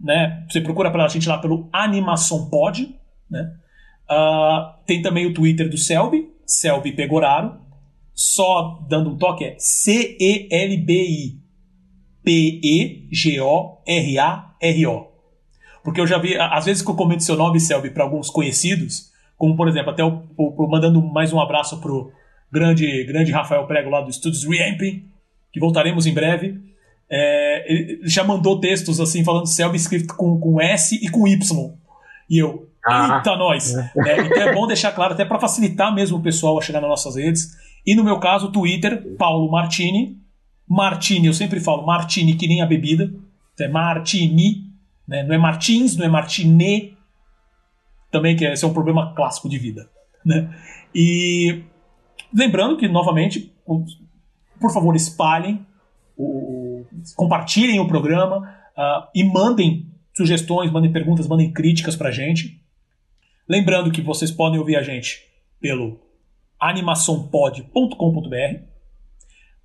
né? 0.00 0.44
Você 0.48 0.60
procura 0.60 0.90
pela 0.90 1.08
gente 1.08 1.28
lá 1.28 1.38
pelo 1.38 1.68
Animação 1.72 2.48
Pod, 2.48 2.94
né? 3.30 3.54
Uh, 4.08 4.84
tem 4.86 5.02
também 5.02 5.26
o 5.26 5.34
Twitter 5.34 5.68
do 5.68 5.76
Selby, 5.76 6.30
Selby 6.44 6.92
Pegoraro. 6.92 7.64
Só 8.14 8.82
dando 8.88 9.10
um 9.10 9.18
toque 9.18 9.44
é 9.44 9.56
C-E-L-B-I 9.58 11.46
P-E-G-O-R-A-R-O. 12.26 13.06
Porque 15.84 16.00
eu 16.00 16.06
já 16.08 16.18
vi, 16.18 16.36
às 16.36 16.64
vezes 16.64 16.82
que 16.82 16.90
eu 16.90 16.96
comento 16.96 17.22
seu 17.22 17.36
nome, 17.36 17.60
Selby, 17.60 17.90
para 17.90 18.02
alguns 18.02 18.28
conhecidos, 18.28 19.12
como 19.38 19.54
por 19.56 19.68
exemplo, 19.68 19.92
até 19.92 20.02
o, 20.02 20.24
o, 20.36 20.64
o, 20.64 20.68
mandando 20.68 21.00
mais 21.00 21.32
um 21.32 21.38
abraço 21.38 21.80
pro 21.80 22.10
grande, 22.50 23.04
grande 23.04 23.30
Rafael 23.30 23.64
Prego 23.68 23.90
lá 23.90 24.00
do 24.00 24.10
Estúdios 24.10 24.42
Reamping, 24.44 25.08
que 25.52 25.60
voltaremos 25.60 26.04
em 26.04 26.12
breve. 26.12 26.60
É, 27.08 27.72
ele 27.72 28.00
já 28.04 28.24
mandou 28.24 28.58
textos 28.58 29.00
assim 29.00 29.22
falando 29.22 29.46
Selby 29.46 29.76
escrito 29.76 30.14
com, 30.14 30.38
com 30.40 30.60
S 30.60 30.94
e 30.94 31.08
com 31.08 31.26
Y. 31.26 31.74
E 32.28 32.38
eu, 32.38 32.68
ah. 32.84 33.16
eita, 33.16 33.36
nós! 33.36 33.74
É, 33.74 33.86
então 34.20 34.42
é 34.42 34.54
bom 34.54 34.66
deixar 34.66 34.92
claro, 34.92 35.14
até 35.14 35.24
para 35.24 35.38
facilitar 35.38 35.94
mesmo 35.94 36.18
o 36.18 36.22
pessoal 36.22 36.58
a 36.58 36.62
chegar 36.62 36.80
nas 36.80 36.90
nossas 36.90 37.16
redes. 37.16 37.56
E 37.86 37.94
no 37.94 38.02
meu 38.02 38.18
caso, 38.18 38.50
Twitter, 38.50 39.16
Paulo 39.16 39.50
Martini. 39.50 40.18
Martini, 40.68 41.28
eu 41.28 41.32
sempre 41.32 41.60
falo 41.60 41.86
Martini 41.86 42.34
que 42.34 42.48
nem 42.48 42.60
a 42.60 42.66
bebida. 42.66 43.12
É 43.60 43.68
Martini, 43.68 44.64
né? 45.06 45.22
não 45.22 45.34
é 45.34 45.38
Martins, 45.38 45.96
não 45.96 46.04
é 46.04 46.08
Martine. 46.08 46.96
também, 48.10 48.36
que 48.36 48.44
esse 48.44 48.64
é 48.64 48.68
um 48.68 48.72
problema 48.72 49.14
clássico 49.14 49.48
de 49.48 49.58
vida. 49.58 49.88
Né? 50.24 50.52
E 50.92 51.62
lembrando 52.34 52.76
que, 52.76 52.88
novamente, 52.88 53.52
por 54.60 54.72
favor, 54.72 54.96
espalhem, 54.96 55.64
o, 56.16 56.24
compartilhem 57.14 57.80
o 57.80 57.88
programa 57.88 58.54
uh, 58.76 59.08
e 59.14 59.24
mandem 59.24 59.86
sugestões, 60.16 60.72
mandem 60.72 60.92
perguntas, 60.92 61.26
mandem 61.26 61.52
críticas 61.52 61.94
para 61.94 62.08
a 62.08 62.12
gente. 62.12 62.60
Lembrando 63.48 63.90
que 63.90 64.00
vocês 64.00 64.30
podem 64.30 64.58
ouvir 64.58 64.76
a 64.76 64.82
gente 64.82 65.22
pelo 65.60 66.00
animaçãopod.com.br 66.58 68.60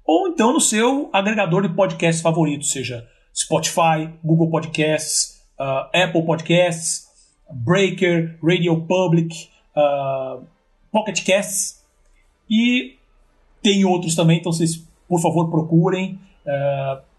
ou 0.03 0.27
então 0.27 0.53
no 0.53 0.60
seu 0.60 1.10
agregador 1.14 1.61
de 1.61 1.73
podcasts 1.73 2.22
favorito, 2.22 2.65
seja 2.65 3.07
Spotify, 3.34 4.10
Google 4.23 4.49
Podcasts, 4.49 5.41
uh, 5.60 5.88
Apple 5.93 6.26
Podcasts, 6.26 7.07
Breaker, 7.49 8.38
Radio 8.43 8.81
Public, 8.81 9.49
uh, 9.76 10.45
Pocket 10.91 11.26
Casts 11.26 11.81
e 12.49 12.98
tem 13.61 13.85
outros 13.85 14.15
também, 14.15 14.39
então 14.39 14.52
vocês, 14.52 14.84
por 15.07 15.22
favor, 15.22 15.49
procurem. 15.49 16.19
Uh, 16.45 17.11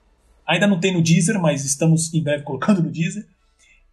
ainda 0.47 0.66
não 0.66 0.81
tem 0.81 0.93
no 0.93 1.02
Deezer, 1.02 1.40
mas 1.40 1.64
estamos 1.64 2.12
em 2.12 2.23
breve 2.23 2.44
colocando 2.44 2.82
no 2.82 2.90
Deezer. 2.90 3.27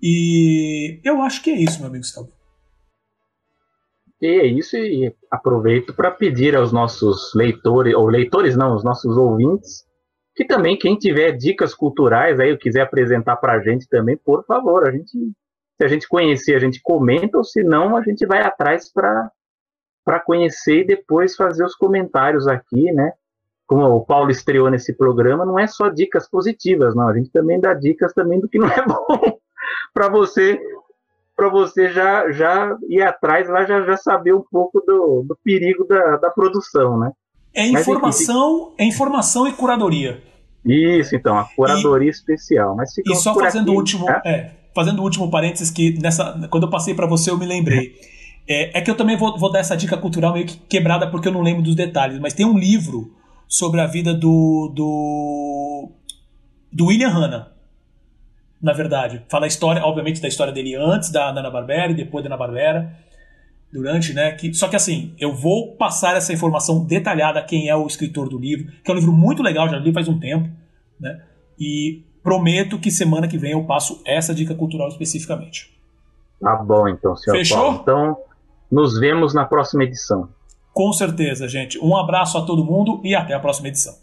E 0.02 1.00
eu 1.04 1.22
acho 1.22 1.44
que 1.44 1.50
é 1.50 1.56
isso, 1.56 1.80
meu 1.80 1.90
amigo 1.90 2.06
Salve. 2.06 2.32
E 4.22 4.28
é 4.28 4.46
isso, 4.46 4.76
e 4.76 5.16
aproveito 5.32 5.94
para 5.94 6.12
pedir 6.12 6.56
aos 6.56 6.74
nossos 6.74 7.34
leitores, 7.34 7.96
ou 7.96 8.08
leitores 8.08 8.56
não, 8.58 8.76
os 8.76 8.84
nossos 8.84 9.16
ouvintes, 9.16 9.86
que 10.36 10.44
também 10.46 10.78
quem 10.78 10.98
tiver 10.98 11.32
dicas 11.34 11.74
culturais 11.74 12.38
aí, 12.40 12.58
quiser 12.58 12.82
apresentar 12.82 13.38
para 13.38 13.54
a 13.54 13.62
gente 13.62 13.88
também, 13.88 14.18
por 14.18 14.46
favor, 14.46 14.88
a 14.88 14.92
gente, 14.92 15.12
se 15.12 15.84
a 15.84 15.88
gente 15.88 16.08
conhecer, 16.08 16.56
a 16.56 16.60
gente 16.60 16.82
comenta, 16.82 17.38
ou 17.38 17.46
se 17.46 17.64
não, 17.64 17.96
a 17.96 18.04
gente 18.04 18.26
vai 18.26 18.42
atrás 18.42 18.92
para 18.92 20.20
conhecer 20.26 20.82
e 20.82 20.88
depois 20.88 21.36
fazer 21.36 21.64
os 21.64 21.76
comentários 21.76 22.46
aqui, 22.46 22.92
né? 22.92 23.14
Como 23.70 23.86
o 23.86 24.04
Paulo 24.04 24.32
estreou 24.32 24.68
nesse 24.68 24.94
programa, 24.94 25.46
não 25.46 25.60
é 25.60 25.68
só 25.68 25.90
dicas 25.90 26.28
positivas, 26.28 26.96
não. 26.96 27.08
A 27.08 27.14
gente 27.14 27.30
também 27.30 27.60
dá 27.60 27.72
dicas 27.76 28.12
também 28.14 28.40
do 28.40 28.50
que 28.50 28.58
não 28.58 28.68
é 28.68 28.82
bom 28.84 29.38
para 29.94 30.10
você 30.10 30.60
para 31.36 31.50
você 31.50 31.90
já, 31.94 32.30
já 32.32 32.76
ir 32.90 33.02
atrás 33.02 33.48
lá, 33.48 33.64
já, 33.66 33.82
já 33.86 33.96
saber 33.96 34.34
um 34.34 34.44
pouco 34.52 34.82
do, 34.82 35.24
do 35.26 35.38
perigo 35.42 35.86
da, 35.86 36.18
da 36.18 36.30
produção, 36.30 37.00
né? 37.00 37.12
É 37.54 37.66
informação, 37.66 38.72
Mas, 38.72 38.80
é 38.80 38.84
informação 38.90 39.48
e 39.48 39.54
curadoria. 39.54 40.22
Isso, 40.66 41.16
então, 41.16 41.38
a 41.38 41.46
curadoria 41.46 42.10
e, 42.10 42.12
especial. 42.12 42.76
Mas 42.76 42.90
e 42.98 43.16
só 43.16 43.34
fazendo 43.36 43.72
o 43.72 43.76
último, 43.76 44.06
né? 44.06 44.22
é, 44.26 44.52
fazendo 44.76 45.00
o 45.00 45.04
último 45.04 45.32
parênteses 45.32 45.72
que 45.72 45.98
nessa, 46.02 46.50
quando 46.50 46.64
eu 46.64 46.70
passei 46.70 46.94
para 46.94 47.08
você 47.08 47.30
eu 47.30 47.38
me 47.38 47.46
lembrei. 47.46 47.94
É, 48.52 48.80
é, 48.80 48.82
que 48.82 48.90
eu 48.90 48.98
também 48.98 49.16
vou, 49.16 49.38
vou 49.38 49.52
dar 49.52 49.60
essa 49.60 49.78
dica 49.78 49.96
cultural 49.96 50.34
meio 50.34 50.48
que 50.48 50.58
quebrada 50.58 51.06
porque 51.06 51.28
eu 51.28 51.32
não 51.32 51.44
lembro 51.44 51.62
dos 51.62 51.76
detalhes, 51.76 52.18
mas 52.18 52.34
tem 52.34 52.48
um 52.48 52.58
livro 52.58 53.14
sobre 53.50 53.82
a 53.82 53.88
vida 53.88 54.14
do 54.14 54.72
do, 54.74 55.92
do 56.72 56.86
William 56.86 57.10
Hanna 57.10 57.60
na 58.62 58.74
verdade. 58.74 59.24
Fala 59.30 59.46
a 59.46 59.48
história, 59.48 59.84
obviamente, 59.84 60.22
da 60.22 60.28
história 60.28 60.52
dele 60.52 60.76
antes 60.76 61.10
da 61.10 61.30
Ana-Barbera 61.30 61.92
e 61.92 61.96
depois 61.96 62.24
da 62.24 62.30
Ana-Barbera, 62.30 62.94
durante, 63.72 64.14
né? 64.14 64.32
Que, 64.34 64.54
só 64.54 64.68
que 64.68 64.76
assim, 64.76 65.14
eu 65.18 65.34
vou 65.34 65.76
passar 65.76 66.16
essa 66.16 66.34
informação 66.34 66.84
detalhada 66.86 67.42
quem 67.42 67.70
é 67.70 67.76
o 67.76 67.88
escritor 67.88 68.28
do 68.28 68.38
livro, 68.38 68.72
que 68.84 68.92
é 68.92 68.94
um 68.94 68.98
livro 68.98 69.14
muito 69.14 69.42
legal, 69.42 69.70
já 69.70 69.78
li 69.78 69.94
faz 69.94 70.08
um 70.08 70.20
tempo, 70.20 70.50
né? 71.00 71.22
E 71.58 72.04
prometo 72.22 72.78
que 72.78 72.92
semana 72.92 73.28
que 73.28 73.38
vem 73.38 73.52
eu 73.52 73.64
passo 73.64 74.02
essa 74.06 74.34
dica 74.34 74.54
cultural 74.54 74.90
especificamente. 74.90 75.74
Tá 76.42 76.56
bom, 76.56 76.88
então, 76.88 77.16
senhor 77.16 77.38
Fechou? 77.38 77.58
Paulo. 77.58 77.80
Então, 77.82 78.18
nos 78.72 79.00
vemos 79.00 79.34
na 79.34 79.46
próxima 79.46 79.84
edição. 79.84 80.30
Com 80.80 80.94
certeza, 80.94 81.46
gente. 81.46 81.78
Um 81.78 81.98
abraço 81.98 82.38
a 82.38 82.46
todo 82.46 82.64
mundo 82.64 83.02
e 83.04 83.14
até 83.14 83.34
a 83.34 83.40
próxima 83.42 83.68
edição. 83.68 83.98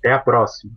Até 0.00 0.12
a 0.12 0.18
próxima. 0.18 0.72